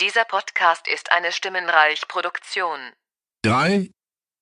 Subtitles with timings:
[0.00, 2.78] Dieser Podcast ist eine Stimmenreich-Produktion.
[3.42, 3.90] Drei,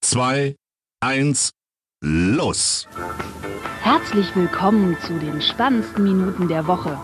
[0.01, 0.57] zwei,
[1.01, 1.53] eins,
[2.03, 2.89] los!
[3.83, 6.99] Herzlich willkommen zu den spannendsten Minuten der Woche.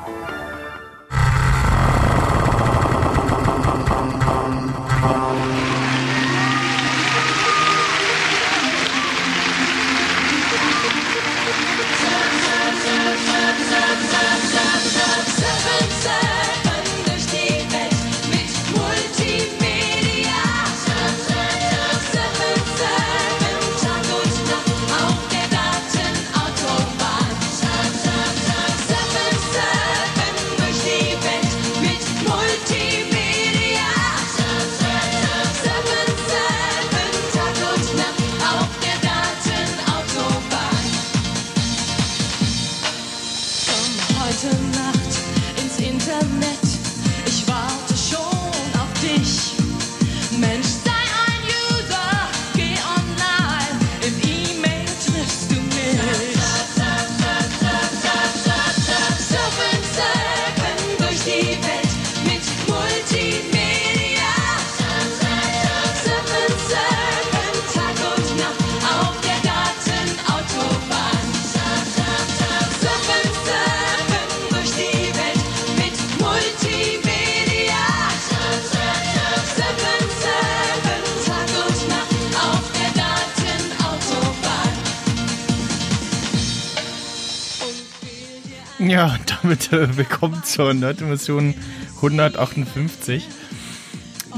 [89.73, 91.55] Äh, willkommen zur Nerd-Mission
[91.97, 93.27] 158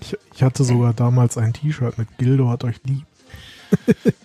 [0.01, 3.05] Ich, ich hatte sogar damals ein T-Shirt mit Gildo hat euch lieb.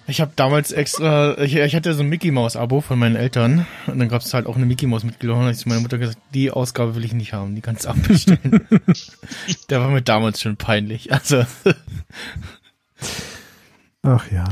[0.07, 3.65] Ich habe damals extra, ich, ich hatte so ein Mickey Maus Abo von meinen Eltern
[3.87, 5.41] und dann gab es halt auch eine Mickey Maus mitgenommen.
[5.41, 7.85] Und hab ich zu meiner Mutter gesagt, die Ausgabe will ich nicht haben, die kannst
[7.85, 8.67] du abbestellen.
[9.71, 11.11] Der war mir damals schon peinlich.
[11.11, 11.43] Also
[14.03, 14.45] Ach ja.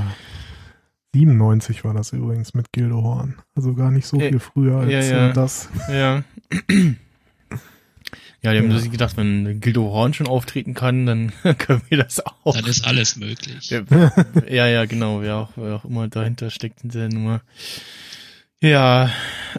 [1.13, 3.35] 97 war das übrigens mit Gildo Horn.
[3.55, 5.29] Also gar nicht so Äh, viel früher als ja, ja.
[5.29, 5.69] äh, das.
[5.89, 6.23] ja.
[8.43, 8.77] Ja, die haben Ja.
[8.77, 12.55] sich gedacht, wenn Gildo Horn schon auftreten kann, dann können wir das auch.
[12.55, 13.69] Dann ist alles möglich.
[13.69, 13.81] Ja,
[14.49, 17.41] ja, ja, genau, wer auch, wer auch immer dahinter steckt hinter der Nummer.
[18.61, 19.09] Ja,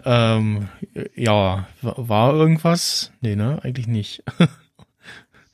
[0.05, 0.69] ähm,
[1.15, 3.13] ja, wa- war irgendwas?
[3.21, 4.23] Nee, ne, eigentlich nicht.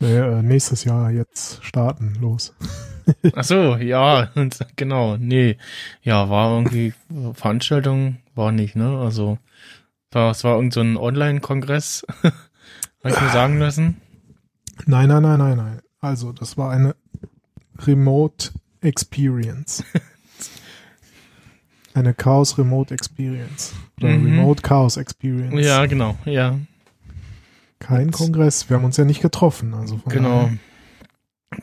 [0.03, 2.15] Nee, äh, nächstes Jahr jetzt starten.
[2.23, 2.55] Los.
[3.35, 4.31] Ach so, ja,
[4.75, 5.59] genau, nee.
[6.03, 6.95] Ja, war irgendwie
[7.35, 8.97] Veranstaltung, war nicht, ne?
[8.99, 9.37] Also,
[10.11, 12.07] war, es war irgend so ein Online-Kongress,
[13.03, 14.00] hab ich mir sagen lassen.
[14.87, 15.81] Nein, nein, nein, nein, nein.
[16.00, 16.94] Also, das war eine
[17.78, 18.50] Remote
[18.81, 19.84] Experience.
[21.94, 23.72] eine Chaos Remote Experience.
[23.99, 24.25] Oder Mhm.
[24.27, 25.65] Remote Chaos Experience.
[25.66, 26.59] Ja, genau, ja,
[27.78, 28.69] Kein Kongress.
[28.69, 29.72] Wir haben uns ja nicht getroffen.
[29.75, 30.43] Also von genau.
[30.44, 30.59] daher-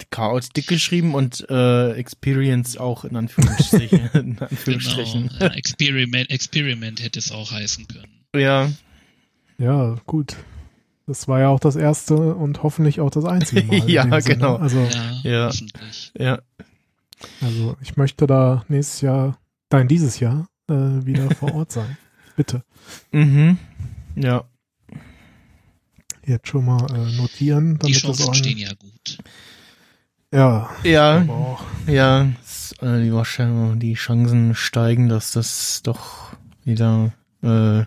[0.09, 4.09] Chaos dick geschrieben und äh, Experience auch in Anführungsstrichen.
[4.13, 5.29] in Anführungsstrichen.
[5.39, 5.53] Genau.
[5.53, 8.07] Experiment, Experiment hätte es auch heißen können.
[8.35, 8.69] Ja,
[9.57, 10.35] Ja, gut.
[11.07, 13.77] Das war ja auch das erste und hoffentlich auch das einzige Mal.
[13.89, 14.21] Ja, Sinne.
[14.35, 14.55] genau.
[14.57, 14.87] Also,
[15.23, 15.49] Ja,
[16.17, 16.39] Ja.
[17.41, 19.39] also ich möchte da nächstes Jahr,
[19.71, 21.97] nein, dieses Jahr äh, wieder vor Ort sein.
[22.35, 22.63] Bitte.
[23.11, 23.57] Mhm.
[24.15, 24.43] Ja.
[26.25, 29.17] Jetzt schon mal äh, notieren, Die damit das auch Chancen stehen ja gut.
[30.33, 31.25] Ja, Ja,
[31.87, 32.23] ja,
[32.81, 36.33] äh, die, Wahrscheinlich, die Chancen steigen, dass das doch
[36.65, 37.85] wieder äh,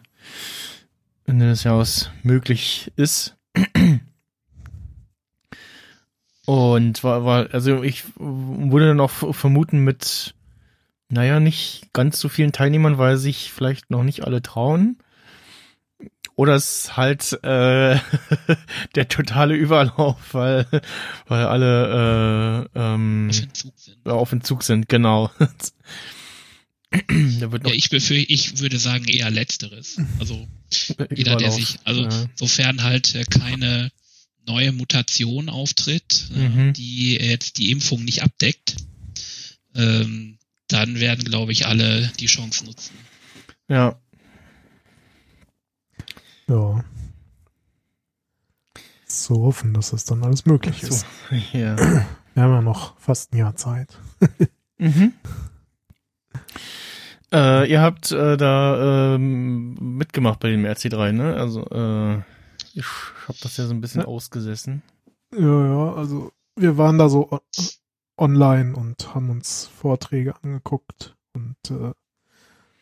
[1.30, 3.36] Ende des Jahres möglich ist.
[6.46, 10.34] Und war, war, also ich würde dann auch vermuten mit,
[11.08, 14.98] naja, nicht ganz so vielen Teilnehmern, weil sich vielleicht noch nicht alle trauen.
[16.34, 17.98] Oder es ist halt äh,
[18.94, 20.66] der totale Überlauf, weil,
[21.28, 24.08] weil alle äh, ähm, Auf Entzug sind.
[24.08, 25.30] auf Entzug sind, genau.
[27.40, 29.98] da wird noch Ja, ich befürchte, ich würde sagen eher letzteres.
[30.18, 30.46] Also
[31.14, 32.26] jeder, der sich, also ja.
[32.34, 33.92] sofern halt äh, keine
[34.46, 36.72] neue Mutation auftritt, äh, Mhm.
[36.72, 38.76] die jetzt die Impfung nicht abdeckt,
[39.74, 40.38] ähm,
[40.68, 42.94] dann werden, glaube ich, alle die Chance nutzen.
[43.68, 44.00] ja.
[46.48, 46.84] Ja.
[49.06, 51.06] So hoffen, dass das dann alles möglich So, ist.
[51.52, 51.76] ja.
[51.78, 53.96] Wir haben ja noch fast ein Jahr Zeit.
[54.78, 55.12] Mhm.
[57.32, 61.36] Äh, ihr habt äh, da ähm, mitgemacht bei dem RC3, ne?
[61.36, 62.16] Also äh,
[62.74, 62.84] ich
[63.28, 64.06] habe das ja so ein bisschen Ja.
[64.08, 64.82] ausgesessen.
[65.36, 67.40] Ja, ja, also wir waren da so on
[68.16, 71.92] online und haben uns Vorträge angeguckt und äh,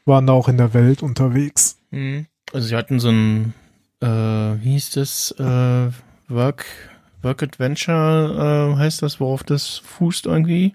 [0.04, 1.78] waren da auch in der Welt unterwegs.
[1.90, 2.26] Mhm.
[2.52, 3.54] Also sie hatten so ein,
[4.00, 5.90] äh, wie hieß das, äh,
[6.28, 6.64] Work,
[7.22, 10.74] Work Adventure, äh, heißt das, worauf das fußt irgendwie,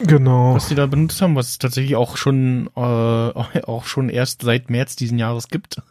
[0.00, 0.54] Genau.
[0.54, 4.70] was sie da benutzt haben, was es tatsächlich auch schon, äh, auch schon erst seit
[4.70, 5.82] März diesen Jahres gibt.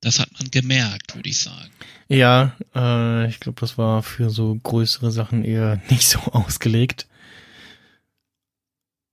[0.00, 1.70] Das hat man gemerkt, würde ich sagen.
[2.08, 7.08] ja, äh, ich glaube, das war für so größere Sachen eher nicht so ausgelegt.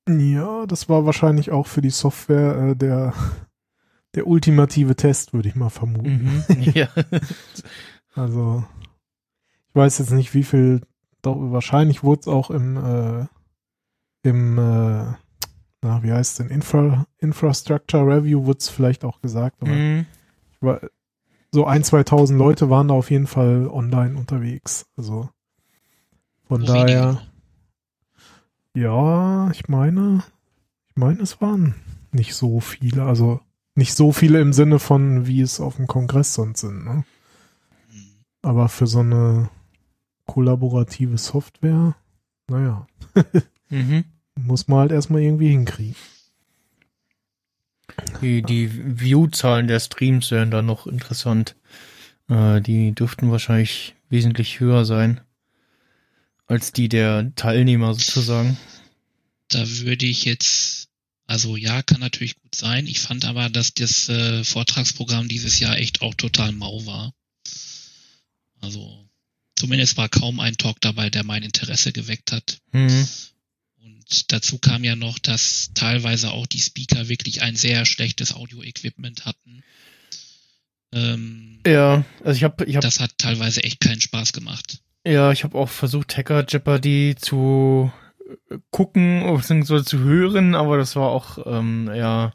[0.07, 3.13] Ja, das war wahrscheinlich auch für die Software äh, der,
[4.13, 6.44] der ultimative Test, würde ich mal vermuten.
[6.48, 6.71] Mhm.
[6.74, 6.89] ja.
[8.16, 8.63] Also,
[9.69, 10.81] ich weiß jetzt nicht, wie viel,
[11.24, 13.25] doch, wahrscheinlich wurde es auch im, äh,
[14.24, 15.14] im, äh,
[15.81, 20.06] na, wie heißt denn, Infra, Infrastructure Review wurde es vielleicht auch gesagt, aber Mhm.
[20.62, 20.81] war,
[21.52, 24.86] so ein, 2000 Leute waren da auf jeden Fall online unterwegs.
[24.98, 25.30] Also,
[26.48, 27.22] von wenige daher,
[28.76, 30.24] ja, ich meine,
[30.90, 31.76] ich meine, es waren
[32.12, 33.40] nicht so viele, also
[33.76, 37.06] nicht so viele im Sinne von, wie es auf dem Kongress sonst sind, ne?
[37.90, 38.04] Hm.
[38.42, 39.50] Aber für so eine
[40.25, 41.96] kollaborative Software,
[42.48, 42.88] naja,
[43.70, 44.06] Mhm.
[44.36, 45.96] muss man halt erstmal irgendwie hinkriegen.
[48.22, 51.56] Die, die View-Zahlen der Streams wären da noch interessant.
[52.30, 55.22] Äh, die dürften wahrscheinlich wesentlich höher sein
[56.46, 58.58] als die der Teilnehmer sozusagen.
[59.48, 60.90] Da würde ich jetzt,
[61.26, 62.86] also ja, kann natürlich gut sein.
[62.88, 67.14] Ich fand aber, dass das äh, Vortragsprogramm dieses Jahr echt auch total mau war.
[68.62, 69.03] Also
[69.63, 72.57] zumindest war kaum ein Talk dabei, der mein Interesse geweckt hat.
[72.74, 73.07] Mhm.
[73.81, 79.25] Und dazu kam ja noch, dass teilweise auch die Speaker wirklich ein sehr schlechtes Audio-Equipment
[79.25, 79.63] hatten.
[80.92, 84.80] Ähm, Ja, also ich habe ich hab, das hat teilweise echt keinen Spaß gemacht.
[85.07, 87.89] ja, ich habe auch versucht Hacker Jeopardy zu
[88.50, 89.86] äh, gucken bzw.
[89.86, 92.33] zu hören, aber das war auch ähm, ja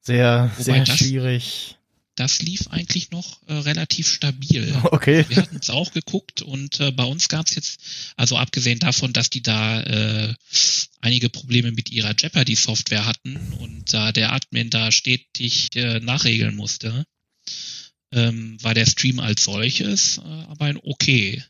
[0.00, 1.78] sehr Wobei sehr schwierig.
[2.14, 4.74] Das lief eigentlich noch äh, relativ stabil.
[4.84, 5.24] Okay.
[5.28, 7.80] Wir hatten es auch geguckt und äh, bei uns gab es jetzt,
[8.16, 10.34] also abgesehen davon, dass die da äh,
[11.00, 17.06] einige Probleme mit ihrer Jeopardy-Software hatten und da der Admin da stetig äh, nachregeln musste,
[18.12, 21.42] ähm, war der Stream als solches äh, aber ein okay.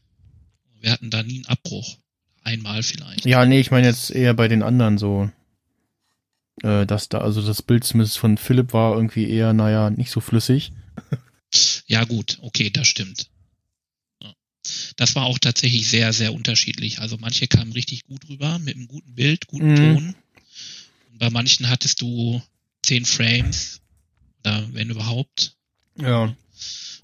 [0.81, 1.97] Wir hatten da nie einen Abbruch.
[2.45, 3.25] Einmal vielleicht.
[3.25, 5.31] Ja, nee, ich meine jetzt eher bei den anderen so.
[6.63, 10.21] Äh, dass da, also das Bild zumindest von Philipp war irgendwie eher, naja, nicht so
[10.21, 10.73] flüssig.
[11.87, 13.29] Ja gut, okay, das stimmt.
[14.97, 17.01] Das war auch tatsächlich sehr, sehr unterschiedlich.
[17.01, 19.77] Also manche kamen richtig gut rüber mit einem guten Bild, guten Mhm.
[19.77, 20.15] Ton.
[21.11, 22.41] Und bei manchen hattest du
[22.83, 23.81] zehn Frames,
[24.41, 25.57] oder wenn überhaupt.
[25.97, 26.35] Ja.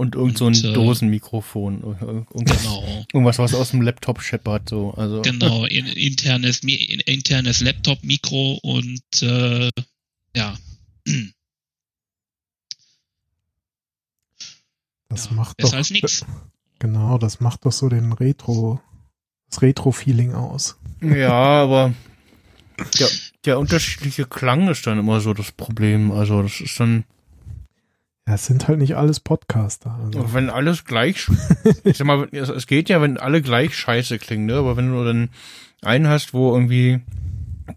[0.01, 1.83] Und irgend so ein äh, Dosenmikrofon.
[1.83, 4.93] Irgendwas, Genau, irgendwas, was aus dem Laptop scheppert, so.
[4.93, 5.23] Also.
[5.23, 5.65] genau.
[5.69, 9.71] In, internes, in, internes Laptop-Mikro und äh,
[10.37, 10.57] ja.
[15.09, 16.25] Das ja, macht besser doch, als nix.
[16.79, 18.81] genau, das macht doch so den Retro,
[19.51, 20.77] das Retro-Feeling aus.
[21.01, 21.93] Ja, aber
[23.01, 23.09] der,
[23.45, 26.13] der unterschiedliche Klang ist dann immer so das Problem.
[26.13, 27.03] Also das ist dann,
[28.35, 29.99] es sind halt nicht alles Podcaster.
[30.03, 30.35] Also.
[30.35, 31.27] wenn alles gleich,
[31.85, 34.55] ich sag mal, es es geht ja, wenn alle gleich scheiße klingen, ne?
[34.55, 35.31] Aber wenn du dann
[35.83, 37.01] einen hast, wo irgendwie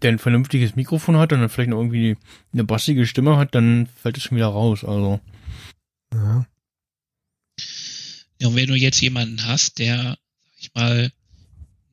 [0.02, 2.16] der ein vernünftiges Mikrofon hat und dann vielleicht noch irgendwie
[2.52, 4.84] eine bassige Stimme hat, dann fällt es schon wieder raus.
[4.84, 5.20] Also
[6.12, 6.46] Ja.
[8.40, 11.12] Ja, und wenn du jetzt jemanden hast, der, sag ich mal,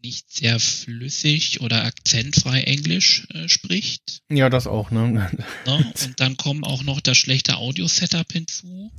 [0.01, 5.29] nicht sehr flüssig oder akzentfrei Englisch äh, spricht, ja, das auch, ne?
[5.65, 5.93] ne?
[6.03, 8.91] und dann kommen auch noch das schlechte Audio-Setup hinzu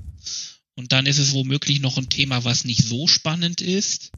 [0.80, 4.12] und dann ist es womöglich noch ein Thema, was nicht so spannend ist.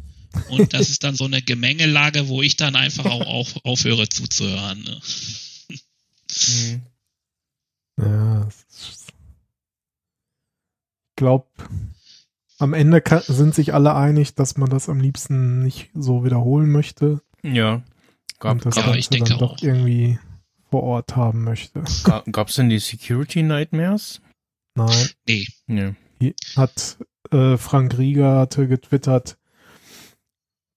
[0.49, 4.83] Und das ist dann so eine Gemengelage, wo ich dann einfach auch auf, aufhöre zuzuhören.
[4.83, 5.01] Ne?
[6.49, 6.83] Mhm.
[7.99, 9.07] Ja, ich
[11.17, 11.49] glaube,
[12.59, 17.21] am Ende sind sich alle einig, dass man das am liebsten nicht so wiederholen möchte
[17.43, 17.83] Ja.
[18.39, 19.63] Gab, und das Ja, Ganze ich denke dann doch auch.
[19.63, 20.19] irgendwie
[20.71, 21.83] vor Ort haben möchte.
[22.05, 24.21] ga, gab's denn die Security Nightmares?
[24.75, 26.35] Nein, Nee, Nee.
[26.57, 26.99] hat
[27.31, 29.37] äh, Frank Rieger hatte getwittert,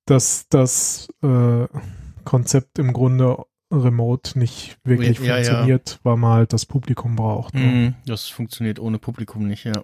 [0.06, 1.68] dass das äh,
[2.24, 3.38] Konzept im Grunde
[3.72, 5.44] remote nicht wirklich Ja, ja.
[5.44, 7.54] funktioniert, weil man halt das Publikum braucht.
[7.56, 7.62] Ne?
[7.62, 7.96] Mhm.
[8.06, 9.84] Das funktioniert ohne Publikum nicht, ja.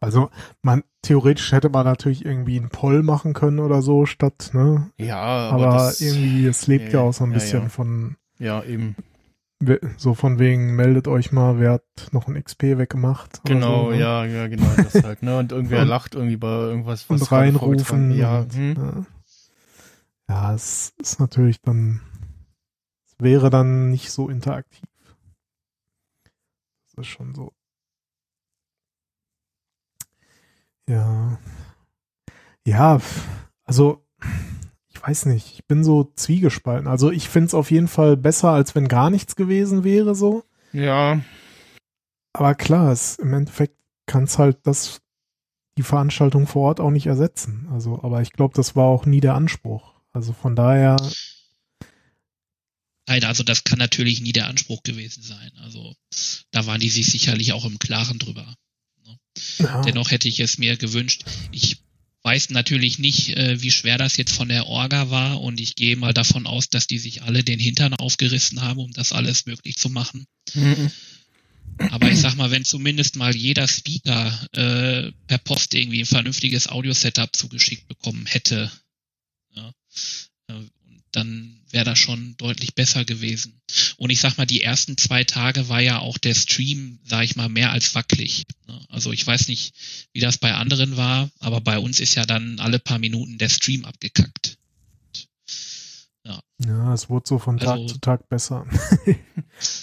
[0.00, 0.30] Also
[0.62, 4.90] man theoretisch hätte man natürlich irgendwie einen Poll machen können oder so statt, ne?
[4.96, 5.16] Ja,
[5.50, 7.68] Aber, aber, das, irgendwie, es lebt nee, ja auch so ein ja, bisschen ja.
[7.68, 8.96] von Ja, eben.
[9.98, 13.42] so von wegen, meldet euch mal, wer hat noch ein XP weggemacht.
[13.44, 13.98] Genau, so, ne?
[14.00, 15.38] ja, ja, genau, das halt, ne?
[15.38, 18.10] Und irgendwer Und- lacht irgendwie bei irgendwas, Und gerade reinrufen.
[18.12, 18.74] Ja, und, hm.
[18.76, 19.06] ja.
[20.30, 22.00] ja, es ist natürlich dann,
[23.06, 24.88] es wäre dann nicht so interaktiv.
[26.96, 27.52] Das ist schon so.
[30.90, 31.38] Ja.
[32.66, 33.00] Ja,
[33.64, 34.04] also,
[34.88, 36.88] ich weiß nicht, ich bin so zwiegespalten.
[36.88, 40.44] Also ich finde es auf jeden Fall besser, als wenn gar nichts gewesen wäre, so.
[40.72, 41.20] ja,
[42.32, 45.00] Aber klar, es, im Endeffekt kann es halt das,
[45.78, 47.68] die Veranstaltung vor Ort auch nicht ersetzen.
[47.72, 49.94] Also, aber ich glaube, das war auch nie der Anspruch.
[50.12, 50.96] Also von daher,
[53.06, 55.50] Nein, also das kann natürlich nie der Anspruch gewesen sein.
[55.56, 55.96] Also
[56.52, 58.56] da waren die sich sicherlich auch im Klaren drüber.
[59.58, 61.24] Ja, Dennoch hätte ich es mir gewünscht.
[61.52, 61.78] Ich
[62.22, 65.96] weiß natürlich nicht, äh, wie schwer das jetzt von der Orga war und ich gehe
[65.96, 69.76] mal davon aus, dass die sich alle den Hintern aufgerissen haben, um das alles möglich
[69.76, 70.26] zu machen.
[70.54, 70.90] Mhm.
[71.90, 76.68] Aber ich sag mal, wenn zumindest mal jeder Speaker äh, per Post irgendwie ein vernünftiges
[76.68, 78.70] Audio-Setup zugeschickt bekommen hätte,
[79.54, 79.72] ja,
[80.48, 80.66] äh,
[81.12, 83.60] dann wäre das schon deutlich besser gewesen.
[83.96, 87.36] Und ich sag mal, die ersten zwei Tage war ja auch der Stream, sag ich
[87.36, 88.44] mal, mehr als wackelig.
[88.66, 88.80] ne?
[88.88, 89.74] Also ich weiß nicht,
[90.12, 93.48] wie das bei anderen war, aber bei uns ist ja dann alle paar Minuten der
[93.48, 94.56] Stream abgekackt.
[96.66, 98.66] ja, es wurde so von Tag Also- zu Tag besser.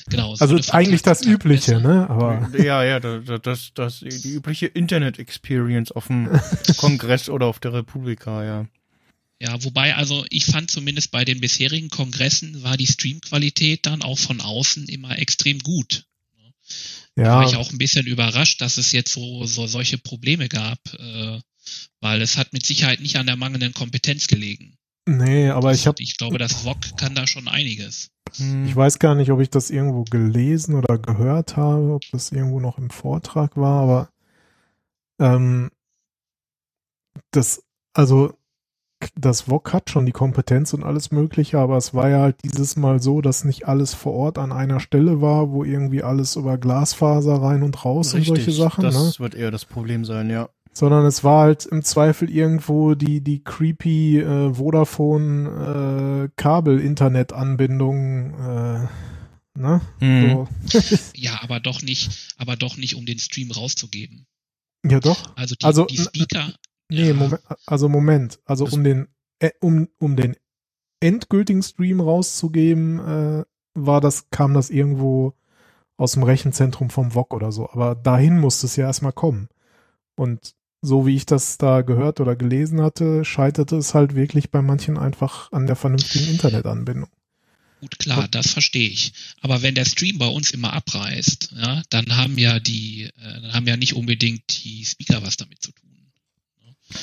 [0.09, 0.33] Genau.
[0.33, 1.87] es Also eigentlich Tag das Tag Übliche, besser.
[1.87, 2.09] ne?
[2.09, 6.29] Aber ja, ja, das, das, das, die übliche Internet-Experience auf dem
[6.77, 8.65] Kongress oder auf der Republika, ja.
[9.39, 14.17] Ja, wobei, also ich fand zumindest bei den bisherigen Kongressen war die Streamqualität dann auch
[14.17, 16.05] von außen immer extrem gut.
[17.15, 20.49] Da ja, war ich auch ein bisschen überrascht, dass es jetzt so, so solche Probleme
[20.49, 21.39] gab, äh,
[21.99, 24.77] weil es hat mit Sicherheit nicht an der mangelnden Kompetenz gelegen.
[25.05, 28.09] nee, aber ich habe, ich glaube, das VOG kann da schon einiges.
[28.65, 32.59] Ich weiß gar nicht, ob ich das irgendwo gelesen oder gehört habe, ob das irgendwo
[32.59, 34.09] noch im Vortrag war, aber
[35.19, 35.71] ähm,
[37.31, 37.63] das,
[37.93, 38.37] also
[39.15, 42.75] das VOG hat schon die Kompetenz und alles Mögliche, aber es war ja halt dieses
[42.75, 46.57] Mal so, dass nicht alles vor Ort an einer Stelle war, wo irgendwie alles über
[46.57, 49.11] Glasfaser rein und raus und solche Sachen, das ne?
[49.19, 50.49] wird eher das Problem sein, ja.
[50.73, 58.87] sondern es war halt im Zweifel irgendwo die, die creepy äh, Vodafone äh, Kabel-Internet-Anbindung, äh,
[59.59, 59.81] ne?
[59.99, 60.29] Hm.
[60.29, 60.47] So.
[61.15, 64.25] Ja, aber doch nicht, aber doch nicht, um den Stream rauszugeben.
[64.85, 65.35] Ja, doch.
[65.35, 66.53] Also die, Also, die Speaker,
[66.89, 67.13] Nee.
[67.13, 68.39] Moment, also Moment.
[68.45, 69.07] Also Das- um den,
[69.39, 70.35] äh, um, um den
[70.99, 75.33] endgültigen Stream rauszugeben, äh, war das, kam das irgendwo
[75.97, 77.69] aus dem Rechenzentrum vom VOG oder so.
[77.69, 79.49] Aber dahin musste es ja erstmal kommen.
[80.15, 84.61] Und so wie ich das da gehört oder gelesen hatte, scheiterte es halt wirklich bei
[84.61, 87.09] manchen einfach an der vernünftigen Internetanbindung.
[87.81, 89.13] Gut, klar, das verstehe ich.
[89.41, 93.53] Aber wenn der Stream bei uns immer abreißt, ja, dann haben ja die, äh, dann
[93.53, 95.89] haben ja nicht unbedingt die Speaker was damit zu tun.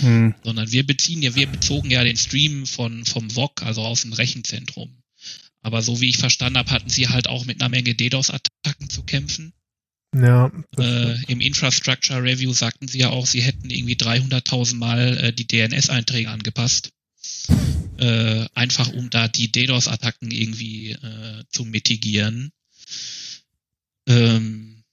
[0.00, 0.34] Hm.
[0.42, 4.12] Sondern wir beziehen ja, wir bezogen ja den Stream von, vom VOG, also aus dem
[4.12, 4.96] Rechenzentrum.
[5.60, 9.02] Aber so wie ich verstanden habe, hatten sie halt auch mit einer Menge DDoS-Attacken zu
[9.02, 9.52] kämpfen.
[10.14, 11.24] Ja, Äh.
[11.26, 16.30] Im Infrastructure Review sagten sie ja auch, sie hätten irgendwie 300.000 Mal äh, die DNS-Einträge
[16.30, 16.90] angepasst.
[17.96, 22.52] Äh, einfach um da die DDoS-Attacken irgendwie äh, zu mitigieren.
[24.06, 24.84] Ähm,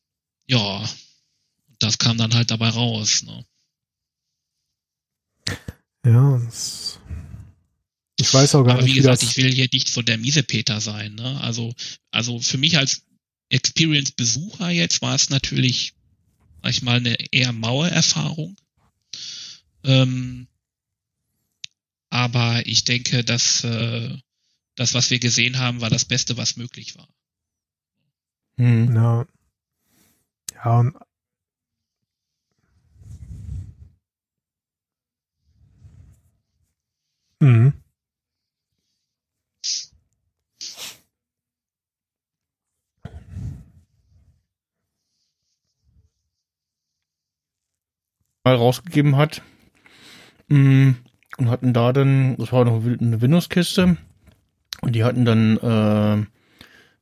[0.48, 0.89] ja,
[1.79, 3.24] das kam dann halt dabei raus.
[3.24, 3.45] Ne?
[6.05, 7.00] Ja das,
[8.21, 10.17] ich weiß auch gar Aber wie nicht, wie gesagt, ich will hier nicht so der
[10.17, 11.15] Miesepeter sein.
[11.15, 11.41] Ne?
[11.41, 11.74] Also,
[12.12, 13.03] also für mich als
[13.50, 15.93] Experience-Besucher jetzt war es natürlich,
[16.62, 18.55] sag ich mal, eine eher maue Erfahrung.
[19.83, 20.48] Ähm,
[22.12, 24.15] aber ich denke, dass äh,
[24.75, 27.07] das, was wir gesehen haben, war das Beste, was möglich war.
[28.57, 28.95] Hm.
[28.95, 29.25] Ja.
[30.63, 30.95] Ja, und
[37.41, 37.74] Mhm.
[48.43, 49.41] mal rausgegeben hat.
[50.48, 50.91] Mm,
[51.38, 53.98] und hatten da dann, das war noch eine Windows-Kiste,
[54.81, 56.25] und die hatten dann äh,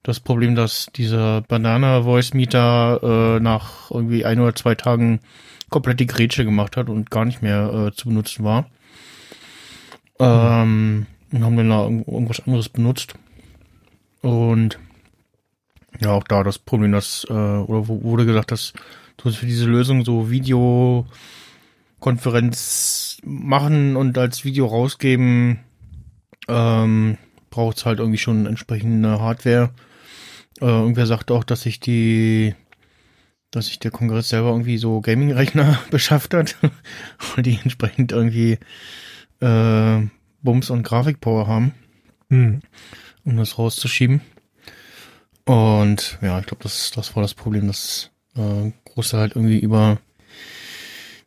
[0.03, 5.21] das Problem, dass dieser Banana Voice Meter äh, nach irgendwie ein oder zwei Tagen
[5.69, 8.69] komplett die Grätsche gemacht hat und gar nicht mehr äh, zu benutzen war.
[10.19, 13.13] Ähm, und haben dann da irgend- irgendwas anderes benutzt.
[14.21, 14.79] Und
[15.99, 18.73] ja, auch da das Problem, dass, äh, oder wurde gesagt, dass
[19.17, 25.59] du für diese Lösung so Videokonferenz machen und als Video rausgeben,
[26.47, 27.17] ähm,
[27.49, 29.71] braucht es halt irgendwie schon entsprechende Hardware.
[30.61, 32.55] Äh, irgendwer sagt auch, dass sich die,
[33.51, 36.55] dass sich der Kongress selber irgendwie so Gaming-Rechner beschafft hat
[37.35, 38.57] und die entsprechend irgendwie
[39.41, 40.07] äh,
[40.41, 41.73] Bums und Grafikpower haben,
[42.29, 42.61] Hm.
[43.25, 44.21] um das rauszuschieben.
[45.45, 49.97] Und ja, ich glaube, das, das war das Problem, dass äh, Große halt irgendwie über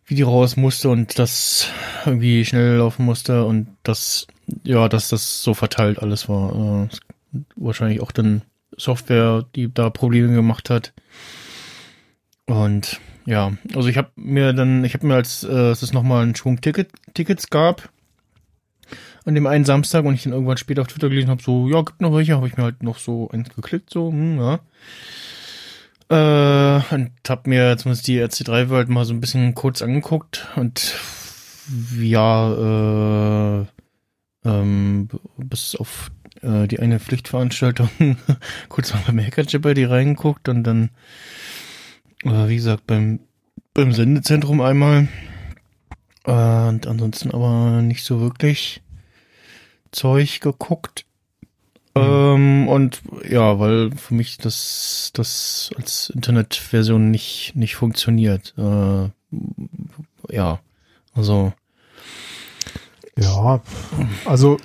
[0.07, 1.69] Video raus musste und das
[2.07, 4.27] irgendwie schnell laufen musste und das,
[4.63, 6.89] ja, dass das so verteilt alles war.
[7.33, 8.43] Äh, wahrscheinlich auch dann
[8.77, 10.93] Software, die da Probleme gemacht hat.
[12.47, 16.37] Und ja, also ich habe mir dann, ich habe mir als äh, es nochmal einen
[16.37, 17.91] Schwung Ticket, Tickets gab
[19.25, 21.83] an dem einen Samstag und ich dann irgendwann später auf Twitter gelesen habe, so, ja,
[21.83, 24.61] gibt noch welche, habe ich mir halt noch so eins geklickt, so, hm, ja.
[26.09, 30.95] Äh, und hab mir zumindest die RC3 World mal so ein bisschen kurz angeguckt und
[31.99, 33.67] ja, äh,
[34.45, 36.11] ähm, bis auf
[36.43, 37.89] äh, die eine Pflichtveranstaltung
[38.69, 40.91] kurz mal beim Hackerchipper die reingeguckt und dann,
[42.25, 43.21] äh, wie gesagt, beim,
[43.75, 45.09] beim Sendezentrum einmal.
[46.25, 48.83] Äh, und ansonsten aber nicht so wirklich
[49.93, 51.07] Zeug geguckt.
[51.95, 58.55] Ähm, und ja, weil für mich das, das als Internetversion nicht, nicht funktioniert.
[58.57, 59.11] Äh,
[60.31, 60.61] ja,
[61.15, 61.53] also,
[63.17, 63.61] Ja,
[64.25, 64.57] also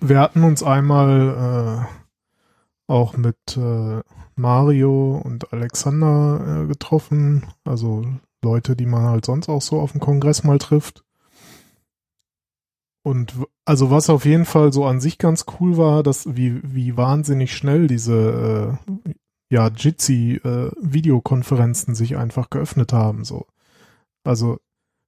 [0.00, 4.00] wir hatten uns einmal äh, auch mit äh,
[4.36, 8.06] Mario und Alexander äh, getroffen, also
[8.42, 11.04] Leute, die man halt sonst auch so auf dem Kongress mal trifft.
[13.02, 13.34] Und
[13.64, 17.54] also was auf jeden Fall so an sich ganz cool war, dass wie, wie wahnsinnig
[17.54, 19.12] schnell diese äh,
[19.50, 23.24] ja, Jitsi äh, Videokonferenzen sich einfach geöffnet haben.
[23.24, 23.46] So.
[24.24, 24.58] Also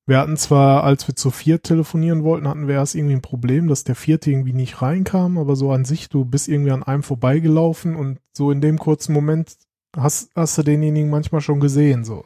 [0.07, 3.69] wir hatten zwar, als wir zu viert telefonieren wollten, hatten wir erst irgendwie ein Problem,
[3.69, 7.03] dass der vierte irgendwie nicht reinkam, aber so an sich, du bist irgendwie an einem
[7.03, 9.57] vorbeigelaufen und so in dem kurzen Moment
[9.97, 12.25] hast, hast du denjenigen manchmal schon gesehen, so.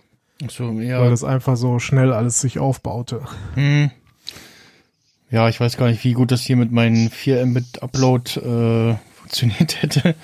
[0.49, 3.23] so, Weil ja, das einfach so schnell alles sich aufbaute.
[3.55, 3.91] hm.
[5.35, 8.95] Ja, ich weiß gar nicht, wie gut das hier mit meinem 4 Mbit Upload äh,
[9.17, 10.15] funktioniert hätte,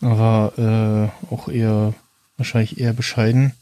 [0.00, 1.94] aber äh, auch eher,
[2.36, 3.52] wahrscheinlich eher bescheiden.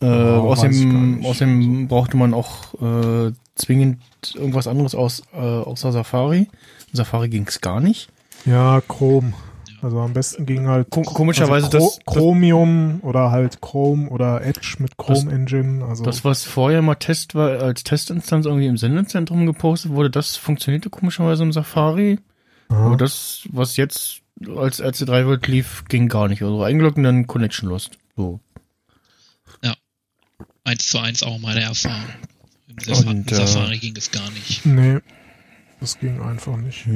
[0.00, 4.00] Äh, gar außerdem, außerdem brauchte man auch äh, zwingend
[4.36, 6.48] irgendwas anderes aus, äh, außer Safari.
[6.92, 8.08] In Safari ging's gar nicht.
[8.46, 9.32] Ja, Chrome.
[9.82, 14.44] Also am besten ging halt Ko komischerweise also das, das, Chromium oder halt Chrome oder
[14.44, 15.84] Edge mit Chrome Engine.
[15.84, 20.36] Also das, was vorher mal Test war, als Testinstanz irgendwie im Sendezentrum gepostet wurde, das
[20.36, 22.20] funktionierte komischerweise im Safari.
[22.70, 22.76] ja.
[22.76, 24.22] Aber das, was jetzt
[24.56, 26.42] als RC3 World lief, ging gar nicht.
[26.42, 27.98] Also eingeloggt und dann Connection lost.
[28.16, 28.40] So.
[30.64, 32.04] Eins zu eins auch meine Erfahrung.
[32.68, 34.64] Im Safari, Und, äh, Safari ging es gar nicht.
[34.64, 34.98] nee,
[35.80, 36.86] das ging einfach nicht.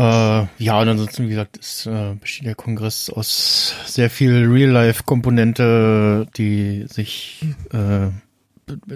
[0.00, 6.26] Äh, ja, und ansonsten, wie gesagt, ist, äh, besteht der Kongress aus sehr viel Real-Life-Komponente,
[6.38, 8.08] die sich äh,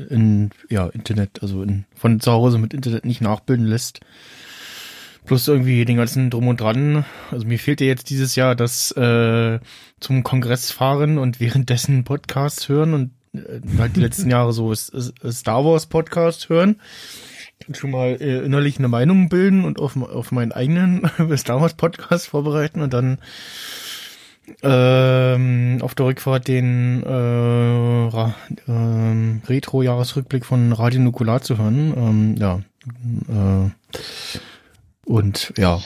[0.08, 4.00] in ja, Internet, also in, von zu Hause mit Internet nicht nachbilden lässt.
[5.26, 7.04] Plus irgendwie den ganzen Drum und Dran.
[7.30, 9.60] Also mir fehlt ja jetzt dieses Jahr das äh,
[10.00, 15.66] zum Kongress fahren und währenddessen Podcasts hören und äh, halt die letzten Jahre so Star
[15.66, 16.76] Wars Podcast hören
[17.72, 21.02] schon mal äh, innerlich eine Meinung bilden und auf, auf meinen eigenen
[21.36, 23.18] Star Wars Podcast vorbereiten und dann
[24.62, 28.32] ähm, auf der Rückfahrt den äh,
[28.68, 31.94] ähm, Retro-Jahresrückblick von Radio Nukular zu hören.
[31.96, 32.60] Ähm, ja.
[33.28, 33.70] Äh,
[35.06, 35.80] und ja,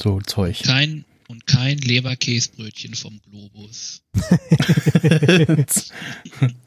[0.00, 0.62] so Zeug.
[0.62, 4.02] Kein und kein Leberkäsbrötchen vom Globus.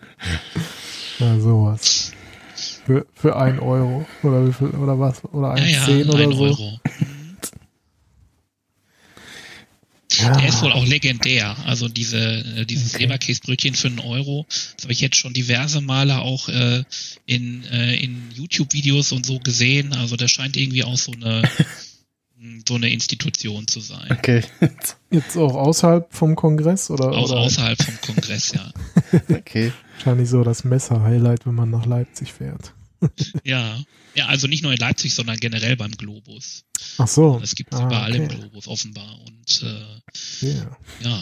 [1.20, 2.03] Ja, sowas.
[2.86, 4.06] Für, für ein Euro.
[4.24, 5.24] Oder wie viel, oder was?
[5.26, 6.44] Oder ein Ja, ja, oder ein so.
[6.44, 6.80] Euro.
[10.20, 10.38] Ja.
[10.38, 11.56] Der ist wohl auch legendär.
[11.66, 16.20] Also diese, äh, dieses Leberkäsbrötchen für einen Euro, das habe ich jetzt schon diverse Male
[16.20, 16.84] auch äh,
[17.26, 19.94] in, äh, in YouTube-Videos und so gesehen.
[19.94, 21.42] Also das scheint irgendwie auch so eine
[22.68, 24.08] so eine Institution zu sein.
[24.12, 24.44] okay.
[25.10, 27.12] Jetzt auch außerhalb vom Kongress oder?
[27.12, 27.42] Aus, oder?
[27.42, 28.72] außerhalb vom Kongress, ja.
[29.30, 29.72] okay.
[29.94, 32.74] Wahrscheinlich so das Messer-Highlight, wenn man nach Leipzig fährt.
[33.44, 33.78] Ja.
[34.16, 36.64] Ja, also nicht nur in Leipzig, sondern generell beim Globus.
[37.00, 37.40] Ach so.
[37.40, 38.36] Das gibt es Ah, überall im okay.
[38.38, 39.20] Globus offenbar.
[39.28, 40.78] Und äh, Ja.
[41.02, 41.20] ja,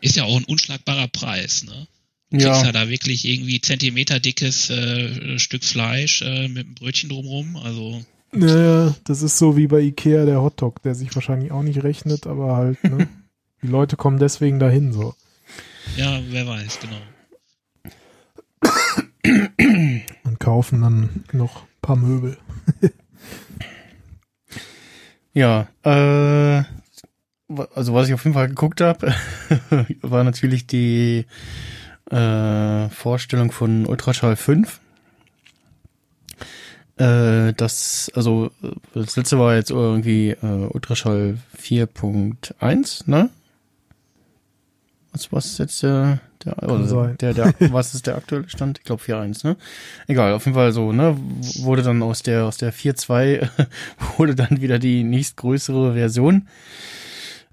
[0.00, 1.88] ist ja auch ein unschlagbarer Preis, ne?
[2.30, 2.66] Du kriegst Ja.
[2.66, 7.56] ja da wirklich irgendwie Zentimeter dickes äh, Stück Fleisch äh, mit einem Brötchen drumrum.
[7.56, 11.82] Also Naja, das ist so wie bei Ikea der Hotdog, der sich wahrscheinlich auch nicht
[11.82, 13.08] rechnet, aber halt, ne?
[13.62, 15.14] Die Leute kommen deswegen dahin so.
[15.96, 17.00] ja, wer weiß, genau.
[20.24, 22.38] Und kaufen dann noch ein paar Möbel.
[25.34, 26.64] Ja, äh,
[27.74, 29.14] also was ich auf jeden Fall geguckt habe,
[30.02, 31.26] war natürlich die
[32.10, 34.80] äh, Vorstellung von Ultraschall 5.
[36.96, 43.30] Äh, das, also äh, das letzte war jetzt irgendwie äh, Ultraschall 4.1, ne?
[45.30, 46.20] Was, ist jetzt der,
[46.56, 48.78] der, also der, der, was ist der aktuelle Stand?
[48.78, 49.56] Ich glaube 4.1, ne?
[50.06, 51.16] Egal, auf jeden Fall so, ne?
[51.60, 53.48] Wurde dann aus der, aus der 4.2
[54.16, 56.48] wurde dann wieder die nächstgrößere Version.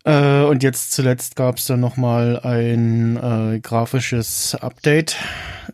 [0.06, 5.16] Äh, und jetzt zuletzt gab es dann nochmal ein äh, grafisches Update.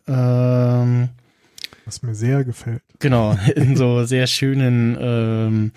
[0.07, 1.09] Ähm,
[1.85, 2.81] Was mir sehr gefällt.
[2.99, 5.73] Genau, in so sehr schönen ähm,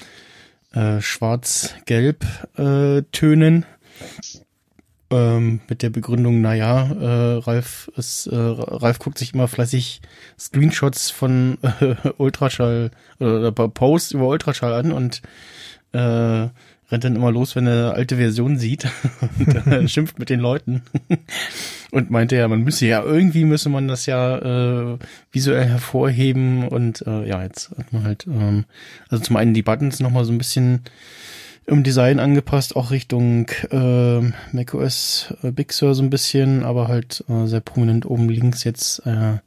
[0.72, 3.66] äh, Schwarz-Gelb-Tönen.
[5.14, 10.00] Ähm, mit der Begründung, naja, äh, Ralf, ist, äh, Ralf guckt sich immer fleißig
[10.38, 15.22] Screenshots von äh, Ultraschall oder Posts über Ultraschall an und
[15.92, 16.48] äh,
[16.90, 18.88] rennt dann immer los, wenn er alte Versionen sieht.
[19.38, 20.82] Und äh, schimpft mit den Leuten.
[21.90, 24.38] Und meinte ja, man müsse ja irgendwie müsse man das ja
[24.92, 24.98] äh,
[25.32, 26.68] visuell hervorheben.
[26.68, 28.64] Und äh, ja, jetzt hat man halt ähm,
[29.08, 30.82] also zum einen die Buttons noch mal so ein bisschen
[31.66, 34.20] im Design angepasst, auch Richtung äh,
[34.52, 39.00] macOS äh, Big Sur so ein bisschen, aber halt äh, sehr prominent oben links jetzt
[39.06, 39.38] äh,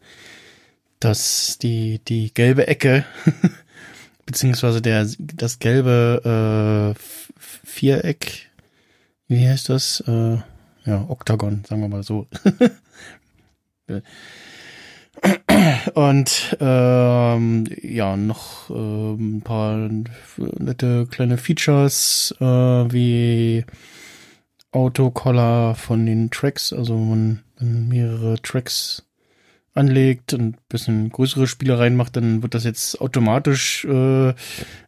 [1.00, 3.06] das die die gelbe Ecke
[4.26, 7.00] beziehungsweise der das gelbe äh,
[7.40, 8.50] Viereck,
[9.28, 10.04] wie heißt das?
[10.08, 10.38] Äh,
[10.86, 12.28] ja, Oktagon, sagen wir mal so.
[15.94, 19.90] Und ähm, ja, noch ähm, ein paar
[20.60, 23.66] nette kleine Features, äh, wie
[24.72, 29.04] Autocollar von den Tracks, also man dann mehrere Tracks
[29.74, 34.36] anlegt und ein bisschen größere Spiele reinmacht, dann wird das jetzt automatisch äh, in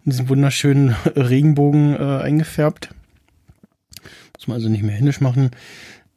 [0.06, 2.90] diesen wunderschönen Regenbogen äh, eingefärbt.
[4.38, 5.52] Muss man also nicht mehr händisch machen.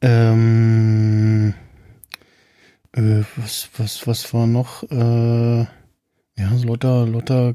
[0.00, 1.54] Ähm,
[2.92, 4.82] äh, was, was, was war noch?
[4.90, 5.60] Äh,
[6.36, 7.52] ja, so lauter, lauter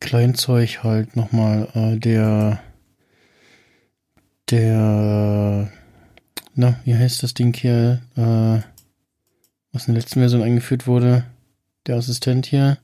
[0.00, 1.68] Kleinzeug halt nochmal.
[1.74, 2.60] Äh, der,
[4.50, 5.70] der,
[6.54, 8.02] na, wie heißt das Ding hier?
[8.16, 8.62] Äh,
[9.72, 11.24] was in der letzten Version eingeführt wurde.
[11.86, 12.78] Der Assistent hier.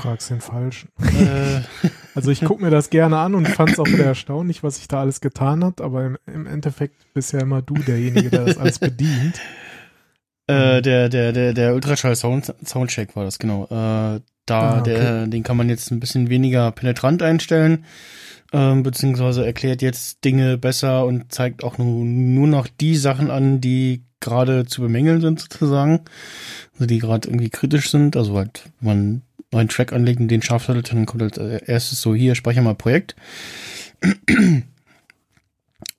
[0.00, 0.88] Fragst den Falschen.
[1.02, 1.60] äh,
[2.14, 4.88] Also ich gucke mir das gerne an und fand es auch wieder erstaunlich, was sich
[4.88, 8.58] da alles getan hat, aber im, im Endeffekt bist ja immer du derjenige, der das
[8.58, 9.40] alles bedient.
[10.48, 13.64] Äh, der, der, der, der Ultraschall Sound, Soundcheck war das, genau.
[13.66, 14.94] Äh, da, Ah, okay.
[14.94, 17.84] der, den kann man jetzt ein bisschen weniger penetrant einstellen,
[18.52, 23.60] ähm, beziehungsweise erklärt jetzt Dinge besser und zeigt auch nur, nur noch die Sachen an,
[23.60, 26.00] die gerade zu bemängeln sind, sozusagen.
[26.74, 28.16] Also die gerade irgendwie kritisch sind.
[28.16, 32.00] Also halt, wenn man neuen Track anlegt und den scharf schaltet, dann kommt als erstes
[32.00, 33.16] so, hier, speicher mal Projekt.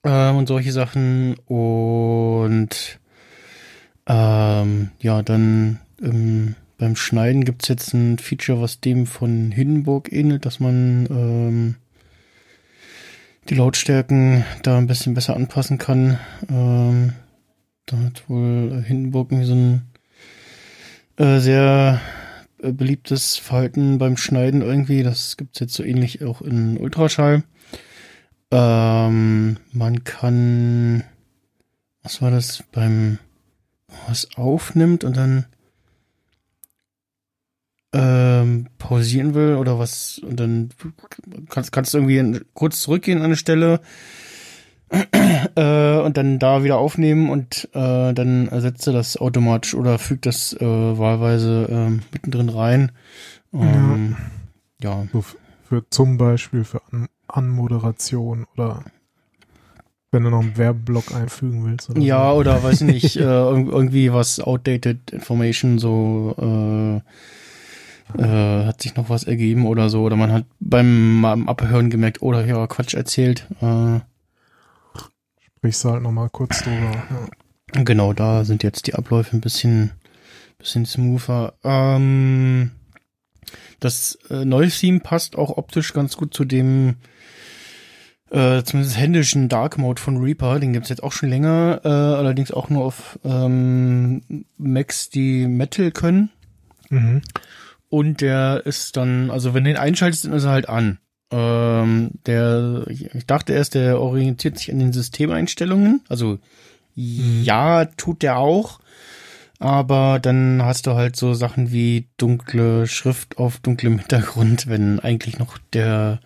[0.04, 1.36] ähm, und solche Sachen.
[1.46, 2.98] Und
[4.06, 10.46] ähm, ja, dann ähm, beim Schneiden gibt's jetzt ein Feature, was dem von Hindenburg ähnelt,
[10.46, 11.74] dass man ähm,
[13.48, 16.18] die Lautstärken da ein bisschen besser anpassen kann.
[16.48, 17.12] Ähm,
[17.86, 19.82] da hat wohl Hindenburg irgendwie so ein
[21.18, 22.21] äh, sehr äh,
[22.70, 25.02] beliebtes Verhalten beim Schneiden irgendwie.
[25.02, 27.42] Das gibt's jetzt so ähnlich auch in Ultraschall.
[28.52, 31.04] Ähm, man kann,
[32.02, 33.18] was war das, beim
[34.06, 35.46] was aufnimmt und dann
[37.92, 40.70] ähm, pausieren will oder was und dann
[41.50, 43.80] kannst kannst du irgendwie kurz zurückgehen an eine Stelle
[45.56, 50.26] äh, und dann da wieder aufnehmen und äh, dann ersetzt er das automatisch oder fügt
[50.26, 52.92] das äh, wahlweise ähm, mittendrin rein.
[53.54, 54.16] Ähm,
[54.82, 55.04] ja.
[55.12, 55.36] So f-
[55.68, 58.82] für zum Beispiel für An Anmoderation oder
[60.10, 61.88] wenn du noch einen Werbeblock einfügen willst.
[61.88, 62.38] Oder Ja, so.
[62.40, 66.96] oder weiß ich nicht, äh, irg- irgendwie was outdated information so äh,
[68.22, 70.02] äh, hat sich noch was ergeben oder so.
[70.02, 73.46] Oder man hat beim, beim Abhören gemerkt, oder ja, Quatsch erzählt.
[73.62, 74.00] Äh,
[75.62, 76.90] Sprichst du halt nochmal kurz drüber.
[77.72, 77.84] Ja.
[77.84, 79.92] Genau, da sind jetzt die Abläufe ein bisschen,
[80.58, 81.54] bisschen smoother.
[81.62, 82.72] Ähm,
[83.78, 86.96] das äh, neue Theme passt auch optisch ganz gut zu dem
[88.32, 90.58] äh, zumindest händischen Dark Mode von Reaper.
[90.58, 95.92] Den gibt's jetzt auch schon länger, äh, allerdings auch nur auf ähm, Macs, die Metal
[95.92, 96.30] können.
[96.90, 97.22] Mhm.
[97.88, 100.98] Und der ist dann, also wenn du den einschaltest, dann ist er halt an.
[101.32, 106.02] Ähm, der, ich dachte erst, der orientiert sich an den Systemeinstellungen.
[106.08, 106.38] Also
[106.94, 108.80] ja, tut der auch.
[109.58, 115.38] Aber dann hast du halt so Sachen wie dunkle Schrift auf dunklem Hintergrund, wenn eigentlich
[115.38, 116.20] noch der,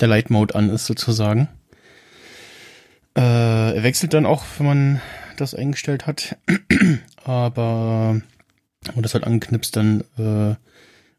[0.00, 1.48] der Light Mode an ist sozusagen.
[3.16, 5.00] Äh, er wechselt dann auch, wenn man
[5.36, 6.36] das eingestellt hat.
[7.24, 8.20] Aber
[8.84, 10.54] wenn man das halt anknipst, dann äh,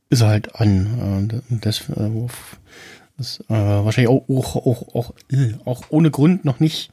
[0.09, 1.41] ist er halt an.
[1.49, 2.09] Äh, das, äh,
[3.17, 6.91] das äh, wahrscheinlich auch, auch, auch, auch, äh, auch ohne Grund noch nicht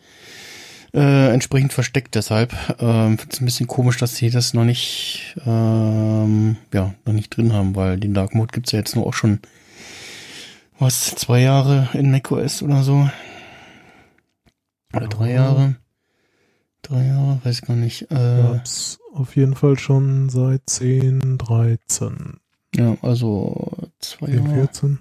[0.94, 2.14] äh, entsprechend versteckt.
[2.14, 7.12] Deshalb ähm, finde es ein bisschen komisch, dass sie das noch nicht, ähm, ja, noch
[7.12, 9.40] nicht drin haben, weil den Dark Mode gibt's ja jetzt nur auch schon
[10.78, 13.08] was zwei Jahre in macOS oder so.
[14.94, 15.34] Oder drei Ja.
[15.44, 15.76] Jahre.
[16.82, 18.10] Drei Jahre, weiß gar nicht.
[18.10, 22.34] Äh, Gab's auf jeden Fall schon seit 10, 13,
[22.74, 24.54] ja, also zwei 10, Jahre.
[24.54, 24.98] 14.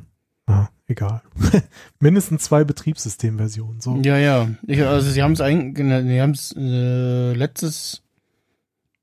[0.47, 1.21] Ah, egal.
[1.99, 3.81] Mindestens zwei Betriebssystemversionen.
[3.81, 3.99] So.
[4.03, 4.49] Ja, ja.
[4.65, 8.01] Ich, also sie haben es eigentlich, sie haben es äh, letztes,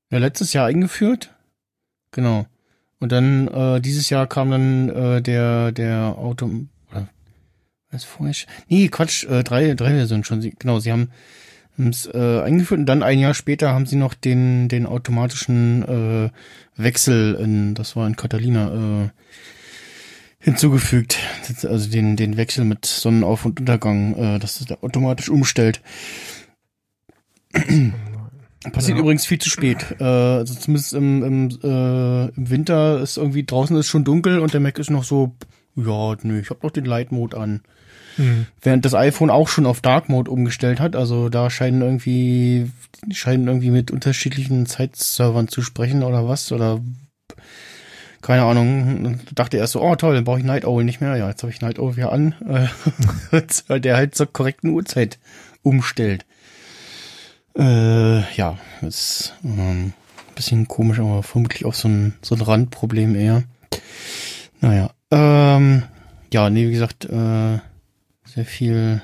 [0.09, 1.33] ja, letztes Jahr eingeführt.
[2.11, 2.45] Genau.
[2.99, 6.49] Und dann äh, dieses Jahr kam dann äh, der der Auto
[6.91, 7.09] oder
[7.89, 8.35] was vorher?
[8.67, 10.41] Nee, Quatsch, äh, drei drei Versionen schon.
[10.41, 11.09] Sie, genau, sie haben
[11.77, 16.29] es äh, eingeführt und dann ein Jahr später haben sie noch den den automatischen äh,
[16.81, 19.09] Wechsel in das war in Catalina äh,
[20.41, 21.17] hinzugefügt.
[21.63, 25.81] Also den, den Wechsel mit Sonnenauf- und Untergang, äh, dass es da automatisch umstellt.
[28.73, 29.03] Passiert Ja.
[29.03, 29.95] übrigens viel zu spät.
[29.99, 34.53] Äh, also zumindest im, im, äh, im Winter ist irgendwie draußen ist schon dunkel und
[34.53, 35.35] der Mac ist noch so,
[35.75, 37.61] ja, nö, ich hab doch den Light Mode an.
[38.17, 38.45] Hm.
[38.61, 42.69] Während das iPhone auch schon auf Dark Mode umgestellt hat, also da scheinen irgendwie,
[43.11, 46.81] scheinen irgendwie mit unterschiedlichen Zeitservern zu sprechen oder was, oder
[48.21, 51.15] keine Ahnung, dachte erst so, oh toll, dann brauche ich Night Owl nicht mehr.
[51.15, 55.19] Ja, jetzt habe ich Night Owl wieder an, äh, weil der halt zur korrekten Uhrzeit
[55.63, 56.25] umstellt.
[57.57, 59.93] Äh, ja, ist ähm,
[60.35, 63.43] bisschen komisch, aber vermutlich auch so ein, so ein Randproblem eher.
[64.61, 65.83] Naja, ähm,
[66.31, 67.59] ja, nee, wie gesagt, äh,
[68.25, 69.01] sehr viel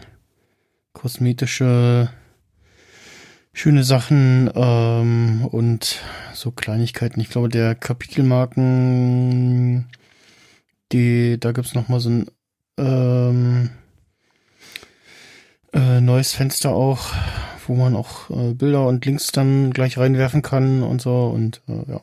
[0.94, 2.10] kosmetische
[3.58, 6.00] schöne Sachen ähm, und
[6.34, 7.20] so Kleinigkeiten.
[7.20, 9.88] Ich glaube, der Kapitelmarken,
[10.92, 12.28] die, da gibt's noch mal so ein
[12.78, 13.72] ähm,
[15.74, 17.14] äh, neues Fenster auch,
[17.66, 21.92] wo man auch äh, Bilder und Links dann gleich reinwerfen kann und so und äh,
[21.92, 22.02] ja,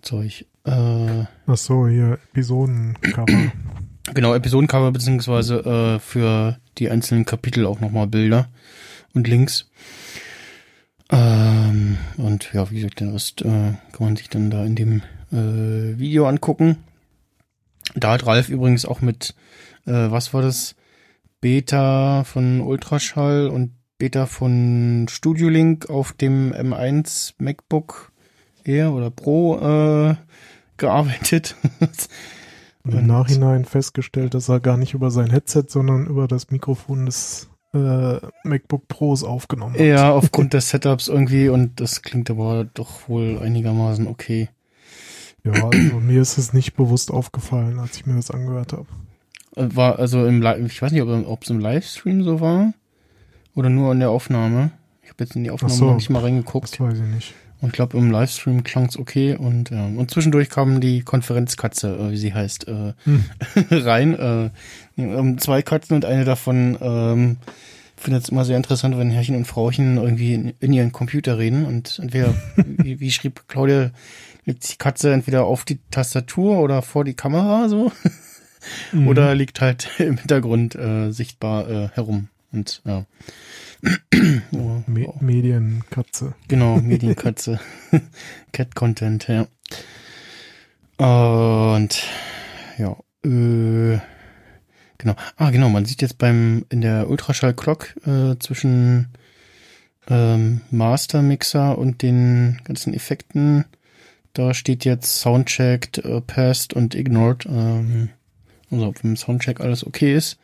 [0.00, 0.46] Zeug.
[0.64, 3.52] Äh, Ach so, hier Episodencover.
[4.14, 8.48] Genau, Episodencover beziehungsweise äh, für die einzelnen Kapitel auch nochmal Bilder
[9.14, 9.70] und Links.
[11.12, 13.44] Ähm, und ja, wie gesagt, den Rest äh,
[13.92, 16.78] kann man sich dann da in dem äh, Video angucken.
[17.94, 19.34] Da hat Ralf übrigens auch mit,
[19.86, 20.74] äh, was war das?
[21.40, 28.12] Beta von Ultraschall und Beta von Studio Link auf dem M1 MacBook
[28.64, 30.14] Air oder Pro äh,
[30.76, 31.56] gearbeitet.
[32.84, 37.06] Und im Nachhinein festgestellt, dass er gar nicht über sein Headset, sondern über das Mikrofon
[37.06, 39.80] des äh, MacBook Pros aufgenommen hat.
[39.80, 44.48] Ja, aufgrund des Setups irgendwie und das klingt aber doch wohl einigermaßen okay.
[45.44, 48.86] Ja, also mir ist es nicht bewusst aufgefallen, als ich mir das angehört habe.
[49.56, 52.72] Äh, War also im ich weiß nicht, ob es im Livestream so war
[53.54, 54.72] oder nur in der Aufnahme.
[55.02, 55.86] Ich habe jetzt in die Aufnahme so.
[55.86, 56.72] noch nicht mal reingeguckt.
[56.72, 57.34] Das weiß ich nicht.
[57.62, 59.86] Und ich glaube, im Livestream klang's okay und ja.
[59.86, 63.24] Und zwischendurch kam die Konferenzkatze, äh, wie sie heißt, äh, Hm.
[63.70, 64.18] rein.
[64.18, 64.50] Äh,
[64.98, 67.36] ähm, zwei Katzen und eine davon ähm,
[67.96, 71.64] findet es immer sehr interessant, wenn Herrchen und Frauchen irgendwie in, in ihren Computer reden
[71.64, 73.90] und entweder, wie, wie schrieb Claudia,
[74.44, 77.90] liegt die Katze entweder auf die Tastatur oder vor die Kamera so
[78.92, 79.08] Mhm.
[79.08, 82.28] oder liegt halt im Hintergrund äh, sichtbar äh, herum.
[82.52, 83.06] Und ja.
[84.52, 85.16] Oh, Me oh.
[85.20, 86.34] Medienkatze.
[86.48, 87.60] Genau, Medienkatze.
[88.52, 89.46] Cat Content, ja.
[90.98, 92.02] Und
[92.78, 93.98] ja, äh,
[94.98, 95.16] genau.
[95.36, 99.08] Ah, genau, man sieht jetzt beim in der Ultraschall Clock äh, zwischen
[100.08, 103.64] ähm, Master Mixer und den ganzen Effekten,
[104.34, 107.46] da steht jetzt Soundchecked, äh, Passed und Ignored.
[107.46, 108.10] Ähm,
[108.70, 110.38] also ob im Soundcheck alles okay ist.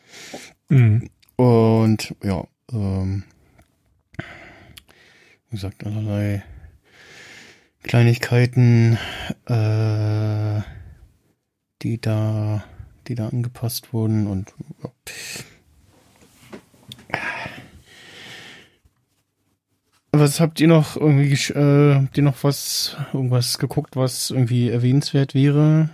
[0.69, 1.09] Mhm.
[1.37, 3.25] Und ja, ähm,
[5.49, 6.43] wie gesagt, allerlei
[7.83, 8.99] Kleinigkeiten,
[9.47, 10.61] äh,
[11.83, 12.65] die da,
[13.07, 14.53] die da angepasst wurden und
[14.83, 14.91] ja.
[20.13, 25.35] Was habt ihr noch irgendwie, äh, habt ihr noch was, irgendwas geguckt, was irgendwie erwähnenswert
[25.35, 25.91] wäre?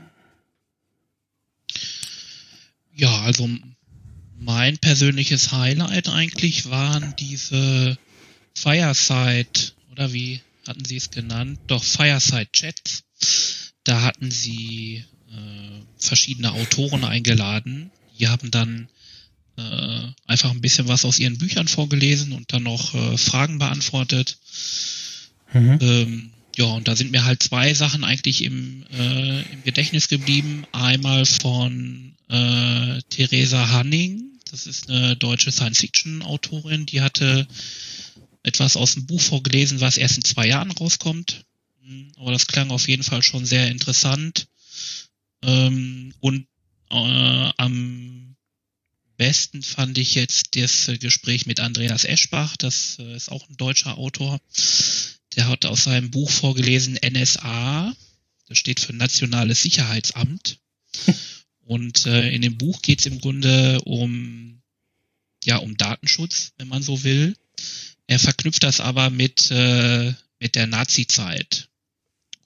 [2.93, 3.49] Ja, also
[4.45, 7.99] mein persönliches Highlight eigentlich waren diese
[8.55, 11.59] Fireside, oder wie hatten sie es genannt?
[11.67, 13.05] Doch, Fireside Chats.
[13.85, 17.91] Da hatten sie äh, verschiedene Autoren eingeladen.
[18.19, 18.89] Die haben dann
[19.57, 24.39] äh, einfach ein bisschen was aus ihren Büchern vorgelesen und dann noch äh, Fragen beantwortet.
[25.53, 25.79] Mhm.
[25.81, 30.65] Ähm, ja, und da sind mir halt zwei Sachen eigentlich im, äh, im Gedächtnis geblieben.
[30.73, 37.49] Einmal von äh, Theresa Hanning, das ist eine deutsche Science-Fiction-Autorin, die hatte
[38.45, 41.45] etwas aus dem Buch vorgelesen, was erst in zwei Jahren rauskommt.
[42.17, 44.47] Aber das klang auf jeden Fall schon sehr interessant.
[45.43, 46.47] Ähm, und
[46.89, 48.37] äh, am
[49.17, 53.99] besten fand ich jetzt das Gespräch mit Andreas Eschbach, das äh, ist auch ein deutscher
[53.99, 54.41] Autor.
[55.35, 57.93] Der hat aus seinem Buch vorgelesen NSA,
[58.47, 60.61] das steht für Nationales Sicherheitsamt.
[61.67, 64.63] Und äh, in dem Buch geht es im Grunde um
[65.45, 67.37] ja um Datenschutz, wenn man so will.
[68.07, 71.69] Er verknüpft das aber mit äh, mit der Nazi-Zeit,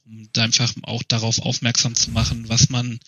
[0.05, 3.01] um einfach auch darauf aufmerksam zu machen, was man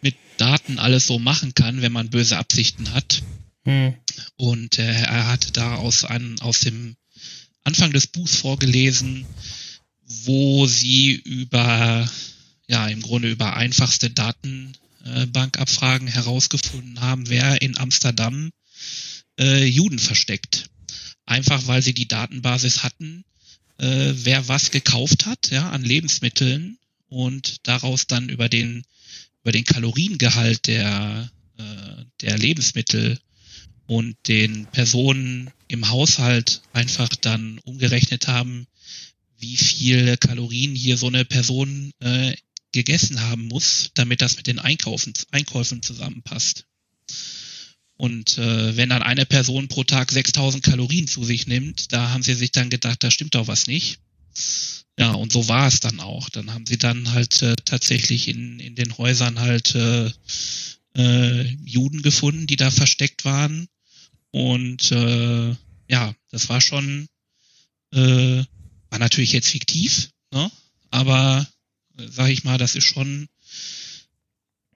[0.00, 3.22] mit Daten alles so machen kann, wenn man böse Absichten hat.
[3.64, 3.94] Hm.
[4.36, 6.96] Und äh, er hatte da aus, einem, aus dem
[7.64, 9.24] Anfang des Buchs vorgelesen,
[10.04, 12.10] wo sie über,
[12.66, 14.10] ja, im Grunde über einfachste
[15.04, 18.50] Datenbankabfragen herausgefunden haben, wer in Amsterdam
[19.38, 20.66] äh, Juden versteckt.
[21.26, 23.24] Einfach weil sie die Datenbasis hatten,
[23.78, 28.84] äh, wer was gekauft hat, ja, an Lebensmitteln und daraus dann über den,
[29.42, 33.18] über den Kaloriengehalt der, äh, der Lebensmittel
[33.86, 38.66] und den Personen im Haushalt einfach dann umgerechnet haben,
[39.38, 42.34] wie viele Kalorien hier so eine Person äh,
[42.72, 46.66] gegessen haben muss, damit das mit den Einkaufen, Einkäufen zusammenpasst.
[47.96, 52.22] Und äh, wenn dann eine Person pro Tag 6000 Kalorien zu sich nimmt, da haben
[52.22, 54.00] sie sich dann gedacht, da stimmt doch was nicht.
[54.98, 56.28] Ja, und so war es dann auch.
[56.28, 60.10] Dann haben sie dann halt äh, tatsächlich in, in den Häusern halt äh,
[60.96, 63.68] äh, Juden gefunden, die da versteckt waren.
[64.30, 65.54] Und äh,
[65.88, 67.06] ja, das war schon,
[67.92, 68.44] äh,
[68.90, 70.50] war natürlich jetzt fiktiv, ne?
[70.90, 71.46] aber
[71.96, 73.28] sag ich mal, das ist schon,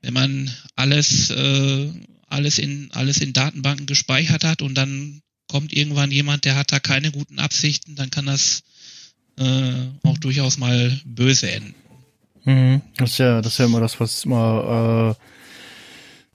[0.03, 1.93] wenn man alles, äh,
[2.29, 6.81] alles in alles in Datenbanken gespeichert hat und dann kommt irgendwann jemand, der hat da
[6.81, 8.63] keine guten Absichten, dann kann das
[9.39, 11.75] äh, auch durchaus mal böse enden.
[12.45, 12.83] Mhm.
[12.97, 15.23] Das ist ja, das ist ja immer das, was immer äh,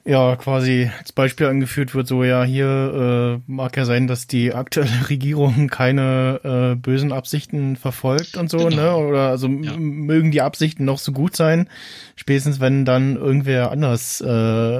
[0.05, 2.07] ja quasi als Beispiel angeführt wird.
[2.07, 7.75] So ja, hier äh, mag ja sein, dass die aktuelle Regierung keine äh, bösen Absichten
[7.75, 8.99] verfolgt und so, Genau.
[9.01, 9.07] ne?
[9.07, 9.75] Oder also Ja.
[9.77, 11.67] mögen die Absichten noch so gut sein,
[12.15, 14.25] spätestens wenn dann irgendwer anders äh,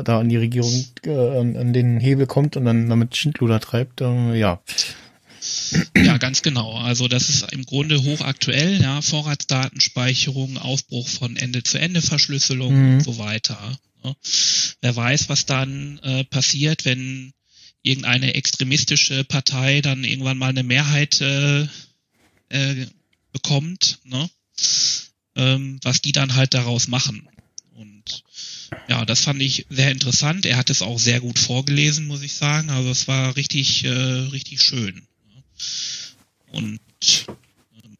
[0.03, 0.71] da an die Regierung
[1.05, 4.01] äh, an an den Hebel kommt und dann damit Schindluder treibt.
[4.01, 4.59] Äh, ja.
[5.95, 6.75] Ja, ganz genau.
[6.77, 12.93] Also das ist im Grunde hochaktuell, ja, Vorratsdatenspeicherung, Aufbruch von Ende-zu-Ende-Verschlüsselung Mhm.
[12.95, 13.79] und so weiter.
[14.03, 14.15] Ne?
[14.81, 17.33] Wer weiß, was dann äh, passiert, wenn
[17.83, 21.67] irgendeine extremistische Partei dann irgendwann mal eine Mehrheit äh,
[22.49, 22.87] äh,
[23.31, 24.29] bekommt, ne?
[25.35, 27.27] ähm, was die dann halt daraus machen.
[27.75, 28.23] Und
[28.87, 30.45] ja, das fand ich sehr interessant.
[30.45, 32.69] Er hat es auch sehr gut vorgelesen, muss ich sagen.
[32.69, 35.07] Also es war richtig, äh, richtig schön.
[36.51, 36.79] Und
[37.83, 37.97] ähm,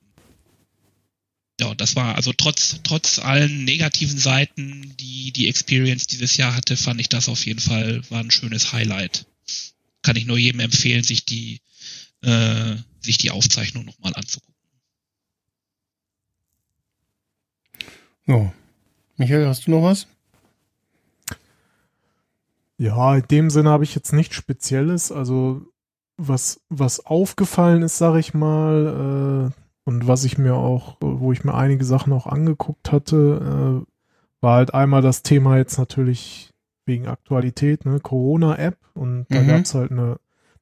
[1.59, 6.77] ja, das war also trotz trotz allen negativen Seiten, die die Experience dieses Jahr hatte,
[6.77, 9.25] fand ich das auf jeden Fall war ein schönes Highlight.
[10.01, 11.61] Kann ich nur jedem empfehlen, sich die
[12.21, 14.51] äh, sich die Aufzeichnung nochmal anzugucken.
[18.27, 18.53] ja.
[19.17, 20.07] Michael, hast du noch was?
[22.77, 25.11] Ja, in dem Sinne habe ich jetzt nichts Spezielles.
[25.11, 25.67] Also
[26.28, 31.43] was, was aufgefallen ist, sage ich mal, äh, und was ich mir auch, wo ich
[31.43, 33.91] mir einige Sachen auch angeguckt hatte, äh,
[34.41, 36.51] war halt einmal das Thema jetzt natürlich
[36.86, 38.78] wegen Aktualität, ne, Corona-App.
[38.93, 39.47] Und da Mhm.
[39.47, 40.17] gab es halt eine,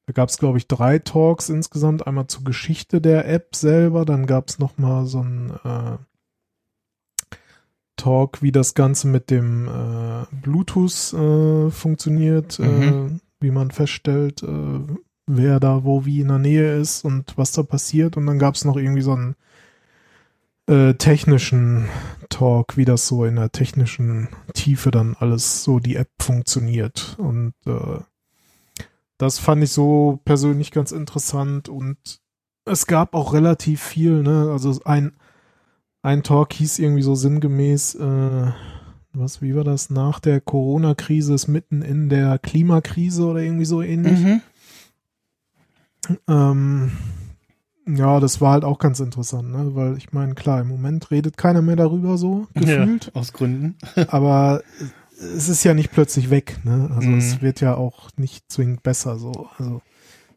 [0.05, 2.07] da gab es, glaube ich, drei Talks insgesamt.
[2.07, 5.97] Einmal zur Geschichte der App selber, dann gab es nochmal so ein äh,
[7.97, 13.19] Talk, wie das Ganze mit dem äh, Bluetooth äh, funktioniert, Mhm.
[13.19, 14.79] äh, wie man feststellt, äh,
[15.29, 18.17] wer da wo wie in der Nähe ist und was da passiert.
[18.17, 19.35] Und dann gab es noch irgendwie so einen
[20.67, 21.87] äh, technischen
[22.29, 27.15] Talk, wie das so in der technischen Tiefe dann alles so die App funktioniert.
[27.19, 27.99] Und äh,
[29.17, 31.97] das fand ich so persönlich ganz interessant und
[32.65, 34.49] es gab auch relativ viel, ne?
[34.51, 35.13] Also ein,
[36.01, 38.51] ein Talk hieß irgendwie so sinngemäß, äh,
[39.13, 39.89] was, wie war das?
[39.89, 44.19] Nach der Corona-Krise ist mitten in der Klimakrise oder irgendwie so ähnlich.
[44.19, 44.41] Mhm.
[46.27, 46.91] Ähm,
[47.87, 49.75] ja, das war halt auch ganz interessant, ne?
[49.75, 53.05] Weil ich meine, klar, im Moment redet keiner mehr darüber so, gefühlt.
[53.13, 53.77] Ja, aus Gründen.
[54.07, 54.61] Aber
[55.19, 56.89] es ist ja nicht plötzlich weg, ne?
[56.95, 57.17] Also Mhm.
[57.17, 59.49] es wird ja auch nicht zwingend besser so.
[59.57, 59.81] Also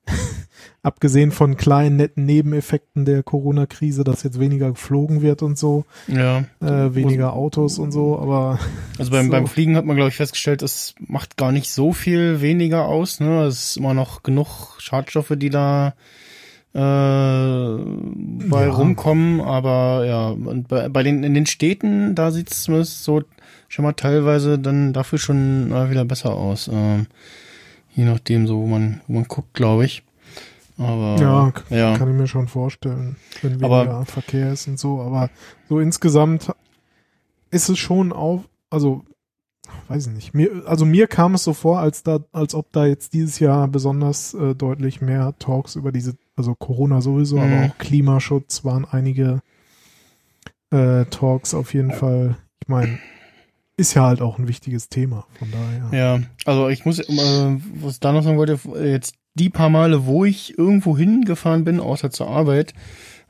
[0.83, 6.41] abgesehen von kleinen netten Nebeneffekten der Corona-Krise, dass jetzt weniger geflogen wird und so, Ja.
[6.61, 8.59] äh, weniger Autos und so, aber
[8.99, 9.31] Also beim, So.
[9.33, 13.21] beim Fliegen hat man, glaube ich, festgestellt, es macht gar nicht so viel weniger aus.
[13.21, 13.45] Ne?
[13.45, 15.95] Es ist immer noch genug Schadstoffe, die da
[16.75, 18.71] äh, bei Ja.
[18.71, 19.41] rumkommen.
[19.41, 23.23] Aber ja, und bei, bei den in den Städten, da sieht es zumindest so
[23.69, 26.69] schon mal teilweise dann dafür schon äh, wieder besser aus.
[26.73, 27.07] Ähm,
[27.95, 30.03] je nachdem, so wo man, wo man guckt, glaube ich.
[30.79, 31.97] Aber ja, ja.
[31.99, 35.01] kann ich mir schon vorstellen, wenn Aber- weniger Verkehr ist und so.
[35.01, 35.29] Aber
[35.69, 36.51] so insgesamt
[37.51, 39.05] ist es schon auf, also
[39.89, 40.35] weiß ich nicht.
[40.35, 43.69] Mir, also mir kam es so vor, als da, als ob da jetzt dieses Jahr
[43.69, 47.43] besonders äh, deutlich mehr Talks über diese, also Corona sowieso, Mhm.
[47.43, 49.43] aber auch Klimaschutz waren einige
[50.71, 52.37] äh, Talks auf jeden Fall.
[52.61, 52.99] Ich meine,
[53.77, 55.27] ist ja halt auch ein wichtiges Thema.
[55.39, 55.99] Von daher.
[55.99, 57.07] Ja, also ich muss, äh,
[57.75, 61.81] was ich da noch sagen wollte, jetzt die paar Male, wo ich irgendwo hingefahren bin,
[61.81, 62.75] außer zur Arbeit,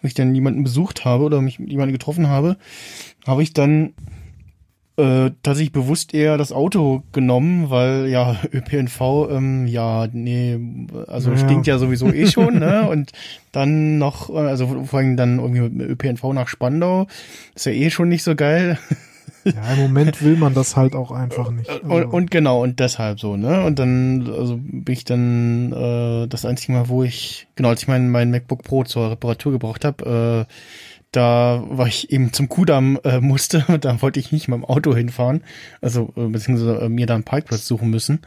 [0.01, 2.57] wo ich dann jemanden besucht habe oder mich mit jemandem getroffen habe,
[3.25, 3.95] habe ich dann
[4.97, 10.59] äh, tatsächlich bewusst eher das Auto genommen, weil ja ÖPNV, ähm, ja, nee,
[11.07, 11.37] also Ja.
[11.37, 12.87] stinkt ja sowieso eh schon, ne?
[12.91, 13.13] Und
[13.53, 17.07] dann noch, äh, also vor allem dann irgendwie mit ÖPNV nach Spandau,
[17.55, 18.79] ist ja eh schon nicht so geil.
[19.45, 21.69] Ja, im Moment will man das halt auch einfach nicht.
[21.83, 23.65] Und, Also, und genau, und deshalb so, ne?
[23.65, 27.89] Und dann, also bin ich dann äh, das einzige Mal, wo ich, genau, als ich
[27.89, 30.53] mein, mein MacBook Pro zur Reparatur gebraucht habe, äh,
[31.13, 34.95] da war ich eben zum Kudamm äh, musste, da wollte ich nicht mit dem Auto
[34.95, 35.45] hinfahren,
[35.81, 38.21] also äh, beziehungsweise äh, mir da einen Parkplatz suchen müssen.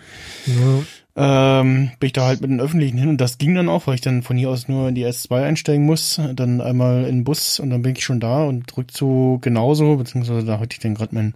[0.46, 0.84] ja,
[1.18, 3.96] Ähm, bin ich da halt mit den Öffentlichen hin und das ging dann auch, weil
[3.96, 7.24] ich dann von hier aus nur in die S2 einsteigen muss, dann einmal in den
[7.24, 10.96] Bus und dann bin ich schon da und Rückzug genauso, beziehungsweise da hatte ich dann
[10.96, 11.34] gerade meinen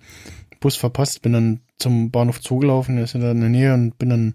[0.60, 3.74] Bus verpasst, bin dann zum Bahnhof Zoo gelaufen, der ist ja da in der Nähe
[3.74, 4.34] und bin dann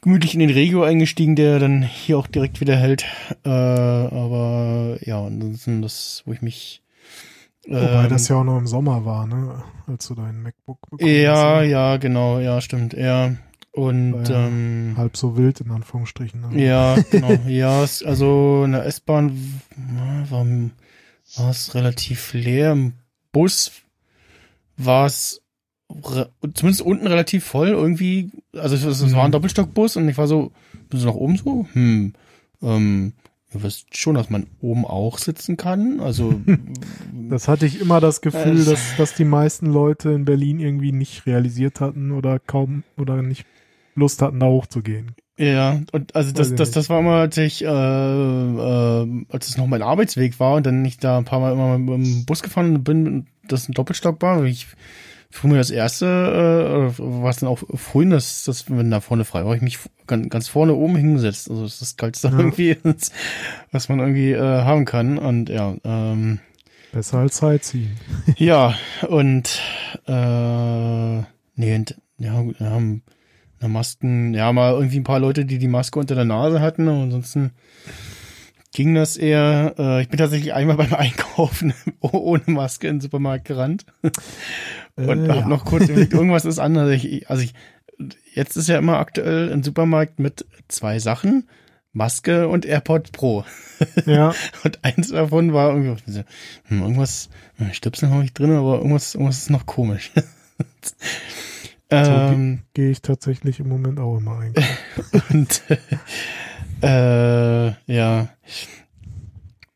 [0.00, 3.04] gemütlich in den Regio eingestiegen, der dann hier auch direkt wieder hält.
[3.44, 6.82] Äh, aber ja, ansonsten das, wo ich mich
[7.68, 9.62] wobei ähm, das ja auch noch im Sommer war, ne?
[9.86, 11.60] Als du dein MacBook bekommen ja, hast.
[11.60, 11.66] ne?
[11.68, 13.32] ja, genau, ja, stimmt, ja.
[13.72, 16.40] Und ja ähm, Halb so wild, in Anführungsstrichen.
[16.40, 16.64] ne?
[16.64, 17.32] Ja, genau.
[17.46, 19.32] ja, also in der S-Bahn
[20.28, 20.46] war,
[21.36, 22.72] war es relativ leer.
[22.72, 22.94] Im
[23.32, 23.70] Bus
[24.76, 25.42] war es
[26.54, 28.30] zumindest unten relativ voll irgendwie.
[28.54, 29.32] Also es, es war ein Mhm.
[29.32, 30.52] Doppelstockbus und ich war so,
[30.88, 31.66] bist du nach oben so?
[31.72, 32.12] Hm,
[32.62, 33.12] ähm,
[33.54, 36.00] ihr wisst schon, dass man oben auch sitzen kann.
[36.00, 36.40] Also
[37.28, 40.90] Das hatte ich immer das Gefühl, Es- dass, dass die meisten Leute in Berlin irgendwie
[40.92, 43.44] nicht realisiert hatten oder kaum oder nicht
[43.94, 45.14] Lust hatten, da hochzugehen.
[45.38, 49.66] Ja, und also das, das, das war immer, als ich, äh, äh, als es noch
[49.66, 52.84] mein Arbeitsweg war und dann ich da ein paar Mal immer mit dem Bus gefahren
[52.84, 54.66] bin, und das ein Doppelstock war, ich
[55.30, 59.44] früher das erste, äh, war es dann auch vorhin, dass, dass wenn da vorne frei
[59.46, 61.48] war, ich mich ganz, ganz vorne oben hingesetzt.
[61.48, 62.38] Also das ist das Geilste Ja.
[62.38, 62.76] irgendwie,
[63.72, 65.16] was man irgendwie äh, haben kann.
[65.16, 66.40] Und ja, ähm,
[66.92, 67.96] Besser als Sightseeing.
[68.36, 68.74] ja,
[69.08, 69.60] und
[70.06, 71.18] äh,
[71.54, 73.02] nee, und, ja, gut, wir haben
[73.60, 76.88] na, Masken, ja, mal irgendwie ein paar Leute, die die Maske unter der Nase hatten,
[76.88, 77.52] aber ansonsten
[78.72, 83.44] ging das eher, äh, ich bin tatsächlich einmal beim Einkaufen ohne Maske in den Supermarkt
[83.44, 84.16] gerannt und
[85.24, 85.48] Äh, hab ja.
[85.48, 86.90] noch kurz überlegt, irgendwas ist anders.
[86.90, 87.54] Ich, also ich,
[88.34, 91.48] jetzt ist ja immer aktuell ein Supermarkt mit zwei Sachen,
[91.92, 93.44] Maske und AirPod Pro.
[94.06, 94.34] Ja,
[94.64, 96.22] Und eins davon war irgendwie,
[96.66, 100.12] hm, irgendwas, hm, Stöpsel habe ich drin, aber irgendwas, irgendwas ist noch komisch.
[101.90, 104.54] Ähm, gehe ich tatsächlich im Moment auch immer ein.
[105.30, 105.62] und
[106.82, 108.28] äh, ja.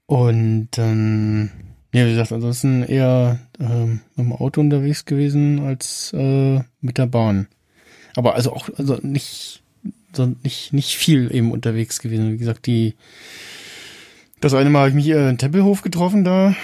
[0.06, 1.50] Und dann,
[1.92, 7.06] ja, wie gesagt, ansonsten eher ähm, mit dem Auto unterwegs gewesen als äh, mit der
[7.06, 7.48] Bahn.
[8.16, 9.62] Aber also auch, also nicht,
[10.12, 12.32] so nicht, nicht viel eben unterwegs gewesen.
[12.32, 12.94] Wie gesagt, die
[14.40, 16.54] das eine Mal habe ich mich äh, in Tempelhof getroffen da.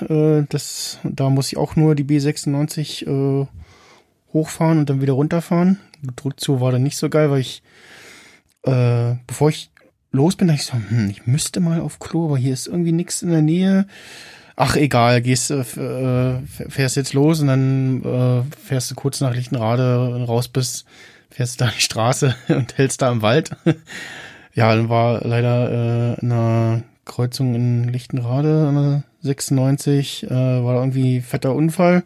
[0.00, 3.46] Äh, das, da muss ich auch nur die B96 äh,
[4.32, 5.78] hochfahren und dann wieder runterfahren.
[6.24, 7.62] Rückzug war dann nicht so geil, weil ich,
[8.62, 9.70] äh, bevor ich
[10.12, 12.92] los bin, dachte ich so, hm, ich müsste mal auf Klo, aber hier ist irgendwie
[12.92, 13.86] nichts in der Nähe.
[14.56, 19.34] Ach, egal, gehst, äh, äh, fährst jetzt los und dann äh, fährst du kurz nach
[19.34, 20.84] Lichtenrade raus bist,
[21.30, 23.50] fährst da die Straße und hältst da im Wald.
[24.54, 30.74] ja, dann war leider äh, in einer Kreuzung in Lichtenrade, an der 96, äh, war
[30.74, 32.02] da irgendwie fetter Unfall.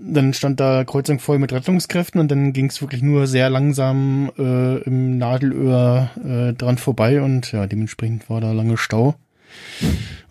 [0.00, 4.30] Dann stand da Kreuzung voll mit Rettungskräften und dann ging es wirklich nur sehr langsam
[4.38, 9.16] äh, im Nadelöhr äh, dran vorbei und ja, dementsprechend war da lange Stau.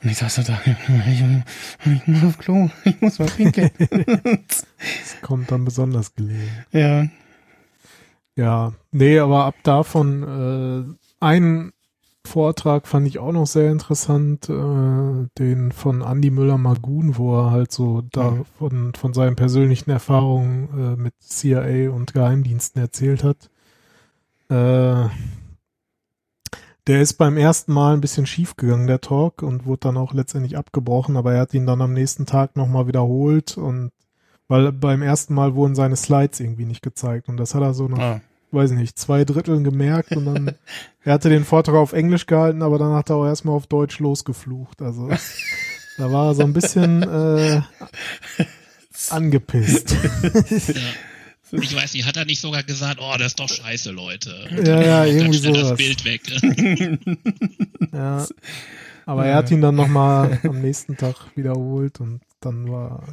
[0.04, 1.24] Und ich saß da, ich,
[1.86, 3.72] ich muss auf Klo, ich muss mal pinkeln.
[4.80, 6.52] Das kommt dann besonders gelegen.
[6.72, 7.08] ja,
[8.36, 11.72] Ja, nee, aber ab davon, äh, einen
[12.28, 17.72] Vortrag fand ich auch noch sehr interessant, äh, den von Andy Müller-Magun, wo er halt
[17.72, 23.50] so da von, von seinen persönlichen Erfahrungen äh, mit CIA und Geheimdiensten erzählt hat.
[24.50, 25.10] Äh,
[26.88, 30.14] der ist beim ersten Mal ein bisschen schief gegangen, der Talk, und wurde dann auch
[30.14, 33.92] letztendlich abgebrochen, aber er hat ihn dann am nächsten Tag nochmal wiederholt und
[34.48, 37.90] weil beim ersten Mal wurden seine Slides irgendwie nicht gezeigt und das hat er so
[37.90, 38.22] nach ah,
[38.52, 40.56] weiß nicht, zwei Dritteln gemerkt und dann,
[41.04, 44.00] er hatte den Vortrag auf Englisch gehalten, aber dann hat er auch erstmal auf Deutsch
[44.00, 44.82] losgeflucht.
[44.82, 45.10] Also
[45.98, 47.62] da war er so ein bisschen äh,
[49.10, 49.96] angepisst.
[50.32, 50.82] Ja.
[51.52, 54.34] Ich weiß nicht, hat er nicht sogar gesagt, oh, das ist doch scheiße, Leute.
[54.66, 55.70] Ja, ja, irgendwie sowas.
[55.70, 56.22] das Bild weg.
[57.94, 58.28] ja.
[59.06, 63.08] Aber er hat ihn dann nochmal am nächsten Tag wiederholt und dann war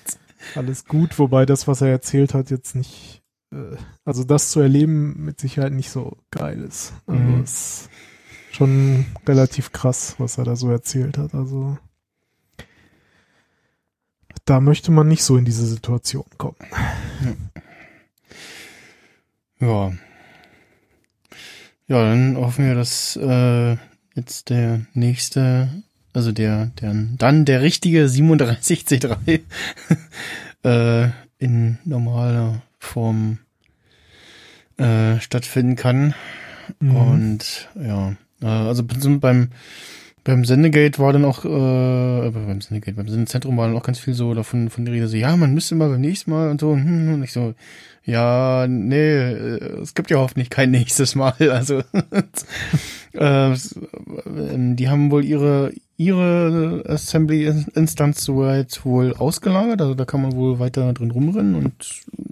[0.54, 3.19] alles gut, wobei das, was er erzählt hat, jetzt nicht,
[4.04, 6.92] also das zu erleben mit Sicherheit nicht so geil ist.
[7.06, 7.40] Also Mhm.
[7.42, 7.90] es ist
[8.56, 11.34] schon relativ krass, was er da so erzählt hat.
[11.34, 11.76] Also
[14.44, 16.56] da möchte man nicht so in diese Situation kommen.
[19.60, 19.92] ja.
[21.88, 23.76] Ja, dann hoffen wir, dass äh,
[24.14, 25.82] jetzt der nächste,
[26.12, 29.40] also der, der dann der richtige 37C3
[30.64, 33.38] äh, in normaler Form
[34.78, 36.14] äh, stattfinden kann.
[36.80, 36.96] Mhm.
[36.96, 39.50] Und ja, äh, also beim
[40.22, 44.14] beim Sendegate war dann auch, äh, beim Sendegate, beim Sendezentrum war dann auch ganz viel
[44.14, 46.74] so davon von der Rede, so, ja, man müsste mal beim nächsten Mal und so,
[46.74, 47.54] hm, und ich so,
[48.04, 51.82] ja, nee, äh, es gibt ja hoffentlich kein nächstes Mal, also,
[53.14, 60.32] äh, ähm, die haben wohl ihre, ihre Assembly-Instanz soweit wohl ausgelagert, also da kann man
[60.34, 61.74] wohl weiter drin rumrennen und,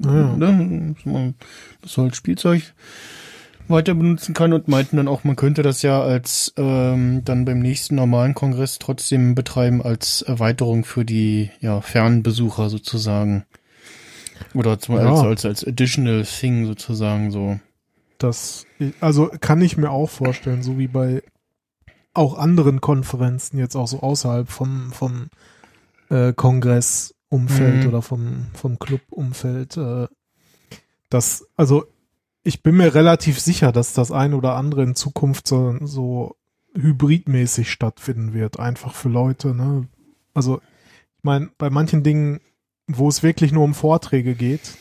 [0.06, 0.54] Ah, ja.
[0.54, 1.34] ne,
[1.82, 2.62] das soll Spielzeug
[3.68, 7.58] weiter benutzen kann und meinten dann auch, man könnte das ja als ähm, dann beim
[7.58, 13.44] nächsten normalen Kongress trotzdem betreiben als Erweiterung für die ja, Fernbesucher sozusagen.
[14.54, 15.10] Oder zum, Ja.
[15.12, 17.60] als, als, als additional thing sozusagen so.
[18.16, 18.64] Das,
[19.00, 21.22] also kann ich mir auch vorstellen, so wie bei
[22.14, 25.28] auch anderen Konferenzen, jetzt auch so außerhalb vom, vom
[26.10, 27.88] äh, Kongressumfeld Mhm.
[27.88, 30.08] oder vom, vom Clubumfeld, äh,
[31.10, 31.86] dass, also
[32.42, 36.36] ich bin mir relativ sicher, dass das ein oder andere in Zukunft so, so
[36.74, 39.88] hybridmäßig stattfinden wird, einfach für Leute, ne?
[40.34, 40.60] Also,
[41.16, 42.40] ich meine, bei manchen Dingen,
[42.86, 44.78] wo es wirklich nur um Vorträge geht,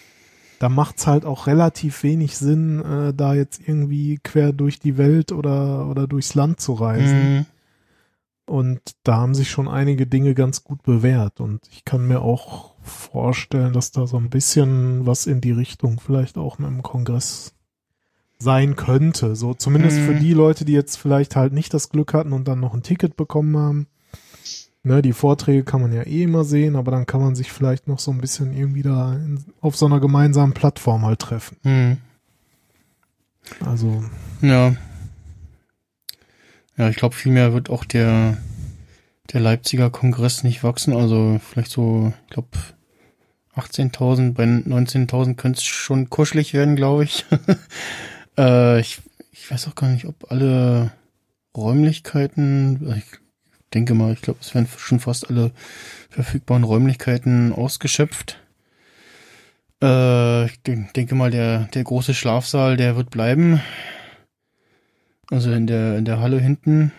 [0.60, 5.32] da macht's halt auch relativ wenig Sinn, äh, da jetzt irgendwie quer durch die Welt
[5.32, 7.36] oder, oder durchs Land zu reisen.
[7.38, 7.46] Mhm.
[8.46, 11.42] Und da haben sich schon einige Dinge ganz gut bewährt.
[11.42, 16.00] Und ich kann mir auch vorstellen, dass da so ein bisschen was in die Richtung
[16.00, 17.54] vielleicht auch mit dem Kongress
[18.40, 19.36] sein könnte.
[19.36, 20.06] So zumindest Mhm.
[20.06, 22.84] für die Leute, die jetzt vielleicht halt nicht das Glück hatten und dann noch ein
[22.84, 23.88] Ticket bekommen haben.
[24.88, 27.90] Ne, die Vorträge kann man ja eh immer sehen, aber dann kann man sich vielleicht
[27.90, 31.58] noch so ein bisschen irgendwie da in, auf so einer gemeinsamen Plattform halt treffen.
[31.64, 31.98] Mhm.
[33.66, 34.02] Also,
[34.42, 34.76] Ja.
[36.78, 38.38] Ja, ich glaube, vielmehr wird auch der,
[39.34, 40.94] der Leipziger Kongress nicht wachsen.
[40.94, 42.50] Also vielleicht so, ich glaube,
[43.58, 47.26] 18.000, bei 19.000 könnte es schon kuschelig werden, glaube ich.
[48.38, 49.02] äh, ich.
[49.32, 50.92] Ich weiß auch gar nicht, ob alle
[51.56, 53.20] Räumlichkeiten, ich
[53.74, 55.52] denke mal, ich glaube, es werden schon fast alle
[56.10, 58.40] verfügbaren Räumlichkeiten ausgeschöpft.
[59.82, 63.62] Äh, ich denk- denke mal, der, der große Schlafsaal, der wird bleiben.
[65.30, 66.92] Also in der, in der Halle hinten.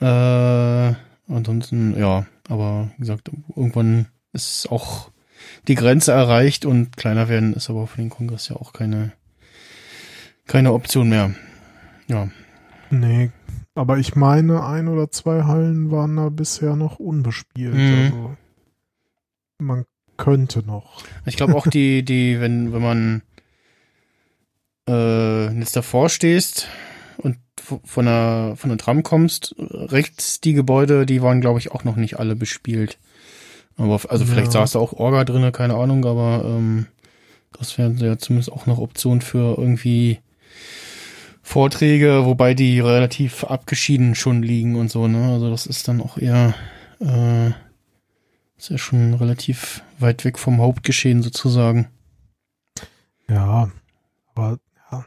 [0.00, 0.94] Äh,
[1.28, 5.10] ansonsten, ja, aber wie gesagt, irgendwann ist auch
[5.68, 9.12] die Grenze erreicht und kleiner werden ist aber für den Kongress ja auch keine,
[10.46, 11.34] keine Option mehr.
[12.08, 12.28] Ja.
[12.90, 13.30] nee.
[13.74, 17.74] Aber ich meine, ein oder zwei Hallen waren da bisher noch unbespielt.
[17.74, 17.94] Mhm.
[18.04, 18.36] Also,
[19.58, 19.84] man
[20.16, 21.02] könnte noch.
[21.24, 23.22] Ich glaube auch die, die, wenn, wenn man
[24.88, 26.68] äh, jetzt davor stehst
[27.18, 27.38] und
[27.84, 31.96] von der, von der Tram kommst, rechts die Gebäude, die waren, glaube ich, auch noch
[31.96, 32.98] nicht alle bespielt.
[33.76, 34.60] Aber also vielleicht Ja.
[34.60, 36.86] saß da auch Orga drinne, keine Ahnung, aber ähm,
[37.58, 40.18] das wäre ja zumindest auch noch Option für irgendwie
[41.50, 45.32] Vorträge, wobei die relativ abgeschieden schon liegen und so, ne?
[45.32, 46.54] Also das ist dann auch eher
[47.00, 47.48] äh,
[48.56, 51.88] ist ja schon relativ weit weg vom Hauptgeschehen sozusagen.
[53.28, 53.70] Ja,
[54.32, 54.58] aber
[54.92, 55.04] ja.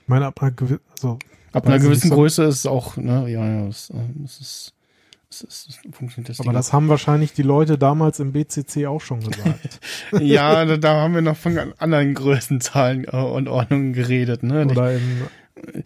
[0.00, 1.18] Ich meine, ab einer gewissen, also,
[1.52, 4.74] Ab einer gewissen Größe ist es auch, ne, ja, ja, es, äh, es ist,
[5.32, 8.86] es ist, es funktioniert das aber Ding das haben wahrscheinlich die Leute damals im BCC
[8.86, 9.80] auch schon gesagt.
[10.12, 10.20] auch.
[10.20, 14.66] Ja, da, da haben wir noch von anderen Größenzahlen äh, und Ordnungen geredet, ne?
[14.66, 15.22] Oder im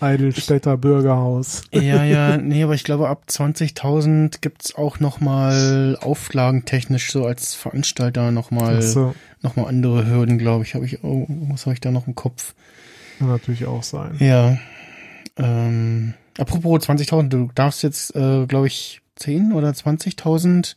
[0.01, 1.63] Eidelstädter Bürgerhaus.
[1.73, 7.55] Ja, ja, nee, aber ich glaube, ab 20.000 gibt's auch noch mal auflagentechnisch so als
[7.55, 10.75] Veranstalter noch mal, Das noch mal andere Hürden, glaube ich.
[10.75, 12.55] Habe ich, oh, was habe ich da noch im Kopf?
[13.19, 14.17] kann natürlich auch sein.
[14.19, 14.59] Ja.
[15.37, 20.77] Ähm, apropos 20.000, du darfst jetzt, äh, glaube ich, 10 oder 20.000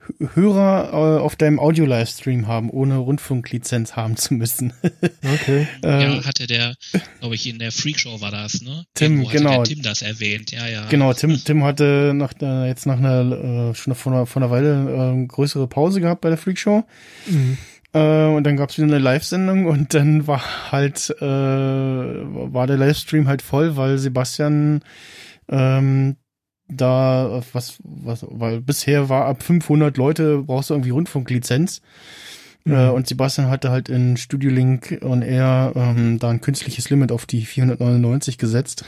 [0.00, 4.72] H- Hörer äh, auf deinem Audio-Livestream haben, ohne Rundfunklizenz haben zu müssen.
[5.22, 5.66] Okay.
[5.84, 6.74] äh, Ja, hatte der,
[7.20, 8.84] glaube ich, in der Freakshow war das, ne?
[8.94, 9.62] Tim, genau.
[9.62, 10.86] Tim das erwähnt, ja, ja.
[10.88, 14.50] Genau, Tim, Tim hatte nach der, jetzt nach einer, äh, schon vor einer, vor einer
[14.50, 16.84] Weile äh, größere Pause gehabt bei der Freakshow.
[17.26, 17.58] Mhm.
[17.92, 23.28] Äh, und dann gab's wieder eine Live-Sendung und dann war halt, äh, war der Livestream
[23.28, 24.80] halt voll, weil Sebastian
[25.50, 26.16] ähm,
[26.70, 31.82] da was, was, weil bisher war ab 500 Leute brauchst du irgendwie Rundfunklizenz.
[32.64, 32.74] Mhm.
[32.74, 37.12] Äh, und Sebastian hatte halt in Studio Link und er ähm, da ein künstliches Limit
[37.12, 38.84] auf die 499 gesetzt.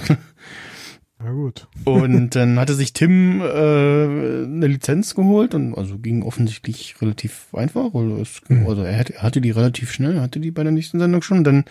[1.18, 1.68] Na gut.
[1.84, 7.94] Und dann hatte sich Tim äh, eine Lizenz geholt und also ging offensichtlich relativ einfach.
[7.94, 8.66] Also, es, Mhm.
[8.66, 11.22] also er, hatte, er hatte die relativ schnell, er hatte die bei der nächsten Sendung
[11.22, 11.42] schon.
[11.44, 11.64] Dann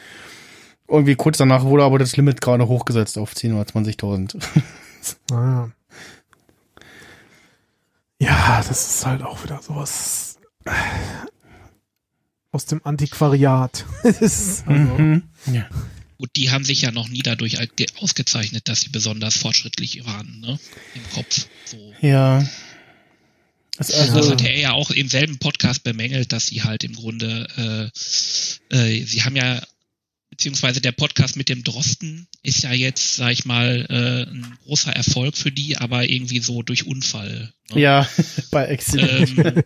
[0.88, 4.38] irgendwie kurz danach wurde aber das Limit gerade hochgesetzt auf 10.000 oder 20.000.
[5.30, 5.70] Naja.
[8.22, 10.72] Ja, das ist halt auch wieder sowas äh,
[12.52, 13.84] aus dem Antiquariat.
[14.04, 15.24] Also, Mhm.
[15.52, 15.68] Ja.
[16.20, 17.58] Gut, die haben sich ja noch nie dadurch
[18.00, 20.60] ausgezeichnet, dass sie besonders fortschrittlich waren, ne?
[20.94, 21.48] Im Kopf.
[21.66, 21.78] So.
[22.02, 22.46] ja.
[23.78, 26.94] Das, also, das hat er ja auch im selben Podcast bemängelt, dass sie halt im
[26.94, 27.90] Grunde,
[28.72, 29.64] äh, äh, sie haben ja,
[30.32, 34.92] beziehungsweise der Podcast mit dem Drosten ist ja jetzt, sag ich mal, äh, ein großer
[34.92, 37.54] Erfolg für die, aber irgendwie so durch Unfall.
[37.74, 37.82] Ne?
[37.82, 38.10] ja,
[38.52, 39.38] bei Accident.
[39.38, 39.64] ähm,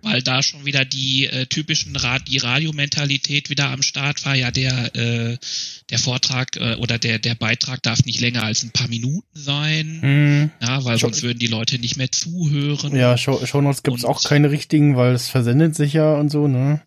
[0.00, 4.34] weil da schon wieder die äh, typischen Rad die Radiomentalität wieder am Start war.
[4.36, 5.38] Ja, der äh,
[5.90, 9.98] der Vortrag äh, oder der der Beitrag darf nicht länger als ein paar Minuten sein,
[10.00, 10.50] Hm.
[10.62, 12.94] ja, weil Schon- sonst würden die Leute nicht mehr zuhören.
[12.96, 16.46] Ja, Show, Shownotes gibt's Und- auch keine richtigen, weil es versendet sich ja und so,
[16.46, 16.80] ne?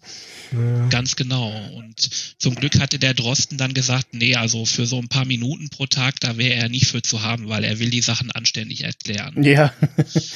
[0.51, 0.87] Naja.
[0.89, 1.51] Ganz genau.
[1.75, 5.69] Und zum Glück hatte der Drosten dann gesagt, nee, also für so ein paar Minuten
[5.69, 8.83] pro Tag, da wäre er nicht für zu haben, weil er will die Sachen anständig
[8.83, 9.43] erklären.
[9.43, 9.73] Ja.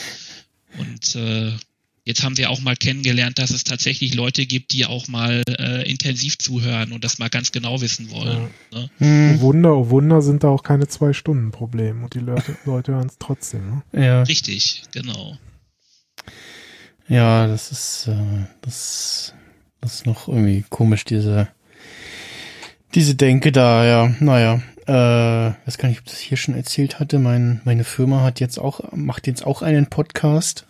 [0.78, 1.54] Und äh,
[2.06, 5.90] jetzt haben wir auch mal kennengelernt, dass es tatsächlich Leute gibt, die auch mal äh,
[5.90, 8.50] intensiv zuhören und das mal ganz genau wissen wollen.
[8.72, 8.90] Ne?
[8.90, 9.42] Oh Hm.
[9.42, 13.08] Wunder, oh Wunder sind da auch keine zwei Stunden Problem und die Leute, Leute hören
[13.08, 13.82] es trotzdem.
[13.92, 14.06] Ne?
[14.06, 14.24] Ja.
[14.24, 15.38] Richtig, genau.
[17.08, 19.34] Ja, das ist, äh, das,
[19.86, 21.48] das ist noch irgendwie komisch, diese,
[22.96, 24.12] diese Denke da, ja.
[24.20, 27.20] Naja, äh, weiß gar nicht, ob ich das hier schon erzählt hatte.
[27.20, 30.66] Mein, meine Firma hat jetzt auch, macht jetzt auch einen Podcast.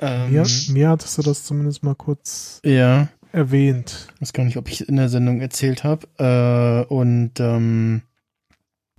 [0.00, 4.08] Ähm, Mir, mir hattest du das zumindest mal kurz ja, erwähnt.
[4.18, 6.08] weiß gar nicht, ob ich es in der Sendung erzählt habe.
[6.18, 8.02] Äh, und ähm,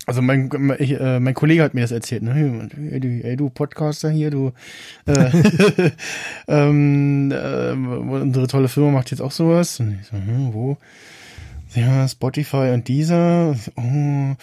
[0.05, 0.49] also mein,
[0.79, 2.69] ich, äh, mein Kollege hat mir das erzählt, ne?
[2.91, 4.51] Ey, du, ey, du Podcaster hier, du
[5.05, 5.29] äh,
[6.47, 9.79] ähm, äh, unsere tolle Firma macht jetzt auch sowas.
[9.79, 10.77] Und ich so, hm, wo?
[11.73, 13.55] Ja, Spotify und dieser.
[13.77, 14.35] Oh,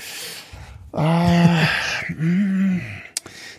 [0.93, 1.63] ah,
[2.09, 2.81] mm.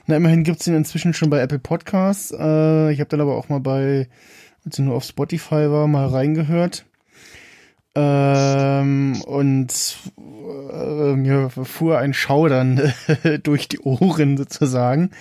[0.07, 2.31] Na, immerhin gibt's den inzwischen schon bei Apple Podcasts.
[2.31, 4.07] Äh, ich habe dann aber auch mal bei,
[4.65, 6.85] als ich nur auf Spotify war, mal reingehört.
[7.93, 9.97] Ähm, und
[10.71, 12.93] äh, mir fuhr ein Schaudern
[13.43, 15.11] durch die Ohren sozusagen,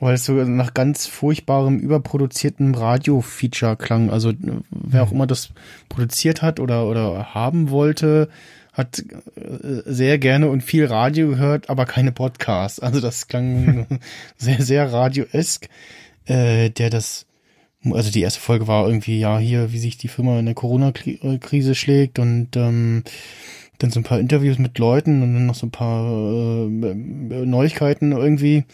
[0.00, 4.10] weil es so nach ganz furchtbarem, überproduziertem Radio-Feature klang.
[4.10, 4.32] Also
[4.70, 5.50] wer auch immer das
[5.90, 8.30] produziert hat oder, oder haben wollte,
[8.72, 8.98] hat
[9.36, 12.80] äh, sehr gerne und viel Radio gehört, aber keine Podcasts.
[12.80, 13.86] Also das klang
[14.38, 15.68] sehr, sehr radioesk,
[16.24, 17.25] äh, der das
[17.92, 21.74] also die erste Folge war irgendwie, ja, hier, wie sich die Firma in der Corona-Krise
[21.74, 23.04] schlägt und ähm,
[23.78, 28.12] dann so ein paar Interviews mit Leuten und dann noch so ein paar äh, Neuigkeiten
[28.12, 28.64] irgendwie.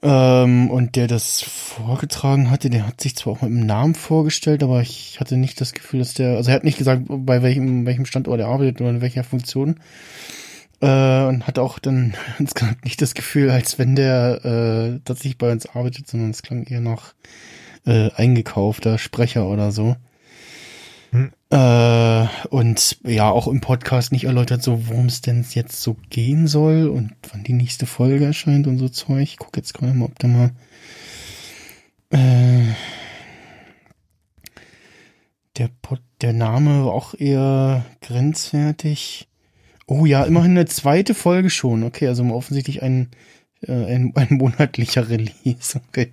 [0.00, 4.62] Ähm, und der das vorgetragen hatte, der hat sich zwar auch mit dem Namen vorgestellt,
[4.62, 7.84] aber ich hatte nicht das Gefühl, dass der, also er hat nicht gesagt, bei welchem,
[7.84, 9.80] welchem Standort er arbeitet oder in welcher Funktion.
[10.80, 15.50] Äh, und hat auch dann insgesamt nicht das Gefühl, als wenn der äh, tatsächlich bei
[15.50, 17.14] uns arbeitet, sondern es klang eher nach
[17.86, 19.96] äh, eingekaufter Sprecher oder so.
[21.10, 21.30] Hm.
[21.50, 26.46] Äh, und ja, auch im Podcast nicht erläutert, so worum es denn jetzt so gehen
[26.46, 29.22] soll und wann die nächste Folge erscheint und so Zeug.
[29.22, 30.50] Ich guck jetzt gerade mal, ob der mal
[32.10, 32.74] äh,
[35.56, 39.28] der Pod, der Name war auch eher grenzwertig.
[39.86, 41.82] Oh ja, immerhin eine zweite Folge schon.
[41.82, 43.10] Okay, also offensichtlich ein,
[43.62, 45.80] äh, ein, ein monatlicher Release.
[45.88, 46.12] Okay.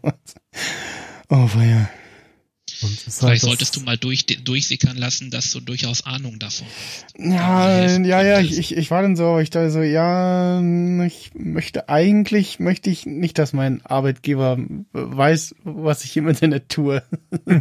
[1.29, 6.67] Oh, ist Vielleicht halt solltest du mal durch, durchsickern lassen, dass du durchaus Ahnung davon
[6.67, 7.05] hast.
[7.17, 10.59] Ja, ja, ja, ich, ich, ich war dann so, ich dachte so, ja,
[11.05, 14.57] ich möchte eigentlich, möchte ich nicht, dass mein Arbeitgeber
[14.91, 17.01] weiß, was ich im Internet tue.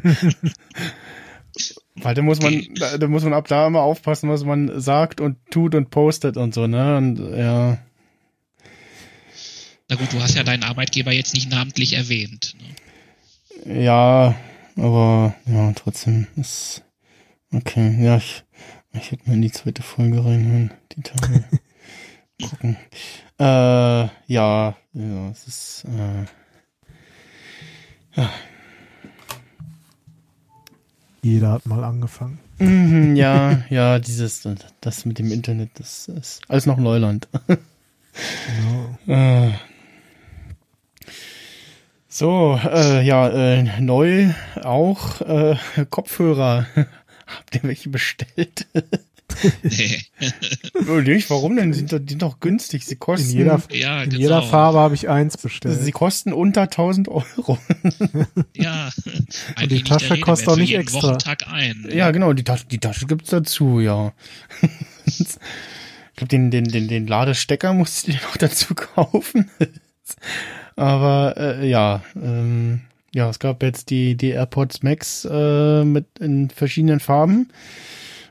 [1.96, 2.70] Weil da muss man, Okay.
[2.74, 6.36] da, da muss man ab da immer aufpassen, was man sagt und tut und postet
[6.36, 6.96] und so, ne?
[6.96, 7.78] Und ja,
[9.88, 12.56] Na gut, du hast ja deinen Arbeitgeber jetzt nicht namentlich erwähnt.
[12.58, 12.66] Ne?
[13.64, 14.34] Ja,
[14.76, 16.82] aber ja, trotzdem ist
[17.52, 17.96] okay.
[18.02, 18.44] Ja, ich,
[18.92, 21.44] ich hätte mal in die zweite Folge reinhören, die Tage.
[22.42, 22.76] gucken.
[23.38, 26.26] Äh, ja, ja, es ist äh,
[31.22, 32.38] Jeder hat mal angefangen.
[32.58, 34.46] Mhm, ja, ja, dieses,
[34.80, 37.28] das mit dem Internet, das ist alles noch Neuland.
[37.46, 37.58] Genau.
[39.06, 39.52] Äh.
[42.16, 45.56] So, äh, ja, äh, neu auch äh,
[45.90, 46.64] Kopfhörer.
[47.26, 48.68] Habt ihr welche bestellt?
[49.64, 50.00] Nee.
[50.88, 51.72] oh, nicht, warum denn?
[51.72, 52.86] Die sind doch, die sind doch günstig.
[52.86, 54.22] Sie In kosten, jeder, ja, in genau.
[54.22, 55.92] jeder Farbe habe ich eins sie bestellt.
[55.92, 57.58] kosten unter 1000 Euro.
[58.54, 58.90] Ja.
[59.60, 61.08] Und die Tasche kostet auch nicht extra.
[61.08, 61.88] Wochentag ein.
[61.92, 64.12] Ja, genau, die Tasche, die Tasche gibt's dazu, ja.
[65.04, 65.36] ich
[66.14, 69.50] glaube, den, den, den, den Ladestecker musst du dir noch dazu kaufen.
[70.76, 72.80] Aber äh, ja, ähm,
[73.14, 77.48] ja, es gab jetzt die, die AirPods Max äh, mit in verschiedenen Farben.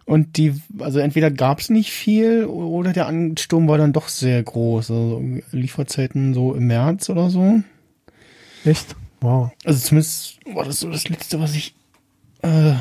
[0.06, 4.92] Und die, also entweder gab's nicht viel oder der Ansturm war dann doch sehr groß.
[4.92, 7.62] Also Lieferzeiten so im März oder so.
[8.66, 8.96] Echt?
[9.22, 9.52] Wow.
[9.64, 11.76] Also zumindest war das so das letzte, was ich
[12.42, 12.74] äh,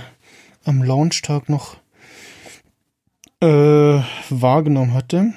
[0.65, 1.77] am Launchtag noch
[3.41, 5.33] äh, wahrgenommen hatte.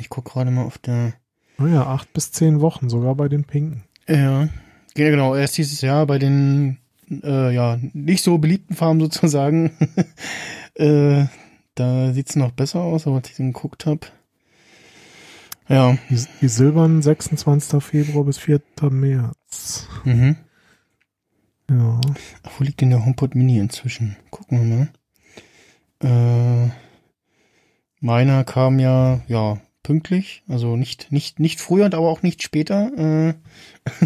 [0.00, 1.14] Ich guck gerade mal auf der.
[1.58, 3.84] Naja, acht bis zehn Wochen, sogar bei den Pinken.
[4.08, 4.48] Ja,
[4.94, 5.34] genau.
[5.34, 6.78] Erst dieses Jahr bei den
[7.10, 9.72] äh, ja nicht so beliebten Farben sozusagen.
[10.74, 11.26] äh,
[11.74, 14.06] da sieht's noch besser aus, aber als ich dann geguckt habe.
[15.68, 15.98] Ja.
[16.10, 17.82] Die, die silbernen 26.
[17.82, 18.60] Februar bis 4.
[18.90, 19.88] März.
[20.04, 20.36] Mhm.
[21.68, 22.00] Ja.
[22.44, 24.16] Ach, wo liegt denn der HomePod Mini inzwischen?
[24.30, 26.66] Gucken wir mal.
[26.66, 26.70] Äh,
[28.00, 30.42] meiner kam ja, ja, pünktlich.
[30.48, 32.90] Also nicht, nicht, nicht früher, aber auch nicht später.
[32.96, 33.34] Äh,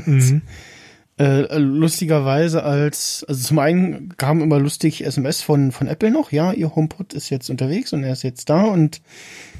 [0.05, 0.43] Mhm.
[1.18, 6.53] äh, lustigerweise als, also zum einen kam immer lustig SMS von, von Apple noch, ja,
[6.53, 9.01] ihr HomePod ist jetzt unterwegs und er ist jetzt da und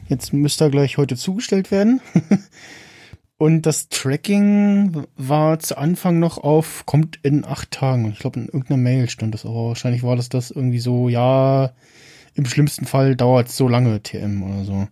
[0.09, 2.03] jetzt müsste er gleich heute zugestellt werden.
[3.39, 8.11] und das Tracking war zu Anfang noch auf, kommt in acht Tagen.
[8.13, 11.73] Ich glaube, in irgendeiner Mail stand das, aber wahrscheinlich war das das irgendwie so, ja,
[12.35, 14.89] im schlimmsten Fall dauert es so lange, TM oder so.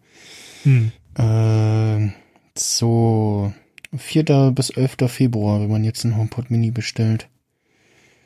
[0.65, 0.93] Hm.
[1.19, 2.11] Äh,
[2.57, 3.53] so
[3.97, 4.53] 4.
[4.55, 4.97] bis 11.
[5.09, 7.29] Februar, wenn man jetzt einen HomePod Mini bestellt.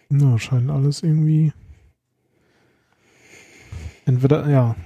[0.08, 1.52] Na, scheint alles irgendwie.
[4.04, 4.76] Entweder, ja.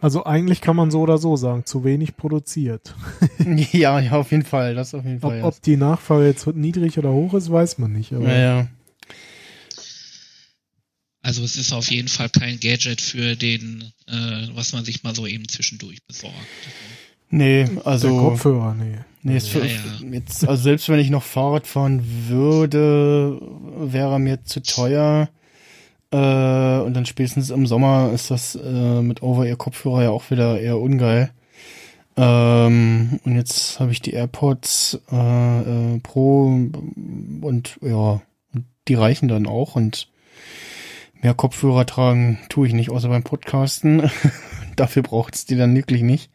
[0.00, 2.94] Also eigentlich kann man so oder so sagen, zu wenig produziert.
[3.72, 5.42] ja, ja, auf jeden Fall, das auf jeden Ob, Fall.
[5.42, 8.12] ob die Nachfrage jetzt niedrig oder hoch ist, weiß man nicht.
[8.12, 8.68] Aber ja, ja.
[11.22, 15.14] Also es ist auf jeden Fall kein Gadget für den, äh, was man sich mal
[15.14, 16.36] so eben zwischendurch besorgt.
[17.30, 18.16] Nee, der also.
[18.16, 18.96] Kopfhörer, nee.
[19.22, 20.06] Nee, ist für, Ja, ja.
[20.12, 23.40] Jetzt, also selbst wenn ich noch Fahrrad fahren würde,
[23.76, 25.28] wäre er mir zu teuer.
[26.12, 30.78] Äh, und dann spätestens im Sommer ist das äh, mit Over-Ear-Kopfhörer ja auch wieder eher
[30.78, 31.30] ungeil.
[32.16, 35.60] Ähm, und jetzt habe ich die AirPods äh,
[35.94, 38.22] äh, Pro und ja,
[38.88, 40.08] die reichen dann auch und
[41.20, 44.08] mehr Kopfhörer tragen tue ich nicht, außer beim Podcasten.
[44.76, 46.30] Dafür braucht's die dann wirklich nicht.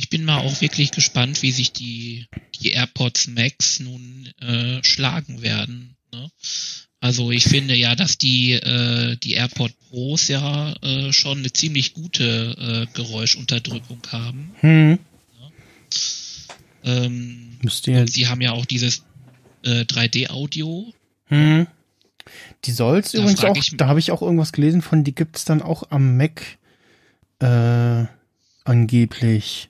[0.00, 2.24] Ich bin mal auch wirklich gespannt, wie sich die,
[2.54, 5.94] die AirPods Max nun äh, schlagen werden.
[6.10, 6.30] Ne?
[7.00, 11.92] Also ich finde ja, dass die, äh, die AirPod Pros ja äh, schon eine ziemlich
[11.92, 14.54] gute äh, Geräuschunterdrückung haben.
[14.60, 14.98] Hm.
[16.82, 18.14] Ähm, Müsste und jetzt.
[18.14, 19.04] sie haben ja auch dieses
[19.64, 20.94] äh, 3D-Audio.
[21.26, 21.66] Hm.
[22.64, 25.60] Die soll's Da übrigens auch, da habe ich auch irgendwas gelesen von, die gibt's dann
[25.60, 26.42] auch am Mac
[27.40, 28.06] äh,
[28.64, 29.69] angeblich.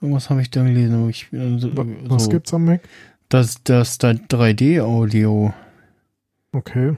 [0.00, 1.08] Irgendwas habe ich da gelesen.
[1.08, 1.70] Ich, äh, so,
[2.08, 2.80] Was gibt's am Mac?
[3.28, 5.52] Das, das da 3D-Audio.
[6.52, 6.96] Okay.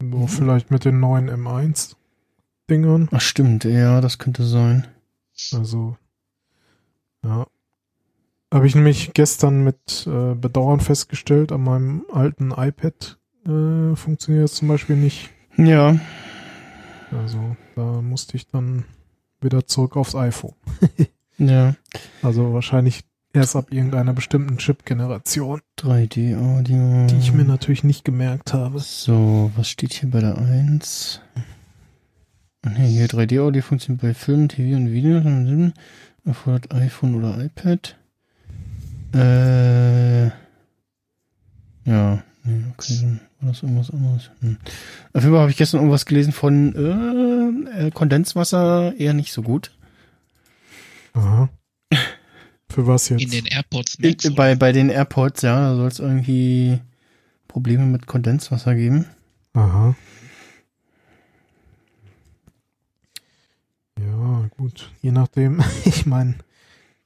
[0.00, 3.08] So, vielleicht mit den neuen M1-Dingern.
[3.12, 4.86] Ach stimmt, ja, das könnte sein.
[5.52, 5.96] Also,
[7.24, 7.46] ja.
[8.52, 14.54] Habe ich nämlich gestern mit äh, Bedauern festgestellt, an meinem alten iPad äh, funktioniert das
[14.54, 15.30] zum Beispiel nicht.
[15.56, 15.98] Ja,
[17.10, 18.84] Also, da musste ich dann
[19.40, 20.54] wieder zurück aufs iPhone.
[21.40, 21.74] ja.
[22.22, 27.06] Also wahrscheinlich erst ab irgendeiner bestimmten Chip-Generation, 3D-Audio.
[27.06, 28.78] die ich mir natürlich nicht gemerkt habe.
[28.78, 31.20] So, was steht hier bei der 1?
[32.62, 35.72] Ach nee, hier 3D-Audio funktioniert bei Film, TV und Video.
[36.24, 37.96] Erfordert iPhone oder iPad.
[39.14, 40.26] Äh.
[41.86, 44.30] Ja, nee, okay, dann war das irgendwas anderes.
[44.40, 44.58] Hm.
[45.14, 49.42] Auf jeden Fall habe ich gestern irgendwas gelesen von äh, äh, Kondenswasser eher nicht so
[49.42, 49.72] gut.
[51.14, 51.48] Aha.
[52.70, 53.22] Für was jetzt?
[53.22, 54.34] In den AirPods Max.
[54.34, 56.80] bei, bei den AirPods, ja, da soll es irgendwie
[57.48, 59.06] Probleme mit Kondenswasser geben.
[59.54, 59.96] Aha.
[63.98, 64.92] Ja, gut.
[65.02, 65.62] Je nachdem.
[65.84, 66.36] Ich meine,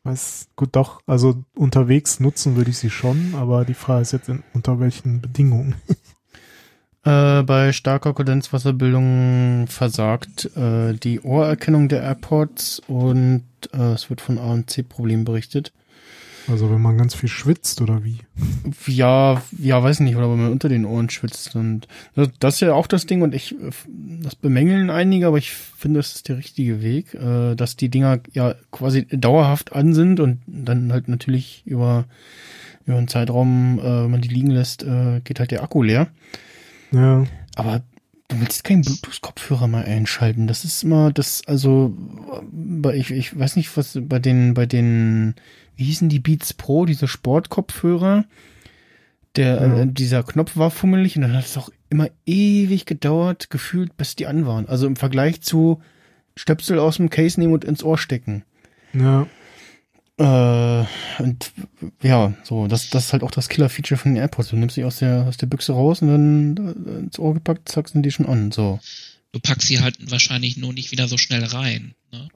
[0.03, 4.29] weiß, gut, doch, also unterwegs nutzen würde ich sie schon, aber die Frage ist jetzt,
[4.29, 5.75] in, unter welchen Bedingungen.
[7.07, 14.39] Äh, bei starker Kondenswasserbildung versagt äh, die Ohrerkennung der AirPods und äh, es wird von
[14.39, 15.73] ANC-Problemen berichtet.
[16.47, 18.19] Also wenn man ganz viel schwitzt oder wie?
[18.87, 21.57] Ja, ja, weiß nicht, oder wenn man unter den Ohren schwitzt.
[21.57, 23.71] Und das, ist ja auch das Ding und ich, äh,
[24.23, 28.21] das bemängeln einige, aber ich finde, das ist der richtige Weg, äh, dass die Dinger
[28.33, 32.05] ja quasi dauerhaft an sind und dann halt natürlich über,
[32.87, 34.85] über einen Zeitraum, äh, wenn man die liegen lässt,
[35.25, 36.09] geht halt der Akku leer.
[36.93, 37.25] Ja,
[37.57, 37.83] Aber
[38.29, 40.47] du willst keinen Bluetooth-Kopfhörer mal einschalten.
[40.47, 41.95] Das ist immer das, also,
[42.51, 45.35] bei, ich, ich weiß nicht, was bei den, bei den,
[45.77, 48.25] wie hießen die Beats Pro, diese Sportkopfhörer?
[49.37, 49.83] Der, Ja.
[49.83, 54.15] äh, dieser Knopf war fummelig und dann hat es auch immer ewig gedauert, gefühlt, bis
[54.17, 54.69] die an waren.
[54.69, 55.81] Also im Vergleich zu
[56.37, 58.45] Stöpsel aus dem Case nehmen und ins Ohr stecken.
[58.93, 59.27] ja,
[60.17, 60.85] Äh,
[61.19, 61.53] und
[62.03, 64.51] ja, so, das, das ist halt auch das Killer-Feature von den AirPods.
[64.51, 67.69] Du nimmst sie aus der, aus der Büchse raus und dann äh, ins Ohr gepackt,
[67.69, 68.53] zack, sind die schon an.
[68.53, 68.79] So.
[69.33, 71.95] Du packst sie halt wahrscheinlich nur nicht wieder so schnell rein.
[72.13, 72.29] Ne?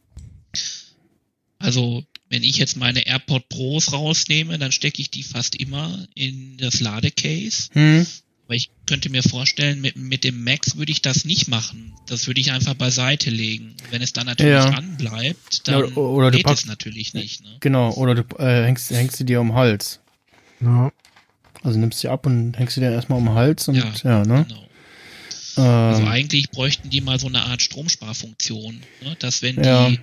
[1.61, 6.57] Also, wenn ich jetzt meine AirPod Pros rausnehme, dann stecke ich die fast immer in
[6.57, 7.68] das Ladecase.
[7.72, 8.07] Hm.
[8.49, 11.93] Aber ich könnte mir vorstellen, mit, mit dem Max würde ich das nicht machen.
[12.07, 13.75] Das würde ich einfach beiseite legen.
[13.91, 14.71] Wenn es dann natürlich Ja.
[14.71, 17.43] anbleibt, Ja, dann oder- oder du geht packst- es natürlich nicht.
[17.45, 17.57] Ne?
[17.61, 20.01] Genau, oder du äh, hängst, hängst sie dir um den Hals.
[20.61, 20.91] ja.
[21.63, 24.25] Also nimmst sie ab und hängst sie dir erstmal um den Hals und ja, Ja,
[24.25, 24.47] ne?
[24.49, 24.65] Genau.
[25.91, 29.17] Also Ähm, eigentlich bräuchten die mal so eine Art Stromsparfunktion, ne?
[29.19, 29.91] dass wenn Ja.
[29.91, 29.99] die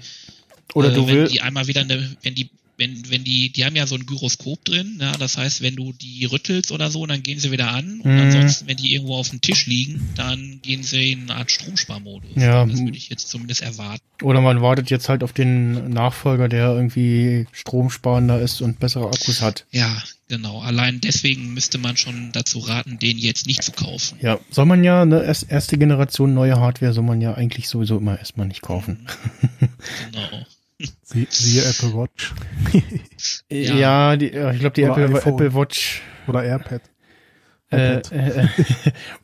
[0.76, 1.34] oder äh, du wenn willst.
[1.34, 4.64] die einmal wieder eine, wenn die wenn wenn die die haben ja so ein Gyroskop
[4.66, 8.02] drin, ja, das heißt, wenn du die rüttelst oder so, dann gehen sie wieder an
[8.02, 8.20] und Mhm.
[8.22, 12.32] ansonsten, wenn die irgendwo auf dem Tisch liegen, dann gehen sie in eine Art Stromsparmodus.
[12.36, 12.66] Ja.
[12.66, 14.02] das würde ich jetzt zumindest erwarten.
[14.22, 19.42] Oder man wartet jetzt halt auf den Nachfolger, der irgendwie stromsparender ist und bessere Akkus
[19.42, 19.66] hat.
[19.72, 20.62] Ja, genau.
[20.62, 24.18] Allein deswegen müsste man schon dazu raten, den jetzt nicht zu kaufen.
[24.22, 27.98] Ja, soll man ja, ne, erst, erste Generation neue Hardware soll man ja eigentlich sowieso
[27.98, 29.08] immer erstmal nicht kaufen.
[30.12, 30.46] Genau.
[31.04, 32.34] Sie, siehe Apple Watch
[33.50, 34.16] Ja, Ja.
[34.18, 35.20] die, ich glaube, die Oder Apple.
[35.32, 36.02] Apple Watch.
[36.28, 36.82] oder AirPad.
[37.72, 38.12] Äh, iPad.
[38.12, 38.48] äh, äh,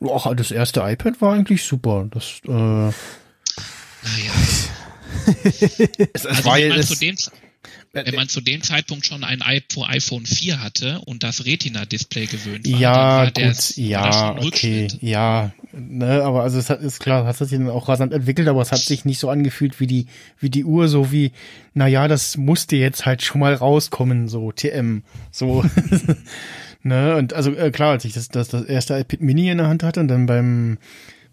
[0.00, 2.06] och, das erste iPad war eigentlich super.
[2.10, 2.92] Das, äh, Naja.
[5.44, 5.70] es,
[6.14, 7.16] es Also war man, es, zu dem,
[7.92, 12.70] wenn man zu dem Zeitpunkt schon ein iPhone iPhone 4 hatte und das Retina-Display gewöhnt
[12.70, 17.00] war, Ja, dann war gut, der, ja, okay, ja, ne, aber also es hat, ist
[17.00, 19.86] klar, hat sich dann auch rasant entwickelt, aber es hat sich nicht so angefühlt wie
[19.86, 20.06] die,
[20.38, 21.32] wie die Uhr, so wie,
[21.74, 25.64] na ja, das musste jetzt halt schon mal rauskommen, so TM, so,
[26.82, 29.68] ne, und also äh, klar, als ich das, das, das erste iPad Mini in der
[29.68, 30.78] Hand hatte und dann beim,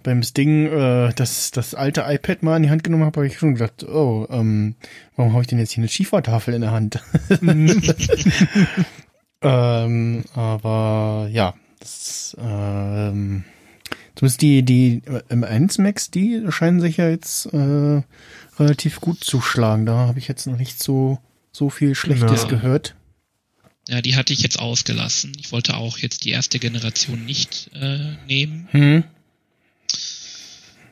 [0.04, 3.38] beim Sting äh, das, das alte iPad mal in die Hand genommen habe, habe ich
[3.38, 4.76] schon gedacht, oh, ähm,
[5.16, 7.02] warum habe ich denn jetzt hier eine Schiefertafel in der Hand?
[9.41, 13.43] ähm, aber ja, das, ähm,
[14.16, 18.02] zumindest die, die M1 Max, die scheinen sich ja jetzt äh,
[18.58, 19.86] relativ gut zu schlagen.
[19.86, 21.20] Da habe ich jetzt noch nicht so,
[21.52, 22.47] so viel Schlechtes Ja.
[22.47, 22.95] gehört.
[23.88, 25.32] Ja, die hatte ich jetzt ausgelassen.
[25.39, 28.68] Ich wollte auch jetzt die erste Generation nicht äh, nehmen.
[28.72, 29.04] Hm?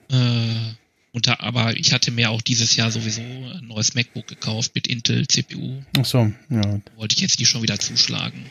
[0.09, 0.73] Äh,
[1.11, 5.27] unter, aber ich hatte mir auch dieses Jahr sowieso ein neues MacBook gekauft mit Intel
[5.27, 5.81] CPU.
[5.97, 6.79] Ach so, ja.
[6.95, 8.45] Wollte ich jetzt nicht schon wieder zuschlagen.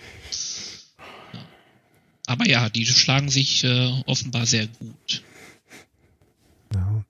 [1.32, 1.40] Ja.
[2.26, 5.22] Aber ja, die schlagen sich äh, offenbar sehr gut.
[6.74, 7.04] Ja.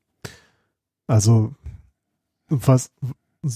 [1.06, 1.54] Also,
[2.48, 2.90] was,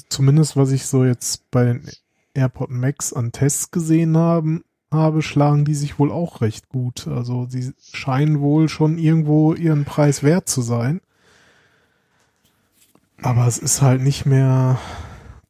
[0.09, 1.91] zumindest was ich so jetzt bei den
[2.35, 7.07] AirPod Max an Tests gesehen haben, habe, schlagen die sich wohl auch recht gut.
[7.07, 11.01] Also, sie scheinen wohl schon irgendwo ihren Preis wert zu sein.
[13.23, 14.81] Aber es ist halt nicht mehr,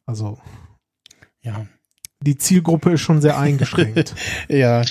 [0.05, 0.37] also,
[1.41, 1.65] Ja.
[2.21, 4.13] die Zielgruppe ist schon sehr eingeschränkt.
[4.49, 4.83] Ja,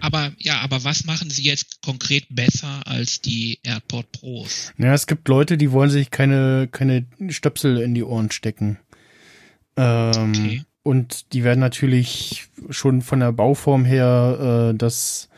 [0.00, 4.72] Aber ja, aber was machen sie jetzt konkret besser als die AirPod Pros?
[4.78, 8.78] Ja, es gibt Leute, die wollen sich keine, keine Stöpsel in die Ohren stecken.
[9.76, 10.64] Ähm, Okay.
[10.84, 15.28] Und die werden natürlich schon von der Bauform her äh, das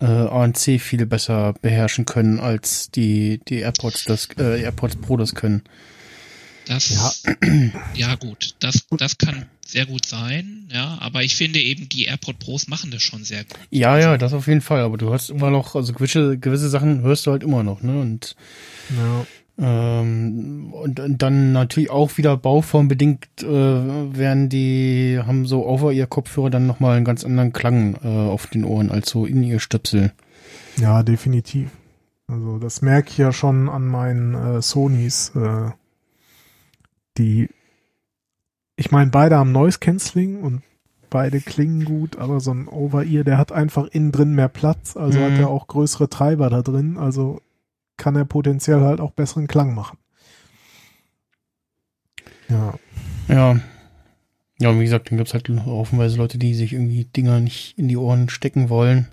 [0.00, 5.34] äh, ANC viel besser beherrschen können, als die, die AirPods das äh, AirPods Pro das
[5.34, 5.62] können.
[6.66, 7.36] Das, Ja.
[7.94, 12.38] ja, gut, das, das kann sehr gut sein, ja, aber ich finde eben, die AirPod
[12.38, 13.58] Pros machen das schon sehr gut.
[13.70, 14.80] Ja, ja, das auf jeden Fall.
[14.80, 17.98] Aber du hörst immer noch, also gewisse, gewisse Sachen hörst du halt immer noch, ne?
[17.98, 18.36] Und
[18.90, 19.26] ja.
[19.58, 26.06] Ähm, und, und dann natürlich auch wieder bauformbedingt äh, werden die, haben so over ihr
[26.06, 29.60] Kopfhörer dann nochmal einen ganz anderen Klang äh, auf den Ohren als so in ihr
[29.60, 30.12] Stöpsel.
[30.78, 31.70] Ja, definitiv.
[32.28, 35.70] Also das merke ich ja schon an meinen äh, Sonys, äh,
[37.18, 37.50] die,
[38.76, 40.62] ich meine, beide haben Noise Cancelling und
[41.10, 45.18] beide klingen gut, aber so ein Over-Ear, der hat einfach innen drin mehr Platz, also
[45.20, 45.24] Mhm.
[45.24, 47.42] hat er auch größere Treiber da drin, also
[47.96, 49.98] kann er potenziell halt auch besseren Klang machen.
[52.48, 52.74] Ja,
[53.28, 53.60] Ja.
[54.58, 57.96] Ja, wie gesagt, dann gibt's halt haufenweise Leute, die sich irgendwie Dinger nicht in die
[57.96, 59.08] Ohren stecken wollen.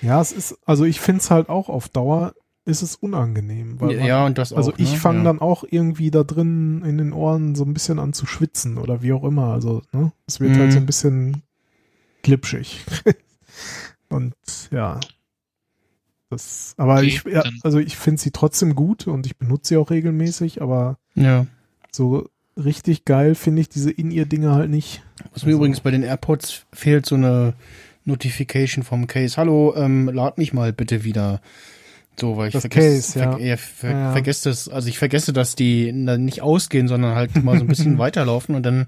[0.00, 2.34] ja, es ist, also ich finde es halt auch auf Dauer
[2.64, 4.56] ist es unangenehm, weil man, ja, und das auch.
[4.58, 4.96] Also ich ne?
[4.96, 5.24] fange ja.
[5.24, 9.02] dann auch irgendwie da drin in den Ohren so ein bisschen an zu schwitzen oder
[9.02, 9.52] wie auch immer.
[9.52, 10.12] Also, ne?
[10.26, 10.60] Es wird Mhm.
[10.60, 11.42] halt so ein bisschen
[12.22, 12.84] glitschig.
[14.08, 14.34] und
[14.70, 15.00] ja.
[16.32, 19.76] Das, aber Okay, ich, ja, also ich finde sie trotzdem gut und ich benutze sie
[19.76, 21.46] auch regelmäßig, aber Ja.
[21.90, 22.28] so
[22.62, 25.02] richtig geil finde ich diese In-Ear-Dinge halt nicht.
[25.32, 27.54] Was mir Also- übrigens bei den AirPods fehlt, so eine
[28.04, 29.36] Notification vom Case.
[29.36, 31.40] Hallo, ähm, lad mich mal bitte wieder.
[32.20, 33.32] So, weil ich Das vergesse, Case, ja.
[33.36, 34.12] ver ja, ver Ja, ja.
[34.12, 37.68] vergesse das, also ich vergesse, dass die dann nicht ausgehen, sondern halt mal so ein
[37.68, 38.86] bisschen weiterlaufen und dann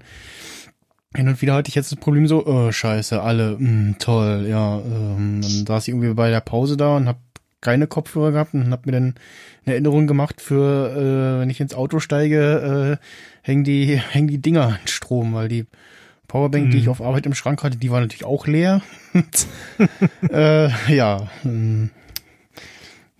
[1.15, 4.77] hin und wieder hatte ich jetzt das Problem so, oh, scheiße, alle, mh, toll, ja,
[4.79, 7.19] ähm, dann saß ich irgendwie bei der Pause da und hab
[7.65, 9.15] keine Kopfhörer gehabt und hab mir dann
[9.65, 13.05] eine Erinnerung gemacht für, äh, wenn ich ins Auto steige, äh,
[13.41, 15.65] hängen die, hängen die Dinger an Strom, weil die
[16.27, 16.83] Powerbank, die Mhm.
[16.83, 18.81] ich auf Arbeit im Schrank hatte, die war natürlich auch leer.
[20.31, 21.89] äh, ja, ähm,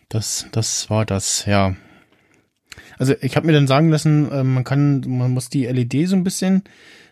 [0.09, 1.75] das, das war das, ja.
[2.97, 6.15] Also ich habe mir dann sagen lassen, äh, man kann, man muss die LED so
[6.15, 6.63] ein bisschen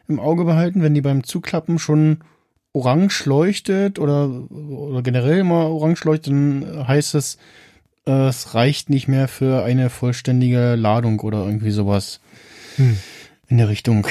[0.08, 2.20] im Auge behalten, wenn die beim Zuklappen schon
[2.74, 7.38] orange leuchtet oder, oder generell immer orange leuchtet, dann heißt es,
[8.06, 12.20] äh, es reicht nicht mehr für eine vollständige Ladung oder irgendwie sowas
[12.76, 12.98] Hm.
[13.48, 14.08] in der Richtung.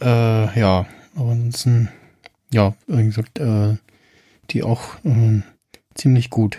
[0.00, 1.88] Äh, ja, aber ansonsten,
[2.52, 3.76] ja, wie gesagt, äh,
[4.50, 5.42] die auch äh,
[5.94, 6.58] ziemlich gut.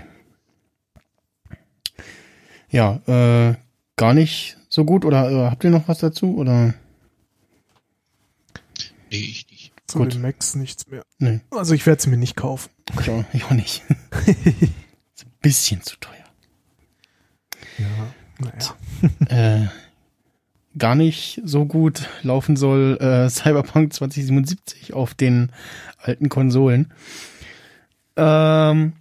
[2.70, 3.56] Ja, äh,
[3.97, 6.74] gar nicht so gut oder äh, habt ihr noch was dazu oder?
[9.12, 9.45] Nee, ich.
[9.92, 10.14] Zu Gut.
[10.14, 11.04] den Macs nichts mehr.
[11.20, 12.70] Nee, Also ich werde sie mir nicht kaufen.
[13.00, 13.84] ich auch, ich auch nicht.
[14.26, 16.16] Ist ein bisschen zu teuer.
[17.78, 18.14] Ja,
[19.30, 19.64] naja.
[19.64, 19.68] äh,
[20.78, 25.52] gar nicht so gut laufen soll äh, Cyberpunk 2077 auf den
[25.98, 26.94] alten Konsolen.
[28.16, 28.94] Ähm,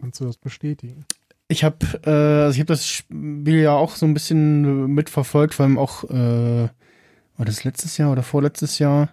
[0.00, 1.04] Kannst du das bestätigen?
[1.48, 5.64] ich habe äh, also ich habe das Spiel ja auch so ein bisschen mitverfolgt, vor
[5.64, 6.68] allem auch äh,
[7.36, 9.10] war das letztes Jahr oder vorletztes Jahr,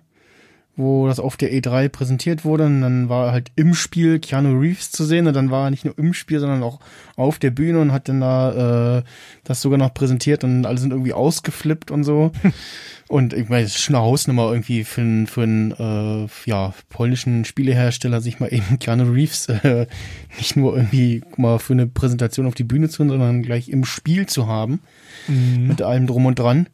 [0.76, 2.66] wo das auf der E3 präsentiert wurde.
[2.66, 5.28] Und dann war halt im Spiel Keanu Reeves zu sehen.
[5.28, 6.80] Und dann war er nicht nur im Spiel, sondern auch
[7.16, 9.04] auf der Bühne und hat dann da äh,
[9.44, 10.44] das sogar noch präsentiert.
[10.44, 12.32] Und alle sind irgendwie ausgeflippt und so.
[13.08, 16.74] und ich meine, das ist schon eine Hausnummer irgendwie für einen für einen äh, ja,
[16.90, 19.86] polnischen Spielehersteller, sich mal eben Keanu Reeves äh,
[20.38, 24.26] nicht nur irgendwie mal für eine Präsentation auf die Bühne zu, sondern gleich im Spiel
[24.26, 24.82] zu haben.
[25.28, 26.68] Mit allem drum und dran.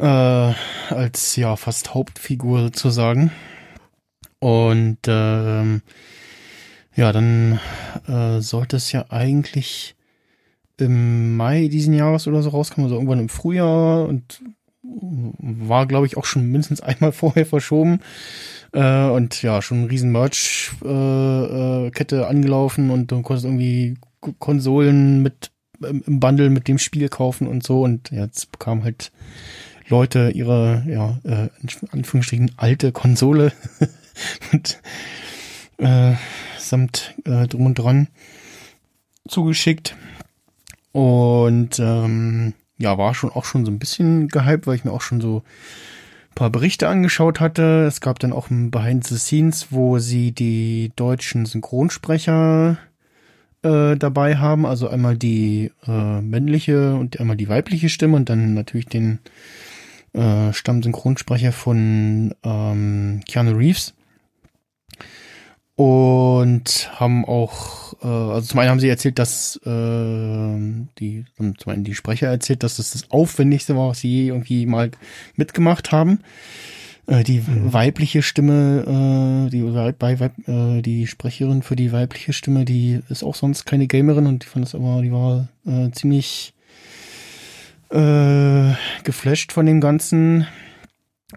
[0.00, 0.54] Äh,
[0.94, 3.30] als ja fast Hauptfigur sozusagen.
[4.38, 5.82] Und ähm,
[6.96, 7.60] ja, dann
[8.08, 9.94] äh, sollte es ja eigentlich
[10.78, 14.40] im Mai diesen Jahres oder so rauskommen, also irgendwann im Frühjahr und
[14.82, 18.00] war, glaube ich, auch schon mindestens einmal vorher verschoben.
[18.72, 23.98] Äh, und ja, schon ein riesen Merch-Kette äh, äh, angelaufen und du konntest irgendwie
[24.38, 25.50] Konsolen mit
[25.86, 27.82] im, Bundle mit dem Spiel kaufen und so.
[27.82, 29.12] Und jetzt bekamen halt
[29.90, 31.48] Leute ihre, ja, äh,
[31.90, 33.52] Anführungsstrichen alte Konsole
[34.52, 34.80] mit,
[35.78, 36.14] äh,
[36.58, 38.08] samt äh, drum und dran
[39.28, 39.96] zugeschickt.
[40.92, 45.02] Und ähm, ja, war schon auch schon so ein bisschen gehypt, weil ich mir auch
[45.02, 45.42] schon so
[46.30, 47.84] ein paar Berichte angeschaut hatte.
[47.86, 52.78] Es gab dann auch ein Behind the Scenes, wo sie die deutschen Synchronsprecher
[53.62, 54.66] äh, dabei haben.
[54.66, 59.18] Also einmal die äh, männliche und einmal die weibliche Stimme und dann natürlich den
[60.12, 63.94] äh, Stammsynchronsprecher von ähm, Keanu Reeves.
[65.76, 70.58] Und haben auch, äh, also zum einen haben sie erzählt, dass äh,
[70.98, 71.24] die,
[71.56, 74.90] zum einen die Sprecher erzählt, dass das das Aufwendigste war, was sie je irgendwie mal
[75.36, 76.20] mitgemacht haben.
[77.06, 77.72] Äh, die Mhm.
[77.72, 83.22] weibliche Stimme, äh, die, Weib, Weib, äh, die Sprecherin für die weibliche Stimme, die ist
[83.24, 86.52] auch sonst keine Gamerin und ich fand das aber, die war äh, ziemlich
[87.90, 88.74] äh,
[89.04, 90.46] geflasht von dem Ganzen.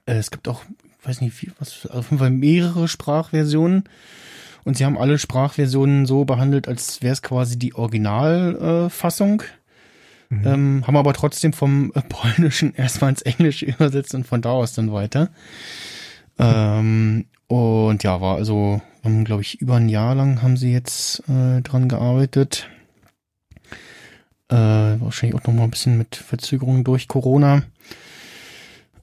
[0.06, 0.64] Äh, es gibt auch,
[1.04, 3.84] weiß nicht, wie, was, auf jeden Fall mehrere Sprachversionen.
[4.64, 9.42] Und sie haben alle Sprachversionen so behandelt, als wäre es quasi die Originalfassung.
[9.42, 9.46] Äh.
[10.30, 10.48] Mhm.
[10.48, 14.92] ähm, haben aber trotzdem vom Polnischen erstmal ins Englische übersetzt und von da aus dann
[14.92, 15.30] weiter.
[16.40, 18.82] Ähm, und ja, war also,
[19.26, 22.68] glaube ich, über ein Jahr lang haben sie jetzt äh, dran gearbeitet.
[24.50, 27.64] Äh, wahrscheinlich auch noch mal ein bisschen mit Verzögerung durch Corona.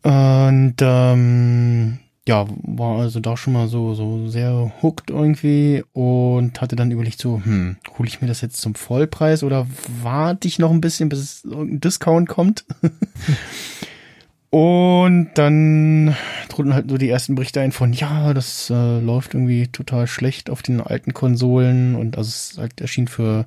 [0.03, 6.77] Und ähm, ja, war also da schon mal so, so sehr hooked irgendwie und hatte
[6.77, 9.67] dann überlegt so, hm, hole ich mir das jetzt zum Vollpreis oder
[10.03, 12.65] warte ich noch ein bisschen, bis irgendein Discount kommt?
[14.51, 16.15] und dann
[16.49, 20.51] trudeln halt so die ersten Berichte ein von, ja, das äh, läuft irgendwie total schlecht
[20.51, 23.47] auf den alten Konsolen und also es ist halt erschien für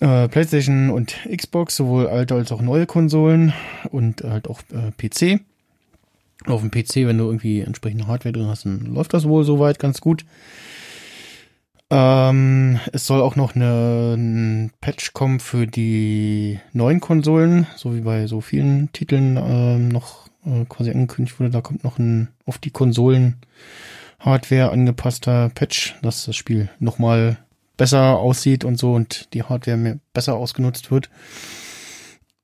[0.00, 3.52] äh, PlayStation und Xbox, sowohl alte als auch neue Konsolen
[3.90, 5.40] und halt auch äh, PC.
[6.46, 9.78] Auf dem PC, wenn du irgendwie entsprechende Hardware drin hast, dann läuft das wohl soweit
[9.78, 10.24] ganz gut.
[11.88, 18.00] Ähm, es soll auch noch eine, ein Patch kommen für die neuen Konsolen, so wie
[18.00, 21.50] bei so vielen Titeln ähm, noch äh, quasi angekündigt wurde.
[21.50, 23.36] Da kommt noch ein auf die Konsolen
[24.18, 27.38] Hardware angepasster Patch, dass das Spiel nochmal
[27.76, 31.10] besser aussieht und so und die Hardware besser ausgenutzt wird.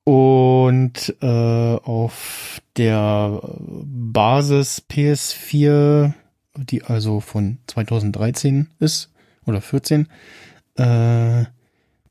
[0.05, 3.39] Und äh, auf der
[3.85, 6.13] Basis PS4,
[6.57, 9.11] die also von 2013 ist,
[9.45, 10.07] oder 14,
[10.75, 11.45] äh,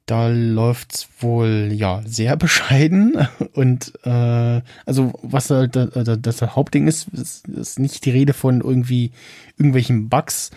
[0.07, 7.09] da läuft's wohl ja sehr bescheiden und äh, also was halt da, das Hauptding ist,
[7.09, 9.13] ist, ist nicht die Rede von irgendwie
[9.57, 10.51] irgendwelchen Bugs,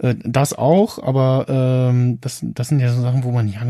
[0.00, 3.60] äh, das auch, aber ähm, das, das sind ja so Sachen, wo man, ja,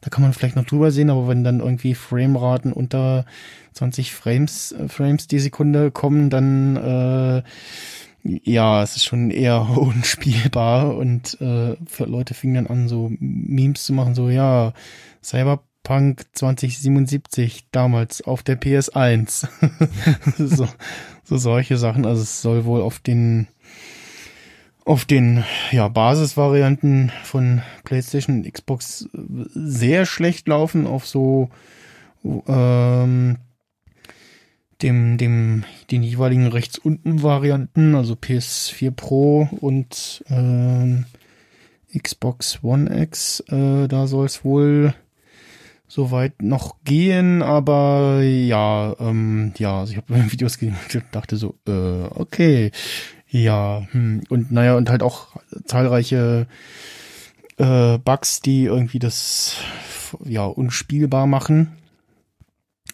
[0.00, 3.24] da kann man vielleicht noch drüber sehen, aber wenn dann irgendwie Frameraten unter
[3.72, 7.42] 20 Frames, äh, Frames die Sekunde kommen, dann äh,
[8.22, 13.92] ja, es ist schon eher unspielbar und äh, Leute fingen dann an, so Memes zu
[13.94, 14.72] machen, so ja,
[15.22, 19.48] Cyberpunk 2077 damals auf der PS1.
[20.38, 20.68] so,
[21.22, 22.04] so solche Sachen.
[22.04, 23.48] Also es soll wohl auf den
[24.84, 31.48] auf den ja, Basisvarianten von PlayStation und Xbox sehr schlecht laufen, auf so
[32.46, 33.38] ähm,
[34.82, 41.06] dem, dem, den jeweiligen rechts unten Varianten, also PS4 Pro und ähm,
[41.96, 44.94] Xbox One X, äh, da soll es wohl
[45.86, 51.54] soweit noch gehen, aber ja, ähm, ja, also ich habe Videos gesehen und dachte so,
[51.68, 52.72] äh, okay,
[53.34, 54.22] ja, hm.
[54.28, 55.26] und naja, und halt auch
[55.64, 56.46] zahlreiche
[57.56, 59.56] äh, Bugs, die irgendwie das
[60.24, 61.72] ja unspielbar machen.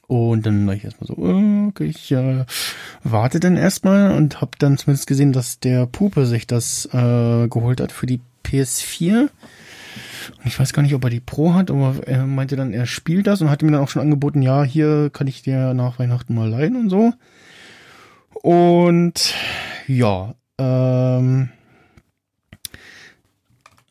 [0.07, 2.47] Und dann war ich erstmal so, okay, ich äh,
[3.05, 7.83] warte dann erstmal und habe dann zumindest gesehen, dass der Pupe sich das äh, geholt
[7.83, 9.29] hat für die PS4.
[10.39, 12.87] Und ich weiß gar nicht, ob er die Pro hat, aber er meinte dann, er
[12.87, 15.99] spielt das und hat mir dann auch schon angeboten, ja, hier kann ich dir nach
[15.99, 17.12] Weihnachten mal leihen und so.
[18.43, 19.35] Und
[19.91, 21.49] ja, ähm,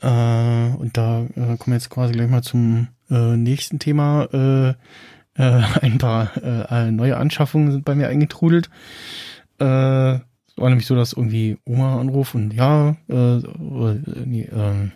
[0.02, 4.24] äh, und da äh, kommen wir jetzt quasi gleich mal zum äh, nächsten Thema.
[4.32, 6.32] Äh, äh, ein paar
[6.72, 8.70] äh, neue Anschaffungen sind bei mir eingetrudelt.
[9.60, 14.90] Äh, war nämlich so, dass irgendwie Oma anruft und ja, äh, äh, nee, äh,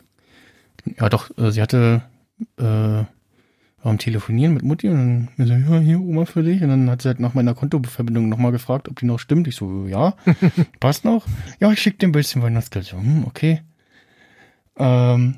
[0.98, 2.02] ja doch, äh, sie hatte
[3.84, 6.62] war am Telefonieren mit Mutti und dann mir so, ja, hier Oma für dich.
[6.64, 9.48] Und dann hat sie halt nach meiner Kontoverbindung nochmal gefragt, ob die noch stimmt.
[9.48, 10.16] Ich so, ja,
[10.80, 11.26] passt noch.
[11.60, 12.86] Ja, ich schicke dir ein bisschen Weihnachtsgeld.
[12.86, 13.62] So, hm, okay.
[14.78, 15.36] Ähm,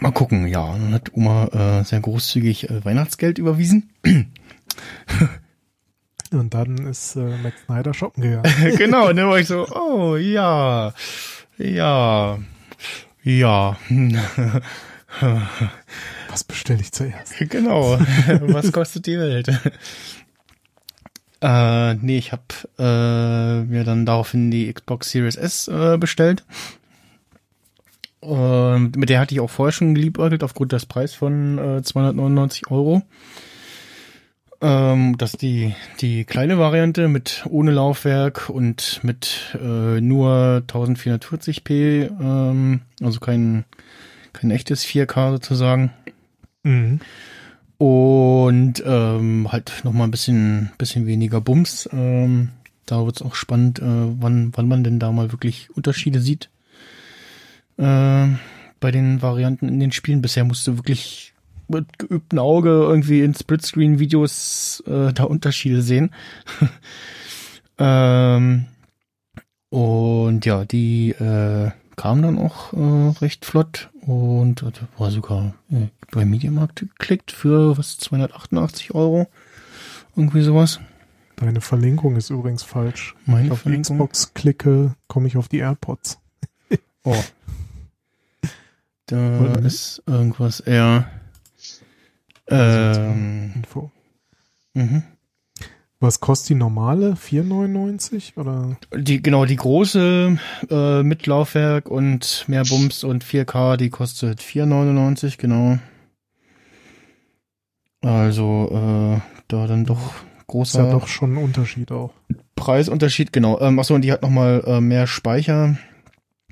[0.00, 0.72] Mal gucken, ja.
[0.72, 3.90] Dann hat Oma äh, sehr großzügig äh, Weihnachtsgeld überwiesen.
[6.32, 8.76] Und dann ist äh, Max Snyder shoppen gegangen.
[8.76, 10.92] genau, und dann war ich so, oh ja,
[11.58, 12.38] ja,
[13.22, 13.76] ja.
[16.28, 17.38] Was bestelle ich zuerst?
[17.50, 17.98] genau.
[18.40, 19.48] Was kostet die Welt?
[21.40, 22.42] äh, nee, ich habe
[22.78, 26.44] äh, mir dann daraufhin die Xbox Series S äh, bestellt.
[28.20, 32.70] Und mit der hatte ich auch vorher schon geliebäugelt aufgrund des Preis von äh, 299
[32.70, 33.02] Euro.
[34.62, 42.10] Ähm, das ist die, die kleine Variante mit ohne Laufwerk und mit äh, nur 1440p,
[42.18, 43.66] ähm, also kein,
[44.34, 45.90] kein echtes 4K sozusagen.
[46.62, 47.00] Mhm.
[47.78, 51.88] Und ähm, halt nochmal ein bisschen, bisschen weniger Bums.
[51.92, 52.50] Ähm,
[52.86, 56.50] da wird's auch spannend, äh, wann, wann man denn da mal wirklich Unterschiede sieht.
[57.78, 58.28] Äh,
[58.80, 60.20] bei den Varianten in den Spielen.
[60.20, 61.32] Bisher musst du wirklich
[61.68, 66.10] mit geübtem Auge irgendwie in Splitscreen-Videos äh, da Unterschiede sehen.
[67.78, 68.66] ähm,
[69.70, 75.86] und ja, die äh, kam dann auch äh, recht flott und äh, war sogar äh,
[76.10, 79.26] bei Mediamarkt geklickt für was 288 Euro.
[80.16, 80.80] Irgendwie sowas.
[81.36, 83.14] Deine Verlinkung ist übrigens falsch.
[83.26, 83.96] Wenn Meine ich auf Verlinkung?
[83.98, 86.18] Xbox klicke, komme ich auf die AirPods.
[87.04, 87.16] Oh.
[89.06, 89.66] Da Mhm.
[89.66, 91.10] ist irgendwas eher.
[92.48, 93.90] Ähm, Info.
[94.72, 95.02] mhm.
[96.04, 97.14] Was kostet die normale?
[97.14, 98.76] 4,99 oder?
[98.94, 105.38] Die, genau, die große äh, mit Laufwerk und mehr Bums und 4K, die kostet 4,99,
[105.38, 105.78] genau.
[108.02, 112.12] Also, äh, da dann doch Ist großer ja doch schon ein Unterschied auch.
[112.54, 113.58] Preisunterschied, genau.
[113.60, 115.78] Ähm, achso, und die hat nochmal äh, mehr Speicher.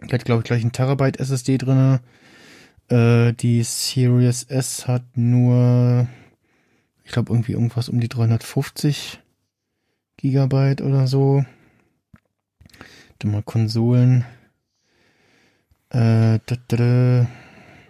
[0.03, 2.01] Die hat, glaube ich, gleich ein Terabyte SSD drinne.
[2.89, 6.09] Äh, die Series S hat nur,
[7.05, 9.22] ich glaube, irgendwie irgendwas um die 350
[10.23, 11.45] Gigabyte oder so.
[13.19, 14.25] Dann mal Konsolen.
[15.91, 17.27] Äh, da, da, da.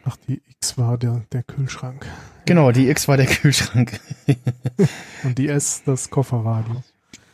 [0.04, 2.06] Ach, die X war der, der Kühlschrank.
[2.46, 4.00] Genau, die X war der Kühlschrank.
[5.24, 6.82] Und die S das Kofferradio.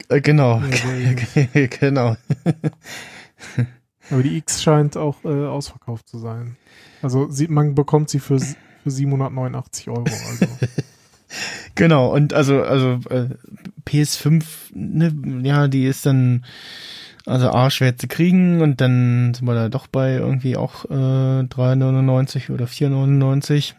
[0.08, 0.60] äh, genau.
[0.60, 2.16] Ja, genau.
[4.10, 6.56] Aber die X scheint auch äh, ausverkauft zu sein.
[7.02, 10.02] Also sie, man bekommt sie für, für 789 Euro.
[10.02, 10.46] Also
[11.74, 13.28] Genau, und also, also äh,
[13.86, 16.44] PS5, ne, ja, die ist dann
[17.26, 21.42] also A schwer zu kriegen und dann sind wir da doch bei irgendwie auch äh,
[21.44, 23.74] 3,99 oder 4,99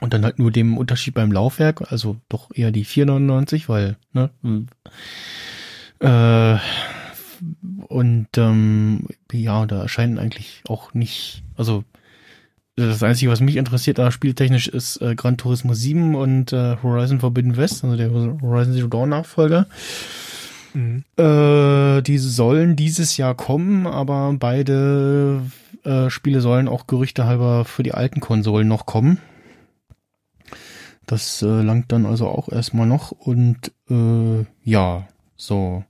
[0.00, 4.30] und dann halt nur dem Unterschied beim Laufwerk, also doch eher die 4,99, weil, ne,
[6.00, 6.58] äh,
[7.86, 11.84] und ähm, ja, da erscheinen eigentlich auch nicht, also
[12.86, 17.20] das Einzige, was mich interessiert, da spieltechnisch ist äh, Gran Turismo 7 und äh, Horizon
[17.20, 19.66] Forbidden West, also der Horizon Zero Dawn Nachfolger.
[20.74, 21.04] mhm.
[21.16, 25.42] Äh, die sollen dieses Jahr kommen, aber beide
[25.84, 29.18] äh, Spiele sollen auch Gerüchte halber für die alten Konsolen noch kommen.
[31.06, 35.82] Das äh, langt dann also auch erstmal noch und äh, ja, so.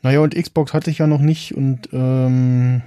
[0.00, 2.82] Naja, und Xbox hatte ich ja noch nicht und ähm,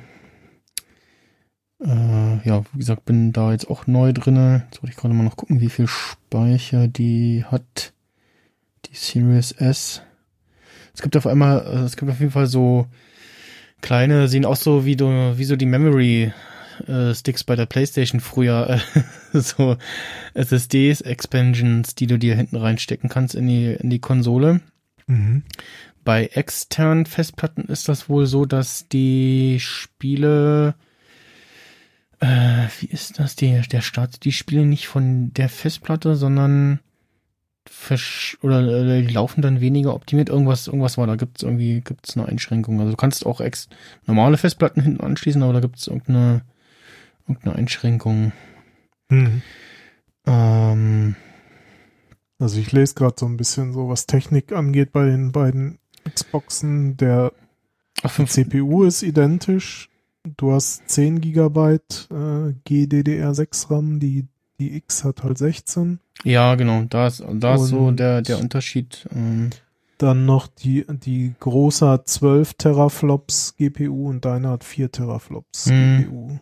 [1.86, 4.64] äh, ja, wie gesagt, bin da jetzt auch neu drinne.
[4.66, 7.94] Jetzt wollte ich gerade mal noch gucken, wie viel Speicher die hat.
[8.86, 10.02] Die Series S.
[10.94, 12.88] Es gibt auf einmal, äh, es gibt auf jeden Fall so
[13.82, 15.08] kleine, sehen auch so wie, du,
[15.38, 16.34] wie so die Memory
[16.88, 18.80] äh, Sticks bei der Playstation früher,
[19.34, 19.78] äh, so
[20.34, 24.62] SSDs, Expansions, die du dir hinten reinstecken kannst in die, in die Konsole.
[25.08, 25.44] Mhm.
[26.04, 30.76] Bei externen Festplatten ist das wohl so, dass die Spiele,
[32.20, 36.80] äh, wie ist das, der, der startet die Spiele nicht von der Festplatte, sondern
[37.68, 40.30] versch oder äh, die laufen dann weniger optimiert.
[40.30, 42.80] Irgendwas, irgendwas war, da gibt's irgendwie, gibt's eine Einschränkung.
[42.80, 43.68] Also du kannst auch ex
[44.06, 46.44] normale Festplatten hinten anschließen, aber da gibt's irgendeine,
[47.28, 48.32] irgendeine Einschränkung.
[49.10, 49.42] Mhm.
[50.28, 51.16] Ähm,
[52.38, 55.80] Also ich lese gerade so ein bisschen so, was Technik angeht bei den beiden
[56.14, 56.98] Xboxen.
[56.98, 57.32] Der
[58.04, 59.90] ach, die CPU ist identisch.
[60.38, 64.26] Du hast 10 Gigabyte äh, GDDR6 RAM, die,
[64.60, 66.00] die X hat halt 16.
[66.24, 69.08] ja, genau, da ist, da ist so der, der Unterschied.
[69.14, 69.52] Ähm,
[69.98, 76.04] Dann noch die, die große hat 12 Teraflops GPU und deine hat 4 Teraflops Hm.
[76.04, 76.40] GPU.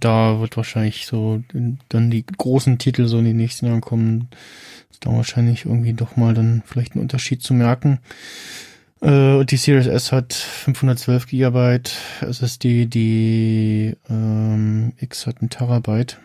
[0.00, 1.42] da wird wahrscheinlich so
[1.88, 4.28] dann die großen Titel so in die nächsten Jahren kommen.
[4.90, 8.00] Ist da wahrscheinlich irgendwie doch mal dann vielleicht ein Unterschied zu merken.
[9.00, 16.18] Äh, und die Series S hat 512 Gigabyte SSD, die ähm, X hat ein Terabyte.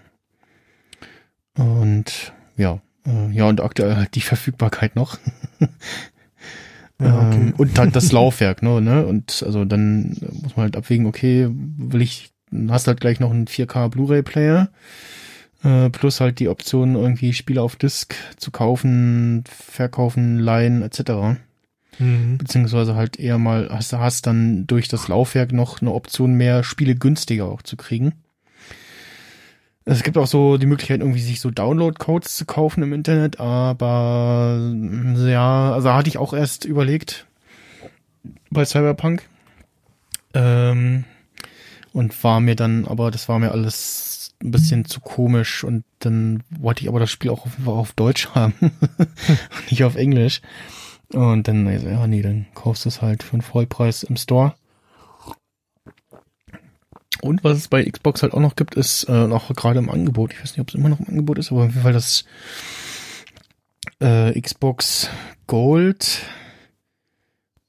[1.55, 5.17] Und ja, äh, ja, und aktuell halt die Verfügbarkeit noch.
[7.01, 7.35] Ja, okay.
[7.35, 9.05] Ähm, und halt das Laufwerk, ne, ne?
[9.05, 12.31] Und also dann muss man halt abwägen, okay, will ich,
[12.69, 14.69] hast halt gleich noch einen 4K Blu-ray-Player,
[15.63, 21.39] äh, plus halt die Option, irgendwie Spiele auf Disk zu kaufen, verkaufen, leihen, etc.
[21.99, 22.37] Mhm.
[22.37, 26.95] Beziehungsweise halt eher mal, hast, hast dann durch das Laufwerk noch eine Option mehr Spiele
[26.95, 28.13] günstiger auch zu kriegen.
[29.85, 34.57] Es gibt auch so die Möglichkeit, irgendwie sich so Download-Codes zu kaufen im Internet, aber
[34.59, 37.25] mm, ja, also hatte ich auch erst überlegt
[38.49, 39.27] bei Cyberpunk.
[40.33, 41.03] Ähm,
[41.91, 46.43] und war mir dann, aber das war mir alles ein bisschen zu komisch und dann
[46.49, 48.53] wollte ich aber das Spiel auch auf, auf Deutsch haben,
[49.69, 50.41] nicht auf Englisch.
[51.11, 54.55] Und dann, ja, nee, dann kaufst du es halt für einen Vollpreis im Store.
[57.21, 60.34] Und was es bei Xbox halt auch noch gibt, ist äh, auch gerade im Angebot,
[60.34, 62.25] ich weiß nicht, ob es immer noch im Angebot ist, aber auf jeden Fall das
[64.01, 65.09] äh, Xbox
[65.47, 66.21] Gold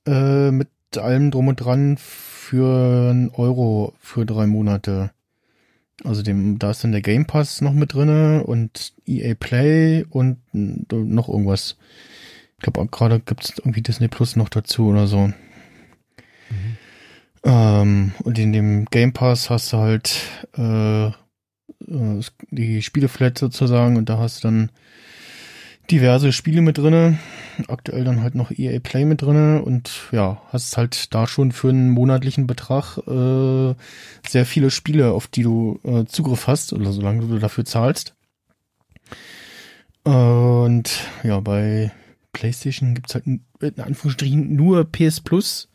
[0.06, 5.12] äh, mit allem drum und dran für einen Euro für drei Monate.
[6.02, 10.38] Also dem, da ist dann der Game Pass noch mit drinne und EA Play und
[10.52, 11.76] noch irgendwas.
[12.64, 15.30] Ich glaube auch gerade gibt es irgendwie Disney Plus noch dazu oder so.
[17.44, 20.22] Ähm, und in dem Game Pass hast du halt
[20.56, 24.70] äh, äh, die Spieleflat sozusagen und da hast du dann
[25.90, 27.18] diverse Spiele mit drinne.
[27.68, 31.68] Aktuell dann halt noch EA Play mit drinne und ja, hast halt da schon für
[31.68, 33.74] einen monatlichen Betrag äh,
[34.26, 38.14] sehr viele Spiele, auf die du äh, Zugriff hast, oder solange du dafür zahlst.
[40.04, 40.90] Und
[41.24, 41.92] ja, bei
[42.34, 43.40] PlayStation gibt's halt in
[43.78, 45.70] Anführungsstrichen nur PS Plus,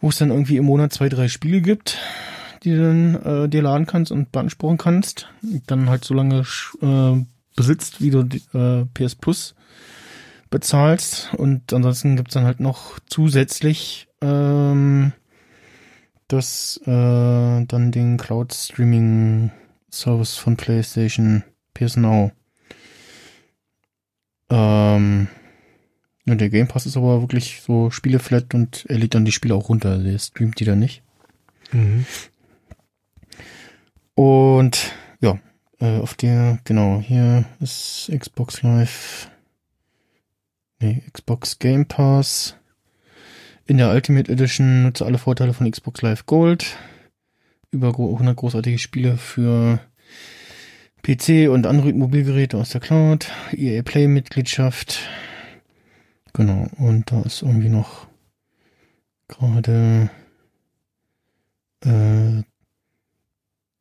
[0.00, 1.98] wo es dann irgendwie im Monat zwei, drei Spiele gibt,
[2.62, 5.28] die du dann äh, dir laden kannst und beanspruchen kannst.
[5.66, 6.44] Dann halt so lange
[6.80, 7.24] äh,
[7.56, 8.20] besitzt, wie du
[8.54, 9.56] äh, PS Plus
[10.50, 11.34] bezahlst.
[11.34, 15.12] Und ansonsten gibt's dann halt noch zusätzlich ähm,
[16.28, 19.50] das äh, dann den Cloud Streaming
[19.90, 21.42] Service von PlayStation
[21.74, 22.32] PS Now.
[24.54, 25.28] Ähm,
[26.26, 29.54] ja, der Game Pass ist aber wirklich so Spieleflat und er lädt dann die Spiele
[29.54, 29.96] auch runter.
[29.98, 31.02] Der streamt die dann nicht.
[31.72, 32.04] Mhm.
[34.14, 35.38] Und ja,
[35.80, 39.30] äh, auf der, genau, hier ist Xbox Live.
[40.80, 42.56] Nee, Xbox Game Pass.
[43.66, 46.76] In der Ultimate Edition nutze alle Vorteile von Xbox Live Gold.
[47.70, 49.80] Über gro- 100 großartige Spiele für
[51.02, 53.30] PC und Android-Mobilgeräte aus der Cloud.
[53.52, 55.00] EA Play-Mitgliedschaft.
[56.32, 58.06] Genau, und da ist irgendwie noch
[59.28, 60.10] gerade
[61.84, 62.42] äh,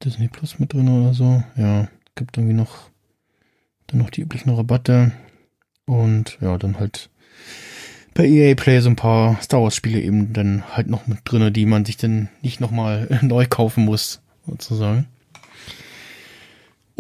[0.04, 1.44] Disney Plus mit drin oder so.
[1.56, 2.90] Ja, gibt irgendwie noch
[3.88, 5.12] dann noch die üblichen Rabatte.
[5.86, 7.10] Und ja, dann halt
[8.14, 11.52] bei EA Play so ein paar Star Wars Spiele eben dann halt noch mit drinne,
[11.52, 15.08] die man sich dann nicht nochmal neu kaufen muss, sozusagen.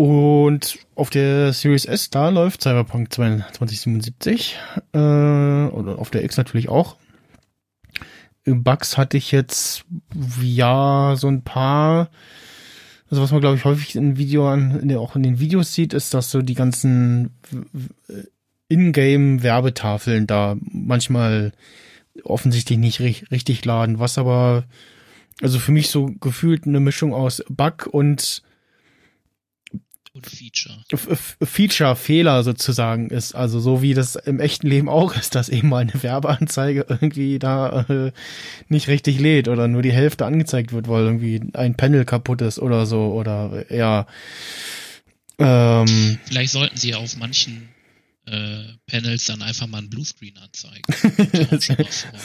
[0.01, 4.57] Und auf der Series S, da läuft Cyberpunk 2077.
[4.93, 6.95] Äh, oder auf der X natürlich auch.
[8.43, 9.85] Bugs hatte ich jetzt,
[10.41, 12.09] ja, so ein paar.
[13.11, 15.75] Also was man, glaube ich, häufig in Video an, in der, auch in den Videos
[15.75, 18.23] sieht, ist, dass so die ganzen w-
[18.69, 21.51] Ingame-Werbetafeln da manchmal
[22.23, 24.63] offensichtlich nicht ri richtig laden, was aber
[25.43, 28.41] also für mich so gefühlt eine Mischung aus Bug und
[30.13, 30.75] Und Feature.
[30.91, 33.33] F- F- Feature-Fehler sozusagen ist.
[33.33, 37.39] Also so wie das im echten Leben auch ist, dass eben mal eine Werbeanzeige irgendwie
[37.39, 38.11] da äh,
[38.67, 42.59] nicht richtig lädt oder nur die Hälfte angezeigt wird, weil irgendwie ein Panel kaputt ist
[42.59, 44.05] oder so oder äh, ja.
[45.39, 47.69] Ähm, Vielleicht sollten sie auf manchen
[48.27, 50.83] äh, Panels dann einfach mal einen Bluescreen anzeigen.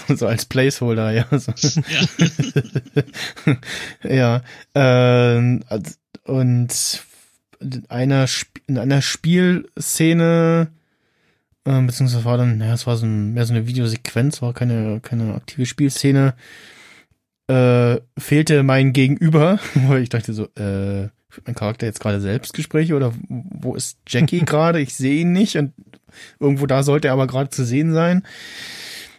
[0.17, 1.27] So als Placeholder, ja.
[1.39, 1.53] So.
[1.89, 3.57] Ja.
[4.03, 4.43] ja.
[4.75, 5.95] Ähm, also-
[6.25, 6.73] und
[7.61, 10.69] in einer, Sp- in einer Spielszene,
[11.65, 15.01] äh, beziehungsweise war dann, ja, es war so ein, mehr so eine Videosequenz, war keine,
[15.01, 16.35] keine aktive Spielszene,
[17.49, 21.09] äh, fehlte mein Gegenüber, wo ich dachte so, äh,
[21.45, 24.81] mein Charakter jetzt gerade Selbstgespräche oder wo ist Jackie gerade?
[24.81, 25.73] Ich sehe ihn nicht und
[26.41, 28.23] irgendwo da sollte er aber gerade zu sehen sein.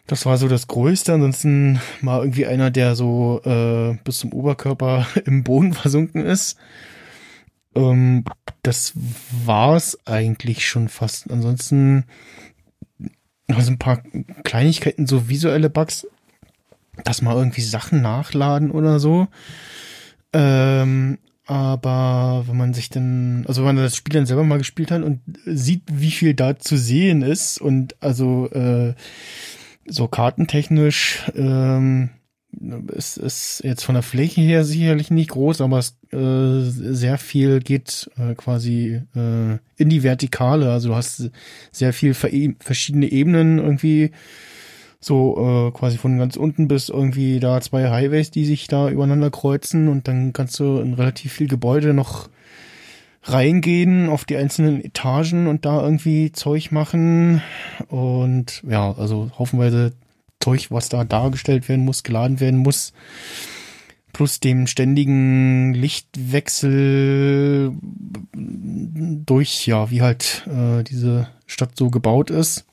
[0.08, 1.14] Das war so das Größte.
[1.14, 6.58] Ansonsten mal irgendwie einer, der so äh, bis zum Oberkörper im Boden versunken ist.
[7.78, 8.26] Ähm,
[8.64, 8.94] das
[9.46, 11.32] war's eigentlich schon fast.
[11.32, 12.06] Ansonsten
[13.48, 14.02] also ein paar
[14.44, 16.08] Kleinigkeiten, so visuelle Bugs,
[17.04, 19.28] dass mal irgendwie Sachen nachladen oder so.
[20.34, 24.92] Ähm, aber wenn man sich dann, also wenn man das Spiel dann selber mal gespielt
[24.92, 28.96] hat und sieht, wie viel da zu sehen ist und also äh,
[29.86, 32.10] so kartentechnisch ähm,
[32.96, 37.60] es ist jetzt von der Fläche her sicherlich nicht groß, aber es äh, sehr viel
[37.60, 40.72] geht äh, quasi äh, in die Vertikale.
[40.72, 41.30] Also du hast
[41.72, 44.12] sehr viel ver- verschiedene Ebenen irgendwie.
[45.00, 49.30] So äh, quasi von ganz unten bis irgendwie da zwei Highways, die sich da übereinander
[49.30, 49.88] kreuzen.
[49.90, 52.30] Und dann kannst du in relativ viel Gebäude noch
[53.24, 57.42] reingehen auf die einzelnen Etagen und da irgendwie Zeug machen.
[57.90, 59.94] Und ja, also haufenweise
[60.40, 62.94] Zeug, was da dargestellt werden muss, geladen werden muss,
[64.14, 67.74] plus dem ständigen Lichtwechsel
[68.34, 72.66] durch, ja, wie halt äh, diese Stadt so gebaut ist,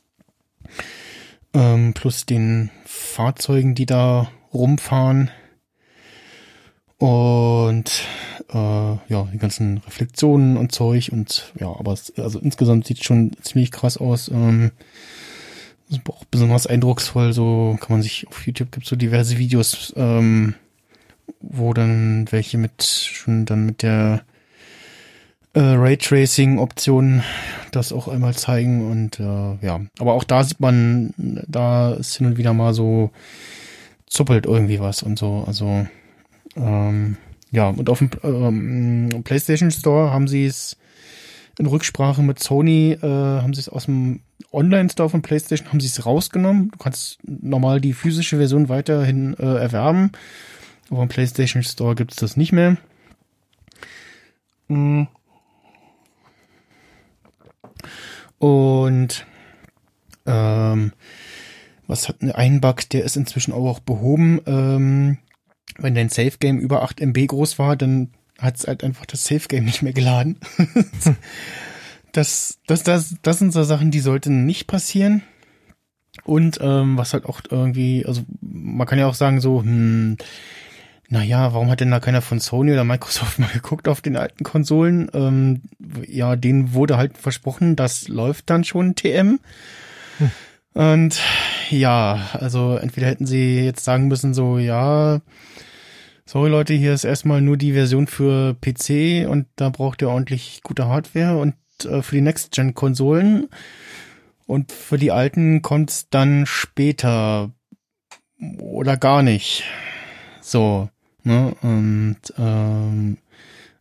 [1.52, 5.30] ähm, plus den Fahrzeugen, die da rumfahren.
[6.96, 8.04] Und
[8.50, 13.32] äh, ja, die ganzen Reflexionen und Zeug und ja, aber es, also insgesamt sieht schon
[13.42, 14.28] ziemlich krass aus.
[14.28, 14.70] Ähm,
[16.08, 20.54] auch besonders eindrucksvoll, so kann man sich auf YouTube gibt so diverse Videos, ähm,
[21.40, 24.22] wo dann welche mit schon dann mit der
[25.54, 27.22] äh, Raytracing Option
[27.70, 32.26] das auch einmal zeigen und äh, ja, aber auch da sieht man, da ist hin
[32.26, 33.10] und wieder mal so
[34.06, 35.86] zuppelt irgendwie was und so, also
[36.56, 37.16] ähm,
[37.50, 40.76] ja, und auf dem ähm, PlayStation Store haben sie es
[41.58, 44.20] in Rücksprache mit Sony, äh, haben sie es aus dem
[44.52, 46.70] Online-Store von PlayStation, haben sie es rausgenommen.
[46.70, 50.12] Du kannst normal die physische Version weiterhin äh, erwerben,
[50.90, 52.76] aber im PlayStation Store gibt es das nicht mehr.
[54.68, 55.04] Mm.
[58.38, 59.26] Und
[60.26, 60.92] ähm,
[61.86, 64.40] was hat ein Bug, der ist inzwischen auch behoben.
[64.46, 65.18] Ähm,
[65.78, 69.24] wenn dein Safe Game über 8 MB groß war, dann hat es halt einfach das
[69.24, 70.38] Safe Game nicht mehr geladen.
[72.16, 75.22] das, das, das, das sind so Sachen, die sollten nicht passieren.
[76.22, 80.16] Und ähm, was halt auch irgendwie, also man kann ja auch sagen so, hm,
[81.08, 84.44] naja, warum hat denn da keiner von Sony oder Microsoft mal geguckt auf den alten
[84.44, 85.10] Konsolen?
[85.12, 85.62] Ähm,
[86.06, 89.40] ja, denen wurde halt versprochen, das läuft dann schon TM.
[90.18, 90.30] Hm.
[90.74, 91.20] Und
[91.70, 95.20] ja, also entweder hätten sie jetzt sagen müssen, so, ja,
[96.26, 100.60] sorry Leute, hier ist erstmal nur die Version für PC und da braucht ihr ordentlich
[100.62, 101.54] gute Hardware und
[101.86, 103.48] äh, für die Next-Gen-Konsolen
[104.46, 107.50] und für die alten kommt's dann später
[108.58, 109.64] oder gar nicht.
[110.42, 110.88] So,
[111.22, 111.54] ne?
[111.62, 113.18] Und ähm,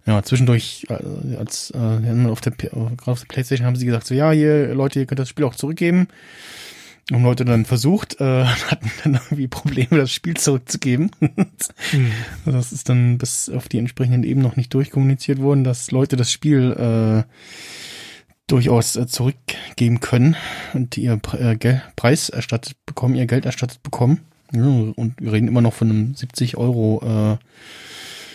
[0.06, 4.14] ja, zwischendurch, äh, als äh, auf der, P- auf der Playstation haben sie gesagt, so
[4.14, 6.08] ja, hier, Leute, ihr könnt das Spiel auch zurückgeben.
[7.12, 11.12] Und Leute dann versucht, äh, hatten dann irgendwie Probleme, das Spiel zurückzugeben.
[11.92, 12.12] Hm.
[12.46, 16.32] Das ist dann bis auf die entsprechenden Ebenen noch nicht durchkommuniziert worden, dass Leute das
[16.32, 17.24] Spiel äh,
[18.54, 20.36] durchaus äh, zurückgeben können
[20.76, 24.20] und ihr äh, Preis erstattet bekommen, ihr Geld erstattet bekommen.
[24.52, 27.38] Ja, und wir reden immer noch von einem 70 Euro äh,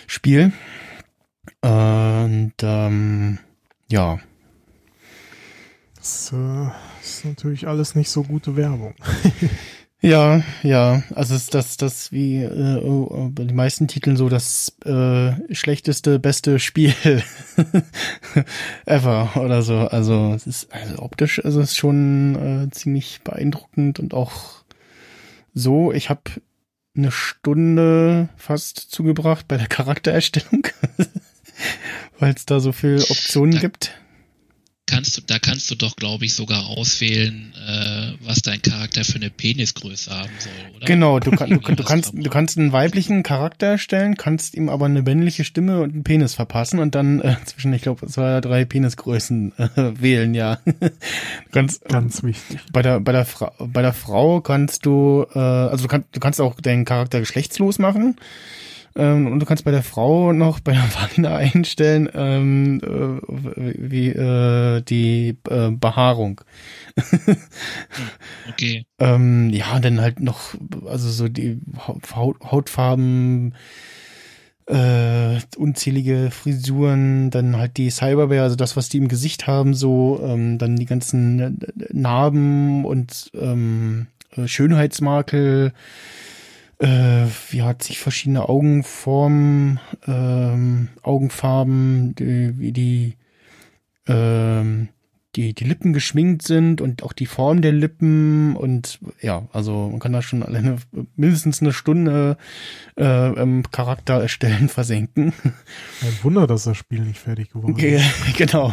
[0.09, 0.53] Spiel.
[1.61, 3.39] Und ähm,
[3.89, 4.19] ja,
[5.95, 6.35] Das
[7.01, 8.95] ist natürlich alles nicht so gute Werbung.
[10.01, 14.77] Ja, ja, also ist das das wie äh, oh, bei den meisten Titeln so das
[14.85, 16.95] äh, schlechteste beste Spiel
[18.87, 19.79] ever oder so.
[19.79, 24.62] Also es ist also optisch ist es schon äh, ziemlich beeindruckend und auch
[25.53, 25.91] so.
[25.93, 26.23] Ich habe
[26.97, 30.69] eine Stunde fast zugebracht bei der Charaktererstellung,
[32.20, 33.99] weil es da so viele Optionen gibt.
[34.89, 39.16] Kannst du, da kannst du doch, glaube ich, sogar auswählen, äh, was dein Charakter für
[39.16, 40.86] eine Penisgröße haben soll, oder?
[40.86, 44.86] Genau, du, kann, du, du kannst du kannst einen weiblichen Charakter erstellen, kannst ihm aber
[44.86, 48.40] eine männliche Stimme und einen Penis verpassen und dann äh, zwischen, ich glaube, zwei oder
[48.40, 49.69] drei Penisgrößen äh,
[50.01, 50.59] wählen, ja.
[50.65, 50.90] Du
[51.52, 52.59] kannst Ganz wichtig.
[52.73, 56.20] bei der bei der Frau bei der Frau kannst du äh, also du kannst du
[56.20, 58.16] kannst auch deinen Charakter geschlechtslos machen.
[58.99, 64.09] Ähm, und du kannst bei der Frau noch bei der Vagina einstellen, ähm, äh, wie
[64.09, 66.41] äh, die äh, Behaarung.
[68.51, 68.87] Okay.
[68.99, 70.55] Ähm, ja, dann halt noch,
[70.87, 73.55] also so die Haut, Hautfarben,
[74.66, 80.20] äh, unzählige Frisuren, dann halt die Cyberware, also das, was die im Gesicht haben, so,
[80.25, 81.61] ähm, dann die ganzen
[81.93, 85.73] Narben und ähm, äh, Schönheitsmakel,
[86.79, 93.17] äh, wie hat sich verschiedene Augenformen, ähm, Augenfarben, die, wie die,
[94.07, 94.89] ähm,
[95.37, 100.01] die, die Lippen geschminkt sind und auch die Form der Lippen und ja, also man
[100.01, 100.77] kann da schon alleine
[101.17, 102.39] mindestens eine Stunde
[102.99, 105.35] äh, im Charakter erstellen versenken.
[106.01, 107.79] Ein Wunder, dass das Spiel nicht fertig geworden ist.
[107.79, 108.03] Ge-
[108.39, 108.73] genau.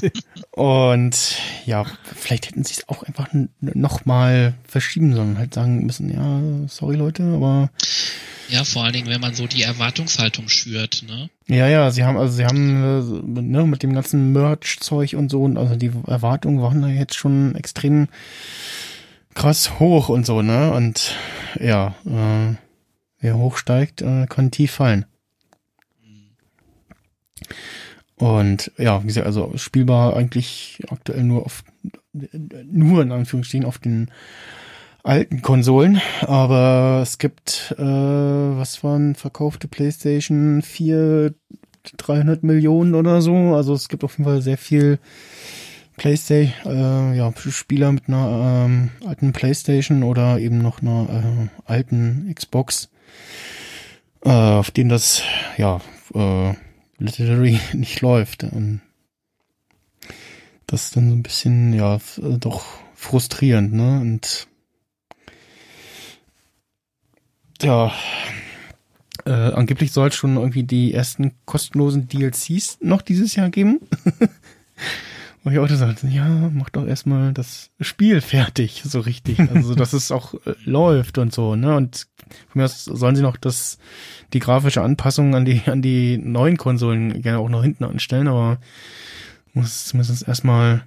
[0.52, 1.36] und
[1.66, 1.84] ja,
[2.16, 6.66] vielleicht hätten sie es auch einfach n- noch mal verschieben sollen, halt sagen müssen, ja,
[6.68, 7.70] sorry Leute, aber
[8.50, 11.30] Ja, vor allen Dingen, wenn man so die Erwartungshaltung schürt, ne?
[11.46, 15.44] Ja, ja, sie haben, also sie haben äh, ne, mit dem ganzen Merch-Zeug und so,
[15.44, 18.08] und also die Erwartungen waren da jetzt schon extrem
[19.34, 20.72] krass hoch und so, ne?
[20.72, 21.14] Und
[21.60, 22.56] ja, äh,
[23.20, 25.06] wer hoch steigt, äh, kann tief fallen.
[28.16, 31.64] Und ja, wie gesagt, also spielbar eigentlich aktuell nur auf
[32.12, 34.10] nur in Anführungsstrichen auf den
[35.02, 41.34] alten Konsolen, aber es gibt, äh, was waren verkaufte PlayStation 4,
[41.96, 44.98] 300 Millionen oder so, also es gibt auf jeden Fall sehr viel
[45.96, 52.32] PlayStation, äh, ja, Spieler mit einer ähm, alten PlayStation oder eben noch einer äh, alten
[52.34, 52.90] Xbox,
[54.24, 55.22] äh, auf denen das,
[55.56, 55.80] ja,
[56.14, 56.54] äh,
[56.98, 58.44] literally nicht läuft.
[58.44, 58.80] Und
[60.66, 62.64] das ist dann so ein bisschen, ja, doch
[62.94, 64.48] frustrierend, ne, und
[67.62, 67.92] ja,
[69.24, 73.80] äh, angeblich soll es schon irgendwie die ersten kostenlosen DLCs noch dieses Jahr geben.
[75.42, 79.40] Wo ich auch gesagt ja, mach doch erstmal das Spiel fertig, so richtig.
[79.40, 81.76] Also, dass es auch äh, läuft und so, ne?
[81.76, 82.08] Und
[82.48, 83.78] von mir aus sollen sie noch das,
[84.34, 88.58] die grafische Anpassung an die, an die neuen Konsolen gerne auch noch hinten anstellen, aber
[89.54, 90.84] muss zumindest erstmal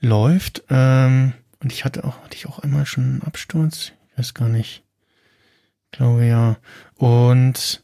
[0.00, 0.64] läuft.
[0.70, 3.92] Ähm, und ich hatte auch, hatte ich auch einmal schon einen Absturz?
[4.12, 4.85] Ich weiß gar nicht.
[5.96, 6.58] Glaube ja.
[6.96, 7.82] Und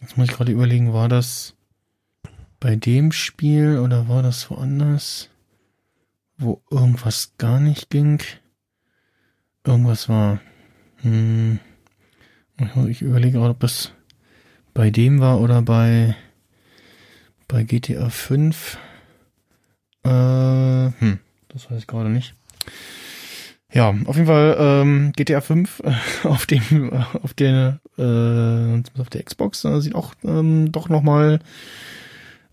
[0.00, 1.54] jetzt muss ich gerade überlegen, war das
[2.60, 5.30] bei dem Spiel oder war das woanders,
[6.36, 8.20] wo irgendwas gar nicht ging?
[9.64, 10.40] Irgendwas war.
[10.98, 11.58] Hm,
[12.88, 13.92] ich überlege gerade, ob das
[14.74, 16.16] bei dem war oder bei
[17.46, 18.78] bei GTA 5.
[20.04, 21.18] Äh, hm,
[21.48, 22.34] das weiß ich gerade nicht.
[23.72, 25.92] Ja, auf jeden Fall ähm, GTA 5 äh,
[26.26, 31.02] auf dem äh, auf der äh, auf der Xbox äh, sieht auch ähm, doch noch
[31.02, 31.40] mal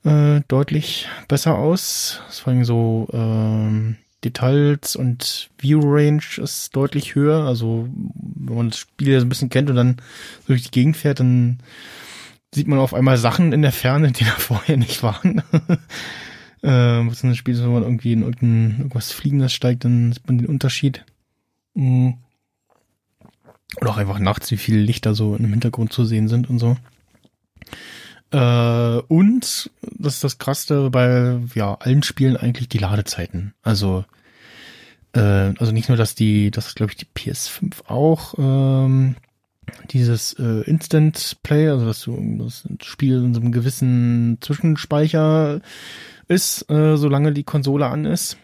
[0.03, 2.21] äh, deutlich besser aus.
[2.29, 7.45] Vor allem so ähm, Details und View Range ist deutlich höher.
[7.45, 9.97] Also wenn man das Spiel ja so ein bisschen kennt und dann
[10.47, 11.59] durch die Gegend fährt, dann
[12.53, 15.43] sieht man auf einmal Sachen in der Ferne, die da vorher nicht waren.
[16.65, 20.27] Äh, was ein Spiel ist, wenn man irgendwie in irgendein, irgendwas Fliegendes steigt, dann sieht
[20.27, 21.05] man den Unterschied.
[21.75, 22.11] Mm.
[23.81, 26.77] Oder auch einfach nachts, wie viele Lichter so im Hintergrund zu sehen sind und so.
[28.31, 33.53] Äh, und das ist das Krasseste bei ja allen Spielen eigentlich die Ladezeiten.
[33.61, 34.05] Also
[35.13, 39.15] äh, also nicht nur, dass die, das glaube ich die PS5 auch ähm,
[39.91, 45.61] dieses äh, Instant Play, also dass du das Spiel in so einem gewissen Zwischenspeicher
[46.27, 48.37] ist, äh, solange die Konsole an ist.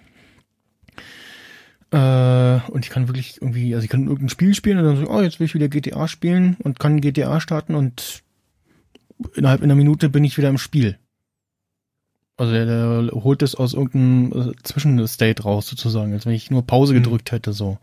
[1.92, 5.10] Äh, und ich kann wirklich irgendwie, also ich kann irgendein Spiel spielen und dann so,
[5.12, 8.24] oh, jetzt will ich wieder GTA spielen und kann GTA starten und
[9.36, 10.98] innerhalb einer Minute bin ich wieder im Spiel.
[12.38, 16.66] Also der, der holt es aus irgendeinem äh, Zwischenstate raus sozusagen, als wenn ich nur
[16.66, 17.04] Pause Mhm.
[17.04, 17.78] gedrückt hätte so.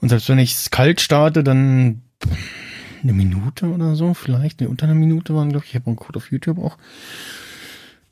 [0.00, 2.02] Und selbst wenn ich es kalt starte, dann
[3.02, 5.96] eine Minute oder so, vielleicht, ne, unter einer Minute waren, glaube ich, ich habe mal
[5.96, 6.76] geguckt auf YouTube auch.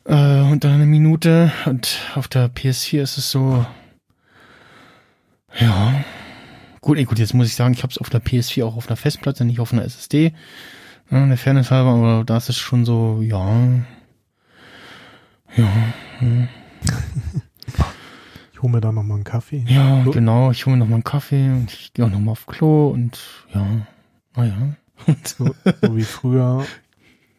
[0.07, 3.67] Äh, unter einer Minute und auf der PS4 ist es so,
[5.59, 6.05] ja.
[6.81, 8.87] Gut, ey, gut, jetzt muss ich sagen, ich habe es auf der PS4 auch auf
[8.87, 10.33] einer Festplatte, nicht auf einer SSD.
[11.11, 13.49] Ja, der Fairness halber, aber da ist es schon so, ja.
[15.57, 15.69] Ja,
[18.53, 19.65] Ich hole mir da nochmal einen Kaffee.
[19.69, 20.13] ja, So.
[20.13, 20.51] genau.
[20.51, 22.89] Ich hole mir noch mal einen Kaffee und ich gehe auch noch mal auf Klo
[22.89, 23.19] und
[23.53, 23.67] ja,
[24.37, 24.55] naja.
[25.25, 26.65] So, so wie früher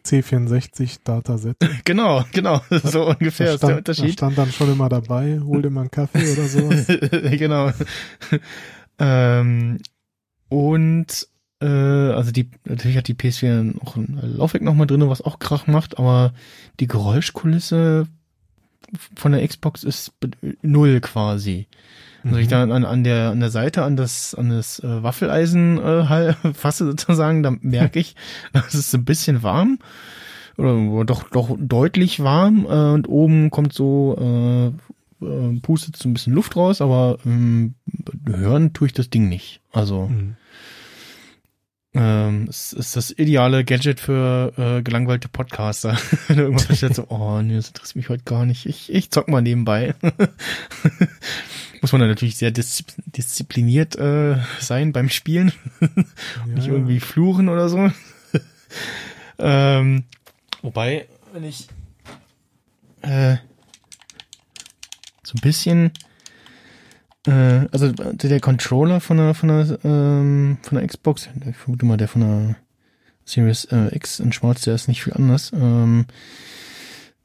[0.04, 1.56] C64 Dataset.
[1.84, 2.60] genau, genau.
[2.82, 4.12] So ungefähr Da ist der stand, da Unterschied.
[4.12, 6.86] stand dann schon immer dabei, hol dir mal einen Kaffee oder sowas.
[7.38, 7.72] genau.
[8.98, 9.78] ähm,
[10.48, 11.28] und
[11.60, 15.38] äh, also die natürlich hat die PS4 auch ein Laufwerk noch mal drin, was auch
[15.38, 16.32] Krach macht, aber
[16.80, 18.06] die Geräuschkulisse
[19.16, 20.12] von der Xbox ist
[20.62, 21.66] null quasi.
[22.28, 22.42] Also Mhm.
[22.42, 26.32] ich da an, an der an der Seite an das an das äh, Waffeleisen äh,
[26.54, 28.14] fasse sozusagen, da merke ich,
[28.52, 29.78] es ist ein bisschen warm
[30.56, 36.12] oder doch doch deutlich warm äh, und oben kommt so äh, äh, pustet so ein
[36.14, 37.74] bisschen Luft raus, aber ähm,
[38.26, 39.60] hören tue ich das Ding nicht.
[39.72, 40.36] Also Mhm.
[41.94, 45.96] Ähm, es ist das ideale Gadget für äh, gelangweilte Podcaster.
[46.28, 48.66] Irgendwas verstellst, so, oh nee, das interessiert mich heute gar nicht.
[48.66, 49.94] Ich, ich zock mal nebenbei.
[51.80, 55.52] Muss man dann natürlich sehr dis diszipliniert äh, sein beim Spielen.
[55.80, 56.72] nicht Ja.
[56.72, 57.90] irgendwie fluchen oder so.
[59.38, 60.04] ähm,
[60.62, 61.68] wobei, wenn ich
[63.02, 63.36] äh,
[65.22, 65.92] so ein bisschen
[67.26, 71.96] äh, also der Controller von der von der ähm, von der Xbox, ich vermute mal
[71.96, 72.56] der von der
[73.24, 75.52] Series äh, X in Schwarz, der ist nicht viel anders.
[75.52, 76.06] Ähm,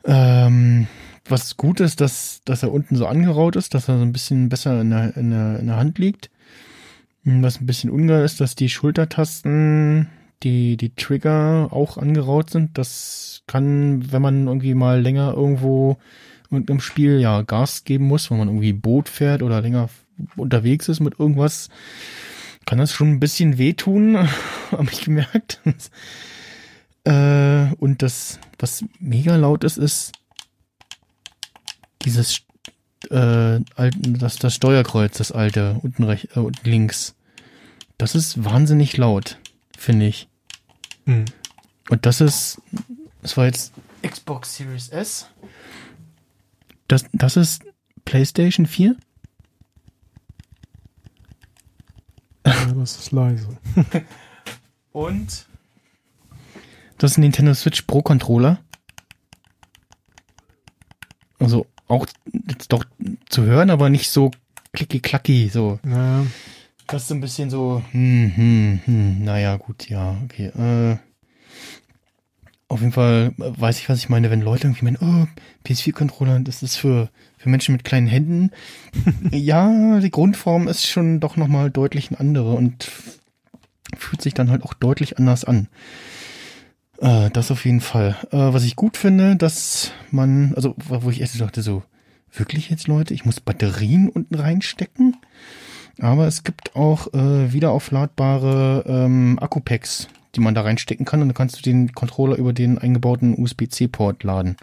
[0.05, 0.87] ähm,
[1.27, 4.49] was gut ist, dass dass er unten so angeraut ist, dass er so ein bisschen
[4.49, 6.29] besser in der in der, in der Hand liegt.
[7.23, 10.09] Hm, Was ein bisschen ungeil ist, dass die Schultertasten,
[10.43, 12.77] die die Trigger auch angeraut sind.
[12.77, 15.97] Das kann, wenn man irgendwie mal länger irgendwo
[16.49, 19.89] und im Spiel ja Gas geben muss, wenn man irgendwie Boot fährt oder länger
[20.35, 21.69] unterwegs ist mit irgendwas,
[22.65, 24.17] kann das schon ein bisschen wehtun,
[24.71, 25.61] habe ich gemerkt.
[27.05, 30.11] äh, und das, was mega laut ist, ist
[32.05, 32.41] dieses
[33.09, 33.15] äh,
[33.75, 37.15] alten, das, das Steuerkreuz, das alte, unten, rech, äh, unten links.
[37.97, 39.37] Das ist wahnsinnig laut,
[39.77, 40.27] finde ich.
[41.05, 41.25] Hm.
[41.89, 42.61] Und das ist,
[43.21, 45.27] das war jetzt Xbox Series S.
[46.87, 47.63] Das, das ist
[48.05, 48.95] PlayStation 4?
[52.45, 53.57] Ja, das ist leise.
[54.91, 55.47] Und
[56.97, 58.59] das ist ein Nintendo Switch Pro Controller.
[61.39, 62.05] Also auch
[62.49, 62.85] jetzt doch
[63.29, 64.31] zu hören, aber nicht so
[64.73, 65.79] klicki klacki so.
[65.83, 66.25] Naja,
[66.87, 70.47] Das ist so ein bisschen so, hm, hm, hm, naja, gut, ja, okay.
[70.47, 70.97] Äh,
[72.67, 75.27] auf jeden Fall weiß ich, was ich meine, wenn Leute irgendwie meinen, oh,
[75.67, 78.49] PS4-Controller, das ist für, für Menschen mit kleinen Händen.
[79.31, 82.89] ja, die Grundform ist schon doch nochmal deutlich eine andere und
[83.95, 85.67] fühlt sich dann halt auch deutlich anders an.
[86.99, 88.17] Äh, das auf jeden Fall.
[88.31, 91.83] Äh, was ich gut finde, dass man, also wo ich erst dachte so,
[92.31, 95.17] wirklich jetzt Leute, ich muss Batterien unten reinstecken?
[95.99, 101.35] Aber es gibt auch äh, wiederaufladbare ähm, Akku-Packs, die man da reinstecken kann und dann
[101.35, 104.57] kannst du den Controller über den eingebauten USB-C-Port laden.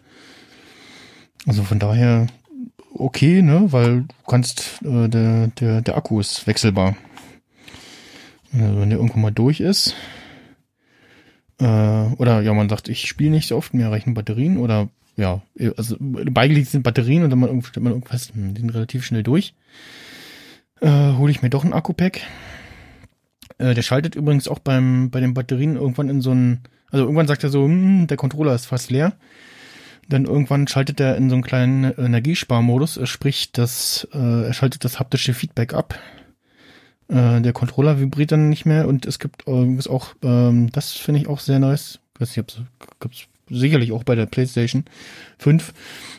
[1.46, 2.26] Also von daher
[2.94, 6.96] okay, ne, weil du kannst, äh, der, der, der Akku ist wechselbar.
[8.52, 9.94] Also wenn der irgendwann mal durch ist,
[11.60, 15.42] äh, oder ja, man sagt, ich spiele nicht so oft, mir reichen Batterien oder ja,
[15.76, 19.54] also beigelegt sind Batterien und dann man man irgendwas, hm, die sind relativ schnell durch.
[20.80, 22.22] Äh, hole ich mir doch ein Akku-Pack.
[23.58, 26.60] Äh, der schaltet übrigens auch beim, bei den Batterien irgendwann in so einen,
[26.90, 29.12] also irgendwann sagt er so, hm, der Controller ist fast leer.
[30.08, 34.98] Dann irgendwann schaltet er in so einen kleinen Energiesparmodus, sprich, das, äh, er schaltet das
[34.98, 35.98] haptische Feedback ab.
[37.10, 41.20] Äh, der Controller vibriert dann nicht mehr und es gibt übrigens auch, ähm, das finde
[41.20, 41.98] ich auch sehr nice.
[42.14, 44.84] Ich weiß nicht, ob gibt's sicherlich auch bei der PlayStation
[45.38, 45.72] 5,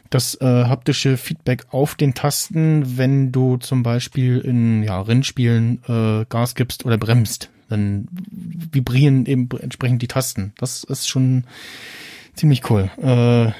[0.10, 6.26] das äh, haptische Feedback auf den Tasten, wenn du zum Beispiel in ja, Rennspielen äh,
[6.28, 10.52] Gas gibst oder bremst, dann vibrieren eben entsprechend die Tasten.
[10.58, 11.46] Das ist schon
[12.36, 12.92] ziemlich cool.
[13.02, 13.54] Äh,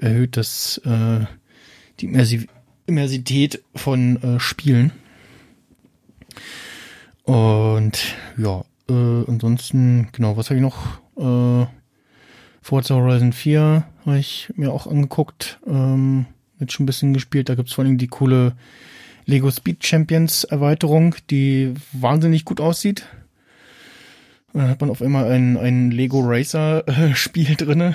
[0.00, 1.26] erhöht das äh,
[1.98, 2.46] die Immersi
[2.86, 4.92] Immersität von äh, Spielen.
[7.28, 10.98] Und ja, äh, ansonsten, genau, was habe ich noch?
[11.18, 11.66] Äh,
[12.62, 15.60] Forza Horizon 4 habe ich mir auch angeguckt.
[15.66, 16.24] Ähm,
[16.58, 17.50] jetzt schon ein bisschen gespielt.
[17.50, 18.56] Da gibt's vor allem die coole
[19.26, 23.04] Lego Speed Champions Erweiterung, die wahnsinnig gut aussieht.
[24.54, 27.94] Und dann hat man auf einmal ein, ein Lego Racer äh, Spiel drinne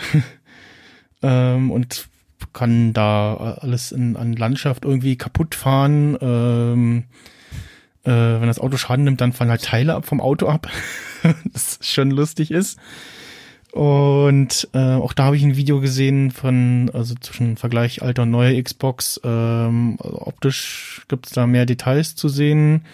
[1.23, 2.07] ähm, und
[2.53, 6.19] kann da alles in, an Landschaft irgendwie kaputt fahren.
[6.21, 7.05] Ähm,
[8.03, 10.67] äh, wenn das Auto Schaden nimmt, dann fallen halt Teile ab vom Auto ab.
[11.53, 12.77] das schon lustig ist.
[13.71, 18.29] Und äh, auch da habe ich ein Video gesehen von, also zwischen Vergleich alter und
[18.31, 19.19] neuer Xbox.
[19.23, 22.85] Ähm, also optisch gibt's da mehr Details zu sehen.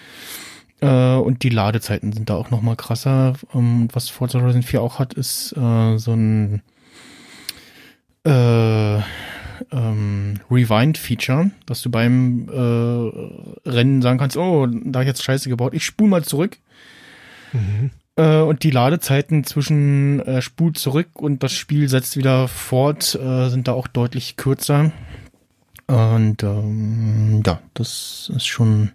[0.80, 3.34] Äh, und die Ladezeiten sind da auch nochmal krasser.
[3.54, 6.62] Ähm, was Forza Horizon 4 auch hat, ist äh, so ein
[8.24, 9.00] äh,
[9.72, 15.74] ähm, Rewind-Feature, dass du beim äh, Rennen sagen kannst, oh, da ich jetzt Scheiße gebaut,
[15.74, 16.58] ich spule mal zurück.
[17.54, 17.92] Mhm.
[18.16, 23.50] Äh, und die Ladezeiten zwischen äh, Spul zurück und das Spiel setzt wieder fort, äh,
[23.50, 24.92] sind da auch deutlich kürzer.
[25.88, 28.92] Und ähm, ja, das ist schon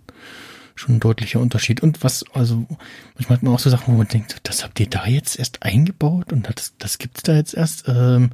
[0.74, 1.82] schon ein deutlicher Unterschied.
[1.82, 2.66] Und was, also,
[3.14, 5.62] manchmal hat man auch so Sachen, wo man denkt, das habt ihr da jetzt erst
[5.62, 7.84] eingebaut und das, das gibt's da jetzt erst.
[7.88, 8.30] Ähm,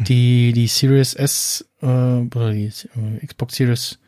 [0.06, 3.98] die, die Series S äh, oder die äh, Xbox Series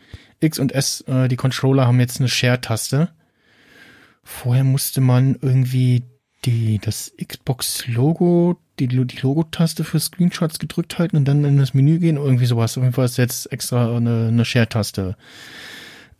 [0.40, 3.10] X und S, äh, die Controller haben jetzt eine Share-Taste.
[4.22, 6.02] Vorher musste man irgendwie
[6.44, 11.98] die, das Xbox-Logo, die, die Logo-Taste für Screenshots gedrückt halten und dann in das Menü
[11.98, 12.76] gehen, irgendwie sowas.
[12.76, 15.16] Auf jeden Fall ist jetzt extra eine, eine Share-Taste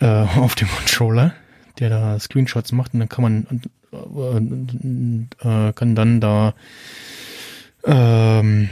[0.01, 0.07] äh,
[0.37, 1.35] auf dem Controller,
[1.79, 3.63] der da Screenshots macht und dann kann man
[3.93, 6.55] äh, äh, kann dann da
[7.85, 8.71] ähm,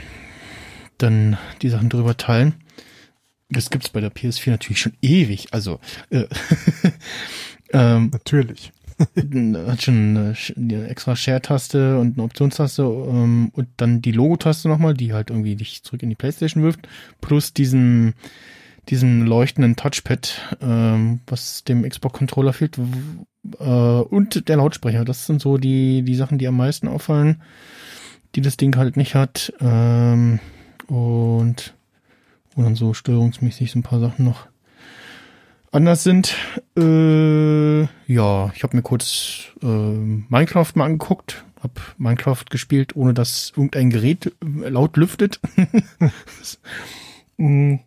[0.97, 2.55] dann die Sachen drüber teilen.
[3.49, 5.47] Das gibt's bei der PS4 natürlich schon ewig.
[5.51, 6.25] Also äh,
[7.73, 8.71] ähm, Natürlich.
[9.67, 15.13] hat schon eine, extra Share-Taste und eine Optionstaste ähm, und dann die Logo-Taste nochmal, die
[15.13, 16.87] halt irgendwie dich zurück in die Playstation wirft,
[17.21, 18.13] plus diesen
[18.89, 22.77] diesen leuchtenden Touchpad, ähm, was dem Xbox-Controller fehlt,
[23.59, 25.03] äh, und der Lautsprecher.
[25.03, 27.41] Das sind so die die Sachen, die am meisten auffallen,
[28.35, 29.51] die das Ding halt nicht hat.
[29.59, 30.39] Ähm,
[30.87, 31.73] und
[32.55, 34.47] wo dann so steuerungsmäßig so ein paar Sachen noch
[35.71, 36.35] anders sind.
[36.77, 43.51] Äh, ja, ich habe mir kurz äh, Minecraft mal angeguckt, habe Minecraft gespielt, ohne dass
[43.55, 45.39] irgendein Gerät äh, laut lüftet.
[47.37, 47.79] Mm.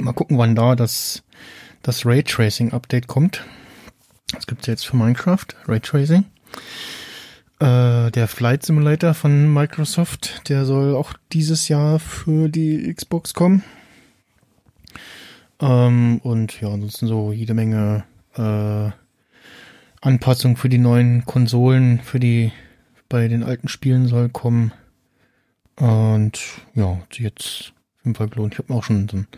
[0.00, 1.22] mal gucken, wann da das,
[1.82, 3.44] das Raytracing-Update kommt.
[4.32, 6.24] Das gibt's jetzt für Minecraft, Raytracing.
[7.60, 13.62] Äh, der Flight Simulator von Microsoft, der soll auch dieses Jahr für die Xbox kommen.
[15.60, 18.04] Ähm, und ja, ansonsten so jede Menge
[18.34, 18.90] äh,
[20.00, 22.50] Anpassungen für die neuen Konsolen, für die
[23.10, 24.72] bei den alten Spielen soll kommen.
[25.76, 26.40] Und
[26.74, 28.54] ja, jetzt auf jeden Fall gelohnt.
[28.54, 29.28] Ich habe mir auch schon so einen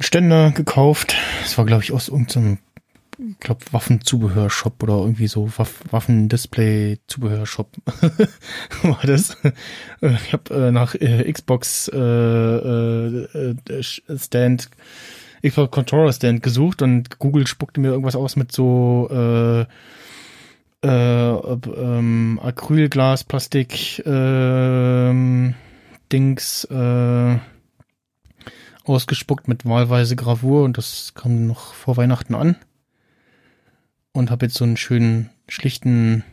[0.00, 1.14] Ständer gekauft.
[1.42, 2.58] Das war, glaube ich, aus irgendeinem,
[3.18, 7.76] ich glaube, Waffenzubehörshop oder irgendwie so Waff Waffendisplay-Zubehörshop
[8.82, 9.36] war das.
[9.42, 9.52] Äh,
[10.24, 14.70] Ich habe äh, nach äh, Xbox äh, äh, äh, Stand,
[15.44, 19.62] Xbox Controller Stand gesucht und Google spuckte mir irgendwas aus mit so äh,
[20.84, 25.54] äh, ähm, Acrylglas, Plastik, ähm,
[26.12, 27.38] Dings äh,
[28.84, 32.56] ausgespuckt mit wahlweise Gravur und das kam noch vor Weihnachten an.
[34.12, 36.24] Und habe jetzt so einen schönen, schlichten,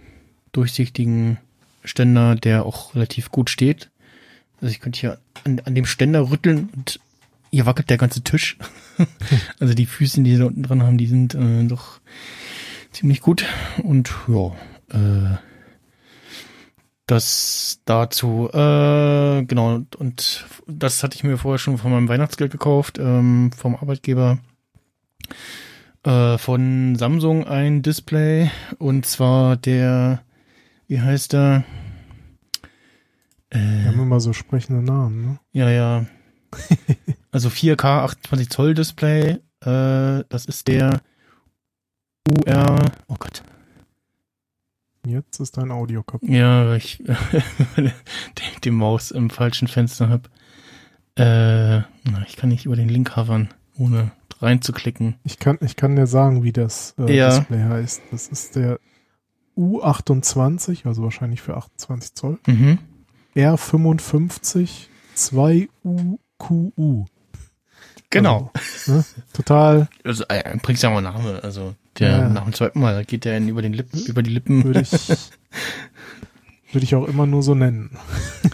[0.51, 1.37] durchsichtigen
[1.83, 3.89] Ständer, der auch relativ gut steht.
[4.61, 6.99] Also ich könnte hier an, an dem Ständer rütteln und
[7.51, 8.57] hier wackelt der ganze Tisch.
[9.59, 11.99] also die Füße, die sie da unten dran haben, die sind äh, doch
[12.91, 13.45] ziemlich gut.
[13.83, 14.55] Und ja,
[14.89, 15.37] äh,
[17.07, 22.97] das dazu, äh, genau, und das hatte ich mir vorher schon von meinem Weihnachtsgeld gekauft,
[22.97, 24.39] ähm, vom Arbeitgeber.
[26.05, 30.21] Äh, von Samsung ein Display und zwar der,
[30.87, 31.63] wie heißt der?
[33.49, 35.39] Wir Äh, haben immer so sprechende Namen, ne?
[35.51, 36.05] ja, ja.
[37.31, 41.01] Also 4K 28 Zoll Display, äh, das ist der
[42.29, 43.43] UR, oh Gott,
[45.07, 46.27] Jetzt ist dein Audio kaputt.
[46.29, 46.97] Ja, weil ich
[47.77, 47.91] die,
[48.63, 50.29] die Maus im falschen Fenster hab.
[51.15, 54.11] Äh, na, ich kann nicht über den Link hovern, ohne
[54.41, 55.15] reinzuklicken.
[55.23, 57.29] Ich kann, ich kann dir sagen, wie das äh, Ja.
[57.39, 58.01] Display heißt.
[58.11, 58.79] Das ist der
[59.57, 62.39] U28, also wahrscheinlich für 28 Zoll.
[62.47, 62.79] Mhm.
[63.35, 67.05] R55 2UQU.
[68.09, 68.51] Genau.
[68.53, 69.05] Also, ne?
[69.33, 71.41] Total Also, äh, bringt's ja mal Name.
[71.43, 72.29] Also, der Ja.
[72.29, 74.63] nach dem zweiten Mal geht der über den Lippen, über die Lippen.
[74.63, 74.91] würde ich,
[76.71, 77.97] würde ich auch immer nur so nennen.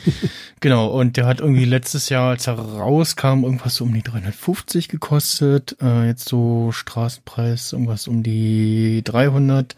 [0.61, 4.89] Genau, und der hat irgendwie letztes Jahr, als er rauskam, irgendwas so um die 350
[4.89, 5.75] gekostet.
[5.81, 9.75] Äh, jetzt so Straßenpreis, irgendwas um die 300.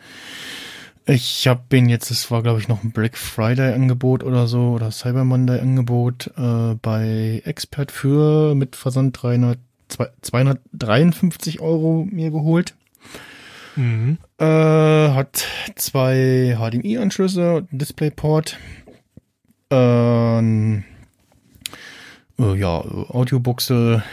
[1.05, 4.72] Ich habe ihn jetzt, das war glaube ich noch ein Black Friday Angebot oder so,
[4.72, 9.60] oder Cyber Monday Angebot äh, bei Expert für mit Versand 300,
[10.22, 12.73] 253 Euro mir geholt.
[13.77, 14.18] Mhm.
[14.38, 15.45] Äh, hat
[15.76, 18.57] zwei HDMI-Anschlüsse und einen DisplayPort.
[19.69, 20.84] Ähm,
[22.40, 24.03] äh, ja, Audiobuchse,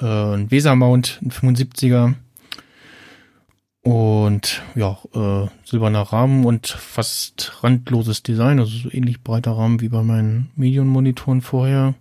[0.00, 2.14] äh, ein VESA-Mount, ein 75er.
[3.82, 9.88] Und ja, äh, silberner Rahmen und fast randloses Design, also so ähnlich breiter Rahmen wie
[9.88, 11.94] bei meinen Medion-Monitoren vorher.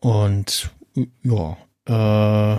[0.00, 0.70] Und
[1.22, 1.56] ja,
[1.86, 2.58] äh,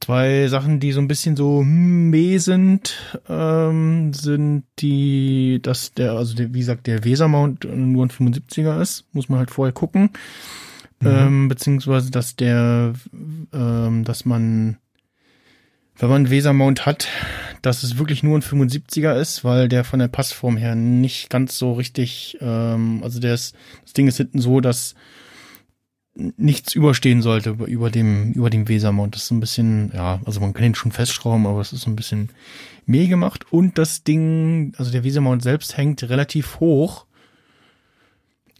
[0.00, 2.96] Zwei Sachen, die so ein bisschen so hm, meh sind,
[3.28, 9.04] ähm, sind die, dass der, also der, wie gesagt, der Weser-Mount nur ein 75er ist,
[9.12, 10.10] muss man halt vorher gucken.
[11.04, 12.94] Ähm, beziehungsweise, dass der,
[13.52, 14.78] ähm, dass man,
[15.96, 17.08] wenn man einen Weser-Mount hat,
[17.62, 21.58] dass es wirklich nur ein 75er ist, weil der von der Passform her nicht ganz
[21.58, 23.54] so richtig, ähm, also der ist,
[23.84, 24.94] das Ding ist hinten so, dass
[26.36, 29.14] nichts überstehen sollte über- dem, über dem Wesermount.
[29.14, 31.90] Das ist ein bisschen, ja, also man kann ihn schon festschrauben, aber es ist so
[31.90, 32.30] ein bisschen
[32.86, 33.46] meh gemacht.
[33.52, 37.06] Und das Ding, also der Wesermount selbst hängt relativ hoch.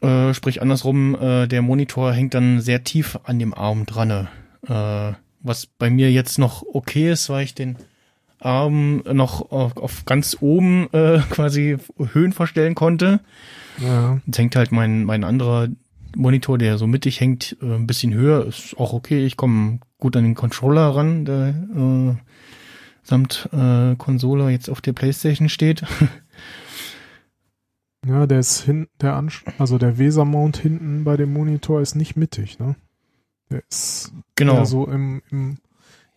[0.00, 4.28] Äh, sprich andersrum, äh, der Monitor hängt dann sehr tief an dem Arm dran.
[4.66, 7.76] Äh, was bei mir jetzt noch okay ist, weil ich den
[8.38, 11.78] Arm noch auf, auf ganz oben äh, quasi
[12.12, 13.18] Höhen verstellen konnte.
[13.82, 14.20] Ja.
[14.26, 15.68] Jetzt hängt halt mein, mein anderer
[16.16, 18.46] Monitor, der so mittig hängt, äh, ein bisschen höher.
[18.46, 19.24] Ist auch okay.
[19.24, 22.14] Ich komme gut an den Controller ran, der äh,
[23.02, 25.82] samt äh, Konsole jetzt auf der Playstation steht.
[28.06, 32.16] Ja, der ist hin, der Ansch also der Weser-Mount hinten bei dem Monitor ist nicht
[32.16, 32.76] mittig, ne?
[33.50, 34.64] Der ist genau.
[34.64, 35.58] so im, im,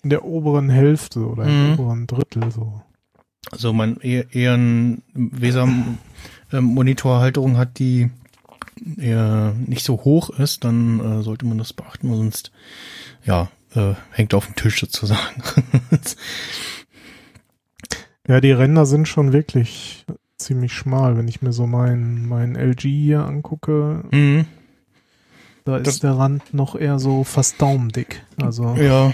[0.03, 1.73] in der oberen Hälfte oder im Mhm.
[1.73, 2.81] oberen Drittel so.
[3.51, 5.67] Also man eher, eher ein Weser
[6.53, 8.11] ähm, Monitorhalterung hat, die
[8.97, 12.51] eher nicht so hoch ist, dann äh, sollte man das beachten, weil sonst
[13.23, 15.41] ja äh, hängt auf dem Tisch sozusagen.
[18.27, 20.05] Ja, die Ränder sind schon wirklich
[20.37, 24.45] ziemlich schmal, wenn ich mir so meinen mein LG hier angucke, mhm.
[25.65, 28.23] da ist Das- der Rand noch eher so fast daumendick.
[28.41, 29.13] Also Ja,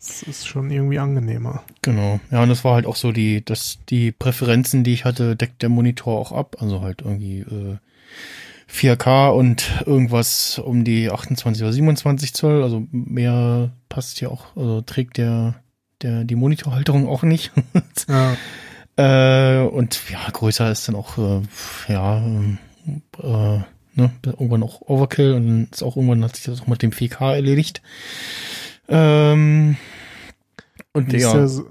[0.00, 1.64] es ist schon irgendwie angenehmer.
[1.82, 2.20] genau.
[2.30, 5.62] Ja, und das war halt auch so die, dass die Präferenzen, die ich hatte, deckt
[5.62, 6.56] der Monitor auch ab.
[6.60, 7.76] Also halt irgendwie äh,
[8.70, 12.62] 4K und irgendwas um die 28 oder 27 Zoll.
[12.62, 15.54] Also mehr passt ja auch, also trägt der,
[16.02, 17.52] der die Monitorhalterung auch nicht.
[18.08, 18.36] Ja,
[18.98, 21.42] Äh, und ja, größer ist dann auch, äh,
[21.88, 23.58] ja, äh,
[23.94, 26.92] ne, irgendwann auch Overkill und dann ist auch irgendwann hat sich das auch mit dem
[26.92, 27.82] 4K erledigt.
[28.88, 29.76] Ähm,
[30.96, 31.66] und ja, der so-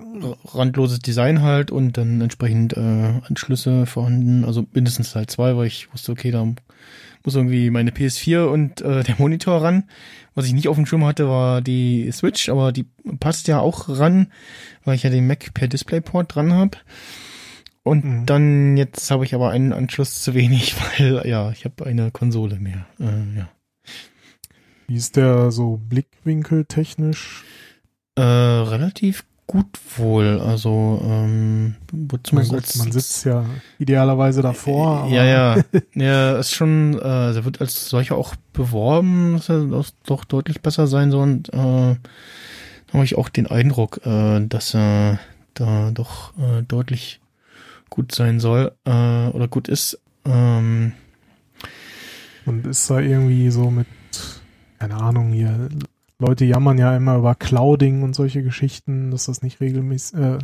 [0.54, 2.80] randloses Design halt und dann entsprechend äh,
[3.28, 6.46] Anschlüsse vorhanden, also mindestens halt zwei, weil ich wusste, okay, da
[7.24, 9.86] muss irgendwie meine PS4 und äh, der Monitor ran.
[10.36, 12.86] Was ich nicht auf dem Schirm hatte, war die Switch, aber die
[13.20, 14.28] passt ja auch ran,
[14.84, 16.78] weil ich ja den Mac per DisplayPort dran habe.
[17.84, 18.26] Und Mhm.
[18.26, 22.60] dann jetzt habe ich aber einen Anschluss zu wenig, weil ja, ich habe eine Konsole
[22.60, 22.86] mehr.
[23.00, 23.50] Äh, ja.
[24.88, 27.44] wie ist der so blickwinkeltechnisch?
[28.16, 29.68] Äh, relativ gut
[29.98, 30.40] wohl.
[30.42, 33.46] Also ähm, Mein Gott, man sitzt ja
[33.78, 35.02] idealerweise davor.
[35.04, 35.64] aber- Ja, ja.
[35.94, 39.66] Ja, ist schon, äh, der wird als solcher auch beworben, dass er
[40.06, 41.24] doch- deutlich besser sein soll.
[41.24, 45.20] Und äh, da habe ich auch den Eindruck, äh, dass er
[45.54, 47.20] da doch äh, deutlich
[47.90, 50.00] gut sein soll äh, oder gut ist.
[50.26, 50.94] Ähm,
[52.46, 53.88] Und ist da irgendwie so mit,
[54.80, 55.70] keine Ahnung, hier,
[56.20, 60.38] Leute jammern ja immer über Clouding und solche Geschichten, dass das nicht regelmäßig, äh,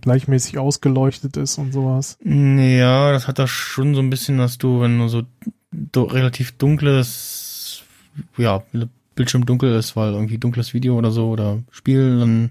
[0.00, 2.18] gleichmäßig ausgeleuchtet ist und sowas.
[2.24, 5.22] Ja, das hat da schon so ein bisschen, dass du, wenn du so
[5.72, 7.82] do, relativ dunkles,
[8.36, 8.62] ja,
[9.14, 12.50] Bildschirm dunkel ist, weil irgendwie dunkles Video oder so oder Spiel, dann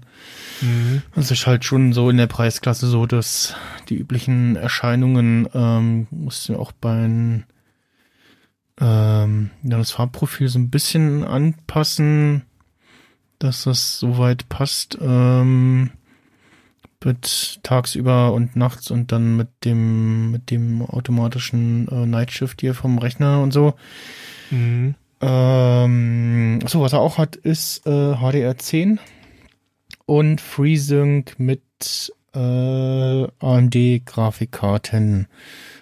[0.60, 1.02] Mhm.
[1.14, 3.54] das ist halt schon so in der Preisklasse so, dass
[3.88, 7.44] die üblichen Erscheinungen ähm, musst du auch beim
[8.80, 12.42] ähm, ja, das Farbprofil so ein bisschen anpassen,
[13.38, 14.98] dass das soweit passt.
[15.00, 15.90] Ähm,
[17.04, 22.98] mit tagsüber und nachts und dann mit dem mit dem automatischen äh, Nightshift hier vom
[22.98, 23.74] Rechner und so.
[24.50, 24.96] Mhm.
[25.20, 28.98] Ähm, achso, was er auch hat, ist äh, HDR10
[30.06, 35.26] und FreeSync mit äh, AMD-Grafikkarten.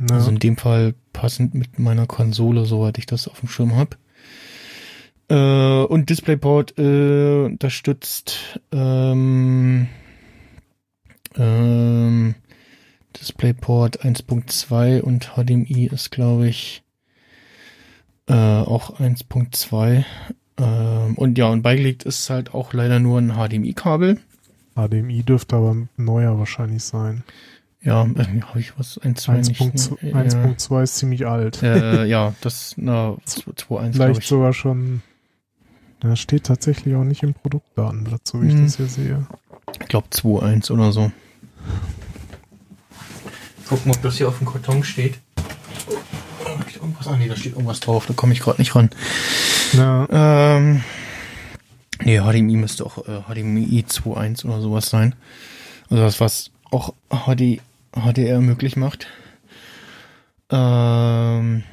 [0.08, 0.16] Ja.
[0.16, 3.96] Also in dem Fall passend mit meiner Konsole, soweit ich das auf dem Schirm habe.
[5.28, 9.88] Äh, und DisplayPort äh, unterstützt ähm,
[11.36, 12.34] ähm,
[13.18, 16.82] DisplayPort 1.2 und HDMI ist, glaube ich,
[18.28, 20.04] äh, auch 1.2.
[20.58, 24.18] Ähm, und ja, und beigelegt ist halt auch leider nur ein HDMI-Kabel.
[24.74, 27.24] HDMI dürfte aber neuer wahrscheinlich sein.
[27.82, 29.00] Ja, äh, habe ich was?
[29.00, 29.60] 1.2 nicht.
[29.60, 30.56] 1.2 ne?
[30.56, 31.62] 1.2 ist ziemlich alt.
[31.62, 34.26] Äh, ja, das, na, 2.1 glaube Vielleicht ich.
[34.28, 35.02] sogar schon.
[36.08, 38.64] Da steht tatsächlich auch nicht im Produktdatenblatt, so wie ich Mhm.
[38.64, 39.26] das hier sehe.
[39.80, 41.10] Ich glaube 2.1 oder so.
[43.68, 45.18] Gucken, ob das hier auf dem Karton steht.
[45.38, 47.08] Oh, steht irgendwas?
[47.08, 48.06] Ah, nee, da steht irgendwas drauf.
[48.06, 48.90] Da komme ich gerade nicht ran.
[49.72, 50.84] Ja, Ähm,
[52.04, 55.14] nee, HDMI müsste auch äh, HDMI 2.1 oder sowas sein.
[55.90, 57.60] Also das, was auch HD,
[57.92, 59.08] HDR möglich macht.
[60.50, 61.64] Ähm,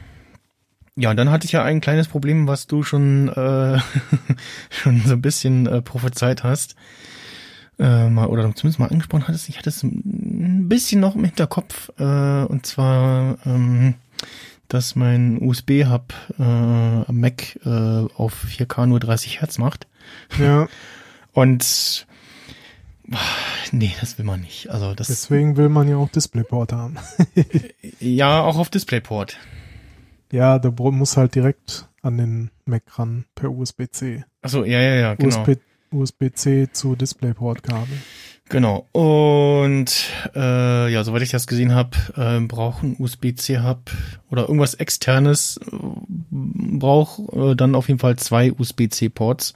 [0.96, 3.80] ja, und dann hatte ich ja ein kleines Problem, was du schon, äh,
[4.70, 6.76] schon so ein bisschen äh, prophezeit hast.
[7.80, 9.50] Äh, mal, oder zumindest mal angesprochen hattest.
[9.50, 11.90] Ich hatte es ein bisschen noch im Hinterkopf.
[11.98, 13.96] Äh, und zwar ähm,
[14.70, 19.88] dass mein USB-Hub äh, am Mac äh, auf 4K nur 30 Hertz macht.
[20.40, 20.68] Ja,
[21.34, 22.06] Und
[23.72, 24.70] nee, das will man nicht.
[24.70, 26.98] Also das deswegen will man ja auch DisplayPort haben.
[28.00, 29.38] ja auch auf DisplayPort.
[30.34, 34.24] Ja, der Bro- muss halt direkt an den Mac ran per USB-C.
[34.42, 35.28] Achso, ja, ja, ja, genau.
[35.44, 35.58] USB
[35.92, 37.96] USB-C zu DisplayPort-Kabel.
[38.50, 38.88] Genau.
[38.94, 39.94] Und
[40.36, 43.92] äh, ja, soweit ich das gesehen habe, äh, braucht ein USB-C-Hub
[44.32, 45.78] oder irgendwas externes, äh,
[46.32, 49.54] braucht äh, dann auf jeden Fall zwei USB-C-Ports,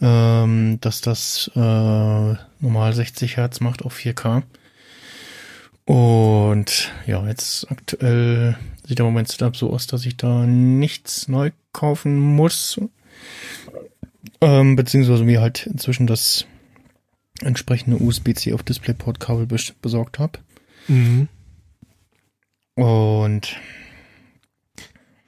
[0.00, 4.44] ähm, dass das äh, normal 60 Hertz macht auf 4K.
[5.84, 8.56] Und ja, jetzt aktuell
[8.90, 12.80] sieht der Moment Setup so aus, dass ich da nichts neu kaufen muss.
[14.40, 16.44] Ähm, beziehungsweise mir halt inzwischen das
[17.40, 20.40] entsprechende USB-C auf DisplayPort-Kabel bes besorgt habe.
[20.88, 21.28] Mhm.
[22.74, 23.56] Und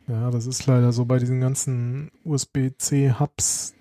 [0.08, 3.74] Ja, das ist leider so bei diesen ganzen USB-C-Hubs,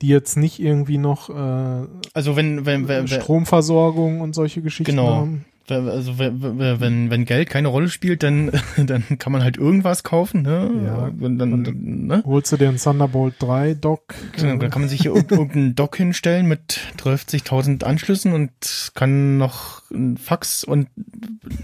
[0.00, 4.92] die jetzt nicht irgendwie noch äh, also wenn, wenn, wenn, wenn Stromversorgung und solche Geschichten
[4.92, 5.14] Genau.
[5.14, 5.44] haben.
[5.70, 10.70] Also wenn, wenn, Geld keine Rolle spielt, dann, dann kann man halt irgendwas kaufen, ne?
[10.84, 11.10] Ja.
[11.20, 12.22] Dann, dann, ne?
[12.26, 14.14] Holst du dir einen Thunderbolt 3 Dock?
[14.36, 18.50] Genau, dann kann man sich hier irg- irgendeinen Dock hinstellen mit 30.000 Anschlüssen und
[18.94, 20.88] kann noch ein Fax und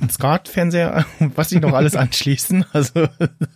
[0.00, 1.04] ein SCART-Fernseher
[1.34, 2.64] was sich noch alles anschließen.
[2.72, 3.08] Also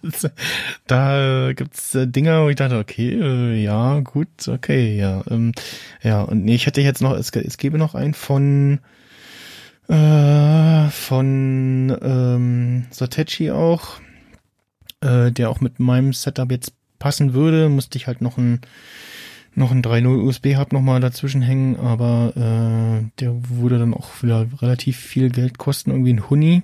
[0.87, 5.23] da gibt's äh, Dinger, wo ich dachte, okay, äh, ja, gut, okay, ja.
[5.31, 5.53] Ähm,
[6.03, 8.81] ja, und nee, ich hätte jetzt noch, es, es gäbe noch einen von
[9.91, 14.01] äh, von ähm, Satechi auch,
[15.01, 18.61] äh, der auch mit meinem Setup jetzt passen würde, musste ich halt noch ein
[19.57, 24.47] noch ein 3.0 USB Hub nochmal dazwischen hängen, aber äh, der würde dann auch wieder
[24.63, 26.63] relativ viel Geld kosten, irgendwie ein Huni.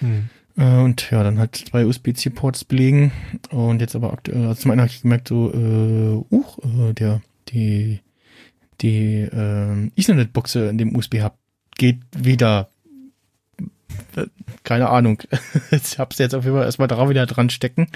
[0.00, 0.28] Hm.
[0.58, 3.12] Äh, und ja, dann halt zwei USB-C-Ports belegen.
[3.48, 6.44] Und jetzt aber aktuell, also zum einen habe ich gemerkt, so, äh, uh,
[6.90, 8.00] äh, der, die,
[8.82, 11.32] die äh, Ethernet-Buchse in dem USB-Hub
[11.76, 12.68] geht wieder.
[14.64, 15.22] Keine Ahnung.
[15.70, 17.88] ich hab's jetzt auf jeden Fall erstmal da wieder dran stecken.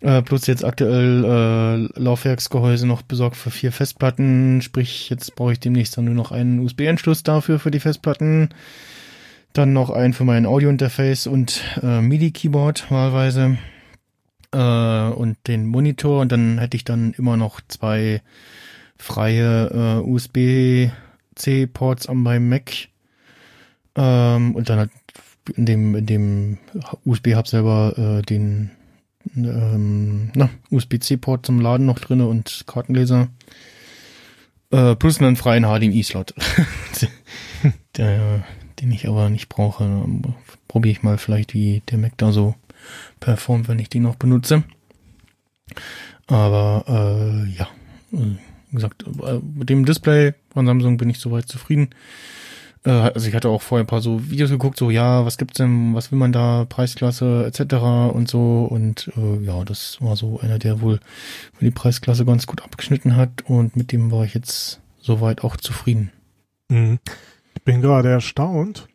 [0.00, 4.62] Äh, plus jetzt aktuell äh, Laufwerksgehäuse noch besorgt für vier Festplatten.
[4.62, 8.50] Sprich, jetzt brauche ich demnächst dann nur noch einen USB-Anschluss dafür für die Festplatten.
[9.54, 13.58] Dann noch einen für mein Audio-Interface und äh, MIDI-Keyboard wahlweise.
[14.52, 16.20] Äh, und den Monitor.
[16.20, 18.22] Und dann hätte ich dann immer noch zwei
[18.96, 20.00] freie äh,
[21.38, 22.88] USB-C-Ports an meinem Mac.
[23.96, 24.90] Ähm, und dann halt
[25.56, 26.58] in dem, in dem
[27.04, 28.70] USB-Hub selber äh, den
[29.36, 30.30] ähm,
[30.70, 33.28] USB-C-Port zum Laden noch drinne und Kartenleser.
[34.70, 36.34] Äh, plus einen freien HDMI-Slot.
[37.96, 40.04] den ich aber nicht brauche.
[40.68, 42.54] Probiere ich mal vielleicht, wie der Mac da so
[43.20, 44.62] performt, wenn ich den noch benutze.
[46.26, 47.68] Aber äh, ja,
[48.10, 51.90] wie gesagt, äh, mit dem Display von Samsung bin ich soweit zufrieden.
[52.84, 55.58] Äh, also ich hatte auch vorher ein paar so Videos geguckt, so ja, was gibt's
[55.58, 57.74] denn, was will man da, Preisklasse etc.
[58.12, 60.98] und so und äh, ja, das war so einer, der wohl
[61.60, 66.10] die Preisklasse ganz gut abgeschnitten hat und mit dem war ich jetzt soweit auch zufrieden.
[66.68, 66.98] Mhm.
[67.54, 68.88] Ich bin gerade erstaunt.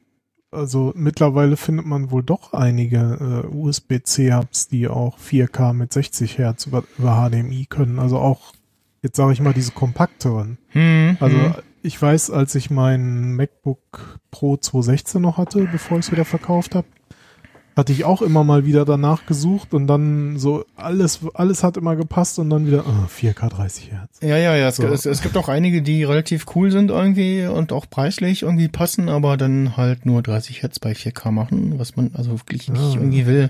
[0.52, 6.68] Also mittlerweile findet man wohl doch einige äh, USB-C-Hubs, die auch 4K mit 60 Hertz
[6.68, 7.98] über, über HDMI können.
[7.98, 8.54] Also auch,
[9.04, 10.58] jetzt sage ich mal, diese kompakteren.
[10.70, 11.54] Hm, Also hm.
[11.84, 16.74] ich weiß, als ich meinen MacBook Pro 216 noch hatte, bevor ich es wieder verkauft
[16.74, 16.88] habe,
[17.76, 21.96] hatte ich auch immer mal wieder danach gesucht und dann so alles, alles hat immer
[21.96, 24.20] gepasst und dann wieder ah, 4K 30 Hertz.
[24.22, 24.68] Ja, ja, ja.
[24.68, 24.86] Es, So.
[24.86, 29.10] es, es gibt auch einige, die relativ cool sind irgendwie und auch preislich irgendwie passen,
[29.10, 33.00] aber dann halt nur 30 Hertz bei 4K machen, was man also wirklich nicht Ja.
[33.02, 33.50] irgendwie will.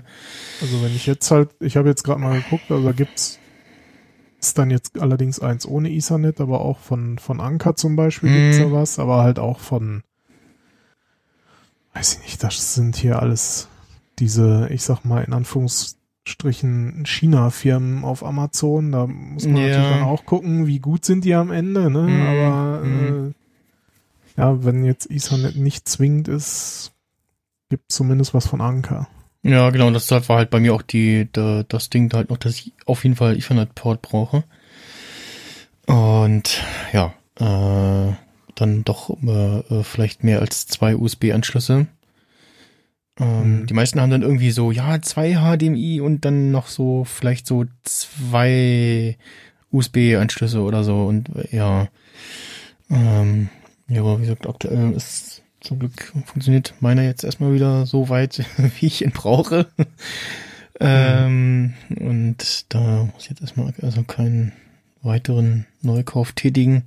[0.62, 3.38] Also wenn ich jetzt halt, ich habe jetzt gerade mal geguckt, also da gibt's
[4.48, 8.34] ist dann jetzt allerdings eins ohne Ethernet, aber auch von von Anker zum Beispiel Mhm.
[8.34, 10.02] gibt's da was, aber halt auch von,
[11.94, 13.68] weiß ich nicht, das sind hier alles
[14.18, 18.92] diese, ich sag mal in Anführungsstrichen China-Firmen auf Amazon.
[18.92, 19.60] Da muss man Ja.
[19.66, 22.02] natürlich dann auch gucken, wie gut sind die am Ende, ne?
[22.02, 22.22] Mhm.
[22.22, 23.34] Aber Mhm.
[24.36, 26.92] äh, ja, wenn jetzt Ethernet nicht zwingend ist,
[27.70, 29.08] gibt zumindest was von Anker.
[29.44, 32.54] Ja, genau, das war halt bei mir auch die, da, das Ding halt noch, dass
[32.56, 34.42] ich auf jeden Fall Ethernet-Port brauche.
[35.86, 36.62] Und
[36.92, 38.14] ja, äh,
[38.54, 41.86] dann doch äh, äh, vielleicht mehr als zwei USB-Anschlüsse.
[43.20, 43.66] Ähm, Mhm.
[43.66, 47.66] Die meisten haben dann irgendwie so, ja, zwei HDMI und dann noch so vielleicht so
[47.84, 49.16] zwei
[49.70, 51.88] USB-Anschlüsse oder so und äh, ja.
[52.90, 53.50] Ähm,
[53.88, 58.44] ja, aber wie gesagt, aktuell ist zum Glück funktioniert meiner jetzt erstmal wieder so weit,
[58.78, 59.66] wie ich ihn brauche.
[60.80, 64.52] Ähm, und da muss ich jetzt erstmal also keinen
[65.02, 66.84] weiteren Neukauf tätigen.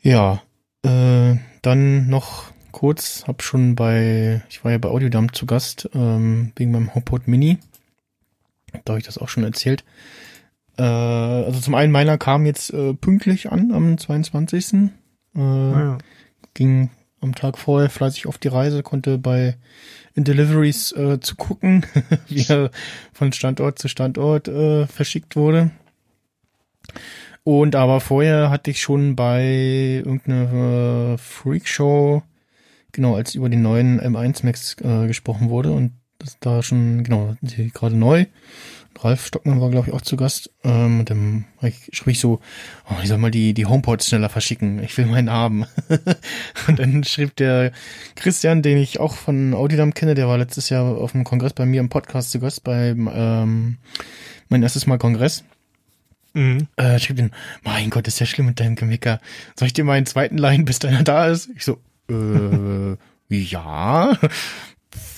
[0.00, 0.42] Ja,
[0.82, 6.52] äh, dann noch kurz, hab schon bei, ich war ja bei Audiodump zu Gast, ähm,
[6.56, 7.58] wegen meinem HomePod Mini.
[8.84, 9.84] Da habe ich das auch schon erzählt.
[10.76, 14.74] Äh, also zum einen meiner kam jetzt äh, pünktlich an am 22.
[14.74, 14.88] Äh,
[15.34, 15.98] Naja.
[16.52, 16.90] ging
[17.24, 19.56] am Tag vorher fleißig auf die Reise, konnte bei
[20.14, 21.84] in Deliveries äh, zu gucken,
[22.28, 22.70] wie er
[23.12, 25.70] von Standort zu Standort äh, verschickt wurde.
[27.42, 32.22] Und aber vorher hatte ich schon bei irgendeiner äh, Freakshow,
[32.92, 37.36] genau, als über den neuen M1 Max äh, gesprochen wurde und das da schon, genau,
[37.74, 38.26] gerade neu.
[39.00, 40.50] Ralf Stockmann war, glaube ich, auch zu Gast.
[40.62, 41.44] Ähm, dann
[41.92, 42.40] schrieb ich so,
[42.88, 44.82] oh, ich soll mal die, die HomePods schneller verschicken.
[44.82, 45.66] Ich will meinen haben.
[46.68, 47.72] und dann schrieb der
[48.14, 51.66] Christian, den ich auch von Audidam kenne, der war letztes Jahr auf dem Kongress bei
[51.66, 53.78] mir im Podcast zu Gast, beim ähm,
[54.48, 55.44] mein erstes Mal Kongress.
[56.34, 56.66] Mhm.
[56.76, 57.30] Äh, schrieb den,
[57.62, 59.20] mein Gott, ist ja schlimm mit deinem Gemecker.
[59.56, 61.48] Soll ich dir meinen zweiten leihen, bis deiner da ist?
[61.56, 61.78] Ich so,
[62.10, 62.96] äh,
[63.28, 64.18] ja.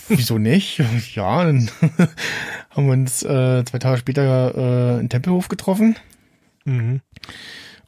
[0.08, 0.82] Wieso nicht?
[1.14, 1.70] Ja, dann
[2.70, 5.96] haben wir uns äh, zwei Tage später äh, in Tempelhof getroffen
[6.64, 7.00] Mhm.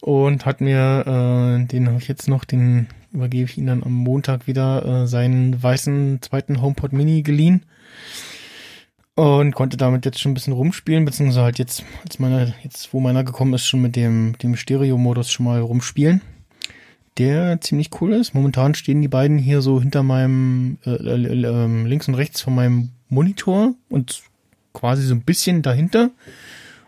[0.01, 3.91] und hat mir, äh, den habe ich jetzt noch, den übergebe ich ihm dann am
[3.93, 7.65] Montag wieder, äh, seinen weißen zweiten HomePod Mini geliehen
[9.15, 13.01] und konnte damit jetzt schon ein bisschen rumspielen, beziehungsweise halt jetzt, als meiner, jetzt wo
[13.01, 16.21] meiner gekommen ist, schon mit dem, dem Stereo-Modus schon mal rumspielen.
[17.19, 18.33] Der ziemlich cool ist.
[18.33, 22.91] Momentan stehen die beiden hier so hinter meinem, äh, äh, links und rechts von meinem
[23.09, 24.23] Monitor und
[24.73, 26.11] quasi so ein bisschen dahinter.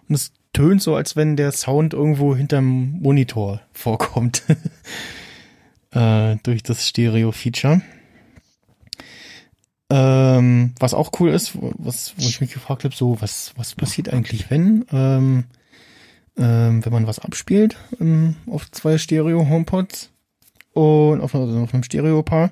[0.08, 4.44] Und es tönt so, als wenn der Sound irgendwo hinterm Monitor vorkommt.
[5.92, 7.82] äh, durch das Stereo-Feature.
[9.90, 14.08] Ähm, was auch cool ist, was, wo ich mich gefragt habe, so, was, was passiert
[14.08, 15.44] eigentlich, wenn, ähm,
[16.38, 20.11] ähm, wenn man was abspielt ähm, auf zwei Stereo-Homepods
[20.74, 22.52] und auf, also auf einem Stereo-Paar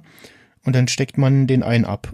[0.66, 2.14] und dann steckt man den einen ab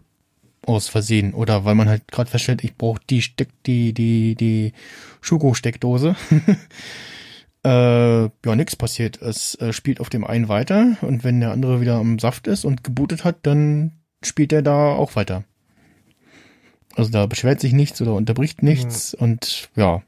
[0.66, 4.74] aus Versehen oder weil man halt gerade feststellt, ich brauche die Steck die die die
[5.22, 6.16] Schuko-Steckdose.
[7.64, 9.22] äh, ja, nix passiert.
[9.22, 12.66] Es äh, spielt auf dem einen weiter und wenn der andere wieder am Saft ist
[12.66, 15.44] und gebootet hat, dann spielt er da auch weiter.
[16.96, 20.02] Also da beschwert sich nichts oder unterbricht nichts und ja.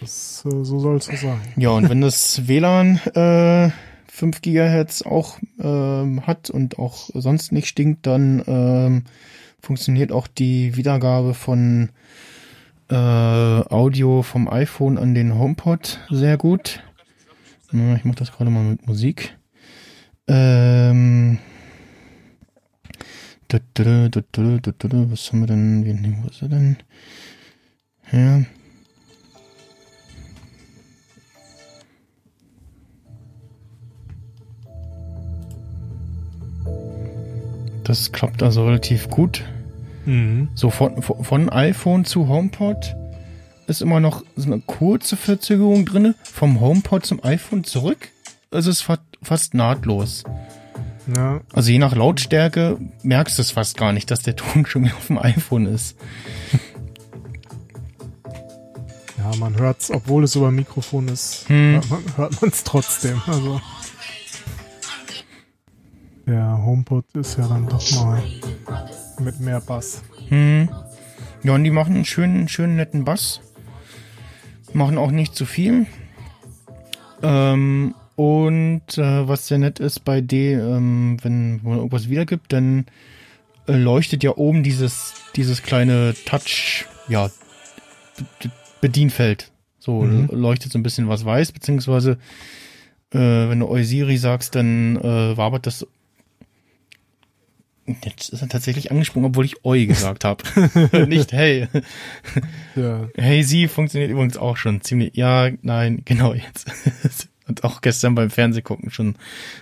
[0.00, 1.40] Das, äh, so soll es so sein.
[1.56, 3.70] Ja, und wenn das WLAN äh,
[4.14, 9.04] 5 Gigahertz auch ähm, hat und auch sonst nicht stinkt, dann ähm,
[9.58, 11.88] funktioniert auch die Wiedergabe von
[12.90, 16.82] äh, Audio vom iPhone an den HomePod sehr gut.
[17.72, 19.38] Ja, ich mache das gerade mal mit Musik.
[20.28, 21.38] Ähm,
[23.50, 25.86] was haben wir denn?
[25.86, 26.76] Wie, wo ist er denn?
[28.12, 28.42] Ja.
[37.84, 39.44] Das klappt also relativ gut.
[40.04, 40.48] Mhm.
[40.54, 42.94] So von, von iPhone zu HomePod
[43.66, 46.14] ist immer noch so eine kurze Verzögerung drinne.
[46.24, 48.08] Vom HomePod zum iPhone zurück
[48.50, 50.24] ist es fa fast nahtlos.
[51.16, 54.84] Ja, Also je nach Lautstärke merkst du es fast gar nicht, dass der Ton schon
[54.84, 55.96] wieder auf dem iPhone ist.
[59.18, 61.74] ja, man hört's, obwohl es über Mikrofon ist, Hm.
[61.74, 63.20] hört man hört man's trotzdem.
[63.26, 63.60] Also
[66.26, 68.22] der HomePod ist ja dann doch mal
[69.20, 70.02] mit mehr Bass.
[70.28, 70.68] Hm.
[71.42, 73.40] Ja, und die machen einen schönen, schönen netten Bass.
[74.72, 75.86] Machen auch nicht zu viel.
[77.22, 82.86] Ähm, und äh, was sehr nett ist bei D, ähm, wenn man irgendwas wiedergibt, dann
[83.68, 87.30] äh, leuchtet ja oben dieses, dieses kleine Touch, ja,
[88.80, 89.50] Bedienfeld.
[89.78, 90.28] So Mhm.
[90.32, 92.18] leuchtet so ein bisschen was weiß, beziehungsweise
[93.12, 95.86] äh, wenn du Eusiri sagst, dann äh, wabert das
[97.86, 100.44] Jetzt ist er tatsächlich angesprungen, obwohl ich Oi gesagt habe.
[101.08, 101.68] Nicht hey.
[102.76, 105.16] Ja, Hey sie funktioniert übrigens auch schon ziemlich.
[105.16, 106.70] Ja, nein, genau jetzt.
[107.48, 109.16] Und auch gestern beim Fernsehgucken schon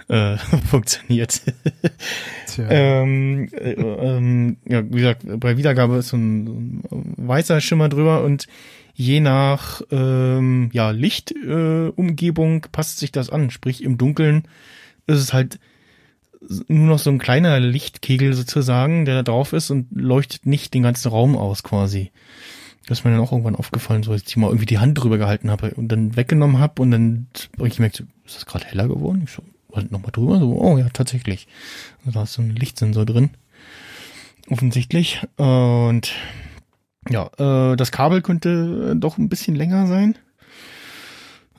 [0.08, 0.36] äh,
[0.70, 1.40] funktioniert.
[2.46, 2.66] tja.
[2.68, 8.48] ähm, äh, ähm, ja, wie gesagt, bei Wiedergabe ist so ein, weißer Schimmer drüber und
[8.92, 13.50] je nach ähm, ja, Lichtumgebung äh, passt sich das an.
[13.50, 14.42] Sprich, im Dunkeln
[15.06, 15.58] ist es halt
[16.68, 20.82] nur noch so ein kleiner Lichtkegel sozusagen, der da drauf ist und leuchtet nicht den
[20.82, 22.10] ganzen Raum aus quasi.
[22.86, 25.16] Das ist mir dann auch irgendwann aufgefallen, so als ich mal irgendwie die Hand drüber
[25.18, 27.26] gehalten habe und dann weggenommen habe und dann
[27.58, 29.22] hab ich gemerkt, ist das gerade heller geworden?
[29.24, 31.46] Ich so, halt nochmal drüber, so, oh ja, tatsächlich.
[32.00, 33.30] Also da ist so ein Lichtsensor drin.
[34.48, 35.20] Offensichtlich.
[35.36, 36.12] Und
[37.08, 37.30] Ja,
[37.72, 40.16] äh, das Kabel könnte doch ein bisschen länger sein.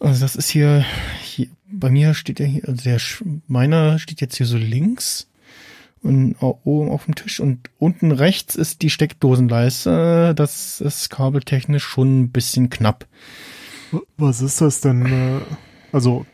[0.02, 0.84] Also das ist hier,
[1.22, 3.00] hier bei mir steht ja hier, also der
[3.48, 5.30] meiner steht jetzt hier so links
[6.02, 10.34] und oben auf dem Tisch und unten rechts ist die Steckdosenleiste.
[10.36, 13.08] Das ist kabeltechnisch schon ein bisschen knapp.
[14.18, 15.06] Was ist das denn?
[15.06, 15.42] Äh,
[15.92, 16.26] also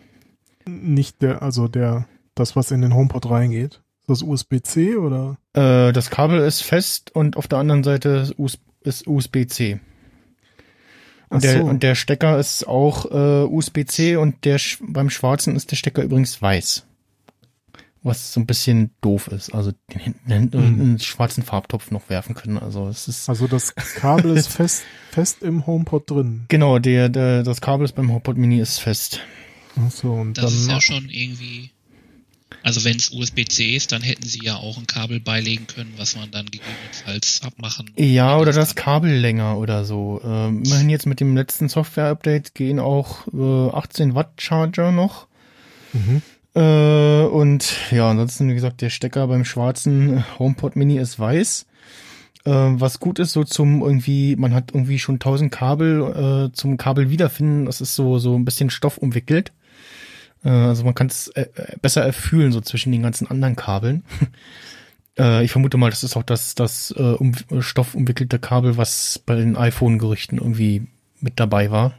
[0.65, 3.81] nicht der, also der, das, was in den HomePod reingeht.
[4.01, 5.37] Ist das USB-C oder?
[5.51, 8.33] Äh, das Kabel ist fest und auf der anderen Seite
[8.83, 9.81] ist USB-C.
[11.29, 11.65] Und der, so.
[11.65, 16.03] und der Stecker ist auch äh, USB-C und der sch- beim schwarzen ist der Stecker
[16.03, 16.85] übrigens weiß.
[18.03, 19.53] Was so ein bisschen doof ist.
[19.53, 20.81] Also den hinten hinten Mhm.
[20.81, 22.57] einen schwarzen Farbtopf noch werfen können.
[22.57, 26.45] Also es ist Also das Kabel ist fest, fest im HomePod drin.
[26.47, 29.19] genau der, der das Kabel ist beim HomePod Mini ist fest.
[29.79, 31.71] Ach so, und Das dann ist ja schon irgendwie.
[32.63, 36.15] Also wenn es USB-C ist, dann hätten sie ja auch ein Kabel beilegen können, was
[36.15, 37.91] man dann gegebenenfalls abmachen.
[37.95, 38.85] Ja, oder das kann.
[39.01, 40.21] Kabel länger oder so.
[40.23, 45.27] Ähm, immerhin jetzt mit dem letzten Software-Update gehen auch äh, 18 Watt Charger noch.
[45.93, 46.21] Mhm.
[46.55, 51.67] Äh, und ja, ansonsten, wie gesagt, der Stecker beim schwarzen HomePod Mini ist weiß.
[52.45, 56.77] Äh, was gut ist, so zum irgendwie, man hat irgendwie schon 1000 Kabel äh, zum
[56.77, 57.65] Kabel wiederfinden.
[57.65, 59.51] Das ist so, so ein bisschen Stoff umwickelt.
[60.43, 64.03] Äh, also man kann es äh, äh, besser erfühlen, so zwischen den ganzen anderen Kabeln.
[65.41, 69.33] Ich vermute mal, das ist auch das, das äh, um, Stoff umwickelte Kabel, was bei
[69.33, 70.85] den iPhone-Gerüchten irgendwie
[71.19, 71.95] mit dabei war.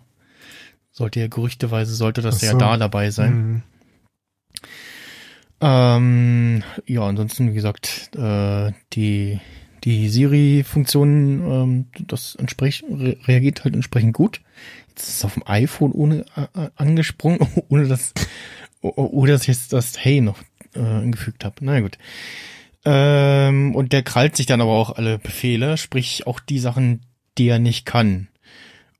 [0.93, 2.59] Sollte ja gerüchteweise, sollte das Ach ja so.
[2.59, 3.35] da dabei sein.
[3.35, 3.63] Mhm.
[5.61, 9.41] Ähm, ja, ansonsten, wie gesagt, äh, die,
[9.85, 14.41] die Siri-Funktion, ähm, das entsprech, re reagiert halt entsprechend gut.
[14.99, 17.39] Jetzt ist es auf dem iPhone ohne äh, angesprungen,
[17.69, 18.13] ohne dass,
[18.81, 20.41] ohne dass ich jetzt das Hey noch
[20.75, 21.55] äh, angefügt habe.
[21.61, 21.99] Na gut.
[22.85, 27.03] Ähm, und der krallt sich dann aber auch alle Befehle, sprich auch die Sachen,
[27.39, 28.27] die er nicht kann.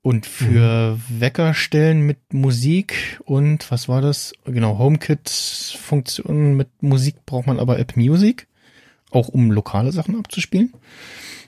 [0.01, 4.31] Und für Wecker stellen mit Musik und was war das?
[4.45, 8.47] Genau, HomeKit-Funktionen mit Musik braucht man aber App Music,
[9.11, 10.73] auch um lokale Sachen abzuspielen.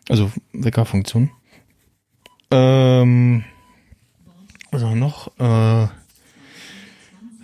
[0.10, 1.32] Also Weckerfunktion.
[2.52, 3.46] Ähm,
[4.72, 5.32] wir noch?
[5.40, 5.88] Äh,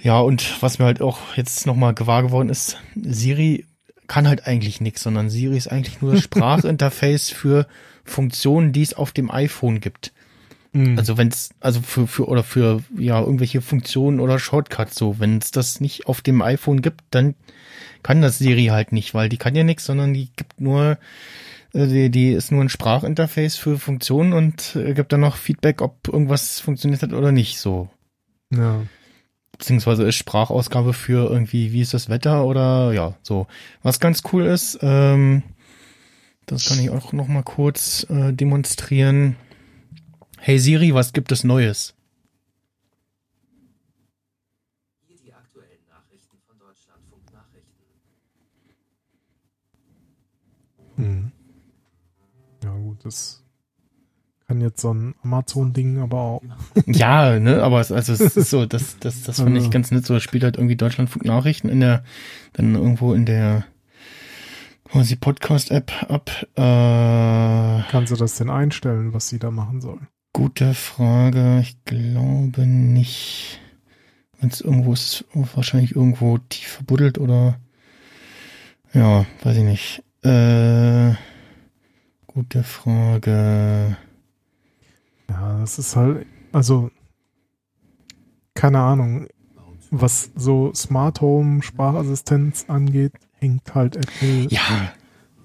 [0.01, 3.65] ja, und was mir halt auch jetzt nochmal gewahr geworden ist, Siri
[4.07, 7.67] kann halt eigentlich nichts, sondern Siri ist eigentlich nur das Sprachinterface für
[8.05, 10.13] Funktionen, die es auf dem iPhone gibt.
[10.71, 10.97] Mhm.
[10.97, 15.37] Also wenn es, also für, für, oder für, ja, irgendwelche Funktionen oder Shortcuts so, wenn
[15.37, 17.35] es das nicht auf dem iPhone gibt, dann
[18.03, 20.97] kann das Siri halt nicht, weil die kann ja nichts, sondern die gibt nur,
[21.85, 26.07] die, die ist nur ein Sprachinterface für Funktionen und äh, gibt dann noch Feedback, ob
[26.07, 27.89] irgendwas funktioniert hat oder nicht, so.
[28.51, 28.81] ja.
[29.51, 33.47] Beziehungsweise ist Sprachausgabe für irgendwie, wie ist das Wetter oder ja, so.
[33.81, 35.41] Was ganz cool ist, ähm,
[36.45, 39.35] das kann ich auch noch mal kurz äh, demonstrieren.
[40.37, 41.95] Hey Siri, was gibt es Neues?
[50.97, 51.31] Mhm.
[52.63, 53.43] Ja, gut, das
[54.47, 56.41] kann jetzt so ein Amazon-Ding aber auch.
[56.85, 59.69] Ja, ne, aber es, also es ist so, das, das, das finde ich Also.
[59.71, 60.05] ganz nett.
[60.05, 62.03] So, es spielt halt irgendwie Deutschlandfunk Nachrichten in der,
[62.53, 63.65] dann irgendwo in der,
[64.93, 66.29] was die Podcast-App ab.
[66.55, 69.99] Äh, Kannst du das denn einstellen, was sie da machen soll?
[70.33, 71.59] gute Frage.
[71.61, 73.59] Ich glaube nicht.
[74.39, 77.59] Wenn es irgendwo ist, wahrscheinlich irgendwo tief verbuddelt oder,
[78.93, 80.03] ja, weiß ich nicht.
[80.23, 81.15] Äh,
[82.37, 83.97] gute Frage.
[85.27, 86.91] Ja, das ist halt, also,
[88.53, 89.25] keine Ahnung,
[89.89, 94.93] was so Smart Home Sprachassistenz angeht, hängt halt Apple Ja,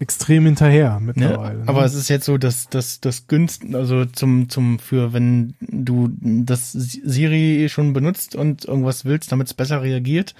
[0.03, 1.07] extrem hinterher Ne?
[1.07, 1.63] mittlerweile.
[1.67, 1.87] Aber ne?
[1.87, 6.73] es ist jetzt so, dass das das günst, also zum zum für wenn du das
[6.73, 10.35] Siri schon benutzt und irgendwas willst, damit es besser reagiert,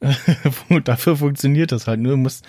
[0.84, 2.00] dafür funktioniert das halt.
[2.00, 2.46] Nur du musst,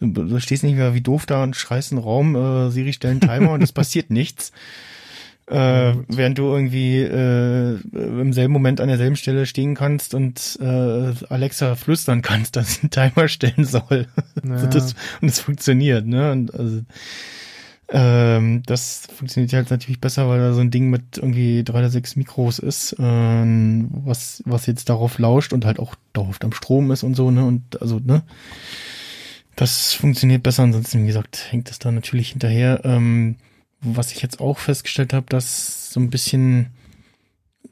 [0.00, 3.52] du stehst nicht mehr wie doof da und schreist einen Raum, äh, Siri stellen Timer
[3.52, 4.52] und es passiert nichts.
[5.50, 11.12] Äh, während du irgendwie äh, im selben Moment an derselben Stelle stehen kannst und äh,
[11.30, 14.06] Alexa flüstern kannst, dass sie einen Timer stellen soll.
[14.42, 14.70] Also Ja.
[14.70, 16.32] das, und es funktioniert, ne?
[16.32, 16.82] Und also,
[17.90, 21.88] ähm, das funktioniert halt natürlich besser, weil da so ein Ding mit irgendwie drei oder
[21.90, 26.90] sechs Mikros ist, ähm, was, was jetzt darauf lauscht und halt auch dauerhaft am Strom
[26.90, 27.44] ist und so, ne?
[27.46, 28.22] Und also, ne?
[29.56, 32.82] Das funktioniert besser, ansonsten, wie gesagt, hängt es da natürlich hinterher.
[32.84, 33.36] Ähm,
[33.80, 36.70] was ich jetzt auch festgestellt habe, dass so ein bisschen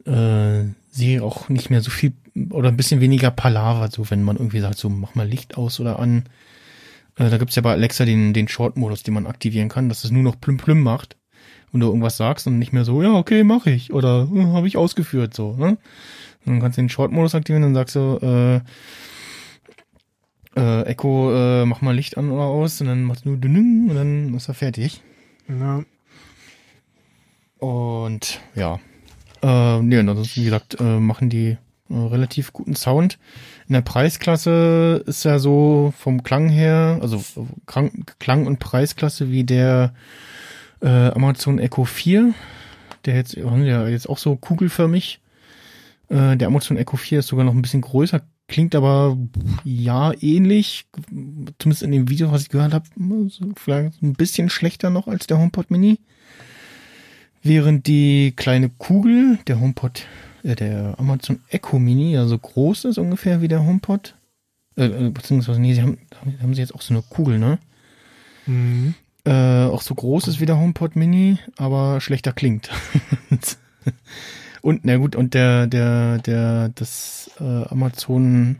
[0.05, 2.13] äh, sie auch nicht mehr so viel
[2.51, 5.81] oder ein bisschen weniger Palaver, so wenn man irgendwie sagt, so mach mal Licht aus
[5.81, 6.25] oder an.
[7.17, 10.11] Äh, da gibt's ja bei Alexa den, den Short-Modus, den man aktivieren kann, dass es
[10.11, 11.17] nur noch plüm plüm macht.
[11.73, 14.69] und du irgendwas sagst und nicht mehr so, ja, okay, mache ich oder äh, habe
[14.69, 15.79] ich ausgeführt, so, ne?
[16.45, 18.61] Und dann kannst du den Short-Modus aktivieren, dann sagst du, äh,
[20.61, 23.89] äh, Echo, äh, mach mal Licht an oder aus und dann machst du nur dünn
[23.91, 25.03] und dann ist er fertig.
[25.49, 25.85] Ja.
[27.59, 28.79] Und ja,
[29.43, 31.57] äh, nee, und ansonsten, wie gesagt, äh, machen die
[31.89, 33.19] äh, relativ guten Sound.
[33.69, 37.23] In der Preisklasse ist ja so vom Klang her, also
[37.67, 39.95] Klang, Klang und Preisklasse wie der
[40.81, 42.35] äh, Amazon Echo 4,
[43.05, 45.21] der jetzt, ja jetzt auch so kugelförmig.
[46.09, 49.17] Äh, der Amazon Echo 4 ist sogar noch ein bisschen größer, klingt aber
[49.65, 50.87] ja ähnlich,
[51.59, 52.87] zumindest in dem Video, was ich gehört habe,
[53.57, 55.99] vielleicht ein bisschen schlechter noch als der HomePod Mini.
[57.47, 60.07] Während die kleine Kugel, der HomePod,
[60.43, 64.17] äh, der Amazon Echo Mini, ja so groß ist ungefähr wie der HomePod.
[64.77, 65.99] Äh, äh, beziehungsweise, nee, sie haben,
[66.43, 67.59] haben sie jetzt auch so eine Kugel, ne?
[68.47, 68.95] Mhm.
[69.25, 72.71] Äh, auch so groß ist wie der HomePod Mini, aber schlechter klingt.
[74.63, 78.59] und, na gut, und der, der, der, das äh, Amazon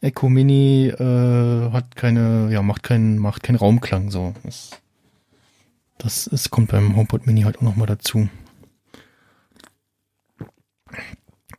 [0.00, 4.34] Echo Mini äh, hat keine, ja, macht keinen, macht keinen Raumklang so.
[4.42, 4.70] Das,
[5.98, 8.28] das ist, kommt beim HomePod Mini halt auch nochmal dazu.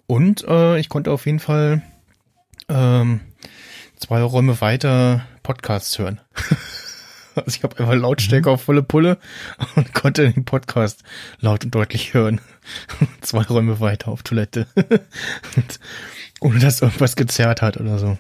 [0.06, 1.82] Und äh, ich konnte auf jeden Fall
[2.70, 3.20] ähm,
[3.98, 6.22] zwei Räume weiter Podcasts hören.
[7.36, 9.18] also ich habe einfach Lautstärke auf volle Pulle
[9.76, 11.04] und konnte den Podcast
[11.40, 12.40] laut und deutlich hören.
[13.22, 14.68] zwei Räume weiter auf Toilette.
[14.76, 15.80] und,
[16.40, 18.18] ohne dass irgendwas gezerrt hat oder so.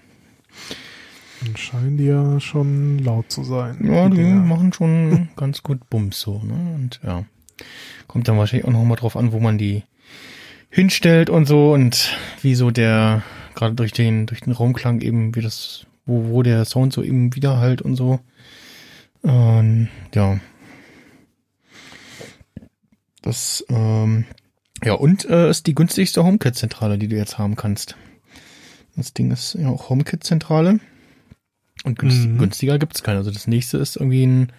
[1.41, 3.77] Dann scheinen die ja schon laut zu sein.
[3.84, 6.76] Ja, die machen schon ganz gut Bums so, ne?
[6.76, 7.26] Und ja.
[8.07, 9.84] Kommt dann wahrscheinlich auch noch mal drauf an, wo man die
[10.69, 13.23] hinstellt und so und wie so der,
[13.55, 17.35] gerade durch den, durch den Raumklang eben, wie das, wo, wo der Sound so eben
[17.35, 18.19] widerhallt und so.
[19.22, 20.39] Und ja.
[23.22, 24.26] Das, ähm,
[24.84, 27.97] ja, und äh, ist die günstigste HomeKit-Zentrale, die du jetzt haben kannst.
[28.95, 30.80] Das Ding ist ja auch HomeKit-Zentrale.
[31.83, 32.37] Und günstig, Mhm.
[32.39, 33.19] günstiger gibt's keine.
[33.19, 34.51] Also das nächste ist irgendwie ein,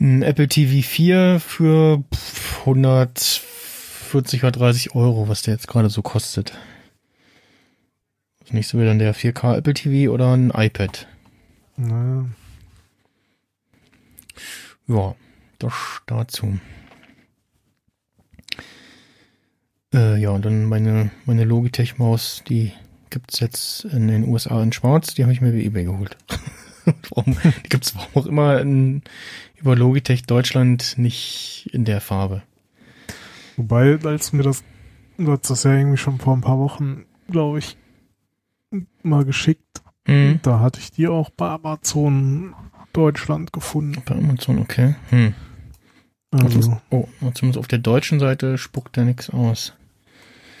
[0.00, 6.02] ein Apple TV 4 für pff, 140 oder 30 Euro, was der jetzt gerade so
[6.02, 6.52] kostet.
[8.40, 11.06] Das nächste wäre dann der 4K Apple TV oder ein iPad.
[11.76, 12.24] Naja.
[14.88, 15.14] Ja,
[15.58, 15.72] das
[16.06, 16.58] dazu.
[19.94, 22.72] Äh, ja, und dann meine, meine Logitech-Maus, die
[23.10, 26.16] gibt's jetzt in den USA in schwarz, die habe ich mir bei eBay geholt.
[27.10, 29.02] warum, die gibt's warum auch immer in,
[29.56, 32.42] über Logitech Deutschland nicht in der Farbe.
[33.56, 34.62] Wobei, als mir das,
[35.16, 37.76] du hast das ja irgendwie schon vor ein paar Wochen, glaube ich,
[39.02, 39.82] mal geschickt.
[40.06, 40.40] Mhm.
[40.42, 42.54] Da hatte ich die auch bei Amazon
[42.92, 44.00] Deutschland gefunden.
[44.04, 44.94] Bei Amazon, okay.
[45.10, 45.34] Hm.
[46.30, 49.72] Also, Oh, zumindest auf der deutschen Seite spuckt da nichts aus.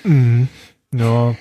[0.04, 0.48] mhm.
[0.92, 1.34] ja.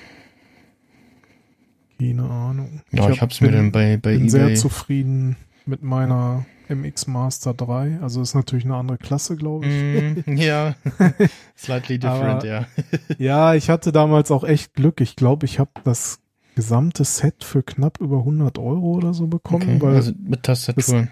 [1.99, 2.82] Keine Ahnung.
[2.91, 4.56] Ja, ich, hab- hab's mir bin- dann bei, bei bin sehr eBay.
[4.56, 7.99] zufrieden mit meiner MX Master 3.
[8.02, 10.26] Also ist natürlich eine andere Klasse, glaube ich.
[10.28, 10.76] Mm, ja,
[11.56, 12.65] slightly different, Aber- ja.
[13.18, 15.02] Ja, ich hatte damals auch echt Glück.
[15.02, 16.19] Ich glaube, ich habe das
[16.56, 21.07] gesamte Set für knapp über 100 Euro oder so bekommen, Okay, weil also mit Tastatur.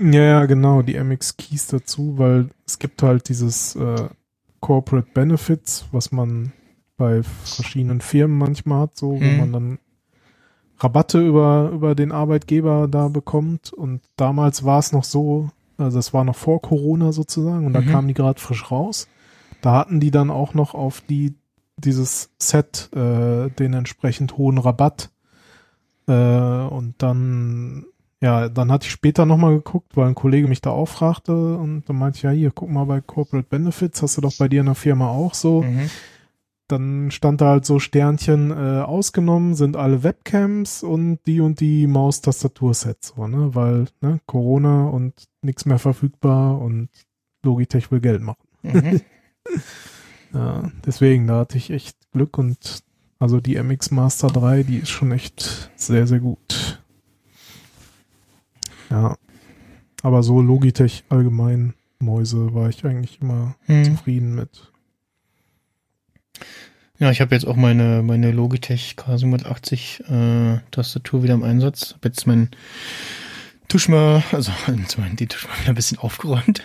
[0.00, 4.08] ja, ja, genau, die MX Keys dazu, weil es gibt halt dieses äh,
[4.60, 6.52] Corporate Benefits, was man
[6.96, 9.36] bei verschiedenen Firmen manchmal hat, so, wo Mhm.
[9.38, 9.78] man dann
[10.82, 13.72] Rabatte über, über den Arbeitgeber da bekommt.
[13.72, 17.80] Und damals war es noch so, also das war noch vor Corona sozusagen, und da
[17.80, 17.86] Mhm.
[17.86, 19.08] kamen die gerade frisch raus.
[19.60, 21.34] Da hatten die dann auch noch auf die
[21.78, 25.10] dieses Set äh, den entsprechend hohen Rabatt.
[26.06, 27.86] Äh, und dann,
[28.20, 31.84] ja, dann hatte ich später nochmal geguckt, weil ein Kollege mich da auch fragte und
[31.88, 34.60] dann meinte ich, ja, hier, guck mal bei Corporate Benefits, hast du doch bei dir
[34.60, 35.62] in der Firma auch so.
[35.62, 35.90] Mhm.
[36.68, 41.86] Dann stand da halt so Sternchen äh, ausgenommen, sind alle Webcams und die und die
[41.86, 43.54] Maustastatur-Sets, so, ne?
[43.54, 45.12] Weil, ne, Corona und
[45.42, 46.88] nichts mehr verfügbar und
[47.42, 48.46] Logitech will Geld machen.
[48.62, 49.00] Mhm.
[50.34, 52.82] Ja, deswegen, da hatte ich echt Glück und
[53.18, 56.82] also die MX Master 3, die ist schon echt sehr, sehr gut.
[58.88, 59.16] Ja.
[60.02, 63.84] Aber so Logitech allgemein Mäuse war ich eigentlich immer Mhm.
[63.84, 64.71] zufrieden mit.
[66.98, 71.94] Ja, ich habe jetzt auch meine, meine Logitech K780 äh, Tastatur wieder im Einsatz.
[71.94, 72.50] Hab jetzt mein
[73.68, 76.62] Tuschma, also die Tuschma wieder ein bisschen aufgeräumt.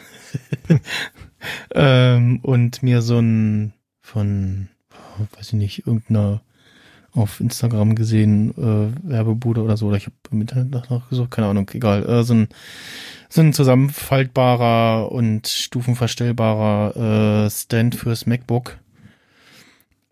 [1.73, 4.69] ähm, und mir so ein von,
[5.35, 6.41] weiß ich nicht, irgendeiner
[7.13, 11.47] auf Instagram gesehen, äh, Werbebude oder so, oder ich habe im Internet nach- nachgesucht, keine
[11.47, 12.47] Ahnung, egal, äh, so ein
[13.29, 18.77] so ein zusammenfaltbarer und stufenverstellbarer äh, Stand fürs MacBook.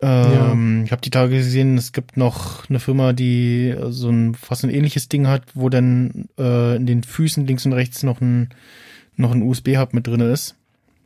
[0.00, 4.64] Ähm, Ich habe die Tage gesehen, es gibt noch eine Firma, die so ein fast
[4.64, 8.50] ein ähnliches Ding hat, wo dann äh, in den Füßen links und rechts noch ein
[9.16, 10.56] noch ein USB-Hub mit drin ist.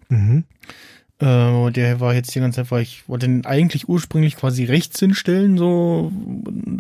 [0.09, 0.45] Mhm.
[1.21, 4.99] Äh, der war jetzt die ganze Zeit, weil ich wollte den eigentlich ursprünglich quasi rechts
[4.99, 6.11] hinstellen, so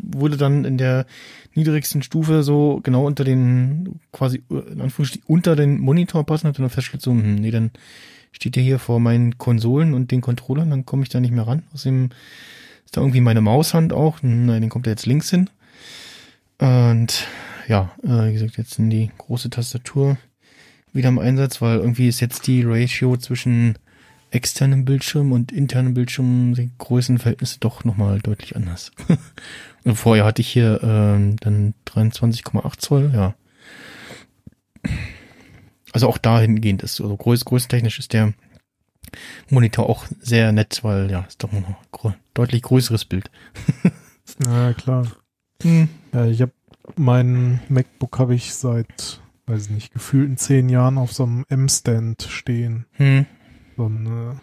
[0.03, 1.07] wurde dann in der
[1.55, 6.71] niedrigsten Stufe so genau unter den, quasi in Anführungsstrichen unter den Monitor passen, hab dann
[6.71, 7.71] festgestellt, so, hm, nee, dann
[8.33, 11.47] steht der hier vor meinen Konsolen und den Controllern, dann komme ich da nicht mehr
[11.47, 11.63] ran.
[11.75, 12.11] Außerdem
[12.85, 15.51] ist da irgendwie meine Maushand auch, nein, den kommt er jetzt links hin.
[16.59, 17.27] Und
[17.69, 20.19] ja, äh, wie gesagt, jetzt sind die große Tastatur
[20.93, 23.79] wieder im Einsatz, weil irgendwie ist jetzt die Ratio zwischen
[24.31, 28.93] externem Bildschirm und internem Bildschirm die Größenverhältnisse doch nochmal deutlich anders.
[29.85, 33.35] und vorher hatte ich hier ähm, dann 23,8 Zoll, ja.
[35.93, 38.33] Also auch dahingehend ist, also größ, größentechnisch ist der
[39.49, 41.65] Monitor auch sehr nett, weil ja, ist doch ein
[42.35, 43.31] deutlich größeres Bild.
[44.47, 45.07] Ja, klar.
[45.63, 45.89] Hm.
[46.13, 46.53] Ja, ich habe
[46.97, 52.23] mein MacBook habe ich seit, weiß ich nicht, gefühlten zehn Jahren auf so einem M-Stand
[52.23, 52.87] stehen.
[52.93, 53.27] Hm.
[53.77, 54.35] So ein äh,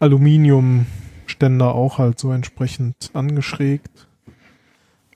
[0.00, 4.08] Aluminiumständer auch halt so entsprechend angeschrägt,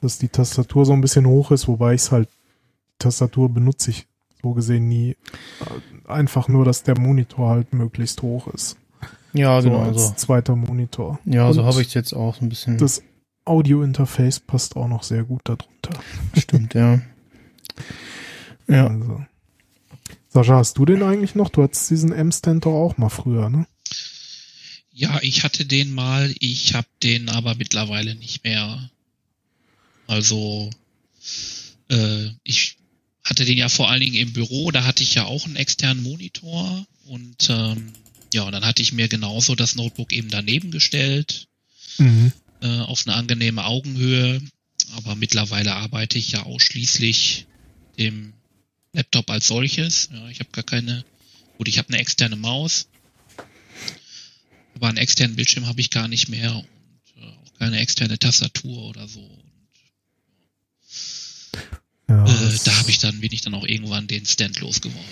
[0.01, 3.91] dass die Tastatur so ein bisschen hoch ist, wobei ich es halt, die Tastatur benutze
[3.91, 4.07] ich
[4.43, 5.11] so gesehen nie.
[5.61, 8.77] Äh, Einfach nur, dass der Monitor halt möglichst hoch ist.
[9.33, 9.83] Ja, so genau.
[9.83, 10.15] als So.
[10.15, 11.19] zweiter Monitor.
[11.25, 12.79] Ja, so Und habe ich es jetzt auch so ein bisschen.
[12.79, 13.03] Das
[13.45, 15.91] Audio-Interface passt auch noch sehr gut darunter.
[16.37, 17.01] stimmt, ja.
[18.69, 18.89] Ja.
[18.89, 19.25] Also.
[20.29, 21.51] Sascha, hast du den eigentlich noch?
[21.51, 23.67] Du hattest diesen M-Stand doch auch mal früher, ne?
[24.93, 28.91] Ja, ich hatte den mal, ich habe den aber mittlerweile nicht mehr.
[30.09, 30.71] Also,
[31.91, 32.79] äh, ich
[33.27, 36.03] hatte den ja vor allen Dingen im Büro, da hatte ich ja auch einen externen
[36.03, 37.93] Monitor und ähm,
[38.33, 41.49] ja, und dann hatte ich mir genauso das Notebook eben daneben gestellt,
[41.99, 42.33] Mhm.
[42.61, 44.41] äh, auf eine angenehme Augenhöhe.
[44.97, 47.47] Aber mittlerweile arbeite ich ja ausschließlich
[47.99, 48.35] dem
[48.93, 50.11] Laptop als solches.
[50.13, 51.05] Ja, ich habe gar keine,
[51.57, 52.87] gut, ich habe eine externe Maus,
[54.75, 58.85] aber einen externen Bildschirm habe ich gar nicht mehr und äh, auch keine externe Tastatur
[58.85, 59.27] oder so.
[62.09, 65.05] Ja, Äh, da habe ich dann, bin ich dann auch irgendwann den Stand losgeworden.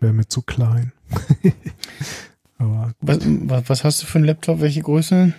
[0.00, 0.92] wäre mir zu klein.
[2.58, 3.18] Aber Was,
[3.68, 4.60] was, hast du für einen Laptop?
[4.60, 5.32] Welche Größe?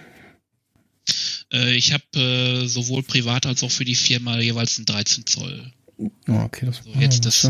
[1.51, 5.71] Äh, ich habe äh, sowohl privat als auch für die Firma jeweils einen 13 Zoll.
[5.97, 7.41] Oh, okay, das So, jetzt oh, das,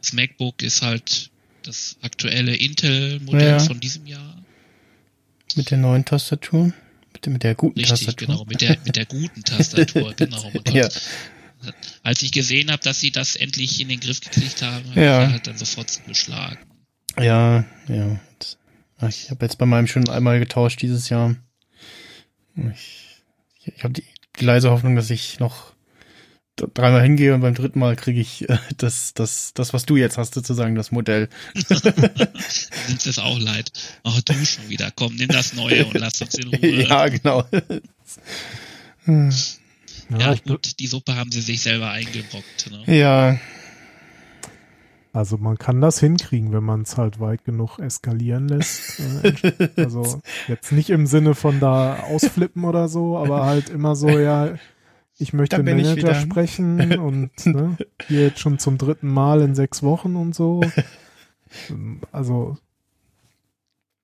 [0.00, 1.30] das MacBook ist halt
[1.64, 3.58] das aktuelle Intel-Modell Ja.
[3.58, 4.36] von diesem Jahr.
[5.56, 6.72] mit der neuen Tastatur.
[7.12, 8.26] Mit, der- mit der guten Richtig, Tastatur.
[8.28, 10.52] genau, mit der, mit der guten Tastatur, genau.
[10.72, 10.88] Ja.
[12.02, 15.24] Als ich gesehen habe, dass sie das endlich in den Griff gekriegt haben, habe Ja.
[15.26, 16.58] ich halt dann sofort zugeschlagen.
[17.18, 18.20] Ja, ja.
[19.08, 21.36] Ich habe jetzt bei meinem schon einmal getauscht dieses Jahr.
[22.74, 23.22] Ich,
[23.64, 24.04] ich habe die,
[24.38, 25.72] die leise Hoffnung, dass ich noch
[26.74, 30.18] dreimal hingehe und beim dritten Mal kriege ich äh, das, das, das, was du jetzt
[30.18, 31.28] hast, sozusagen, das Modell.
[31.54, 33.70] Sind es auch leid.
[34.02, 34.90] Ach, du schon wieder.
[34.96, 36.82] Komm, nimm das Neue und lass uns in Ruhe.
[36.88, 37.44] ja, genau.
[40.10, 42.70] ja, Ja, gut, die Suppe haben sie sich selber eingebrockt.
[42.70, 42.98] Ne?
[42.98, 43.38] ja,
[45.12, 49.00] also man kann das hinkriegen, wenn man es halt weit genug eskalieren lässt.
[49.00, 54.08] Äh, also jetzt nicht im Sinne von da ausflippen oder so, aber halt immer so,
[54.08, 54.54] ja,
[55.18, 56.14] ich möchte den Manager wieder.
[56.14, 57.76] sprechen und ne,
[58.06, 60.60] hier jetzt schon zum dritten Mal in sechs Wochen und so.
[62.12, 62.58] Also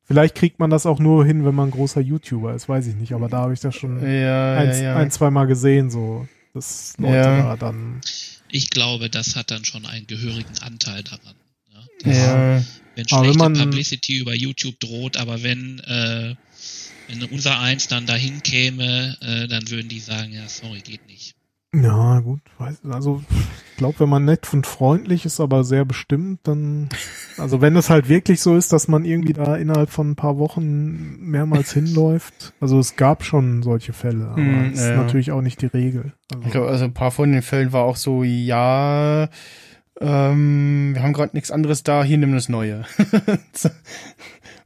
[0.05, 3.13] vielleicht kriegt man das auch nur hin, wenn man großer YouTuber ist, weiß ich nicht,
[3.13, 4.97] aber da habe ich das schon ja, ein, ja, ja.
[4.97, 7.43] ein zwei Mal gesehen, so dass Leute Ja.
[7.43, 8.01] da dann
[8.51, 11.35] Ich glaube, das hat dann schon einen gehörigen Anteil daran.
[12.05, 12.13] Ja?
[12.13, 12.65] ja,
[12.95, 16.35] Wenn Aber wenn schlechte man- Publicity über YouTube droht, aber wenn, äh,
[17.09, 21.35] wenn unser Eins dann dahin käme, äh, dann würden die sagen, ja, sorry, geht nicht.
[21.83, 23.23] Ja, gut, weiß, also
[23.71, 26.89] ich glaube, wenn man nett und freundlich ist, aber sehr bestimmt, dann,
[27.37, 30.39] also wenn es halt wirklich so ist, dass man irgendwie da innerhalb von ein paar
[30.39, 34.97] Wochen mehrmals hinläuft, also es gab schon solche Fälle, aber das ja, ist ja.
[34.97, 36.13] natürlich auch nicht die Regel.
[36.31, 39.29] Ich Also, glaube, also ein paar von den Fällen war auch so, ja,
[40.01, 42.85] ähm, wir haben gerade nichts anderes da, hier nimm das Neue.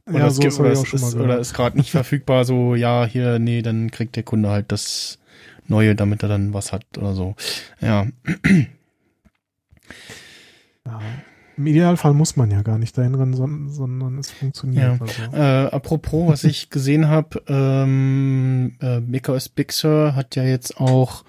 [0.07, 1.53] oder ja, es so gibt, ist oder ich es auch schon mal ist, oder ist
[1.53, 5.18] gerade nicht verfügbar, so, ja, hier, nee, dann kriegt der Kunde halt das
[5.69, 7.35] Neue, damit er dann was hat oder so.
[7.81, 8.07] Ja,
[10.85, 10.99] Ja.
[11.57, 14.97] Im Idealfall muss man ja gar nicht dahin rennen, sondern, sondern es funktioniert.
[14.97, 14.99] Ja.
[15.01, 15.37] Also.
[15.37, 21.25] Äh, apropos, was ich gesehen habe, ähm, äh, macOS Big Sur hat ja jetzt auch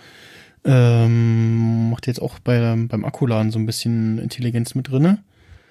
[0.64, 5.18] ähm, macht jetzt auch bei, beim Akkuladen so ein bisschen Intelligenz mit drinne.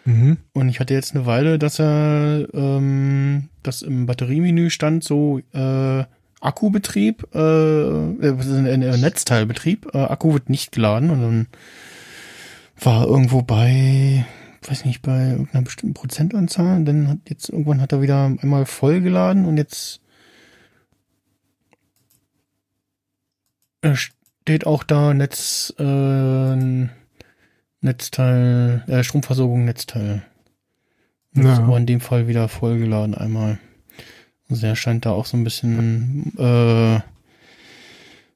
[0.05, 0.37] Mhm.
[0.53, 6.03] Und ich hatte jetzt eine Weile, dass er, ähm, das im Batteriemenü stand, so äh,
[6.41, 11.47] Akkubetrieb, äh, äh, denn, äh, Netzteilbetrieb, äh, Akku wird nicht geladen und dann
[12.81, 14.25] war irgendwo bei,
[14.67, 16.77] weiß nicht, bei irgendeiner bestimmten Prozentanzahl.
[16.77, 19.99] Und dann hat jetzt irgendwann hat er wieder einmal voll geladen und jetzt
[23.81, 26.87] äh, steht auch da Netz, äh,
[27.81, 30.23] Netzteil, äh, Stromversorgung Netzteil.
[31.33, 31.53] Das Ja.
[31.53, 33.59] ist aber in dem Fall wieder vollgeladen einmal.
[34.49, 36.95] Also er scheint da auch so ein bisschen äh,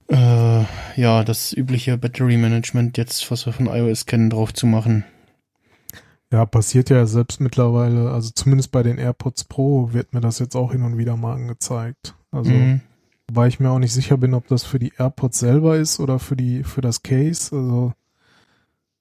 [0.09, 0.65] äh,
[0.95, 5.05] ja, das übliche Battery Management jetzt, was wir von iOS kennen, drauf zu machen.
[6.31, 10.55] Ja, passiert ja selbst mittlerweile, also zumindest bei den AirPods Pro wird mir das jetzt
[10.55, 12.15] auch hin und wieder mal angezeigt.
[12.31, 12.81] Also, Mhm.
[13.27, 16.17] wobei ich mir auch nicht sicher bin, ob das für die AirPods selber ist oder
[16.19, 17.55] für die, für das Case.
[17.55, 17.93] Also,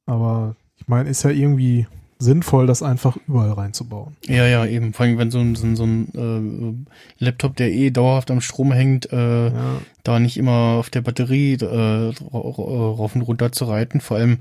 [0.04, 1.86] aber ich meine, ist ja irgendwie
[2.22, 4.16] sinnvoll, das einfach überall reinzubauen.
[4.26, 4.92] Ja, ja, eben.
[4.92, 6.86] Vor allem, wenn so ein, so ein, so ein
[7.18, 11.00] äh, Laptop, der eh dauerhaft am Strom hängt, äh, Ja, da nicht immer auf der
[11.02, 14.00] Batterie äh, ra- rauf und runter zu reiten.
[14.00, 14.38] Vor allem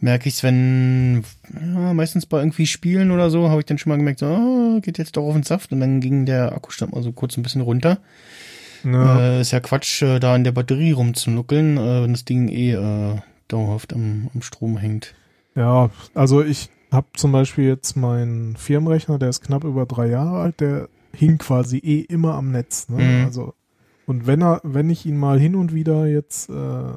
[0.00, 1.22] merke ich es, wenn,
[1.54, 4.78] ja, meistens bei irgendwie Spielen oder so, habe ich dann schon mal gemerkt, so, ah,
[4.82, 7.42] geht jetzt doch auf den Saft und dann ging der Akkustand mal so kurz ein
[7.44, 7.98] bisschen runter.
[8.84, 12.48] ja, Äh, ist ja Quatsch, äh, da an der Batterie rumzunuckeln, äh, wenn das Ding
[12.48, 13.16] eh äh,
[13.46, 15.14] dauerhaft am, am Strom hängt.
[15.54, 20.40] ja, also ich habe zum Beispiel jetzt meinen Firmenrechner, der ist knapp über drei Jahre
[20.40, 22.88] alt, der hing quasi eh immer am Netz.
[22.88, 23.02] Ne?
[23.02, 23.24] Mhm.
[23.24, 23.54] Also
[24.06, 26.92] und wenn er, wenn ich ihn mal hin und wieder jetzt äh,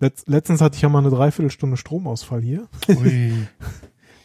[0.00, 2.68] letzt, letztens hatte ich ja mal eine Dreiviertelstunde Stromausfall hier.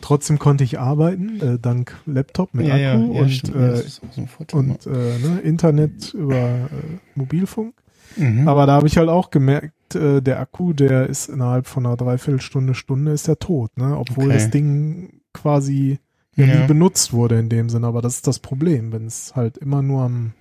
[0.01, 3.47] Trotzdem konnte ich arbeiten, äh, dank Laptop mit ja, Akku ja, und.
[3.47, 4.89] Ja, äh, und äh,
[5.19, 6.67] ne, Internet über äh,
[7.15, 7.73] Mobilfunk.
[8.15, 8.47] mhm.
[8.47, 11.97] Aber da habe ich halt auch gemerkt, äh, der Akku, der ist innerhalb von einer
[11.97, 13.95] Dreiviertelstunde, Stunde ist der tot, ne?
[13.97, 14.33] Obwohl Okay.
[14.33, 15.99] das Ding quasi
[16.35, 16.61] ja, Ja.
[16.61, 17.87] nie benutzt wurde in dem Sinne.
[17.87, 20.33] Aber das ist das Problem, wenn es halt immer nur am,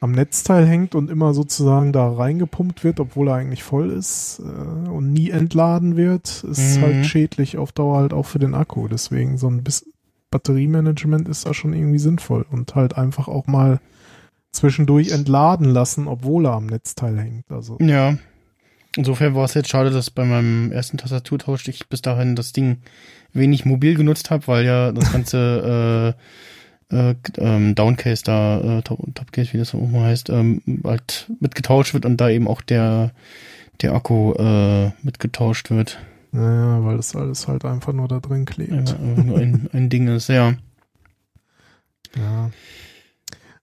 [0.00, 4.88] am Netzteil hängt und immer sozusagen da reingepumpt wird, obwohl er eigentlich voll ist äh,
[4.88, 6.82] und nie entladen wird, ist Mhm.
[6.82, 8.88] halt schädlich auf Dauer halt auch für den Akku.
[8.88, 9.92] Deswegen so ein bisschen
[10.30, 13.80] Batteriemanagement ist da schon irgendwie sinnvoll und halt einfach auch mal
[14.56, 17.50] zwischendurch entladen lassen, obwohl er am Netzteil hängt.
[17.50, 18.16] Also Ja.
[18.96, 22.78] Insofern war es jetzt schade, dass bei meinem ersten Tastaturtausch ich bis dahin das Ding
[23.34, 26.14] wenig mobil genutzt habe, weil ja das ganze
[26.90, 31.30] äh, äh, ähm, Downcase da, äh, Top, Topcase, wie das auch immer heißt, ähm, halt
[31.40, 33.12] mitgetauscht wird und da eben auch der
[33.82, 35.98] der Akku äh, mitgetauscht wird.
[36.32, 38.88] naja, weil das alles halt einfach nur da drin klebt.
[38.88, 40.54] Ja, äh, nur ein, ein Ding ist, ja.
[42.16, 42.50] Ja.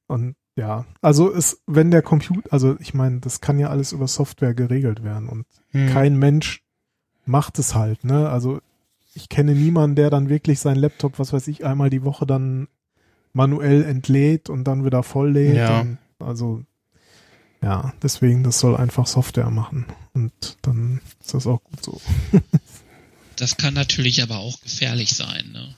[0.05, 4.07] Und ja, also es, wenn der Computer, also ich meine, das kann ja alles über
[4.07, 5.89] Software geregelt werden und Hm.
[5.89, 6.61] kein Mensch
[7.25, 8.29] macht es halt, ne?
[8.29, 8.59] Also
[9.15, 12.67] ich kenne niemanden, der dann wirklich seinen Laptop, was weiß ich, einmal die Woche dann
[13.33, 15.55] manuell entlädt und dann wieder volllädt.
[15.55, 15.81] Ja.
[15.81, 16.63] Und, also
[17.61, 19.85] ja, deswegen, das soll einfach Software machen.
[20.13, 22.01] Und dann ist das auch gut so.
[23.35, 25.49] Das kann natürlich aber auch gefährlich sein.
[25.51, 25.75] Ne?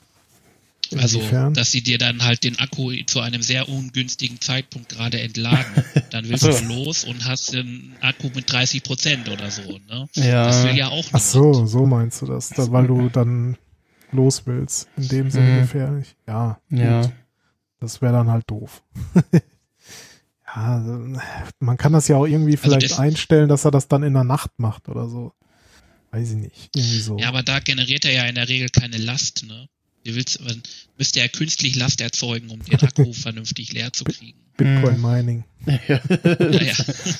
[0.97, 1.53] Also, Inwiefern?
[1.53, 5.65] dass sie dir dann halt den Akku zu einem sehr ungünstigen Zeitpunkt gerade entladen.
[6.11, 6.73] Dann willst Ach du so.
[6.73, 9.79] los und hast einen Akku mit 30 Prozent oder so.
[9.89, 10.07] Ne?
[10.15, 10.45] Ja.
[10.47, 11.23] Das will ja auch Ach niemand.
[11.23, 13.57] so, so meinst du das, da, weil du dann
[14.11, 14.87] los willst.
[14.97, 15.59] In dem Sinne Mhm.
[15.61, 16.15] gefährlich.
[16.27, 17.01] Ja, Ja.
[17.01, 17.11] gut.
[17.79, 18.83] das wäre dann halt doof.
[19.33, 21.19] ja, also,
[21.59, 24.23] man kann das ja auch irgendwie vielleicht das- einstellen, dass er das dann in der
[24.23, 25.33] Nacht macht oder so.
[26.11, 26.69] Weiß ich nicht.
[26.75, 27.17] Irgendwie so.
[27.17, 29.45] Ja, aber da generiert er ja in der Regel keine Last.
[29.47, 29.67] Ne?
[30.05, 30.61] Du willst, man
[30.99, 34.37] müsste ja künstlich Last erzeugen, um den Akku vernünftig leer zu kriegen.
[34.55, 35.43] Bitcoin Mining.
[35.87, 35.99] ja.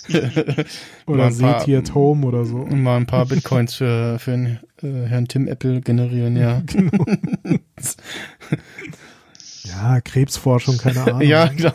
[1.08, 2.58] Oder Seti at Home oder so.
[2.58, 6.62] Und mal ein paar Bitcoins für, für den, äh, Herrn Tim Apple generieren, ja.
[6.68, 7.06] Genau.
[9.66, 11.22] ja, Krebsforschung, keine Ahnung.
[11.24, 11.74] ja, genau.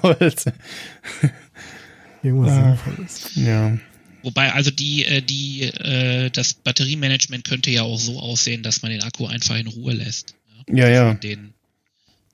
[2.22, 2.76] Irgendwas Ah.
[2.76, 3.30] Sinnvolles.
[3.34, 3.78] Ja.
[4.22, 8.92] Wobei, also die, äh, die, äh, das Batteriemanagement könnte ja auch so aussehen, dass man
[8.92, 10.34] den Akku einfach in Ruhe lässt.
[10.72, 11.14] Ja, ja.
[11.14, 11.52] Den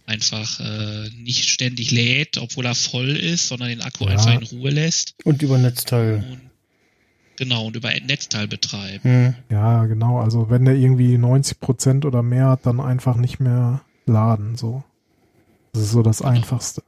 [0.07, 4.11] einfach äh, nicht ständig lädt, obwohl er voll ist, sondern den Akku Ja.
[4.13, 6.25] einfach in Ruhe lässt Und über Netzteil.
[6.31, 6.41] und
[7.37, 9.05] genau und über ein Netzteil betreibt.
[9.05, 9.35] Hm.
[9.51, 10.21] Ja, genau.
[10.21, 14.57] Also wenn der irgendwie 90 Prozent oder mehr hat, dann einfach nicht mehr laden.
[14.57, 14.85] So.
[15.73, 16.83] Das ist so das Einfachste.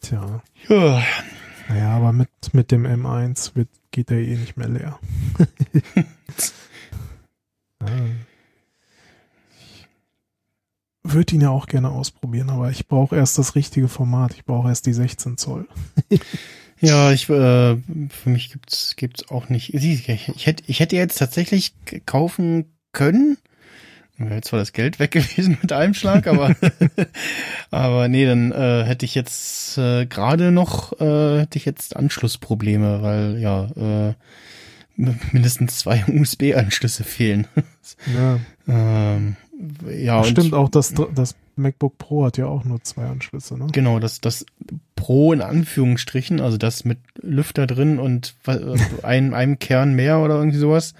[0.00, 0.42] Tja.
[0.68, 1.02] Ja.
[1.68, 4.98] Naja, aber mit, mit dem M1 wird, geht der eh nicht mehr leer.
[11.04, 14.34] Ich würde ihn ja auch gerne ausprobieren, aber ich brauche erst das richtige Format.
[14.34, 15.66] Ich brauche erst die 16 Zoll.
[16.80, 19.72] Ja, ich, äh, für mich gibt's, gibt's auch nicht.
[19.72, 23.38] Ich, hätte, ich hätte jetzt tatsächlich kaufen können.
[24.18, 26.54] Wäre zwar das Geld weg gewesen mit einem Schlag, aber,
[27.70, 33.02] aber nee, dann äh, hätte ich jetzt äh, gerade noch, äh, hätte ich jetzt Anschlussprobleme,
[33.02, 34.14] weil ja, äh,
[34.96, 37.46] mindestens zwei USB-Anschlüsse fehlen.
[38.14, 39.36] Ja, ähm,
[39.88, 43.68] ja, stimmt auch, das, das MacBook Pro hat ja auch nur zwei Anschlüsse, ne?
[43.72, 44.44] Genau, das, das
[44.94, 48.58] Pro in Anführungsstrichen, also das mit Lüfter drin und äh,
[49.02, 50.94] ein, einem Kern mehr oder irgendwie sowas.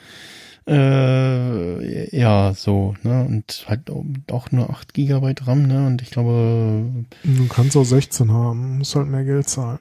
[0.69, 3.25] Äh, ja, so, ne?
[3.25, 3.91] Und halt
[4.33, 5.87] auch nur 8 Gigabyte RAM, ne?
[5.87, 9.79] Und ich glaube, Du kannst auch 16 haben, musst halt mehr Geld zahlen.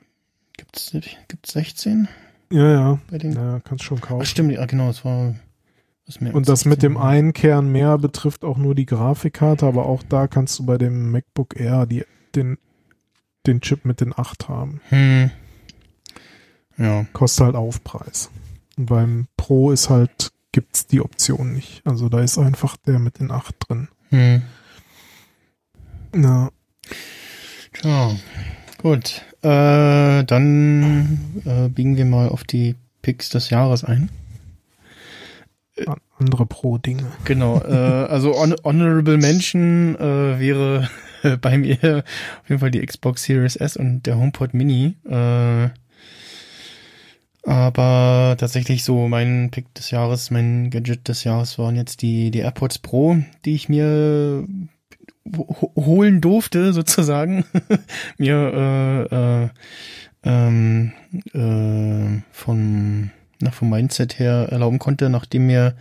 [0.58, 0.96] gibt's,
[1.28, 2.08] gibt's 16
[2.52, 3.34] Ja, ja, bei den?
[3.34, 4.26] ja kannst schon Ach, kaufen.
[4.26, 5.36] stimmt, ja, genau, es war
[6.06, 6.90] was mehr Und das mit 16.
[6.94, 10.78] dem einen Kern mehr betrifft auch nur die Grafikkarte, aber auch da kannst du bei
[10.78, 12.06] dem MacBook Air die,
[12.36, 12.58] den,
[13.48, 14.82] den Chip mit den 8 haben.
[14.90, 15.32] Hm.
[16.78, 18.30] Ja, Kostet halt Aufpreis.
[18.78, 21.82] Und beim Pro ist halt, gibt's die Option nicht.
[21.86, 23.88] Also da ist einfach der mit den 8 drin.
[24.10, 24.44] hm.
[26.16, 26.50] Ja,
[27.74, 28.16] Tja,
[28.82, 29.22] gut.
[29.46, 34.10] Äh, dann äh, biegen wir mal auf die Picks des Jahres ein.
[35.86, 37.04] an- andere Pro-Dinge.
[37.26, 37.74] Genau, äh,
[38.10, 40.90] also hon Honorable Mention äh, wäre
[41.42, 42.04] bei mir
[42.42, 44.96] auf jeden Fall die Xbox Series S und der HomePod Mini.
[45.08, 45.70] Äh,
[47.44, 52.40] aber tatsächlich so mein Pick des Jahres, mein Gadget des Jahres waren jetzt die, die
[52.40, 54.48] AirPods Pro, die ich mir
[55.76, 57.46] holen durfte, sozusagen.
[58.18, 59.50] mir äh, äh,
[60.24, 60.92] ähm,
[61.34, 65.76] äh, vom, na, vom Mindset her erlauben konnte, nachdem mir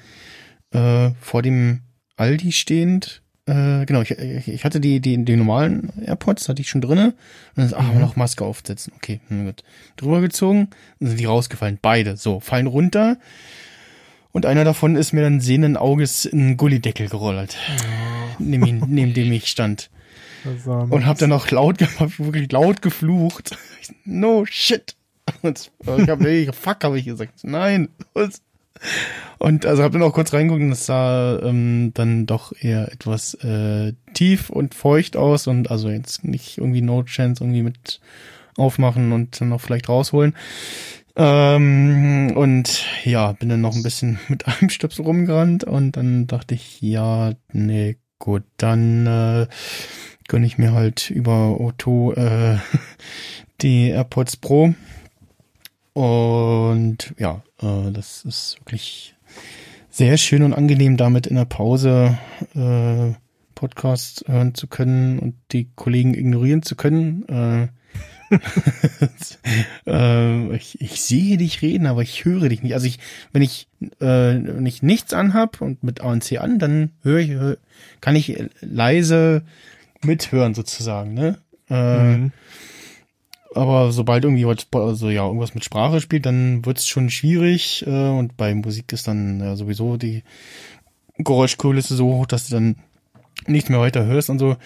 [0.73, 1.81] äh, vor dem
[2.16, 6.81] Aldi stehend, äh, genau, ich, ich, hatte die, die, die normalen AirPods, hatte ich schon
[6.81, 7.09] drinne.
[7.09, 7.15] Und
[7.57, 8.01] dann, so, ah, Mhm.
[8.01, 8.93] noch Maske aufsetzen.
[8.97, 9.62] Okay, gut.
[9.97, 10.69] Drüber gezogen,
[10.99, 11.79] dann sind die rausgefallen.
[11.83, 13.19] Beide, so, fallen runter.
[14.35, 17.56] Und einer davon ist mir dann sehenden Auges in Gullideckel gerollt,
[18.40, 19.90] neben, ihn, neben dem ich stand.
[20.43, 21.81] Das Und hab dann auch laut,
[22.19, 23.56] wirklich laut geflucht.
[24.05, 24.97] No shit.
[25.43, 27.44] Und ich hab, ey, fuck, habe ich gesagt.
[27.44, 27.90] Nein.
[28.12, 28.43] Was?
[29.39, 33.35] Und also hab dann auch kurz reingeguckt und es sah ähm, dann doch eher etwas
[33.35, 38.01] äh, tief und feucht aus und also jetzt nicht irgendwie No Chance irgendwie mit
[38.56, 40.35] aufmachen und dann noch vielleicht rausholen.
[41.16, 46.54] Ähm, und ja, bin dann noch ein bisschen mit einem Stöpsel rumgerannt und dann dachte
[46.54, 49.46] ich, ja, nee, gut, dann äh,
[50.28, 52.59] gönne ich mir halt über Otto äh,
[53.60, 54.74] die AirPods Pro.
[55.93, 59.14] Und ja, äh, das ist wirklich
[59.90, 62.18] sehr schön und angenehm, damit in der Pause
[62.56, 63.12] äh,
[63.54, 67.28] Podcast hören zu können und die Kollegen ignorieren zu können.
[67.28, 67.68] Äh,
[69.87, 72.74] äh, ich, ich sehe dich reden, aber ich höre dich nicht.
[72.74, 72.98] Also ich,
[73.32, 73.69] wenn ich,
[74.01, 77.56] äh, wenn ich nichts anhab und mit ANC an, dann höre ich, hör,
[78.01, 79.43] kann ich leise
[80.03, 81.38] mithören sozusagen, ne?
[81.71, 82.32] Äh, Mhm.
[83.54, 87.85] aber sobald irgendwie was, also ja, irgendwas mit Sprache spielt, dann wird's schon schwierig.
[87.87, 90.22] Äh, und bei Musik ist dann ja, sowieso die
[91.19, 92.77] Geräuschkulisse so hoch, dass du dann
[93.46, 94.56] nicht mehr weiter hörst und so.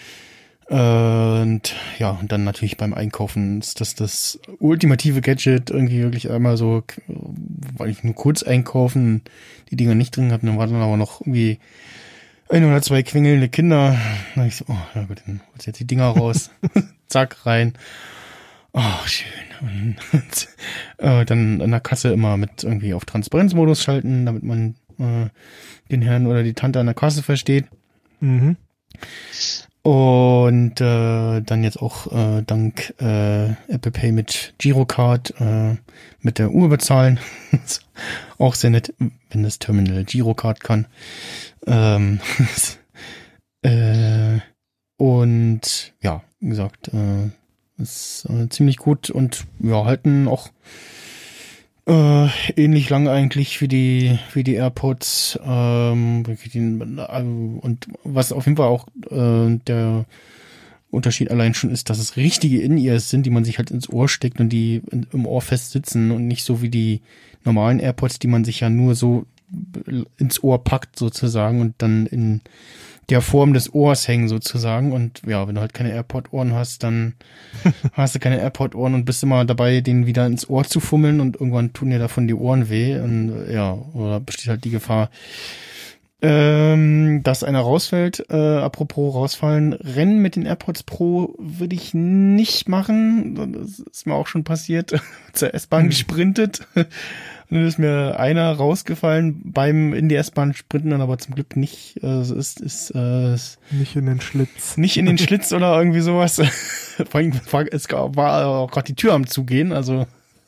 [0.69, 6.57] Und ja, und dann natürlich beim Einkaufen ist das das ultimative Gadget irgendwie wirklich einmal
[6.57, 9.23] so, weil ich nur kurz einkaufen,
[9.71, 11.57] die Dinger nicht drin hatten, dann waren dann aber noch irgendwie
[12.49, 13.97] ein oder zwei quengelnde Kinder.
[14.35, 16.51] Dann ich so, oh, ja gut, dann holst du jetzt die Dinger raus.
[17.07, 17.73] Zack, rein.
[18.71, 19.95] Oh, schön.
[20.11, 20.47] Und
[20.97, 25.29] äh, dann an der Kasse immer mit irgendwie auf Transparenzmodus schalten, damit man äh,
[25.91, 27.65] den Herrn oder die Tante an der Kasse versteht.
[28.19, 28.55] Mhm.
[29.81, 35.77] Und äh, dann jetzt auch äh, dank äh, Apple Pay mit Girocard äh,
[36.21, 37.19] mit der Uhr bezahlen.
[38.37, 38.93] Auch sehr nett,
[39.29, 40.85] wenn das Terminal Girocard kann.
[41.65, 42.19] Ähm,
[43.61, 44.39] äh,
[44.97, 47.29] und ja, wie gesagt, äh,
[47.81, 50.49] ist äh, ziemlich gut und ja, halten auch
[51.89, 58.57] äh, ähnlich lang eigentlich wie die wie die AirPods ähm, äh, und was auf jeden
[58.57, 60.05] Fall auch äh, der
[60.91, 64.07] Unterschied allein schon ist, dass es richtige In-Ears sind, die man sich halt ins Ohr
[64.07, 67.01] steckt und die in, im Ohr fest sitzen und nicht so wie die
[67.43, 69.25] normalen AirPods, die man sich ja nur so
[70.17, 72.41] ins Ohr packt sozusagen und dann in
[73.09, 77.13] der Form des Ohrs hängen sozusagen und ja, wenn du halt keine AirPod-Ohren hast, dann
[77.93, 81.35] hast du keine AirPod-Ohren und bist immer dabei, den wieder ins Ohr zu fummeln und
[81.35, 85.09] irgendwann tun dir davon die Ohren weh und ja, oder besteht halt die Gefahr,
[86.21, 92.67] Ähm, dass einer rausfällt, äh, apropos rausfallen, Rennen mit den AirPods Pro würde ich nicht
[92.67, 93.35] machen.
[93.53, 94.99] Das ist mir auch schon passiert.
[95.33, 95.89] Zur S-Bahn Hm.
[95.91, 96.67] gesprintet.
[97.49, 101.55] Und dann ist mir einer rausgefallen beim in die S-Bahn sprinten, dann aber zum Glück
[101.55, 101.97] nicht.
[102.03, 103.35] Es ist, ist äh,
[103.71, 104.77] Nicht in den Schlitz.
[104.77, 106.35] nicht in den Schlitz oder irgendwie sowas.
[107.09, 110.05] Vor allem war, es war auch gerade die Tür am Zugehen, also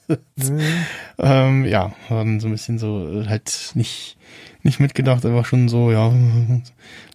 [1.20, 4.18] ähm, ja, waren so ein bisschen so äh, halt nicht
[4.64, 6.14] nicht mitgedacht, aber schon so, ja,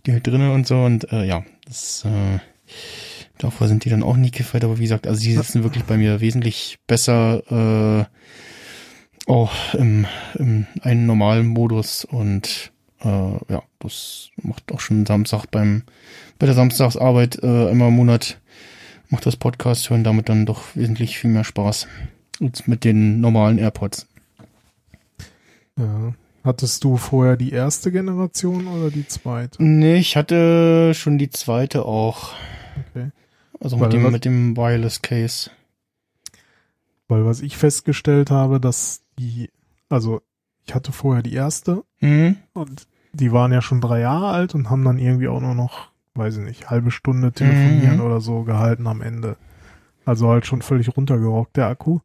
[0.04, 2.38] die halt drinnen und so und äh, ja, das äh,
[3.38, 5.96] davor sind die dann auch nie gefällt, aber wie gesagt, also die sitzen wirklich bei
[5.96, 7.42] mir wesentlich besser
[8.00, 8.04] äh,
[9.26, 10.06] auch im,
[10.38, 15.82] im einen normalen Modus und äh, ja, das macht auch schon Samstag beim
[16.38, 18.40] bei der Samstagsarbeit äh, einmal im Monat
[19.08, 21.86] macht das Podcast hören damit dann doch wesentlich viel mehr Spaß
[22.40, 24.06] als mit den normalen AirPods.
[25.78, 26.14] Ja.
[26.44, 29.60] Hattest du vorher die erste Generation oder die zweite?
[29.62, 32.34] Nee, ich hatte schon die zweite auch.
[32.94, 33.10] Okay.
[33.58, 35.50] Also Weil mit dem, mit dem Wireless Case.
[37.08, 39.50] Weil was ich festgestellt habe, dass die,
[39.88, 40.22] also
[40.66, 42.36] ich hatte vorher die erste Mhm.
[42.52, 45.90] und die waren ja schon drei Jahre alt und haben dann irgendwie auch nur noch,
[46.14, 48.04] weiß ich nicht, halbe Stunde telefonieren Mhm.
[48.04, 49.36] oder so gehalten am Ende.
[50.04, 52.00] Also halt schon völlig runtergerockt, der Akku.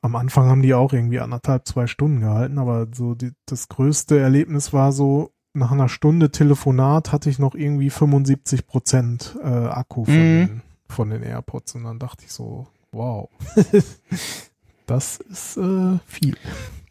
[0.00, 4.18] Am Anfang haben die auch irgendwie anderthalb, zwei Stunden gehalten, aber so die, das größte
[4.18, 10.04] Erlebnis war so, nach einer Stunde Telefonat hatte ich noch irgendwie 75 Prozent äh, Akku
[10.04, 10.46] von, Mhm.
[10.46, 13.28] den, von den AirPods und dann dachte ich so, wow,
[14.86, 16.36] das ist äh, viel.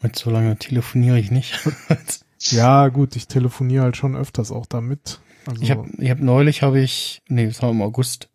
[0.01, 1.59] Mit so lange telefoniere ich nicht.
[2.49, 5.19] Ja, gut, ich telefoniere halt schon öfters auch damit.
[5.45, 8.29] Also, Ich habe ich hab neulich habe ich, nee, das war im August,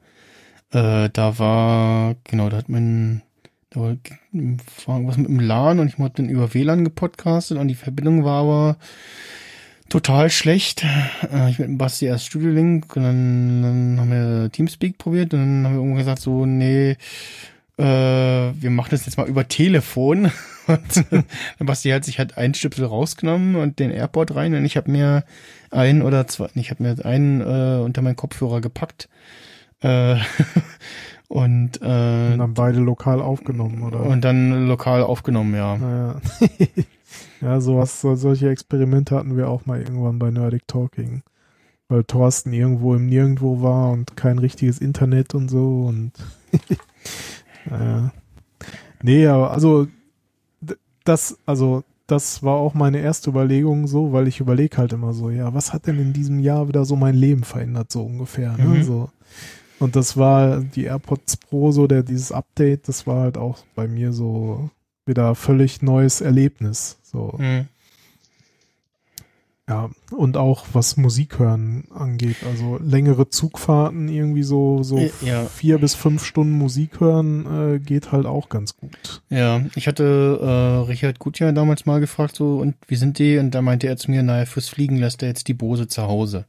[0.71, 3.23] äh, da war, genau, da hat mein,
[3.71, 7.69] da war, war irgendwas mit dem LAN und ich habe dann über WLAN gepodcastet und
[7.69, 8.77] die Verbindung war aber
[9.89, 10.85] total schlecht.
[11.33, 15.35] Äh, ich mit dem Basti erst Studio Link und dann, dann haben wir Teamspeak probiert
[15.35, 16.97] und dann haben wir irgendwann gesagt so, nee,
[17.79, 20.31] äh, wir machen das jetzt mal über Telefon.
[20.67, 24.77] Und der Basti hat sich halt einen Stöpsel rausgenommen und den Airport rein und ich
[24.77, 25.23] habe mir
[25.71, 29.09] ein oder zwei, ich habe mir einen äh, unter meinen Kopfhörer gepackt.
[29.81, 30.17] Äh,
[31.29, 34.01] und, äh, und dann beide lokal aufgenommen, oder?
[34.01, 35.77] und dann lokal aufgenommen, ja.
[35.77, 36.21] Naja.
[37.41, 41.23] ja, sowas, so, solche Experimente hatten wir auch mal irgendwann bei Nerdic Talking.
[41.89, 46.11] Weil Thorsten irgendwo im Nirgendwo war und kein richtiges Internet und so und
[47.71, 48.13] naja.
[49.03, 49.87] Nee, aber also
[51.05, 55.31] das, also das war auch meine erste Überlegung so, weil ich überlege halt immer so,
[55.31, 58.65] ja, was hat denn in diesem Jahr wieder so mein Leben verändert, so ungefähr, ne?
[58.65, 58.83] Mhm.
[58.83, 59.11] So.
[59.79, 63.87] Und das war die AirPods Pro, so der, dieses Update, das war halt auch bei
[63.89, 64.71] mir so
[65.05, 66.99] wieder völlig neues Erlebnis.
[67.03, 67.69] So, Mhm.
[69.69, 69.91] Ja.
[70.13, 72.37] Und auch was Musik hören angeht.
[72.49, 75.45] Also längere Zugfahrten, irgendwie so, so Äh, ja.
[75.47, 79.23] vier bis fünf Stunden Musik hören, äh, geht halt auch ganz gut.
[79.29, 83.39] Ja, ich hatte äh, Richard Gutjahr damals mal gefragt, so, und wie sind die?
[83.39, 86.03] Und da meinte er zu mir, naja, fürs Fliegen lässt er jetzt die Bose zu
[86.03, 86.47] Hause.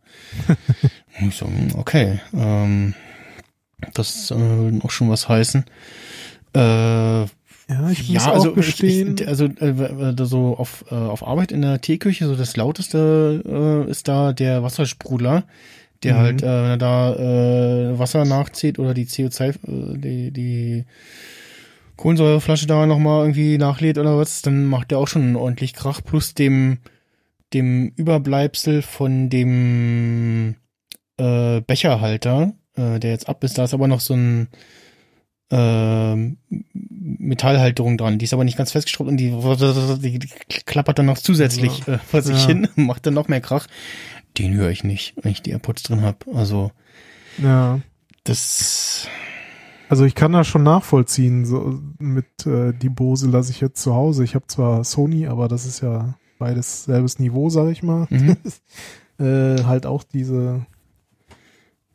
[1.20, 2.94] und ich so, hm, okay, ähm,
[3.94, 5.66] das äh, will auch schon was heißen.
[6.54, 7.26] Äh,
[7.70, 9.16] Ja, ich muss ja, auch also gestehen.
[9.16, 12.56] Ich, ich, also äh, äh, so auf, äh, auf Arbeit in der Teeküche, so das
[12.56, 15.44] lauteste äh, ist da der Wassersprudler,
[16.04, 16.18] der Mhm.
[16.18, 20.86] halt, äh, wenn er da äh, Wasser nachzieht oder die CO2, äh, die, die
[21.98, 26.34] Kohlensäureflasche da nochmal irgendwie nachlädt oder was, dann macht der auch schon ordentlich Krach, plus
[26.36, 26.78] dem,
[27.54, 30.56] dem Überbleibsel von dem
[31.18, 34.48] äh, Becherhalter, äh, der jetzt ab ist, da ist aber noch so ein
[35.50, 36.38] ähm,
[36.74, 38.20] Metallhalterung dran.
[38.20, 40.30] Die ist aber nicht ganz festgeschraubt und die, die,
[40.66, 42.48] klappert dann noch zusätzlich äh, vor sich Ja.
[42.48, 43.68] hin, macht dann noch mehr Krach.
[44.38, 46.18] Den höre ich nicht, wenn ich die AirPods drin habe.
[46.34, 46.72] Also
[47.42, 47.80] ja.
[48.24, 49.08] das
[49.90, 51.46] Also ich kann das schon nachvollziehen.
[51.46, 54.24] So mit äh, die Bose lasse ich jetzt zu Hause.
[54.24, 58.06] Ich habe zwar Sony, aber das ist ja beides selbes Niveau, sag ich mal.
[58.10, 58.38] Mhm.
[59.26, 60.66] äh, halt auch diese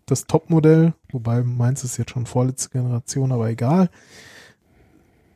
[0.06, 3.88] das Topmodell, wobei meins ist jetzt schon vorletzte Generation, aber egal.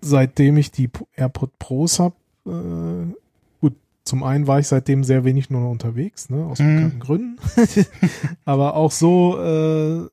[0.01, 2.15] Seitdem ich die AirPod Pros habe,
[2.47, 3.13] äh,
[3.61, 6.75] gut, zum einen war ich seitdem sehr wenig nur noch unterwegs, ne, aus Mhm.
[6.77, 7.37] bekannten Gründen.
[8.45, 10.07] aber auch so äh,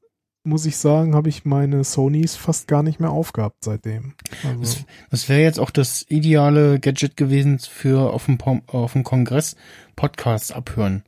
[0.45, 4.13] muss ich sagen, habe ich meine Sonys fast gar nicht mehr aufgehabt seitdem.
[4.43, 9.03] Also, Das, das wäre jetzt auch das ideale Gadget gewesen für auf dem, auf dem
[9.03, 9.55] Kongress
[9.95, 11.03] Podcasts abhören.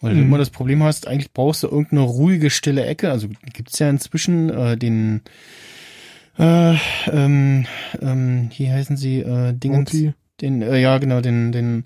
[0.00, 0.26] Weil du Mhm.
[0.26, 3.10] immer das Problem hast, eigentlich brauchst du irgendeine ruhige, stille Ecke.
[3.10, 5.22] Also gibt's ja inzwischen äh, den
[6.38, 6.74] äh,
[7.10, 7.66] ähm,
[8.00, 10.12] ähm, hier heißen sie äh, Dingens, Audi.
[10.40, 11.84] den, äh, ja genau, den, den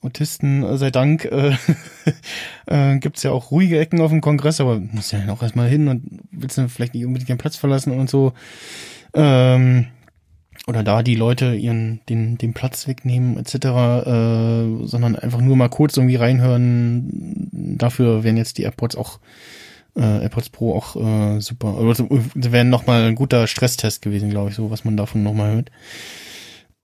[0.00, 1.56] Autisten äh, sei Dank äh,
[2.66, 5.88] äh, gibt's ja auch ruhige Ecken auf dem Kongress, aber muss ja auch erstmal hin
[5.88, 8.32] und willst dann vielleicht nicht unbedingt den Platz verlassen und so.
[9.14, 9.86] Ähm,
[10.66, 15.68] oder da die Leute ihren den den Platz wegnehmen etc., äh, sondern einfach nur mal
[15.68, 17.48] kurz irgendwie reinhören.
[17.78, 19.18] Dafür wären jetzt die AirPods auch
[19.96, 21.76] äh, AirPods Pro auch äh, super.
[21.78, 25.34] Also wären noch mal ein guter Stresstest gewesen, glaube ich, so was man davon noch
[25.34, 25.70] mal hört.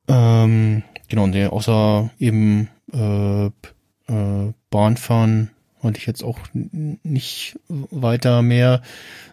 [0.08, 3.50] Ähm, genau, und der außer eben äh, äh,
[4.70, 5.50] Bahnfahren
[5.81, 8.82] wollte ich jetzt auch nicht weiter mehr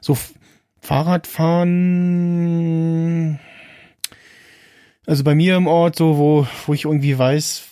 [0.01, 0.17] so
[0.81, 3.39] Fahrradfahren.
[5.07, 7.63] Also bei mir im Ort, so wo, wo ich irgendwie weiß,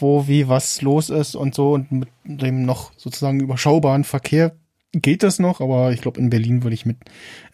[0.00, 4.52] wo wie was los ist und so und mit dem noch sozusagen überschaubaren Verkehr
[4.92, 6.98] geht das noch, aber ich glaube in Berlin würde ich mit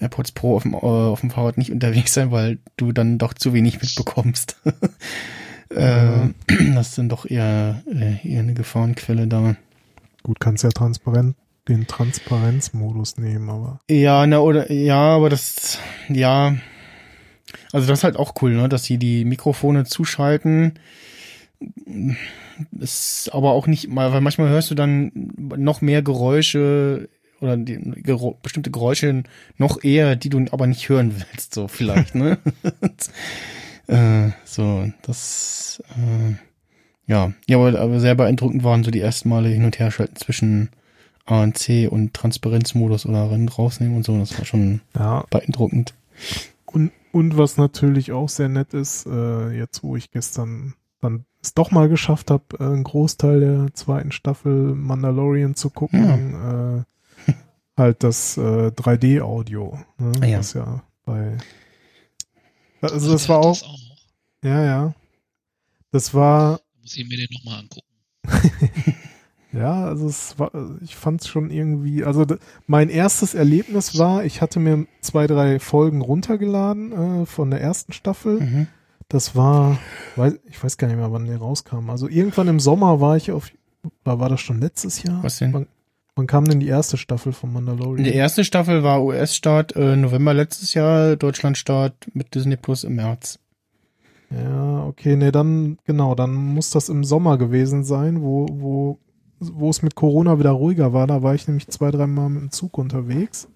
[0.01, 3.33] AirPods Pro auf dem, äh, auf dem Fahrrad nicht unterwegs sein, weil du dann doch
[3.35, 4.61] zu wenig mitbekommst.
[5.71, 6.29] äh,
[6.75, 9.57] das sind doch eher, äh, eher eine Gefahrenquelle da.
[10.23, 11.37] Gut, kannst ja transparent
[11.69, 16.57] den Transparenzmodus nehmen, aber Ja, na oder ja, aber das ja,
[17.73, 20.75] also das ist halt auch cool, ne, dass sie die Mikrofone zuschalten.
[22.79, 27.09] Ist aber auch nicht mal, weil manchmal hörst du dann noch mehr Geräusche
[27.41, 29.23] oder die, Gerä bestimmte Geräusche
[29.57, 32.39] noch eher, die du aber nicht hören willst, so vielleicht, ne?
[33.87, 36.35] äh, so, das äh,
[37.09, 40.17] ja, ja, aber, aber sehr beeindruckend waren so die ersten Male hin und her schalten
[40.17, 40.69] zwischen
[41.25, 44.17] ANC und Transparenzmodus oder rein rausnehmen und so.
[44.19, 45.25] Das war schon ja.
[45.31, 45.95] beeindruckend.
[46.67, 51.55] Und, und was natürlich auch sehr nett ist, äh, jetzt wo ich gestern dann es
[51.55, 56.85] doch mal geschafft habe, äh, einen Großteil der zweiten Staffel Mandalorian zu gucken,
[57.27, 57.33] äh,
[57.77, 59.79] halt das äh, 3D-Audio.
[59.99, 60.13] Ne?
[60.21, 60.39] Ah, ja.
[60.39, 61.39] Was ja bei
[62.81, 63.79] also das war auch, Das auch
[64.43, 64.95] ja, ja.
[65.91, 67.87] Das war, Muss ich mir den nochmal angucken.
[69.53, 70.51] Ja, also es war,
[70.83, 72.27] ich fand es schon irgendwie, also
[72.67, 77.93] mein erstes Erlebnis war, ich hatte mir zwei, drei Folgen runtergeladen äh, von der ersten
[77.93, 78.41] Staffel.
[78.41, 78.67] Mhm.
[79.09, 79.79] Das war,
[80.17, 81.89] weiß, ich weiß gar nicht mehr, wann der rauskam.
[81.89, 83.51] Also irgendwann im Sommer war ich auf,
[84.05, 85.23] war, war das schon letztes Jahr?
[85.23, 85.55] Was denn?
[85.55, 85.67] Wann,
[86.15, 88.05] wann kam denn die erste Staffel von Mandalorian?
[88.05, 93.39] Die erste Staffel war US-Start äh, November letztes Jahr, Deutschland-Start mit Disney Plus im März.
[94.31, 98.99] Ja, okay, nee, dann, genau, dann muss das im Sommer gewesen sein, wo, wo,
[99.41, 101.07] wo es mit Corona wieder ruhiger war.
[101.07, 103.49] Da war ich nämlich zwei, dreimal mit dem Zug unterwegs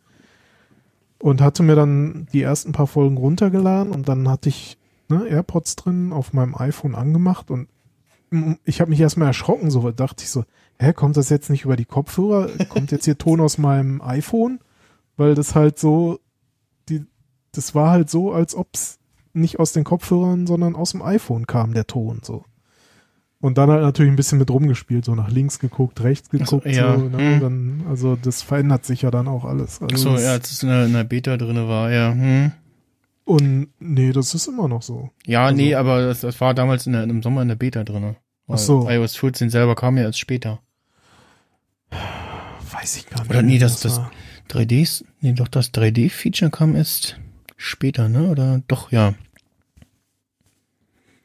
[1.18, 4.78] und hatte mir dann die ersten paar Folgen runtergeladen und dann hatte ich
[5.08, 7.68] ne, AirPods drin auf meinem iPhone angemacht und
[8.64, 10.44] ich habe mich erstmal erschrocken, so dachte ich so,
[10.78, 12.48] hä, kommt das jetzt nicht über die Kopfhörer?
[12.68, 14.60] Kommt jetzt hier Ton aus meinem iPhone?
[15.18, 16.18] Weil das halt so,
[16.88, 17.04] die,
[17.52, 18.98] das war halt so, als ob's
[19.34, 22.44] nicht aus den Kopfhörern, sondern aus dem iPhone kam der Ton so.
[23.42, 26.96] Und dann halt natürlich ein bisschen mit rumgespielt, so nach links geguckt, rechts geguckt, ja.
[26.96, 27.18] so, ne?
[27.18, 27.40] Hm.
[27.40, 29.82] dann, also das verändert sich ja dann auch alles.
[29.82, 32.12] Also Achso, das, ja, als es in der, in der Beta drinne war, ja.
[32.12, 32.52] Hm.
[33.24, 35.10] Und nee, das ist immer noch so.
[35.26, 37.84] Ja, Also- nee, aber das, das war damals in der, im Sommer in der Beta
[37.84, 38.16] drinne.
[38.46, 38.88] Weil Ach so.
[38.88, 40.60] iOS 14 selber kam ja erst später.
[42.70, 43.30] Weiß ich gar nicht.
[43.30, 44.10] Oder nee, das- das- war.
[44.48, 47.16] 3Ds, nee, doch das 3D-Feature kam erst
[47.56, 48.28] später, ne?
[48.28, 49.14] Oder doch, ja.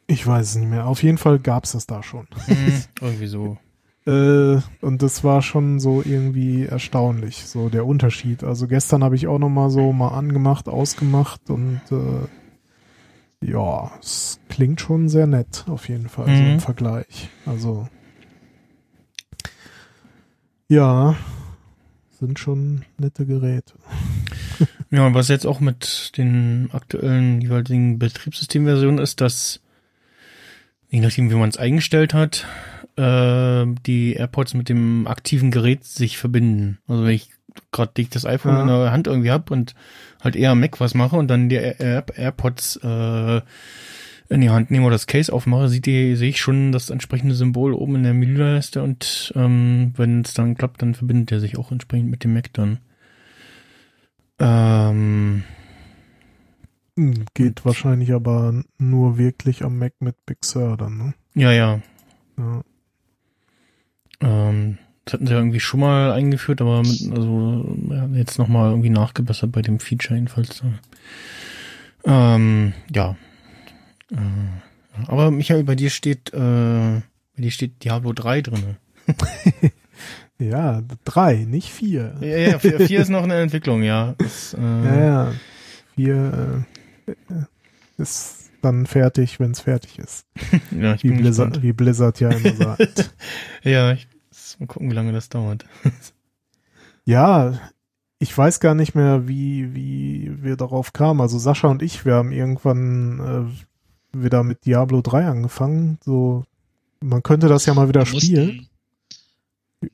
[0.07, 0.87] Ich weiß es nicht mehr.
[0.87, 2.27] Auf jeden Fall gab's das da schon.
[2.45, 3.57] Hm, irgendwie so.
[4.07, 8.41] Äh, und das war schon so irgendwie erstaunlich, so der Unterschied.
[8.41, 14.39] Also gestern habe ich auch noch mal so mal angemacht, ausgemacht und äh, ja, es
[14.47, 16.49] klingt schon sehr nett auf jeden Fall so Mhm.
[16.51, 17.27] im Vergleich.
[17.45, 17.89] Also
[20.69, 21.15] ja,
[22.17, 23.73] sind schon nette Geräte.
[24.89, 29.59] Ja, und was jetzt auch mit den aktuellen jeweiligen Betriebssystemversionen ist, dass,
[30.89, 32.45] je nachdem, wie man es eingestellt hat,
[32.95, 36.79] äh, die AirPods mit dem aktiven Gerät sich verbinden.
[36.87, 37.29] Also wenn ich
[37.71, 38.61] gerade dick das iPhone Ja.
[38.61, 39.73] in der Hand irgendwie hab und
[40.23, 43.41] halt eher am Mac was mache und dann die Air Air AirPods äh,
[44.29, 47.95] in die Hand nehme oder das Case aufmache, sehe ich schon das entsprechende Symbol oben
[47.95, 52.09] in der Menüleiste und ähm, wenn es dann klappt, dann verbindet er sich auch entsprechend
[52.11, 52.79] mit dem Mac dann.
[54.39, 55.43] Ähm, Hm,
[57.35, 61.13] Geht wahrscheinlich aber nur wirklich am Mac mit Big Sur dann, ne?
[61.35, 61.79] ja, ja.
[62.37, 62.61] Ja.
[64.19, 68.71] Ähm, das hatten sie ja irgendwie schon mal eingeführt, aber mit, also ja, jetzt nochmal
[68.71, 70.63] irgendwie nachgebessert bei dem Feature jedenfalls.
[72.03, 73.15] Ähm, ja.
[74.11, 78.77] Äh, aber Michael, bei dir steht, äh, bei dir steht Diablo 3 drinne.
[80.39, 82.15] ja, drei, nicht vier.
[82.21, 84.15] Ja, ja, vier, vier ist noch in der Entwicklung, ja.
[84.17, 85.33] Das, äh, Ja, ja.
[85.95, 86.76] Vier äh,
[87.97, 90.25] ist, dann fertig, wenn es fertig ist.
[90.71, 91.63] Ja, ich Wie bin Blizzard, gespannt.
[91.63, 93.13] wie Blizzard ja immer sagt.
[93.63, 94.07] Ja, ich,
[94.59, 95.65] mal gucken, wie lange das dauert.
[97.05, 97.57] Ja,
[98.19, 101.21] ich weiß gar nicht mehr, wie, wie wir darauf kamen.
[101.21, 103.53] Also Sascha und ich, wir haben irgendwann
[104.13, 105.99] äh, wieder mit Diablo 3 angefangen.
[106.03, 106.43] So,
[106.99, 108.67] man könnte das ja mal wieder Wir mussten- spielen.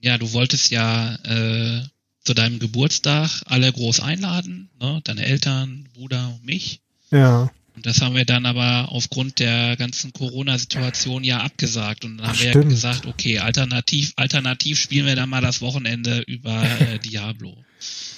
[0.02, 1.84] Ja, du wolltest ja äh,
[2.24, 5.02] zu deinem Geburtstag alle groß einladen, ne?
[5.04, 6.82] deine Eltern, Bruder und mich.
[7.14, 12.06] Ja, Und das haben wir dann aber aufgrund der ganzen Corona-Situation ja abgesagt.
[12.06, 12.70] Und dann haben wir ja Stimmt.
[12.70, 17.56] gesagt, okay, alternativ, alternativ spielen wir dann mal das Wochenende über äh, Diablo.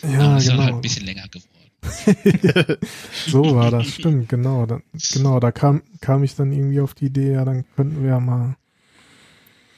[0.03, 0.75] ja, und ist dann halt genau.
[0.75, 1.49] ein bisschen länger geworden.
[3.27, 4.65] So war das, stimmt, genau.
[4.65, 4.79] Da,
[5.13, 8.19] genau, da kam, kam ich dann irgendwie auf die Idee, ja, dann könnten wir ja
[8.19, 8.55] mal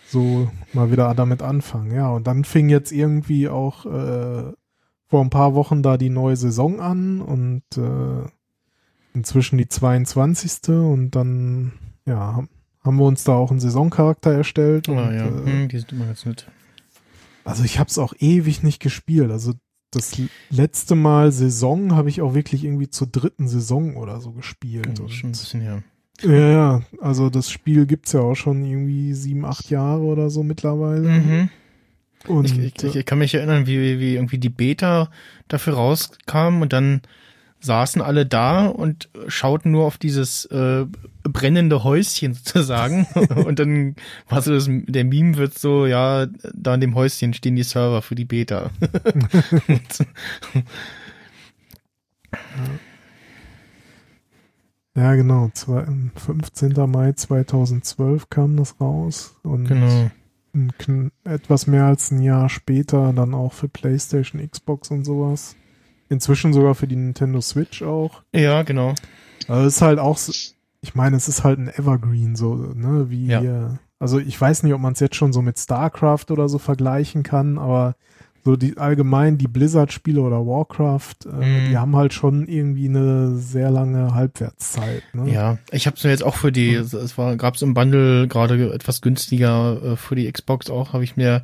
[0.09, 1.93] so mal wieder damit anfangen.
[1.93, 4.53] Ja, und dann fing jetzt irgendwie auch äh,
[5.07, 8.29] vor ein paar Wochen da die neue Saison an und äh,
[9.17, 10.69] inzwischen die 22.
[10.69, 11.73] und dann,
[12.05, 12.47] ja,
[12.83, 14.87] haben, wir uns da auch einen Saisoncharakter erstellt.
[14.87, 16.47] Ah, und, ja, äh, hm, die sind immer ganz nett.
[17.43, 19.31] also ich habe es auch ewig nicht gespielt.
[19.31, 19.53] Also
[19.91, 24.99] das letzte Mal Saison habe ich auch wirklich irgendwie zur dritten Saison oder so gespielt.
[24.99, 25.83] Ist schon ein bisschen her.
[26.21, 30.43] ja, ja, also das Spiel gibt's ja auch schon irgendwie sieben, acht Jahre oder so
[30.43, 31.09] mittlerweile.
[31.09, 31.49] Mhm.
[32.27, 35.09] Und Ich, ich, ich kann mich erinnern, wie, wie irgendwie die Beta
[35.47, 37.01] dafür rauskam und dann
[37.59, 40.85] saßen alle da und schauten nur auf dieses äh,
[41.23, 43.05] brennende Häuschen sozusagen.
[43.45, 43.95] und dann
[44.29, 48.01] war so das, der Meme wird so, ja, da in dem Häuschen stehen die Server
[48.01, 48.71] für die Beta.
[54.95, 55.49] ja, genau.
[55.53, 56.73] Zwei, 15.
[56.89, 59.35] Mai 2012 kam das raus.
[59.43, 60.11] Und genau.
[60.53, 65.55] ein, etwas mehr als ein Jahr später dann auch für PlayStation, Xbox und sowas.
[66.09, 68.21] Inzwischen sogar für die Nintendo Switch auch.
[68.33, 68.93] Ja, genau.
[69.47, 70.33] Also es ist halt auch, so-
[70.81, 73.77] ich meine, es ist halt ein Evergreen, so, ne, wie, Ja.
[73.99, 77.23] also ich weiß nicht, ob man es jetzt schon so mit StarCraft oder so vergleichen
[77.23, 77.95] kann, aber
[78.45, 81.65] so die allgemein die Blizzard-Spiele oder Warcraft, äh, Mhm.
[81.69, 85.29] die haben halt schon irgendwie eine sehr lange Halbwertszeit, ne?
[85.29, 88.29] Ja, ich habe es mir jetzt auch für die, es es war, gab's im Bundle
[88.29, 91.43] gerade etwas günstiger äh, für die Xbox auch, habe ich mir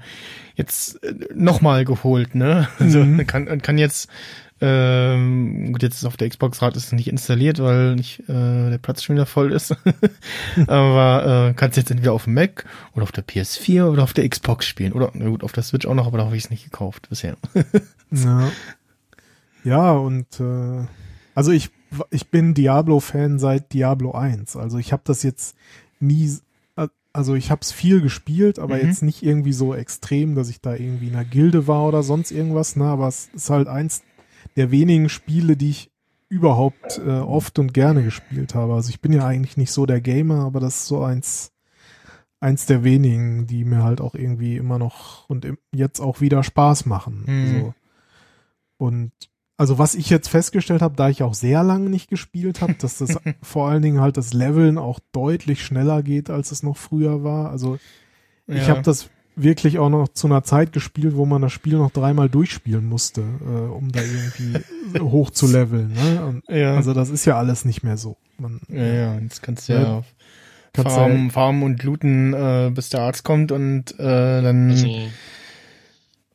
[0.55, 2.69] jetzt äh, nochmal geholt, ne?
[2.79, 3.27] Also Mhm.
[3.27, 4.07] kann, kann jetzt,
[4.65, 8.77] ähm, gut, jetzt ist auf der Xbox gerade ist nicht installiert, weil nicht äh, der
[8.77, 9.75] Platz schon wieder voll ist.
[10.67, 14.27] aber äh, kannst jetzt entweder auf dem Mac oder auf der PS4 oder auf der
[14.29, 14.93] Xbox spielen.
[14.93, 17.09] Oder na gut, auf der Switch auch noch, aber da habe ich es nicht gekauft
[17.09, 17.35] bisher.
[18.11, 18.51] Ja,
[19.63, 20.85] ja und äh,
[21.35, 21.71] also ich,
[22.11, 24.55] ich bin Diablo-Fan seit Diablo 1.
[24.55, 25.55] Also ich habe das jetzt
[25.99, 26.31] nie,
[26.75, 28.87] äh, also ich habe es viel gespielt, aber Mhm.
[28.87, 32.31] jetzt nicht irgendwie so extrem, dass ich da irgendwie in einer Gilde war oder sonst
[32.31, 32.75] irgendwas.
[32.75, 32.85] Ne?
[32.85, 34.03] Aber es ist halt eins
[34.55, 35.91] der wenigen Spiele, die ich
[36.29, 38.73] überhaupt äh, oft und gerne gespielt habe.
[38.73, 41.51] Also ich bin ja eigentlich nicht so der Gamer, aber das ist so eins
[42.39, 46.85] eins der wenigen, die mir halt auch irgendwie immer noch und jetzt auch wieder Spaß
[46.87, 47.23] machen.
[47.25, 47.47] Mhm.
[47.47, 47.73] So.
[48.77, 49.11] Und
[49.55, 52.97] also was ich jetzt festgestellt habe, da ich auch sehr lange nicht gespielt habe, dass
[52.97, 57.23] das vor allen Dingen halt das Leveln auch deutlich schneller geht, als es noch früher
[57.23, 57.49] war.
[57.49, 57.77] Also
[58.47, 58.69] ich Ja.
[58.69, 62.29] habe das wirklich auch noch zu einer Zeit gespielt, wo man das Spiel noch dreimal
[62.29, 64.53] durchspielen musste, äh, um da irgendwie
[64.99, 65.93] hoch zu leveln.
[65.93, 66.25] Ne?
[66.25, 66.75] Und Ja.
[66.75, 68.17] also das ist ja alles nicht mehr so.
[68.37, 69.81] Man, ja, ja, jetzt kannst du Ja.
[69.81, 70.03] ja,
[70.73, 75.09] Kannst farmen, farmen und looten, äh, bis der Arzt kommt und äh, dann Also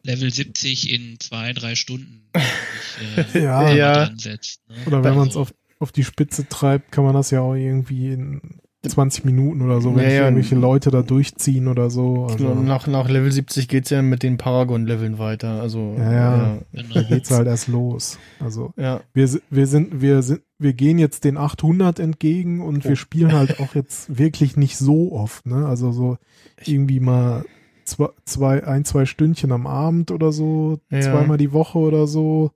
[0.05, 2.23] Level 70 in zwei, drei Stunden.
[2.35, 3.73] Ich, äh, Ja.
[3.73, 3.93] Ja.
[4.05, 4.77] ansetzt, ne?
[4.87, 8.13] Oder wenn man es auf, auf die Spitze treibt, kann man das ja auch irgendwie
[8.13, 10.25] in 20 Minuten oder so, wenn Ja, sich ja.
[10.25, 12.27] irgendwelche Leute da durchziehen oder so.
[12.27, 15.61] Also, nach, nach Level 70 geht's ja mit den Paragon-Leveln weiter.
[15.61, 16.59] Also Ja, ja.
[16.73, 16.95] Genau.
[16.95, 18.19] da geht's halt erst los.
[18.41, 19.01] Also ja.
[19.15, 22.89] wir, wir sind, wir sind, wir gehen jetzt den 800 entgegen und Oh.
[22.91, 25.67] wir spielen halt auch jetzt wirklich nicht so oft, ne?
[25.67, 26.17] Also so
[26.65, 27.45] irgendwie mal
[27.85, 31.01] zwei, zwei, ein, zwei Stündchen am Abend oder so, Ja.
[31.01, 32.51] zweimal die Woche oder so.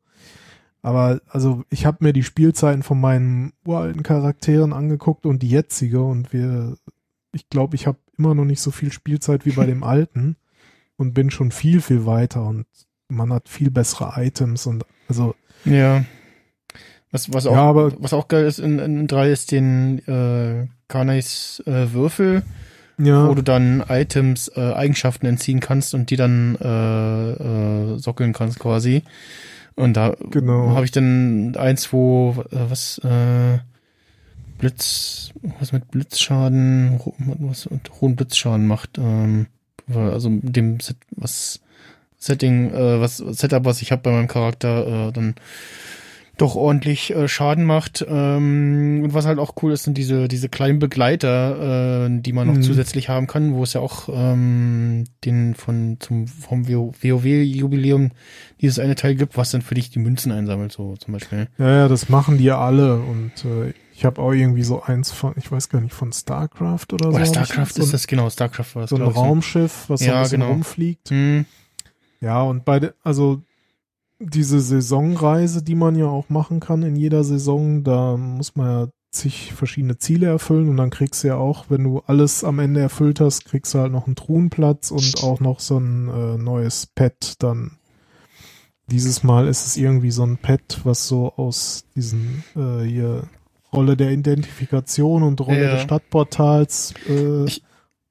[0.83, 6.03] Aber also ich habe mir die Spielzeiten von meinen uralten Charakteren angeguckt und die jetzige
[6.03, 6.77] und wir,
[7.33, 10.37] ich glaube, ich habe immer noch nicht so viel Spielzeit wie bei dem alten
[10.97, 12.67] und bin schon viel, viel weiter und
[13.09, 16.05] man hat viel bessere Items und also Ja.
[17.13, 20.67] Was, was auch, Ja, aber- was auch geil ist in, in 3 ist den äh,
[20.89, 22.43] Karnais äh, Würfel,
[22.99, 27.31] ja, wo du dann Items, äh, Eigenschaften entziehen kannst und die dann äh,
[27.95, 29.03] äh, sockeln kannst quasi.
[29.77, 30.71] Und da Genau.
[30.71, 33.59] habe ich dann eins, wo äh, was äh,
[34.59, 37.01] Blitz, was mit Blitzschaden,
[37.39, 38.99] was mit hohen Blitzschaden macht.
[38.99, 39.47] Ähm,
[39.93, 41.61] also dem Set, was
[42.19, 45.35] Setting, äh, was Setup, was ich habe bei meinem Charakter, äh, dann
[46.39, 48.05] doch ordentlich äh, Schaden macht.
[48.09, 52.47] Ähm, und was halt auch cool ist, sind diese, diese kleinen Begleiter, äh, die man
[52.49, 52.63] noch Mhm.
[52.63, 58.11] zusätzlich haben kann, wo es ja auch ähm, den von zum vom WoW-Jubiläum
[58.61, 61.49] dieses eine Teil gibt, was dann für dich die Münzen einsammelt, so zum Beispiel.
[61.59, 65.11] Ja, ja, das machen die ja alle und äh, ich habe auch irgendwie so eins
[65.13, 67.17] von, ich weiß gar nicht, von StarCraft oder so.
[67.17, 69.09] Oder ich StarCraft so, ist das, genau, StarCraft war das, So ein ne?
[69.09, 70.53] Raumschiff, was so Ja, ein bisschen genau.
[70.53, 71.11] rumfliegt.
[71.11, 71.45] Hm,
[72.21, 73.43] Ja, und bei also
[74.31, 78.89] diese Saisonreise, die man ja auch machen kann in jeder Saison, da muss man ja
[79.11, 82.81] zig verschiedene Ziele erfüllen und dann kriegst du ja auch, wenn du alles am Ende
[82.81, 86.87] erfüllt hast, kriegst du halt noch einen Truhenplatz und auch noch so ein äh, neues
[86.87, 87.73] Pet dann.
[88.91, 93.25] Dieses Mal ist es irgendwie so ein Pet, was so aus diesen äh, hier
[93.73, 95.73] Rolle der Identifikation und Rolle Ja.
[95.75, 97.63] des Stadtportals äh, Ich-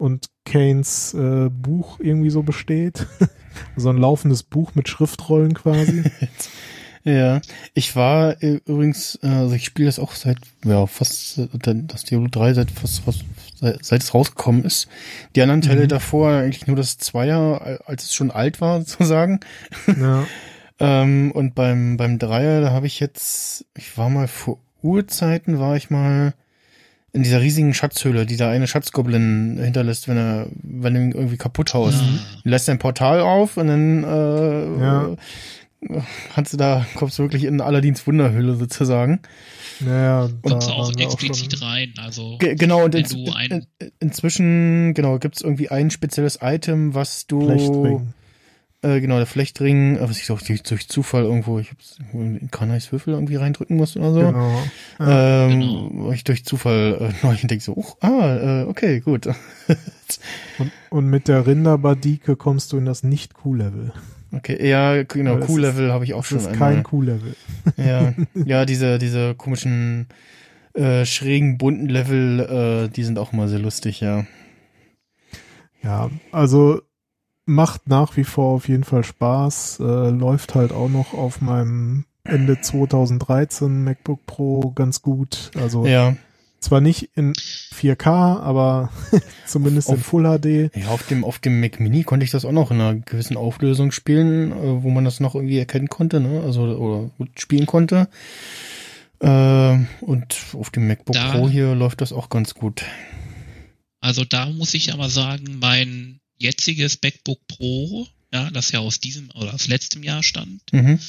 [0.01, 3.05] und Kanes äh, Buch irgendwie so besteht.
[3.75, 6.03] so ein laufendes Buch mit Schriftrollen quasi.
[7.03, 7.41] Ja,
[7.73, 11.47] ich war äh, übrigens, äh, also ich spiele das auch seit, ja, fast, äh,
[11.87, 13.23] das Diablo 3 seit fast, fast
[13.59, 14.87] seit, seit es rausgekommen ist.
[15.35, 15.87] Die anderen Teile Mhm.
[15.87, 19.39] davor eigentlich nur das Zweier, als es schon alt war, sozusagen.
[19.99, 20.27] ja.
[20.79, 25.75] Ähm, und beim, beim Dreier, da habe ich jetzt, ich war mal vor Urzeiten, war
[25.75, 26.35] ich mal
[27.13, 31.37] in dieser riesigen Schatzhöhle, die da eine Schatzgoblin hinterlässt, wenn er, wenn er ihn irgendwie
[31.37, 32.01] kaputt haust.
[32.01, 32.39] Ah.
[32.43, 35.15] Lässt ein Portal auf und dann äh, Ja.
[36.33, 39.19] kannst du da, kommst du wirklich in Aladins Wunderhöhle sozusagen.
[39.79, 41.93] Naja, da Kommst du auch explizit schon- rein.
[41.97, 43.05] Also Ge genau, und in,
[43.49, 43.65] in,
[43.99, 48.13] inzwischen, genau, gibt's irgendwie ein spezielles Item, was du Flechtring.
[48.83, 52.49] Äh, genau, der Flechtring, äh, was ich auch durch, durch Zufall irgendwo, ich hab's in
[52.49, 54.19] Kanais Würfel irgendwie reindrücken muss oder so.
[54.21, 54.61] Genau.
[54.99, 55.89] Ähm, Genau.
[55.93, 59.27] wo ich durch Zufall äh, neulich denke so, oh, ah, äh, okay, gut.
[60.57, 63.93] Und, und mit der Rinderbadike kommst du in das Nicht-Q-Level.
[64.33, 66.73] okay, ja, genau, das Q-Level habe ich auch Das schon ist einmal.
[66.73, 67.35] kein Q-Level.
[67.77, 68.13] Ja,
[68.45, 70.07] ja, diese, diese komischen
[70.73, 74.25] äh, schrägen bunten Level, äh, die sind auch immer sehr lustig, ja.
[75.81, 76.81] Ja, also
[77.45, 79.79] macht nach wie vor auf jeden Fall Spaß.
[79.79, 85.51] Äh, läuft halt auch noch auf meinem Ende 2013 MacBook Pro ganz gut.
[85.55, 86.15] Also Ja,
[86.59, 88.89] zwar nicht in 4K, aber
[89.47, 90.75] zumindest in Auf- Full HD.
[90.75, 93.37] ja auf dem auf dem Mac Mini konnte ich das auch noch in einer gewissen
[93.37, 96.41] Auflösung spielen, äh, wo man das noch irgendwie erkennen konnte, ne?
[96.45, 98.07] Also oder gut spielen konnte.
[99.19, 102.83] Äh, und auf dem MacBook Da- Pro hier läuft das auch ganz gut.
[103.99, 109.29] Also da muss ich aber sagen, mein jetziges MacBook Pro, ja, das ja aus diesem
[109.31, 110.99] oder aus letztem Jahr stand, Mhm.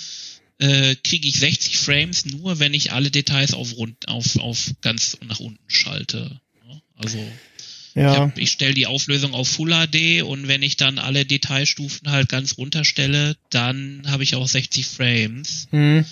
[0.59, 5.17] äh, kriege ich 60 Frames nur, wenn ich alle Details auf rund, auf, auf ganz
[5.27, 6.41] nach unten schalte.
[6.69, 10.77] Ja, Also ich, Ja, hab- ich stelle die Auflösung auf Full HD und wenn ich
[10.77, 15.69] dann alle Detailstufen halt ganz runterstelle, dann habe ich auch 60 Frames.
[15.71, 16.05] hm.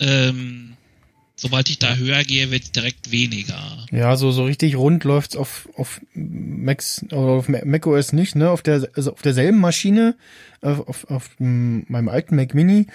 [0.00, 0.76] Ähm,
[1.40, 3.58] sobald ich da höher gehe, wird direkt weniger.
[3.90, 8.50] ja, so so richtig rund läuft's auf auf Macs oder auf Ma- macOS nicht, ne?
[8.50, 10.14] Auf der also auf derselben Maschine,
[10.60, 12.86] auf auf m- meinem alten Mac Mini,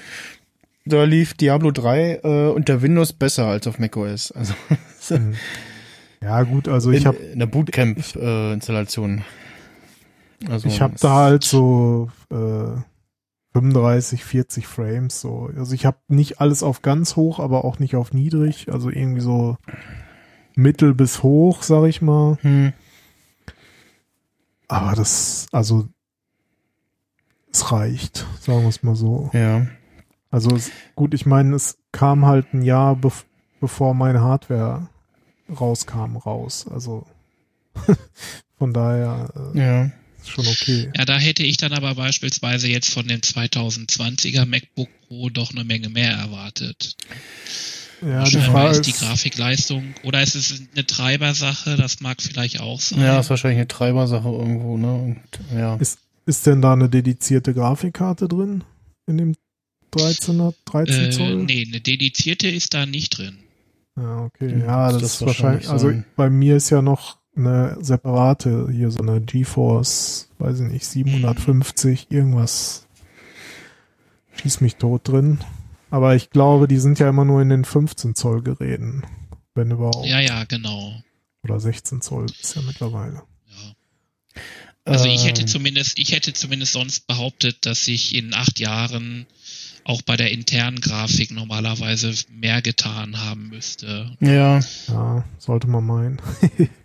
[0.86, 4.32] da lief Diablo 3 äh, unter Windows besser als auf macOS.
[4.32, 4.54] Also
[5.10, 5.36] Mhm.
[6.22, 9.24] Ja gut, also ich in, habe in der Bootcamp äh, Installation.
[10.50, 12.36] Also ich habe es- da halt so äh,
[13.54, 15.50] 35, 40 Frames so.
[15.56, 18.72] Also ich habe nicht alles auf ganz hoch, aber auch nicht auf niedrig.
[18.72, 19.58] Also irgendwie so
[20.56, 22.38] mittel bis hoch, sag ich mal.
[22.42, 22.74] hm,
[24.68, 25.88] Aber das, also
[27.52, 29.30] es reicht, sagen wir es mal so.
[29.34, 29.68] ja.
[30.32, 33.24] Also es, gut, ich meine, es kam halt ein Jahr bev
[33.62, 34.88] bevor meine Hardware
[35.48, 36.66] rauskam raus.
[36.68, 37.06] Also
[38.58, 39.92] von daher äh, Ja.
[40.24, 40.90] Ist schon okay.
[40.95, 45.64] Ja, da hätte ich dann aber beispielsweise jetzt von dem 2020er MacBook Pro doch eine
[45.64, 46.95] Menge mehr erwartet.
[48.02, 52.22] Ja, die Scheinbar Frage ist die ist, Grafikleistung oder ist es eine Treibersache, das mag
[52.22, 53.00] vielleicht auch sein.
[53.00, 54.93] Ja, ist wahrscheinlich eine Treibersache irgendwo, ne?
[54.93, 55.19] Und,
[55.58, 55.76] ja.
[55.77, 58.64] ist, ist denn da eine dedizierte Grafikkarte drin
[59.08, 59.35] in dem
[59.93, 61.35] 13er, 13 äh, Zoll?
[61.43, 63.38] nee, eine dedizierte ist da nicht drin.
[63.95, 64.52] Ja, okay.
[64.52, 68.70] Hm, Ja, das, das ist wahrscheinlich, wahrscheinlich also bei mir ist ja noch eine separate,
[68.72, 72.86] hier so eine GeForce, weiß ich nicht, 750, irgendwas.
[74.42, 75.40] Schieß mich tot drin.
[75.90, 79.03] Aber ich glaube, die sind ja immer nur in den 15 Zoll Geräten.
[79.56, 80.06] Wenn überhaupt.
[80.06, 80.94] Ja, ja, genau.
[81.44, 83.22] Oder 16 Zoll ist ja mittlerweile.
[83.48, 84.42] Ja.
[84.86, 89.28] Also ich hätte Ähm, zumindest, ich hätte zumindest sonst behauptet, dass ich in acht Jahren
[89.86, 94.18] auch bei der internen Grafik normalerweise mehr getan haben müsste.
[94.20, 96.22] Ja, Ja, sollte man meinen.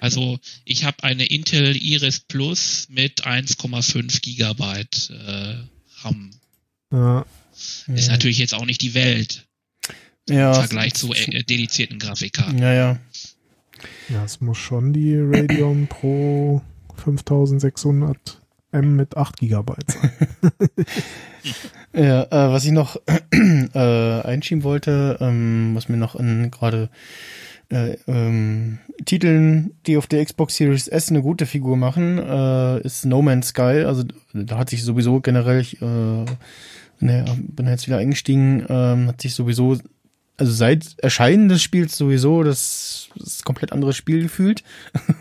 [0.00, 5.54] Also ich habe eine Intel Iris Plus mit 1,5 Gigabyte äh,
[6.02, 6.30] RAM.
[6.92, 7.26] Ja,
[7.56, 8.12] Ist ja.
[8.12, 9.46] natürlich jetzt auch nicht die Welt.
[10.28, 12.58] Ja, im Vergleich zu äh, dedizierten Grafikkarten.
[12.58, 12.98] Ja, ja.
[14.08, 16.62] Ja, es muss schon die Radeon Pro
[16.96, 18.40] 5600
[18.72, 20.12] M mit 8 GB sein.
[21.92, 22.96] Ja, äh, was ich noch
[23.74, 26.88] äh, einschieben wollte, ähm, was mir noch gerade
[27.70, 33.06] äh, ähm, Titeln, die auf der Xbox Series S eine gute Figur machen, äh, ist
[33.06, 33.84] No Man's Sky.
[33.86, 36.24] Also da hat sich sowieso generell, ich äh,
[37.00, 39.78] ne, bin jetzt wieder eingestiegen, ähm, hat sich sowieso,
[40.36, 44.64] also seit Erscheinen des Spiels sowieso das, das komplett anderes Spiel gefühlt.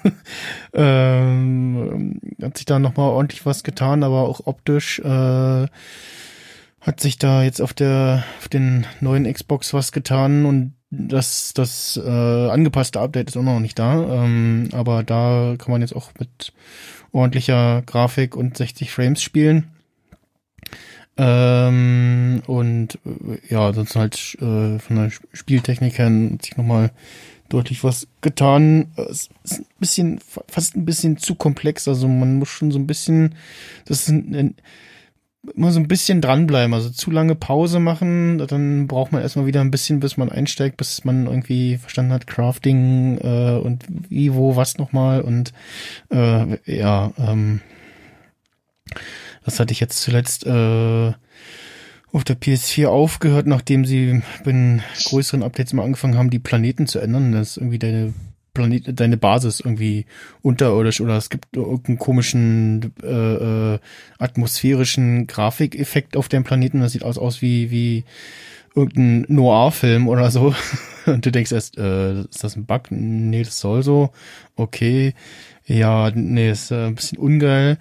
[0.74, 5.68] ähm, hat sich da nochmal ordentlich was getan, aber auch optisch äh,
[6.82, 12.00] hat sich da jetzt auf der auf den neuen Xbox was getan und das das
[12.03, 16.11] äh, angepasste Update ist auch noch nicht da, ähm, aber da kann man jetzt auch
[16.19, 16.53] mit
[17.11, 19.68] ordentlicher Grafik und 60 Frames spielen.
[21.18, 26.92] Ähm, und äh, ja, sonst halt äh, von der Spieltechnik her hat sich nochmal
[27.50, 28.88] deutlich was getan.
[28.95, 31.88] Es ist ein bisschen, fast ein bisschen zu komplex.
[31.88, 33.35] Also man muss schon so ein bisschen,
[33.85, 34.56] das ist ein, ein
[35.56, 39.61] immer so ein bisschen dranbleiben, also zu lange Pause machen, dann braucht man erstmal wieder
[39.61, 44.56] ein bisschen, bis man einsteigt, bis man irgendwie verstanden hat, Crafting äh, und wie, wo,
[44.56, 45.53] was nochmal und
[46.11, 47.61] äh, ja, ähm,
[49.45, 51.14] das hatte ich jetzt zuletzt äh,
[52.11, 57.00] auf der PS4 aufgehört, nachdem sie bei größeren Updates mal angefangen haben, die Planeten zu
[57.00, 57.32] ändern.
[57.32, 58.14] Das ist irgendwie deine
[58.59, 60.05] Planet, deine Basis irgendwie
[60.41, 63.79] unterirdisch oder es gibt irgendeinen komischen äh, äh,
[64.17, 66.81] atmosphärischen Grafikeffekt auf dem Planeten.
[66.81, 68.03] Das sieht aus, aus wie, wie
[68.75, 70.53] irgendein Noir-Film oder so.
[71.05, 72.91] Und du denkst erst, äh, ist das ein Bug?
[72.91, 74.11] Nee, das soll so.
[74.55, 75.13] Okay.
[75.65, 77.77] Ja, nee, ist äh, ein bisschen ungeil.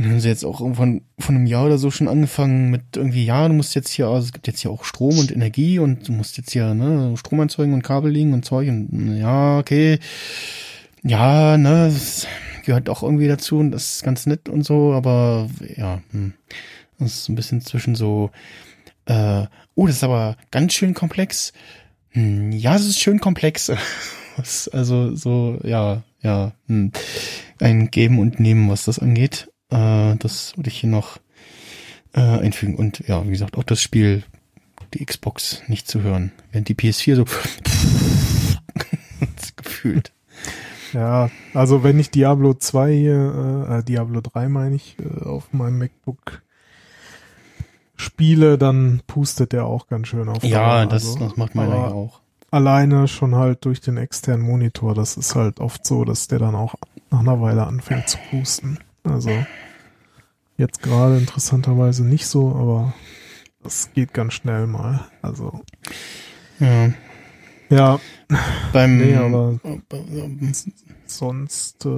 [0.00, 2.96] Und dann haben sie jetzt auch irgendwann von einem Jahr oder so schon angefangen mit
[2.96, 5.78] irgendwie, ja, du musst jetzt hier, also es gibt jetzt hier auch Strom und Energie
[5.78, 9.58] und du musst jetzt hier, ne, Strom erzeugen und Kabel liegen und Zeug und ja,
[9.58, 9.98] okay.
[11.02, 12.26] Ja, ne, das
[12.64, 16.32] gehört auch irgendwie dazu und das ist ganz nett und so, aber ja, hm,
[16.98, 18.30] das ist ein bisschen zwischen so,
[19.04, 21.52] äh, oh, das ist aber ganz schön komplex.
[22.12, 23.70] Hm, ja, es ist schön komplex.
[24.72, 26.92] Also so, ja, ja, hm,
[27.60, 29.50] ein Geben und Nehmen, was das angeht.
[29.70, 31.18] Äh, das würde ich hier noch
[32.14, 32.76] äh, einfügen.
[32.76, 34.24] Und ja, wie gesagt, auch das Spiel,
[34.94, 36.32] die Xbox nicht zu hören.
[36.50, 37.24] Während die PS4 so
[39.56, 40.12] gefühlt.
[40.92, 45.78] Ja, also wenn ich Diablo 2 hier, äh, Diablo 3 meine ich, äh, auf meinem
[45.78, 46.42] MacBook
[47.96, 50.42] spiele, dann pustet der auch ganz schön auf.
[50.42, 52.20] Ja, das, Also, das macht meiner ja auch.
[52.50, 56.56] Alleine schon halt durch den externen Monitor, das ist halt oft so, dass der dann
[56.56, 56.74] auch
[57.10, 58.78] nach einer Weile anfängt zu pusten.
[59.04, 59.30] Also
[60.56, 62.94] jetzt gerade interessanterweise nicht so, aber
[63.62, 65.06] das geht ganz schnell mal.
[65.22, 65.60] Also
[66.58, 66.90] Ja.
[67.70, 68.00] ja,
[68.72, 69.58] Beim Nee, aber-
[71.06, 71.88] sonst äh,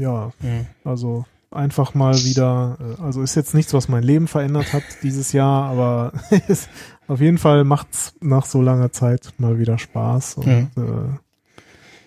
[0.00, 0.64] ja, ja.
[0.84, 5.32] Also einfach mal wieder, äh, also ist jetzt nichts, was mein Leben verändert hat dieses
[5.32, 6.12] Jahr, aber
[6.48, 6.68] es,
[7.06, 10.58] auf jeden Fall macht's nach so langer Zeit mal wieder Spaß und Ja.
[10.76, 11.08] äh,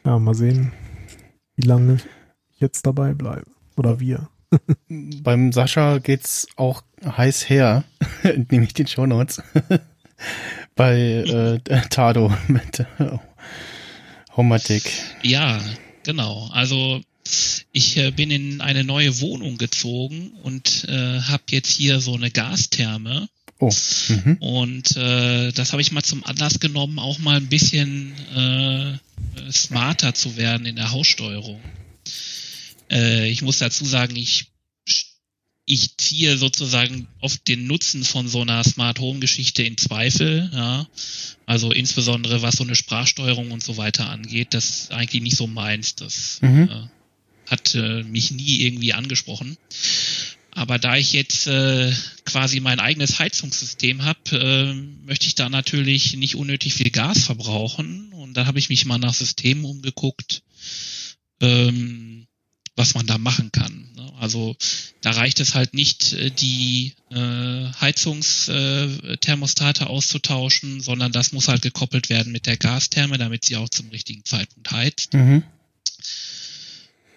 [0.06, 0.72] ja, mal sehen,
[1.56, 2.06] wie lange ich
[2.60, 3.46] jetzt dabei bleibe.
[3.78, 4.30] Oder wir.
[4.90, 7.84] Beim Sascha geht's auch heiß her,
[8.50, 9.42] nehme ich den Shownotes.
[10.76, 13.18] Bei äh, Tado mit äh,
[14.36, 14.92] Homatic.
[15.24, 15.60] Ja,
[16.04, 16.50] genau.
[16.54, 17.02] Also
[17.72, 22.32] ich äh, bin in eine neue Wohnung gezogen und äh, habe jetzt hier so eine
[22.32, 23.30] Gastherme.
[23.60, 23.72] Oh.
[24.10, 24.38] Mhm.
[24.40, 30.14] Und äh, das habe ich mal zum Anlass genommen, auch mal ein bisschen äh, smarter
[30.14, 31.62] zu werden in der Haussteuerung.
[32.92, 34.48] Äh, ich muss dazu sagen, ich
[35.66, 40.88] ich ziehe sozusagen oft den Nutzen von so einer Smart Home Geschichte in Zweifel, ja.
[41.46, 45.48] Also insbesondere was so eine Sprachsteuerung und so weiter angeht, das ist eigentlich nicht so
[45.48, 45.96] meins.
[45.96, 46.70] Das Mhm.
[46.70, 49.58] äh, hat äh, mich nie irgendwie angesprochen.
[50.52, 51.94] Aber da ich jetzt äh,
[52.26, 54.74] quasi mein eigenes Heizungssystem habe, äh,
[55.06, 58.12] möchte ich da natürlich nicht unnötig viel Gas verbrauchen.
[58.14, 60.44] Und da habe ich mich mal nach Systemen umgeguckt,
[61.40, 62.28] ähm,
[62.82, 63.92] was man da machen kann.
[63.96, 64.12] ne?
[64.20, 64.56] Also
[65.02, 72.10] da reicht es halt nicht, äh, die äh, Heizungsthermostate auszutauschen, sondern das muss halt gekoppelt
[72.10, 75.14] werden mit der Gastherme, damit sie auch zum richtigen Zeitpunkt heizt.
[75.14, 75.44] Mhm.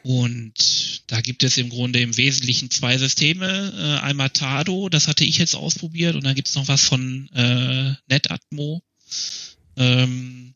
[0.02, 3.72] Und da gibt es im Grunde im Wesentlichen zwei Systeme.
[3.74, 7.30] Äh, einmal Tado, das hatte ich jetzt ausprobiert, und dann gibt es noch was von
[7.32, 8.82] äh, NetAtmo.
[9.78, 10.53] Ähm,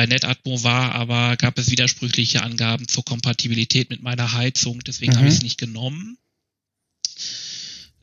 [0.00, 5.16] bei NetAtmo war aber, gab es widersprüchliche Angaben zur Kompatibilität mit meiner Heizung, deswegen Mhm.
[5.18, 6.16] habe ich es nicht genommen.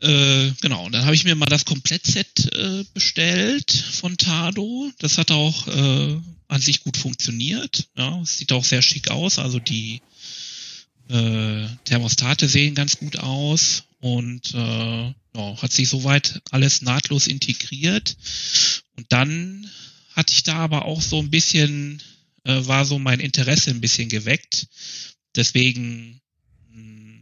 [0.01, 4.92] Äh, genau, und dann habe ich mir mal das Komplettset äh, bestellt von Tado.
[5.00, 7.88] Das hat auch äh, an sich gut funktioniert.
[7.98, 9.40] Ja, es sieht auch sehr schick aus.
[9.40, 10.03] Also die
[11.09, 14.58] äh, Thermostate sehen ganz gut aus und äh,
[15.08, 18.16] ja, hat sich soweit alles nahtlos integriert.
[18.98, 19.67] Und dann
[20.17, 22.01] hatte ich da aber auch so ein bisschen,
[22.43, 24.67] äh, war so mein Interesse ein bisschen geweckt.
[25.35, 26.19] Deswegen
[26.71, 27.21] mh,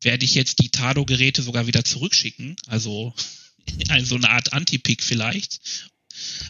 [0.00, 2.56] werde ich jetzt die Tado-Geräte sogar wieder zurückschicken.
[2.66, 3.14] Also,
[3.88, 5.60] also eine Art Anti-Pick vielleicht.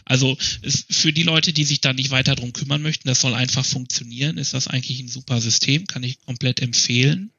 [0.05, 3.35] Also es, für die Leute, die sich da nicht weiter drum kümmern möchten, das soll
[3.35, 7.31] einfach funktionieren, ist das eigentlich ein super System, kann ich komplett empfehlen.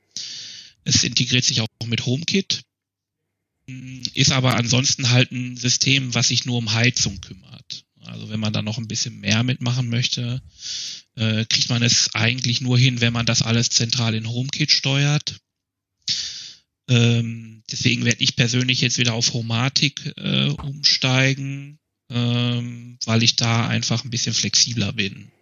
[0.85, 2.63] Es integriert sich auch mit HomeKit,
[4.15, 7.85] ist aber ansonsten halt ein System, was sich nur um Heizung kümmert.
[8.05, 10.41] Also wenn man da noch ein bisschen mehr mitmachen möchte,
[11.17, 15.41] äh, kriegt man es eigentlich nur hin, wenn man das alles zentral in HomeKit steuert.
[16.89, 21.81] Ähm, deswegen werde ich persönlich jetzt wieder auf Homatic äh, umsteigen,
[22.11, 25.33] ähm, weil ich da einfach ein bisschen flexibler bin.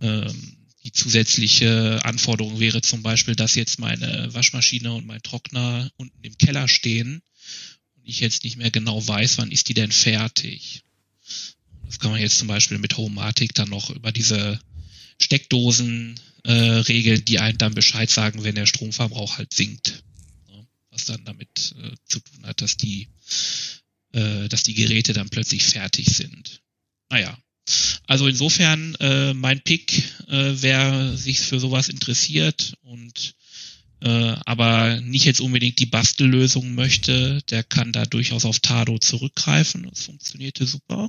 [0.00, 6.22] Ähm, die zusätzliche Anforderung wäre zum Beispiel, dass jetzt meine Waschmaschine und mein Trockner unten
[6.24, 7.22] im Keller stehen
[7.96, 10.82] und ich jetzt nicht mehr genau weiß, wann ist die denn fertig.
[11.84, 14.58] Das kann man jetzt zum Beispiel mit Homatic dann noch über diese
[15.20, 20.02] Steckdosen äh, regeln, die einen dann Bescheid sagen, wenn der Stromverbrauch halt sinkt
[20.92, 23.08] was dann damit äh, zu tun hat, dass die,
[24.12, 26.62] äh, dass die Geräte dann plötzlich fertig sind.
[27.08, 27.36] Naja.
[28.06, 33.34] Also insofern äh, mein Pick, äh, wer sich für sowas interessiert und
[34.00, 39.86] äh, aber nicht jetzt unbedingt die Bastellösung möchte, der kann da durchaus auf Tado zurückgreifen.
[39.88, 41.08] Das funktionierte super.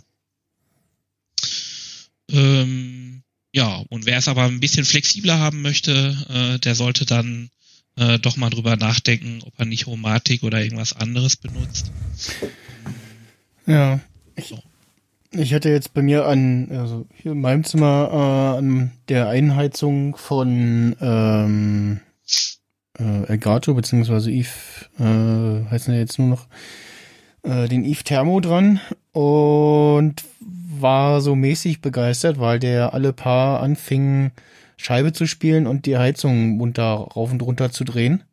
[2.30, 7.50] Ähm, ja, und wer es aber ein bisschen flexibler haben möchte, äh, der sollte dann
[7.96, 11.92] äh, doch mal drüber nachdenken, ob er nicht Homatik oder irgendwas anderes benutzt.
[13.66, 14.00] Ja.
[14.36, 14.54] Ich,
[15.36, 20.16] ich hatte jetzt bei mir an, also hier in meinem Zimmer, äh, an der Einheizung
[20.16, 22.00] von ähm,
[23.00, 24.50] äh, Elgato, beziehungsweise Eve,
[25.00, 26.48] äh, heißen ja jetzt nur noch,
[27.44, 28.80] äh, den Eve Thermo dran
[29.12, 34.32] und war so mäßig begeistert, weil der alle paar anfing,
[34.78, 38.24] Scheibe zu spielen und die Heizung munter rauf und runter zu drehen.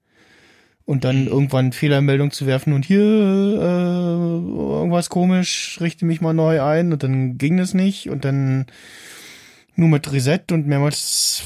[0.90, 6.60] Und dann irgendwann Fehlermeldung zu werfen und hier äh, irgendwas komisch, richte mich mal neu
[6.60, 8.66] ein und dann ging es nicht und dann
[9.76, 11.44] nur mit Reset und mehrmals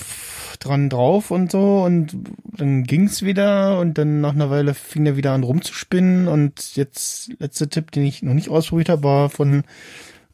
[0.61, 2.17] dran drauf und so und
[2.57, 7.31] dann ging's wieder und dann nach einer Weile fing er wieder an rumzuspinnen und jetzt
[7.39, 9.65] letzter Tipp, den ich noch nicht ausprobiert habe, war von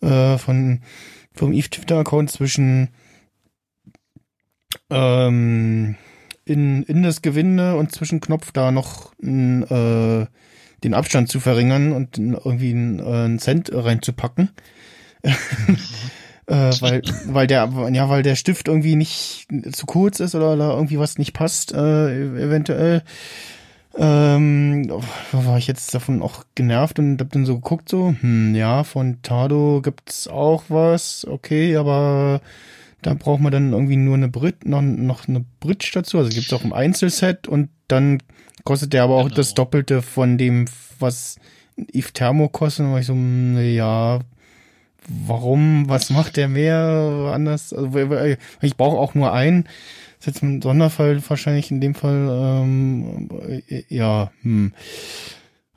[0.03, 0.83] äh, von
[1.35, 2.91] vom Eve Twitter Account zwischen
[4.89, 5.97] ähm,
[6.51, 10.27] in, in das Gewinde und Zwischenknopf da noch n, äh,
[10.83, 14.51] den Abstand zu verringern und irgendwie einen, äh, einen Cent reinzupacken.
[15.23, 20.73] äh, weil, weil der, ja, weil der Stift irgendwie nicht zu kurz ist oder da
[20.73, 23.05] irgendwie was nicht passt, äh, eventuell.
[23.97, 24.91] Ähm,
[25.33, 29.21] war ich jetzt davon auch genervt und hab dann so geguckt, so, hm, ja, von
[29.23, 32.41] Tado gibt's auch was, okay, aber
[33.03, 36.19] da braucht man dann irgendwie nur eine Brit, noch, noch eine Bridge dazu.
[36.19, 38.23] Also gibt's auch im Einzelset und dann
[38.65, 39.37] kostet der aber auch Genau.
[39.37, 40.67] das Doppelte von dem,
[40.99, 41.37] was
[41.93, 42.87] Eve Thermo kostet.
[42.87, 44.21] Und war ich so, hm, ja,
[45.09, 45.89] warum?
[45.89, 47.73] Was macht der mehr anders?
[47.73, 47.91] Also
[48.61, 49.65] ich brauche auch nur einen.
[49.65, 52.29] Das ist jetzt ein Sonderfall wahrscheinlich in dem Fall.
[52.31, 53.29] Ähm,
[53.69, 54.73] äh, ja, hm.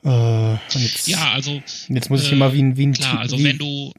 [0.04, 3.38] Äh, jetzt, Ja, also jetzt muss ich äh, immer wie ein, wie ein klar, also
[3.38, 3.92] wie, wenn du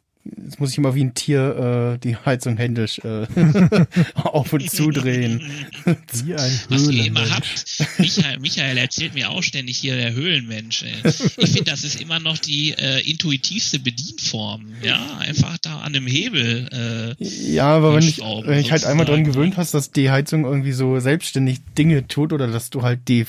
[0.43, 3.27] Jetzt muss ich immer wie ein Tier äh, die Heizung händisch äh,
[4.15, 5.39] auf und zudrehen.
[5.85, 7.31] Wie ein was ihr immer Höhlenmensch.
[7.31, 7.99] habt.
[7.99, 10.83] Michael, Michael erzählt mir auch ständig hier der Höhlenmensch.
[10.83, 11.11] Ey.
[11.37, 14.65] Ich finde, das ist immer noch die äh, intuitivste Bedienform.
[14.81, 17.15] Ja, einfach da an einem Hebel.
[17.19, 20.43] Äh, Ja, aber wenn, ich, wenn ich halt einmal dran gewöhnt hast, dass die Heizung
[20.45, 23.27] irgendwie so selbstständig Dinge tut oder dass du halt die,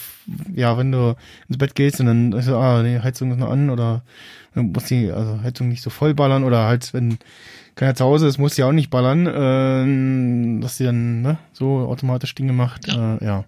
[0.54, 1.14] ja, wenn du
[1.48, 4.02] ins Bett gehst und dann ist so, ah, die Heizung ist noch an oder
[4.62, 7.18] muss die also Heizung nicht so voll ballern oder halt, wenn
[7.74, 11.80] keiner zu Hause ist, muss die auch nicht ballern, äh, dass die dann ne, so
[11.80, 12.88] automatisch Dinge macht.
[12.88, 13.16] Ja.
[13.16, 13.44] Äh, ja.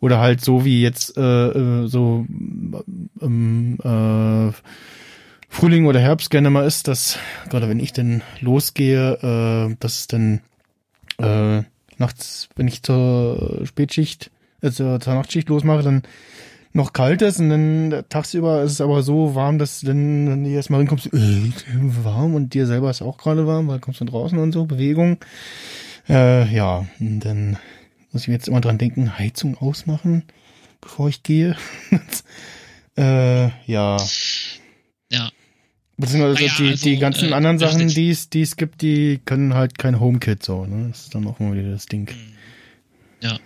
[0.00, 2.24] Oder halt so wie jetzt äh, äh, so
[3.20, 4.52] ähm, äh,
[5.48, 7.18] Frühling oder Herbst gerne mal ist, dass
[7.50, 9.14] gerade wenn ich denn losgehe,
[9.70, 10.40] äh, dass es dann
[11.18, 11.62] äh,
[11.96, 16.02] nachts, wenn ich zur Spätschicht, äh, zur, zur Nachtschicht losmache, dann
[16.72, 20.50] noch kalt ist und dann tagsüber ist es aber so warm, dass dann, wenn du
[20.50, 21.50] erstmal hinkommst, äh,
[22.04, 24.66] warm und dir selber ist auch gerade warm, weil du kommst dann draußen und so,
[24.66, 25.18] Bewegung.
[26.08, 27.58] Äh, ja, und dann
[28.12, 30.24] muss ich mir jetzt immer dran denken, Heizung ausmachen.
[30.80, 31.56] bevor ich gehe.
[32.96, 33.96] äh, ja.
[35.10, 35.30] Ja.
[35.96, 39.20] Beziehungsweise Naja, die, also, die ganzen äh, anderen Sachen, die es, die es gibt, die
[39.24, 40.88] können halt kein HomeKit so, ne?
[40.90, 42.08] Das ist dann auch mal wieder das Ding.
[43.20, 43.38] Ja.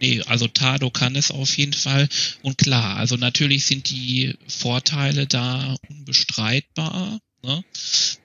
[0.00, 2.08] Nee, also Tado kann es auf jeden Fall.
[2.42, 7.18] Und klar, also natürlich sind die Vorteile da unbestreitbar.
[7.42, 7.64] Ne?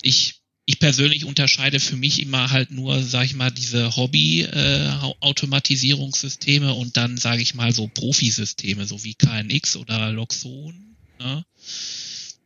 [0.02, 6.98] Ich, ich persönlich unterscheide für mich immer halt nur, sag ich mal, diese Hobby-Automatisierungssysteme und
[6.98, 10.96] dann, sage ich mal, so Profisysteme, so wie KNX oder Loxon.
[11.20, 11.44] Ne?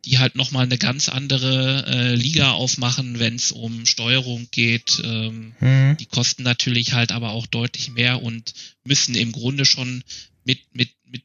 [0.06, 5.02] Die halt nochmal eine ganz andere äh, Liga aufmachen, wenn es um Steuerung geht.
[5.04, 5.98] Ähm, Hm.
[5.98, 10.04] die kosten natürlich halt aber auch deutlich mehr und müssen im Grunde schon
[10.44, 11.24] mit, mit, mit,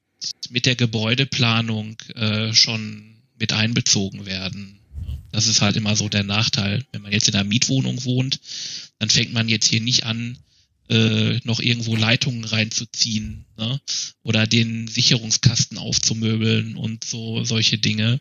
[0.50, 4.78] mit der Gebäudeplanung äh, schon mit einbezogen werden.
[5.32, 6.86] Das ist halt immer so der Nachteil.
[6.92, 8.40] Wenn man jetzt in einer Mietwohnung wohnt,
[8.98, 10.38] dann fängt man jetzt hier nicht an,
[10.88, 13.80] äh, noch irgendwo Leitungen reinzuziehen ne?
[14.22, 18.20] oder den Sicherungskasten aufzumöbeln und so solche Dinge.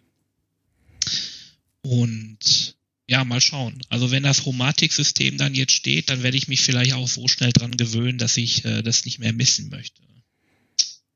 [1.82, 3.82] Und ja, mal schauen.
[3.90, 7.52] Also wenn das Romatik-System dann jetzt steht, dann werde ich mich vielleicht auch so schnell
[7.52, 10.02] dran gewöhnen, dass ich äh, das nicht mehr missen möchte.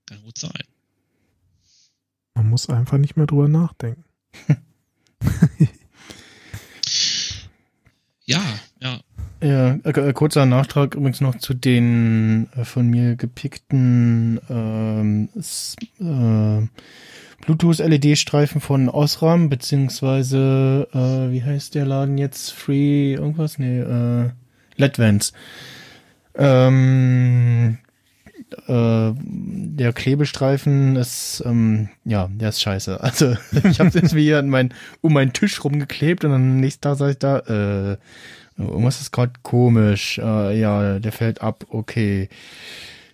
[0.06, 0.64] Kann gut sein.
[2.34, 4.06] Man muss einfach nicht mehr drüber nachdenken.
[8.32, 8.42] Ja,
[8.80, 9.02] ja.
[9.44, 15.30] Ja, äh, äh, kurzer Nachtrag übrigens noch zu den äh, von mir gepickten ähm,
[16.00, 16.68] äh,
[17.42, 22.52] Bluetooth-LED-Streifen von Osram, beziehungsweise, äh, wie heißt der Laden jetzt?
[22.52, 23.60] Free irgendwas?
[23.60, 24.30] Nee, äh,
[24.78, 25.34] LEDVANCE.
[26.36, 27.78] Ähm,
[28.68, 33.00] äh, der Klebestreifen ist, ähm, ja, der ist scheiße.
[33.02, 36.82] Also ich habe jetzt wie hier an mein, um meinen Tisch rumgeklebt und am nächsten
[36.82, 37.98] Tag sag ich da, äh,
[38.58, 40.20] irgendwas ist gerade komisch.
[40.20, 42.30] Äh, ja, der fällt ab, okay.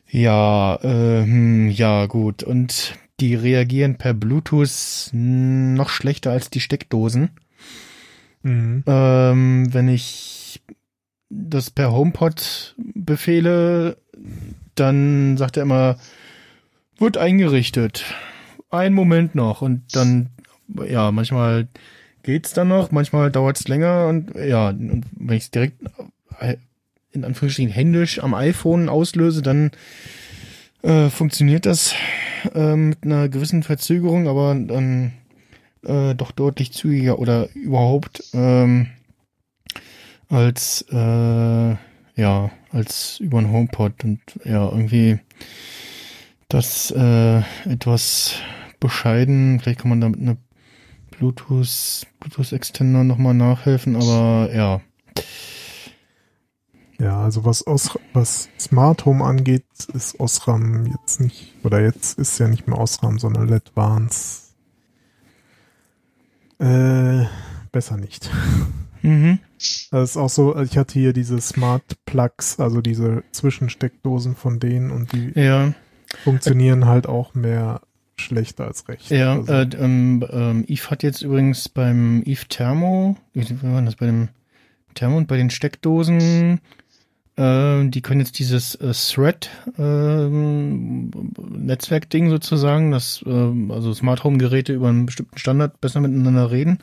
[0.09, 2.43] Ja, äh, hm, ja, gut.
[2.43, 7.31] Und die reagieren per Bluetooth noch schlechter als die Steckdosen.
[8.43, 8.83] Mhm.
[8.85, 10.61] Ähm, wenn ich
[11.29, 13.97] das per HomePod befehle,
[14.75, 15.97] dann sagt er immer,
[16.97, 18.05] wird eingerichtet.
[18.69, 19.61] Ein Moment noch.
[19.61, 20.29] Und dann,
[20.87, 21.67] ja, manchmal
[22.23, 25.81] geht's dann noch, manchmal dauert's länger und ja, und wenn ich es direkt
[26.39, 26.57] äh,
[27.11, 29.71] in Anführungsstrichen händisch am iPhone auslöse, dann
[30.83, 31.93] äh, funktioniert das
[32.53, 35.13] äh, mit einer gewissen Verzögerung, aber dann
[35.85, 38.87] äh, doch deutlich zügiger oder überhaupt ähm,
[40.29, 41.75] als äh,
[42.15, 45.19] ja als über ein HomePod und ja irgendwie
[46.49, 48.35] das äh, etwas
[48.79, 49.59] bescheiden.
[49.59, 50.37] Vielleicht kann man damit eine
[51.11, 54.81] Bluetooth Bluetooth Extender nochmal nachhelfen, aber ja
[56.99, 62.39] Ja, also was, Os was Smart Home angeht, ist Osram jetzt nicht, oder jetzt ist
[62.39, 64.53] ja nicht mehr Osram, sondern LEDVANCE.
[66.59, 67.25] Äh,
[67.71, 68.31] besser nicht.
[69.03, 69.39] mhm.
[69.91, 74.91] Das ist auch so, ich hatte hier diese Smart Plugs, also diese Zwischensteckdosen von denen
[74.91, 75.73] und die ja
[76.23, 77.81] funktionieren halt auch mehr
[78.19, 79.09] schlechter als recht.
[79.09, 83.95] Ja, also, äh, ähm, ähm, Eve hat jetzt übrigens beim Eve Thermo, wie war das,
[83.95, 84.29] bei dem
[84.95, 86.59] Thermo und bei den Steckdosen,
[87.37, 91.11] die können jetzt dieses äh, Thread ähm,
[92.29, 96.79] sozusagen, das ähm, also Smart Home Geräte über einen bestimmten Standard besser miteinander reden,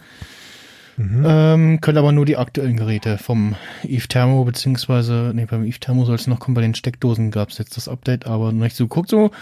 [0.96, 1.24] mhm.
[1.26, 6.04] ähm, können aber nur die aktuellen Geräte vom Eve Thermo beziehungsweise nee beim Eve Thermo
[6.04, 8.76] soll es noch kommen, bei den Steckdosen gab es jetzt das Update, aber noch nicht
[8.76, 9.32] so guckt so.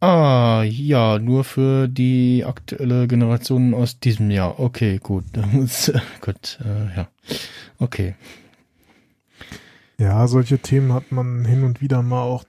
[0.00, 4.60] Ah, ja, nur für die aktuelle Generation aus diesem Jahr.
[4.60, 5.24] Okay, gut.
[6.20, 7.08] gut, äh, ja.
[7.78, 8.14] Okay.
[9.98, 12.44] Ja, solche Themen hat man hin und wieder mal auch.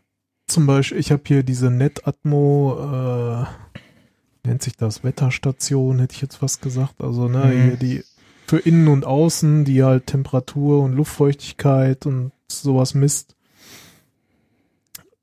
[0.48, 6.42] Zum Beispiel, ich habe hier diese Netatmo, äh, nennt sich das Wetterstation, hätte ich jetzt
[6.42, 7.02] was gesagt.
[7.02, 7.64] Also, ne, Mhm.
[7.64, 8.04] hier die
[8.48, 13.36] für innen und außen, die halt Temperatur und Luftfeuchtigkeit und sowas misst.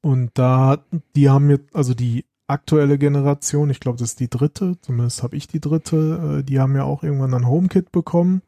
[0.00, 0.78] Und da,
[1.14, 5.36] die haben jetzt, also die aktuelle Generation, ich glaube, das ist die dritte, zumindest habe
[5.36, 8.42] ich die dritte, äh, die haben ja auch irgendwann ein HomeKit bekommen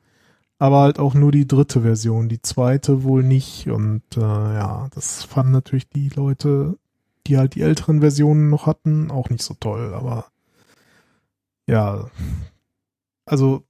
[0.59, 3.69] aber halt auch nur die dritte Version, die zweite wohl nicht.
[3.69, 6.79] Und äh, ja, das fanden natürlich die Leute,
[7.27, 9.95] die halt die älteren Versionen noch hatten, auch nicht so toll.
[9.95, 10.27] Aber
[11.67, 12.11] ja,
[13.27, 13.65] also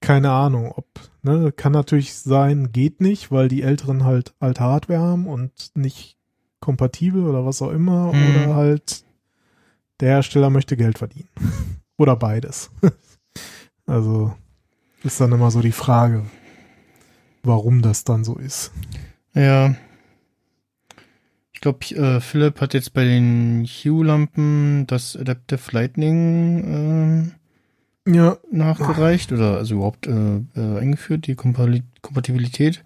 [0.00, 0.86] keine Ahnung, ob,
[1.22, 6.16] ne, kann natürlich sein, geht nicht, weil die älteren halt alte Hardware haben und nicht
[6.60, 8.12] kompatibel oder was auch immer.
[8.12, 8.44] Mhm.
[8.44, 9.04] Oder halt
[10.00, 11.28] der Hersteller möchte Geld verdienen.
[11.98, 12.70] oder beides.
[13.86, 14.34] also
[15.04, 16.24] ist dann immer so die Frage,
[17.42, 18.72] warum das dann so ist.
[19.34, 19.74] Ja.
[21.52, 27.32] Ich glaube, äh, Philipp hat jetzt bei den Hue-Lampen das Adaptive Lightning
[28.06, 32.84] Ja, äh, nachgereicht oder also überhaupt äh, äh, eingeführt, die Kompatibilität.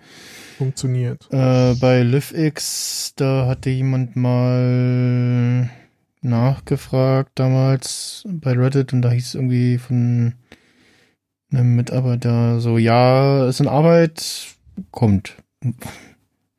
[0.57, 1.29] funktioniert.
[1.31, 5.71] Äh, bei LiveX, da hatte jemand mal
[6.23, 10.35] nachgefragt damals bei Reddit und da hieß es irgendwie von
[11.53, 14.47] einem Mitarbeiter so, ja, ist in Arbeit,
[14.91, 15.37] kommt.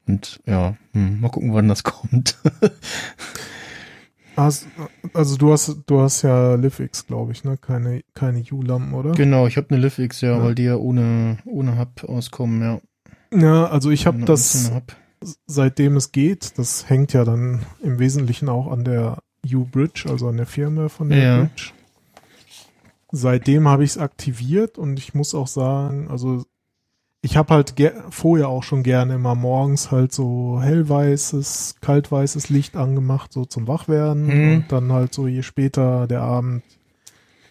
[0.08, 2.38] Und ja, hm, mal gucken, wann das kommt.
[4.36, 4.68] Hast,
[5.14, 7.56] also du hast, du hast ja LiveX, glaube ich, ne?
[7.58, 9.12] Keine, keine U-Lampen, oder?
[9.12, 10.44] genau, ich habe eine LiveX, ja, Ja.
[10.44, 12.82] weil die ja ohne, ohne Hub auskommen, ja.
[13.38, 14.96] Ja, also ich habe das, Hub.
[15.46, 20.38] seitdem es geht, das hängt ja dann im Wesentlichen auch an der U-Bridge, also an
[20.38, 21.40] der Firmware von der Ja.
[21.42, 21.72] Bridge.
[23.16, 26.44] Seitdem habe ich es aktiviert und ich muss auch sagen, also
[27.22, 27.76] ich habe halt
[28.10, 34.26] vorher auch schon gerne immer morgens halt so hellweißes, kaltweißes Licht angemacht, so zum Wachwerden
[34.26, 34.52] Mhm.
[34.56, 36.64] und dann halt so je später der Abend,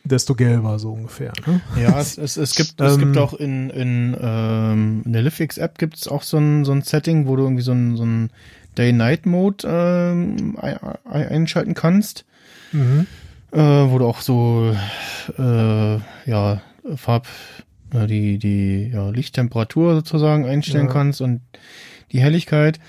[0.05, 1.33] desto gelber so ungefähr.
[1.47, 1.61] Ne?
[1.81, 5.59] Ja, es, es, es gibt es Ähm, gibt auch in in, ähm, in der LiveX
[5.59, 8.05] App gibt es auch so ein so ein Setting, wo du irgendwie so ein so
[8.05, 8.31] ein
[8.77, 12.25] Day-Night-Mode ähm, ein, ein, einschalten kannst,
[12.73, 13.07] Mhm.
[13.53, 14.75] Äh, wo du auch so
[15.39, 16.61] äh, ja
[16.97, 17.27] Farb
[17.93, 20.93] die die ja, Lichttemperatur sozusagen einstellen Ja.
[20.93, 21.43] kannst und
[22.11, 22.81] die Helligkeit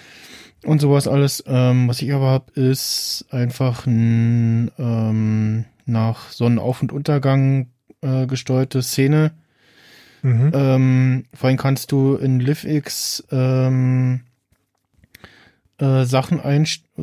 [0.65, 1.43] und sowas alles.
[1.45, 7.67] Ähm, was ich aber habe, ist einfach ein ähm, nach Sonnenauf- und Untergang
[8.01, 9.31] äh, gesteuerte Szene.
[10.21, 10.51] Mhm.
[10.53, 14.21] Ähm, vor allem kannst du in LiveX ähm,
[15.79, 17.01] äh, Sachen ein, äh,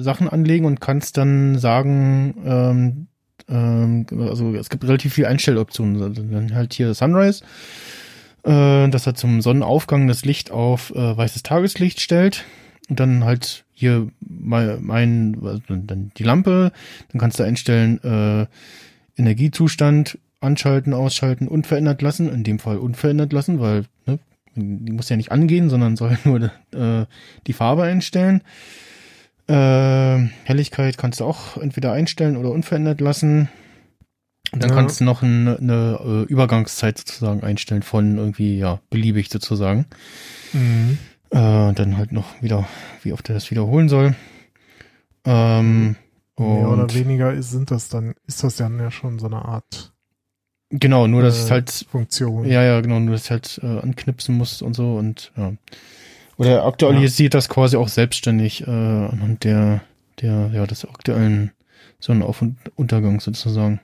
[0.00, 3.06] Sachen anlegen und kannst dann sagen, ähm,
[3.48, 6.02] ähm, also es gibt relativ viele Einstelloptionen.
[6.02, 7.44] Also dann halt hier Sunrise,
[8.44, 12.44] äh, dass er zum Sonnenaufgang das Licht auf äh, weißes Tageslicht stellt.
[12.88, 16.72] Und dann halt hier mein, mein also dann die Lampe,
[17.10, 18.46] dann kannst du einstellen äh,
[19.16, 24.18] Energiezustand anschalten, ausschalten, unverändert lassen, in dem Fall unverändert lassen, weil ne,
[24.54, 27.06] die muss ja nicht angehen, sondern soll nur äh,
[27.46, 28.42] die Farbe einstellen.
[29.48, 33.48] Äh, Helligkeit kannst du auch entweder einstellen oder unverändert lassen.
[34.52, 34.76] Und dann Ja.
[34.76, 39.86] kannst du noch eine, eine äh, Übergangszeit sozusagen einstellen von irgendwie, ja, beliebig sozusagen.
[40.52, 40.98] Mhm.
[41.30, 42.68] Äh, und dann halt noch wieder,
[43.02, 44.14] wie oft er das wiederholen soll.
[45.24, 45.96] Ähm,
[46.38, 49.91] Mehr oder weniger ist, sind das dann, ist das dann ja schon so eine Art
[50.72, 52.44] genau, nur dass es äh, halt Funktion.
[52.44, 55.52] Ja, ja, genau, nur dass halt äh, anknipsen musst und so und ja.
[56.38, 59.82] Oder aktualisiert das quasi auch selbstständig äh, anhand der,
[60.20, 61.52] der, ja, des aktuellen
[62.00, 63.80] Sonnenauf- und Untergangs sozusagen.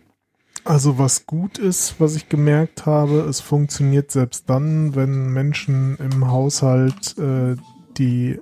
[0.64, 6.28] Also was gut ist, was ich gemerkt habe, es funktioniert selbst dann, wenn Menschen im
[6.28, 7.56] Haushalt äh,
[7.96, 8.38] die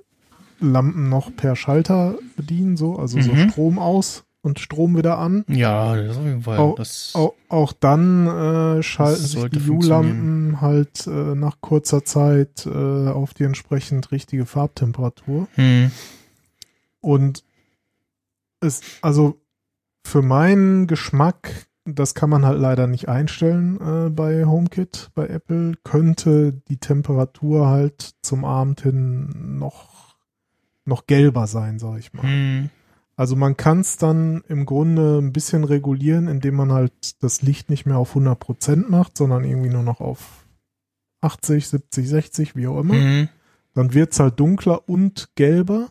[0.60, 3.50] Lampen noch per Schalter bedienen, so, also so Mhm.
[3.50, 5.44] Strom aus und Strom wieder an.
[5.48, 6.58] Ja, das auf jeden Fall.
[6.58, 12.64] Au- das, Auch, auch dann äh, schalten sich die U-Lampen halt äh, nach kurzer Zeit
[12.66, 15.48] äh, auf die entsprechend richtige Farbtemperatur.
[15.56, 15.90] hm,
[17.00, 17.44] Und
[18.60, 19.40] es, also
[20.06, 25.74] für meinen Geschmack, das kann man halt leider nicht einstellen äh, bei HomeKit, bei Apple,
[25.84, 30.16] könnte die Temperatur halt zum Abend hin noch,
[30.84, 32.22] noch gelber sein, sag ich mal.
[32.22, 32.70] hm,
[33.16, 37.70] Also man kann es dann im Grunde ein bisschen regulieren, indem man halt das Licht
[37.70, 40.46] nicht mehr auf 100% macht, sondern irgendwie nur noch auf
[41.22, 43.28] 80, 70, 60, wie auch immer hm,
[43.74, 45.90] dann wird's halt dunkler und gelber.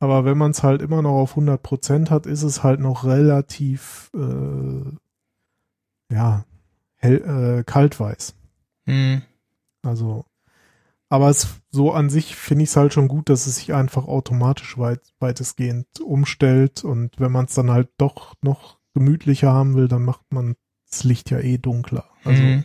[0.00, 4.10] Aber wenn man es halt immer noch auf 100% hat, ist es halt noch relativ,
[4.14, 4.84] äh,
[6.12, 6.44] ja,
[6.96, 8.34] hell, äh, kaltweiß.
[8.86, 9.22] hm,
[9.82, 10.24] Also,
[11.12, 14.06] aber es so an sich finde ich es halt schon gut, dass es sich einfach
[14.06, 16.84] automatisch weit, weitestgehend umstellt.
[16.84, 20.56] Und wenn man es dann halt doch noch gemütlicher haben will, dann macht man
[20.90, 22.06] das Licht ja eh dunkler.
[22.24, 22.64] Also, hm.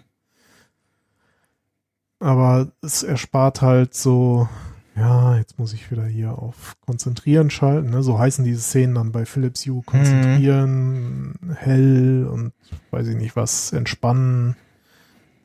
[2.19, 4.47] aber es erspart halt so,
[4.95, 8.01] ja, jetzt muss ich wieder hier auf Konzentrieren schalten, ne?
[8.01, 12.53] so heißen diese Szenen dann bei Philips Hue, konzentrieren, hell und
[12.91, 14.55] weiß ich nicht was, entspannen.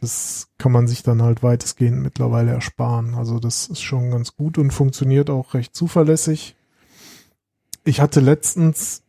[0.03, 3.15] Das kann man sich dann halt weitestgehend mittlerweile ersparen.
[3.15, 6.57] Also das ist schon ganz gut und funktioniert auch recht zuverlässig.
[7.85, 9.05] Ich hatte letztens,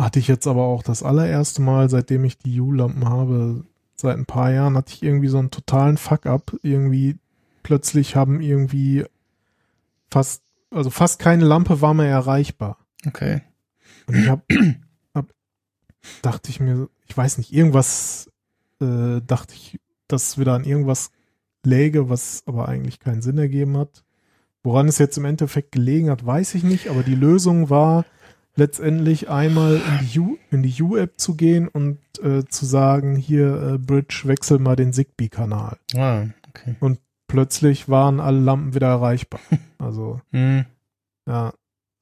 [0.00, 3.64] hatte ich jetzt aber auch das allererste Mal, seitdem ich die U-Lampen habe,
[3.96, 6.56] seit ein paar Jahren hatte ich irgendwie so einen totalen Fuck-up.
[6.62, 7.16] Irgendwie
[7.64, 9.04] plötzlich haben irgendwie
[10.08, 12.78] fast, also fast keine Lampe war mehr erreichbar.
[13.08, 13.42] Okay.
[14.06, 14.44] Und ich hab,
[15.16, 15.26] hab
[16.22, 18.30] dachte ich mir, ich weiß nicht, irgendwas
[18.80, 21.10] äh, dachte ich, dass wieder an irgendwas
[21.64, 24.04] läge, was aber eigentlich keinen Sinn ergeben hat.
[24.62, 28.04] Woran es jetzt im Endeffekt gelegen hat, weiß ich nicht, aber die Lösung war
[28.56, 29.80] letztendlich einmal
[30.50, 34.92] in die U-App zu gehen und äh, zu sagen, hier äh, Bridge, wechsel mal den
[34.92, 35.76] Zigbee-Kanal.
[35.94, 36.74] Ah, okay.
[37.28, 39.40] Plötzlich waren alle Lampen wieder erreichbar.
[39.78, 40.64] Also Hm.
[41.28, 41.52] Ja.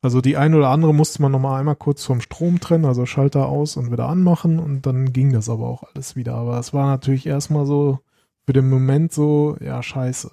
[0.04, 3.48] Also die eine oder andere musste man nochmal einmal kurz vom Strom trennen, also Schalter
[3.48, 6.34] aus und wieder anmachen und dann ging das aber auch alles wieder.
[6.34, 8.00] Aber es war natürlich erstmal so
[8.44, 10.30] für den Moment so, ja, scheiße.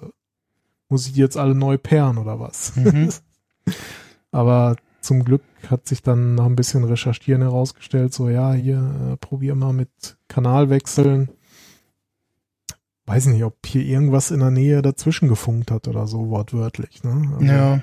[0.90, 2.76] Muss ich die jetzt alle neu pairen oder was?
[2.76, 3.08] Mhm.
[4.30, 9.16] aber zum Glück hat sich dann nach ein bisschen Recherchieren herausgestellt, so ja, hier, äh,
[9.16, 9.88] probier mal mit
[10.28, 11.30] Kanalwechseln.
[13.06, 17.02] Weiß nicht, ob hier irgendwas in der Nähe dazwischen gefunkt hat oder so, wortwörtlich.
[17.04, 17.32] Ne?
[17.38, 17.80] Also- Ja.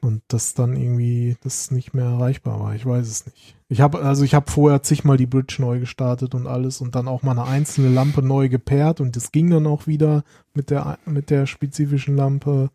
[0.00, 2.74] Und das dann irgendwie das nicht mehr erreichbar war.
[2.74, 3.56] Ich weiß es nicht.
[3.68, 7.08] Ich habe also ich habe vorher zigmal die Bridge neu gestartet und alles und dann
[7.08, 10.98] auch mal eine einzelne Lampe neu gepaart und das ging dann auch wieder mit der
[11.04, 12.70] mit der spezifischen Lampe,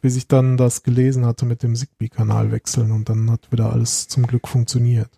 [0.00, 4.08] bis ich dann das gelesen hatte mit dem Zigbee-Kanal wechseln und dann hat wieder alles
[4.08, 5.10] zum Glück funktioniert.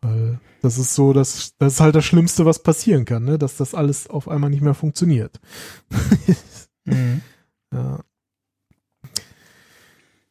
[0.00, 3.38] Weil das ist so, dass das ist halt das Schlimmste, was passieren kann, ne?
[3.38, 5.40] dass das alles auf einmal nicht mehr funktioniert.
[6.88, 7.20] Mhm.
[7.70, 8.00] Ja.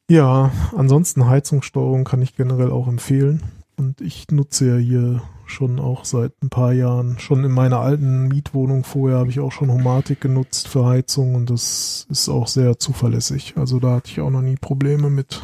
[0.10, 3.44] Ja, ansonsten Heizungssteuerung kann ich generell auch empfehlen.
[3.76, 8.28] Und ich nutze ja hier schon auch seit ein paar Jahren, schon in meiner alten
[8.28, 12.80] Mietwohnung vorher habe ich auch schon Homatik genutzt für Heizung und das ist auch sehr
[12.80, 13.54] zuverlässig.
[13.56, 15.42] Also da hatte ich auch noch nie Probleme mit.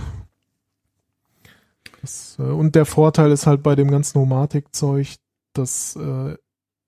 [2.01, 5.15] Das, äh, und der Vorteil ist halt bei dem ganzen Homatik-Zeug,
[5.53, 6.35] das äh,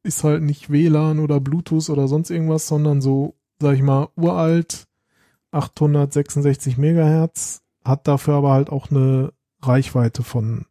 [0.04, 4.88] ist halt nicht WLAN oder Bluetooth oder sonst irgendwas, sondern so, sag ich mal, uralt,
[5.52, 9.32] 866 Megahertz, hat dafür aber halt auch eine
[9.62, 10.66] Reichweite von,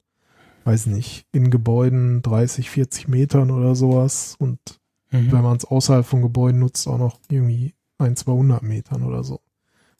[0.64, 4.58] weiß nicht, in Gebäuden 30, 40 Metern oder sowas und
[5.14, 5.30] Mhm.
[5.30, 9.40] wenn man es außerhalb von Gebäuden nutzt, auch noch irgendwie ein, 200 Metern oder so.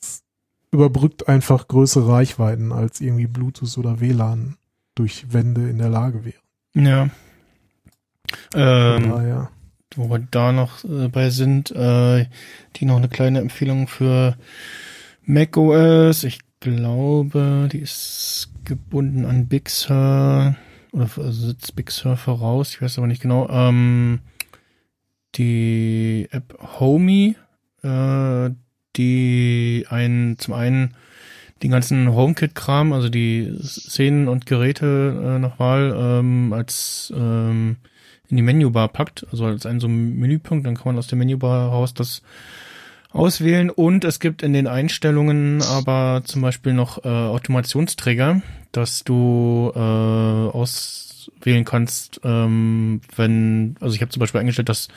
[0.03, 0.25] Es
[0.73, 4.57] überbrückt einfach größere Reichweiten, als irgendwie Bluetooth oder WLAN
[4.97, 6.35] durch Wände in der Lage wäre.
[6.75, 7.11] Ja.
[8.55, 9.51] Ähm, daher,
[9.95, 12.27] wo wir da noch äh, bei sind, äh,
[12.77, 14.37] die noch eine kleine Empfehlung für
[15.23, 16.25] macOS.
[16.25, 20.57] Ich glaube, die ist gebunden an Big Sur
[20.93, 22.71] oder also sitzt Big Sur voraus.
[22.71, 23.49] Ich weiß aber nicht genau.
[23.51, 24.21] Ähm,
[25.35, 27.37] die App Homey,
[27.83, 28.51] äh,
[28.97, 30.95] die einen zum einen
[31.63, 37.77] den ganzen HomeKit-Kram, also die Szenen und Geräte äh, nach Wahl ähm, als ähm,
[38.29, 41.69] in die Menübar packt, also als einen so Menüpunkt, dann kann man aus der Menübar
[41.69, 42.23] raus das
[43.15, 49.73] auswählen und es gibt in den Einstellungen aber zum Beispiel noch äh, Automationsträger, dass du
[49.75, 54.89] äh, auswählen kannst, ähm, wenn, also ich habe zum Beispiel eingestellt, dass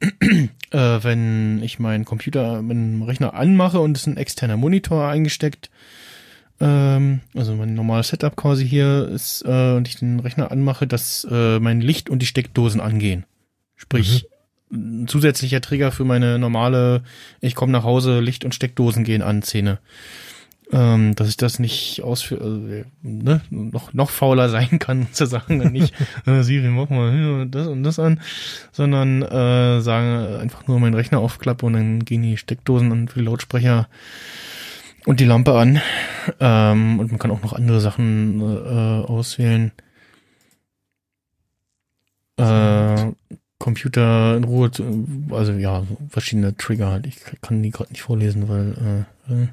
[0.00, 5.70] äh, wenn ich meinen Computer, meinen Rechner anmache und es ein externer Monitor eingesteckt,
[6.60, 11.26] ähm, also mein normales Setup quasi hier ist, äh, und ich den Rechner anmache, dass
[11.30, 13.26] äh, mein Licht und die Steckdosen angehen.
[13.76, 14.26] Sprich,
[14.70, 17.02] ein zusätzlicher Trigger für meine normale,
[17.40, 19.78] ich komme nach Hause, Licht und Steckdosen gehen an Szene.
[20.70, 25.56] Ähm, dass ich das nicht ausführe, also, ne, noch, noch fauler sein kann, zu sagen,
[25.72, 25.94] nicht,
[26.26, 28.20] äh, Siri, mach mal das und das an,
[28.70, 33.20] sondern äh, sagen, einfach nur meinen Rechner aufklappe und dann gehen die Steckdosen und die
[33.20, 33.88] Lautsprecher
[35.06, 35.80] und die Lampe an.
[36.38, 39.72] Ähm, und man kann auch noch andere Sachen äh, auswählen.
[42.36, 43.12] Äh,
[43.58, 47.06] Computer in Ruhe, zu- also ja, verschiedene Trigger halt.
[47.06, 49.48] Ich kann die gerade nicht vorlesen, weil äh, äh,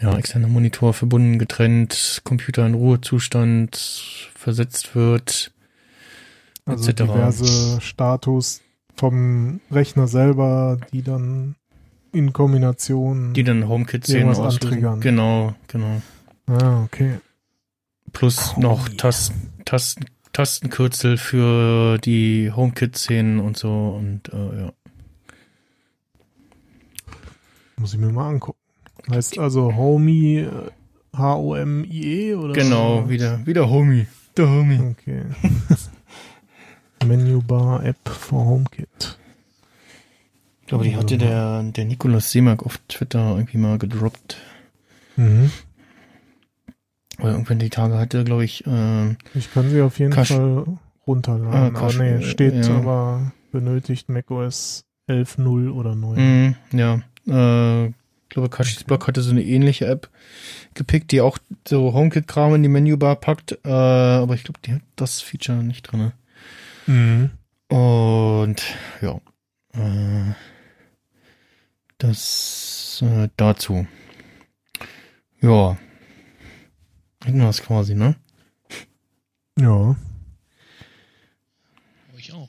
[0.00, 5.50] ja, externer Monitor verbunden, getrennt, Computer in Ruhezustand versetzt wird.
[6.66, 7.02] also etc.
[7.04, 8.60] diverse Status
[8.94, 11.54] vom Rechner selber, die dann
[12.12, 13.32] in Kombination.
[13.34, 14.66] Die dann Irgendwas auslösen.
[14.68, 15.00] antriggern.
[15.00, 16.02] Genau, genau.
[16.46, 17.18] ah, okay.
[18.12, 20.06] Plus noch Tasten, Tasten,
[20.38, 24.72] Tastenkürzel für die HomeKit-Szenen und so und äh, ja.
[27.76, 28.60] Muss ich mir mal angucken.
[29.10, 30.70] Heißt also Homie, äh,
[31.16, 32.52] H-O-M-I-E oder?
[32.52, 34.06] Genau, wieder, wieder Homie.
[34.36, 34.78] Der Homie.
[34.78, 35.24] Okay.
[37.04, 39.18] Menübar App for HomeKit.
[40.60, 44.36] Ich glaube, die hatte der, der Nikolaus Seemark auf Twitter irgendwie mal gedroppt.
[45.16, 45.50] Mhm.
[47.18, 50.64] Oder irgendwann die Tage hatte, glaube ich, äh, Ich kann sie auf jeden Kasch- Fall
[51.06, 51.52] runterladen.
[51.52, 52.76] Ah, aber Kasch- nee, steht ja.
[52.76, 56.54] aber benötigt macOS 11.0 oder 9.
[56.72, 60.10] mh, ja, äh, ich glaube, Kashis Blog hatte so eine ähnliche App
[60.74, 64.82] gepickt, die auch so HomeKit-Kram in die Menübar packt, äh, aber ich glaube, die hat
[64.96, 66.12] das Feature nicht drinne.
[66.86, 67.30] Mhm.
[67.68, 68.62] Und
[69.00, 69.18] ja,
[69.74, 70.34] äh,
[71.96, 73.86] das das äh, dazu.
[75.40, 75.76] Ja.
[77.24, 78.16] Hätten wir das quasi, ne?
[79.58, 79.96] Ja.
[82.16, 82.48] Ich auch.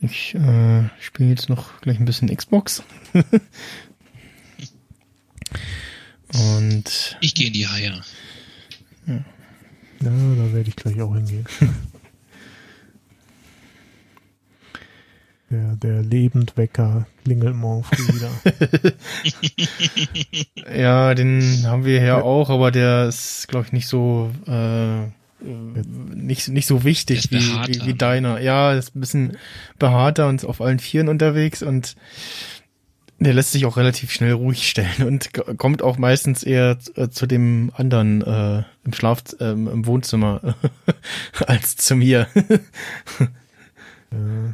[0.00, 2.82] Ich äh, spiele jetzt noch gleich ein bisschen Xbox.
[6.34, 8.02] Und Ich gehe in die Haie.
[9.06, 9.24] Ja,
[10.00, 11.46] da werde ich gleich auch hingehen.
[15.52, 18.30] Der, der Lebendwecker klingelt morgen früh wieder.
[20.74, 25.82] ja, den haben wir ja auch, aber der ist, glaube ich, nicht so äh, äh,
[26.14, 27.94] nicht, nicht so wichtig wie, wie, wie ne?
[27.94, 28.40] deiner.
[28.40, 29.36] Ja, ist ein bisschen
[29.78, 31.96] behaarter und auf allen Vieren unterwegs und
[33.18, 37.26] der lässt sich auch relativ schnell ruhig stellen und kommt auch meistens eher äh, zu
[37.26, 40.56] dem anderen äh, im Schlaf ähm, im Wohnzimmer
[41.46, 42.26] als zu mir.
[44.10, 44.52] Äh,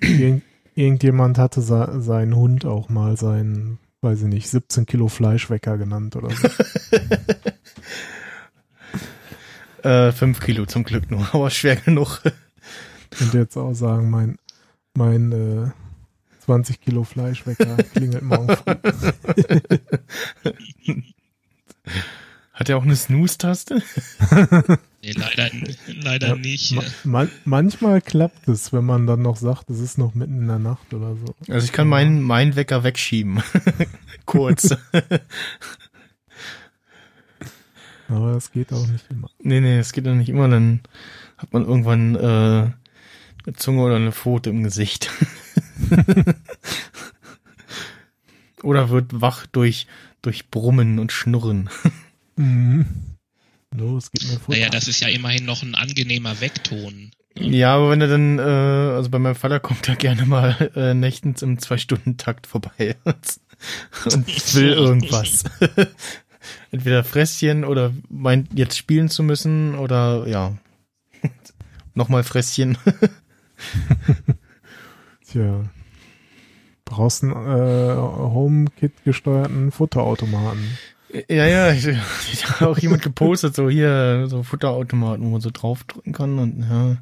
[0.00, 0.42] irgend,
[0.74, 6.30] irgendjemand hatte seinen Hund auch mal seinen, weiß ich nicht, 17 Kilo Fleischwecker genannt oder
[6.30, 6.48] so.
[9.88, 12.22] äh, fünf Kilo zum Glück nur, aber schwer genug.
[13.10, 14.36] könnte jetzt auch sagen, mein,
[14.94, 15.70] mein äh,
[16.44, 18.74] 20 Kilo Fleischwecker klingelt morgen früh.
[22.52, 23.82] Hat er auch eine Snooze-Taste?
[25.02, 25.48] Nee, leider,
[25.86, 26.72] leider Ja, nicht.
[26.74, 30.46] Ma man manchmal klappt es, wenn man dann noch sagt, es ist noch mitten in
[30.46, 31.34] der Nacht oder so.
[31.48, 33.42] Also ich kann meinen meinen Wecker wegschieben.
[34.26, 34.76] Kurz.
[38.08, 39.30] Aber das geht auch nicht immer.
[39.38, 40.80] nee, nee, es geht ja nicht immer, dann
[41.38, 45.10] hat man irgendwann äh, eine Zunge oder eine Pfote im Gesicht.
[48.62, 49.86] oder wird wach durch,
[50.20, 51.70] durch Brummen und Schnurren.
[52.36, 53.09] Mhm.
[53.74, 54.58] Los, gib mir Futter.
[54.58, 57.12] Naja, das ist ja immerhin noch ein angenehmer Weckton.
[57.34, 60.94] Ja, aber wenn er dann, äh, also bei meinem Vater kommt er gerne mal äh,
[60.94, 65.44] nächtens im Zwei-Stunden-Takt vorbei und will irgendwas.
[66.72, 70.56] Entweder Fresschen oder meint jetzt spielen zu müssen oder ja,
[71.94, 72.76] nochmal Fresschen.
[75.26, 75.64] Tja.
[76.84, 80.76] Brauchst einen äh, HomeKit gesteuerten Futterautomaten.
[81.28, 81.86] Ja, ja, ich,
[82.32, 86.62] ich habe auch jemand gepostet, so hier, so Futterautomaten, wo man so draufdrücken kann und
[86.62, 86.96] ja.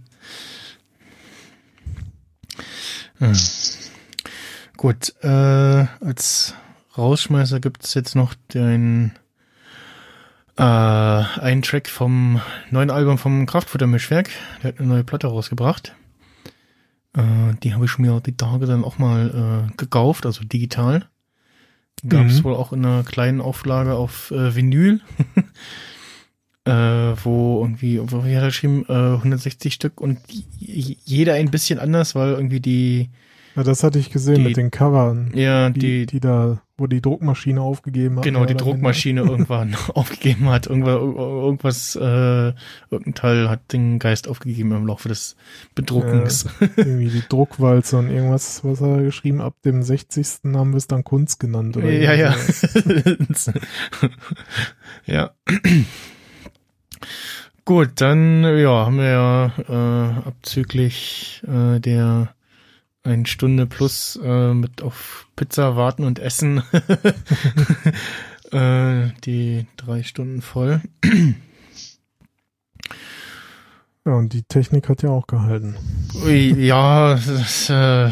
[3.20, 3.32] ja.
[4.76, 6.54] Gut, äh, als
[6.96, 9.12] Rausschmeißer gibt's jetzt noch den
[10.56, 14.30] äh, einen Track vom neuen Album vom Kraftfuttermischwerk.
[14.62, 15.94] Der hat eine neue Platte rausgebracht.
[17.14, 21.08] Äh, die habe ich mir die Tage dann auch mal äh, gekauft, also digital.
[22.06, 22.44] Gab es Mhm.
[22.44, 25.00] wohl auch in einer kleinen Auflage auf äh, Vinyl.
[26.64, 26.70] äh,
[27.24, 30.18] wo irgendwie, wo hat er geschrieben, äh, 160 Stück und
[30.58, 33.08] jeder ein bisschen anders, weil irgendwie die,
[33.56, 36.86] Ja, das hatte ich gesehen Die- mit den Covern, ja, die, die, die, da, wo
[36.86, 38.24] die Druckmaschine aufgegeben hat.
[38.24, 40.66] Genau, die Druckmaschine irgendwann aufgegeben hat.
[40.66, 42.52] Irgendwas, irgendwas äh,
[42.90, 45.36] irgendein Teil hat den Geist aufgegeben im Laufe des
[45.74, 46.46] Bedruckens.
[46.60, 46.78] minder.
[46.78, 50.26] Irgendwie die Druckwalze und irgendwas, was er geschrieben, ab dem 60.
[50.54, 51.76] haben wir es dann Kunst genannt.
[51.76, 52.34] Oder ja, ja.
[55.04, 55.30] ja.
[57.64, 62.34] Gut, dann ja, haben wir ja äh, abzüglich äh, der
[63.08, 66.62] eine Stunde plus äh, mit auf Pizza warten und essen
[68.52, 70.80] äh, die drei Stunden voll.
[74.08, 75.76] Ja, und die Technik hat ja auch gehalten.
[76.24, 78.10] Ja, das ist, äh,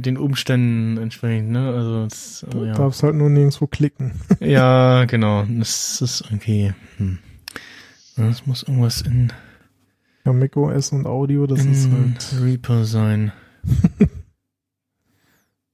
[0.00, 1.68] den Umständen entsprechend, ne?
[1.72, 2.74] Also es, Du äh, ja.
[2.74, 4.12] darfst halt nur nirgendwo klicken.
[4.40, 5.44] ja, genau.
[5.48, 6.72] Das ist irgendwie.
[6.96, 7.18] Hm.
[8.16, 9.32] Das muss irgendwas in,
[10.24, 12.42] Ja, macOS und Audio, das ist halt.
[12.42, 13.30] Reaper sein.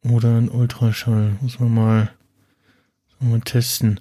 [0.09, 1.37] Oder ein Ultraschall.
[1.41, 2.11] Muss man mal,
[3.09, 4.01] muss man mal testen.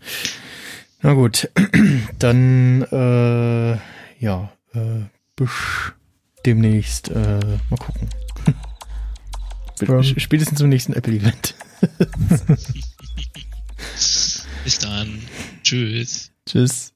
[1.02, 1.50] Na gut,
[2.20, 3.78] dann äh,
[4.20, 5.06] ja, äh,
[5.36, 5.50] bis
[6.46, 7.40] demnächst äh,
[7.70, 8.10] mal gucken.
[10.18, 11.56] Spätestens zum nächsten Apple-Event.
[14.64, 15.22] Bis dann.
[15.64, 16.32] Tschüss.
[16.46, 16.94] Tschüss.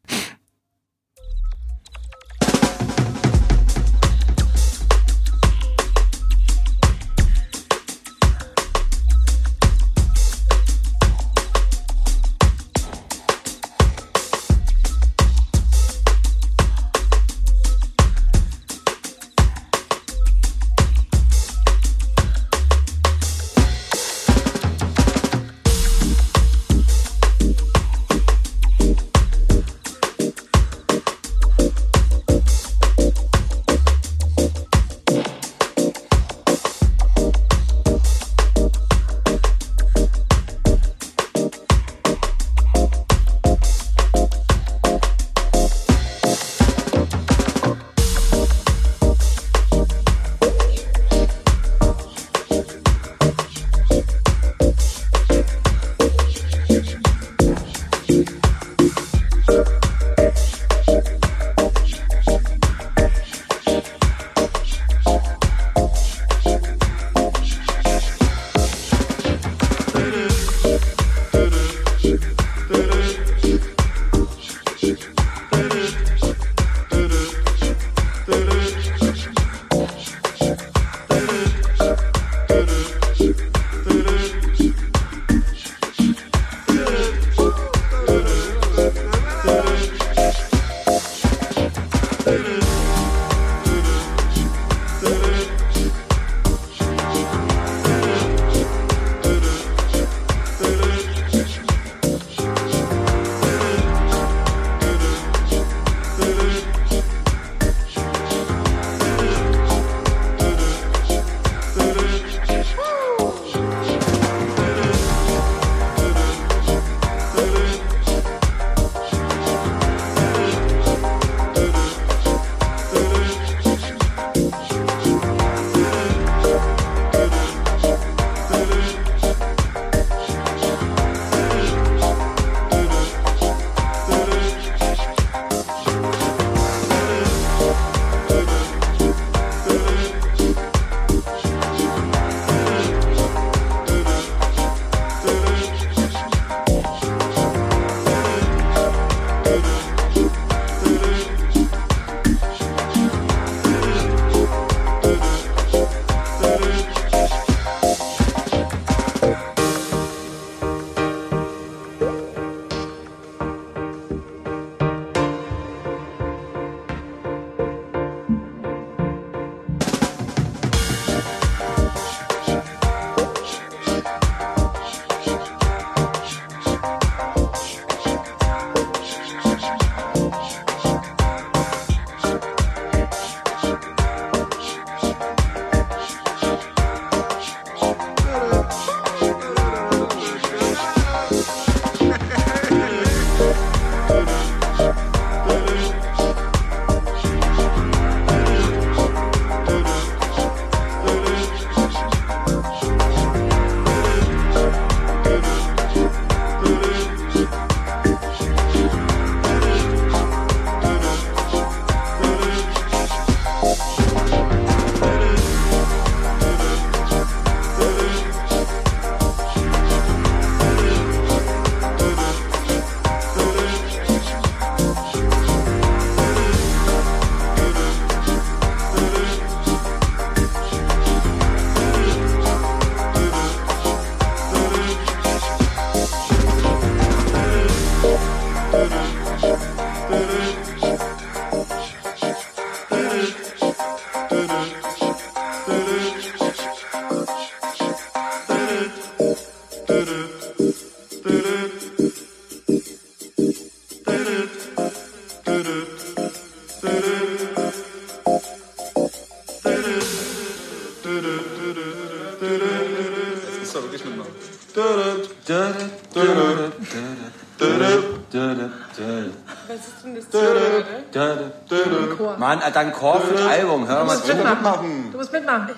[272.75, 272.75] Chor?
[272.75, 273.87] Mann, Alter, ein Chor für das Album.
[273.87, 274.35] Hör Du mal musst zu.
[274.35, 275.11] mitmachen.
[275.11, 275.69] Du musst mitmachen.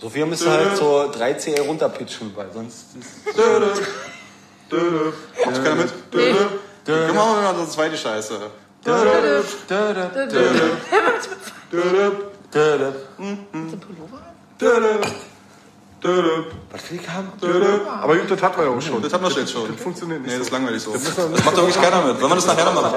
[0.00, 3.10] Sophia müsste halt so 3 CL runterpitchen, weil sonst ist...
[5.44, 5.92] Kommt keiner mit?
[6.14, 6.34] Nee.
[6.86, 8.40] Komm mal, mal das zweite Scheiße.
[8.82, 9.02] Was
[16.90, 17.28] will ich haben?
[18.02, 19.02] Aber gut, das hatten wir ja auch schon.
[19.02, 19.70] Das hatten wir jetzt schon.
[19.70, 20.30] Das funktioniert nicht.
[20.32, 20.92] Nee, das ist langweilig so.
[20.92, 22.18] Das macht doch wirklich keiner mit.
[22.20, 22.94] Wollen wir das nachher noch machen?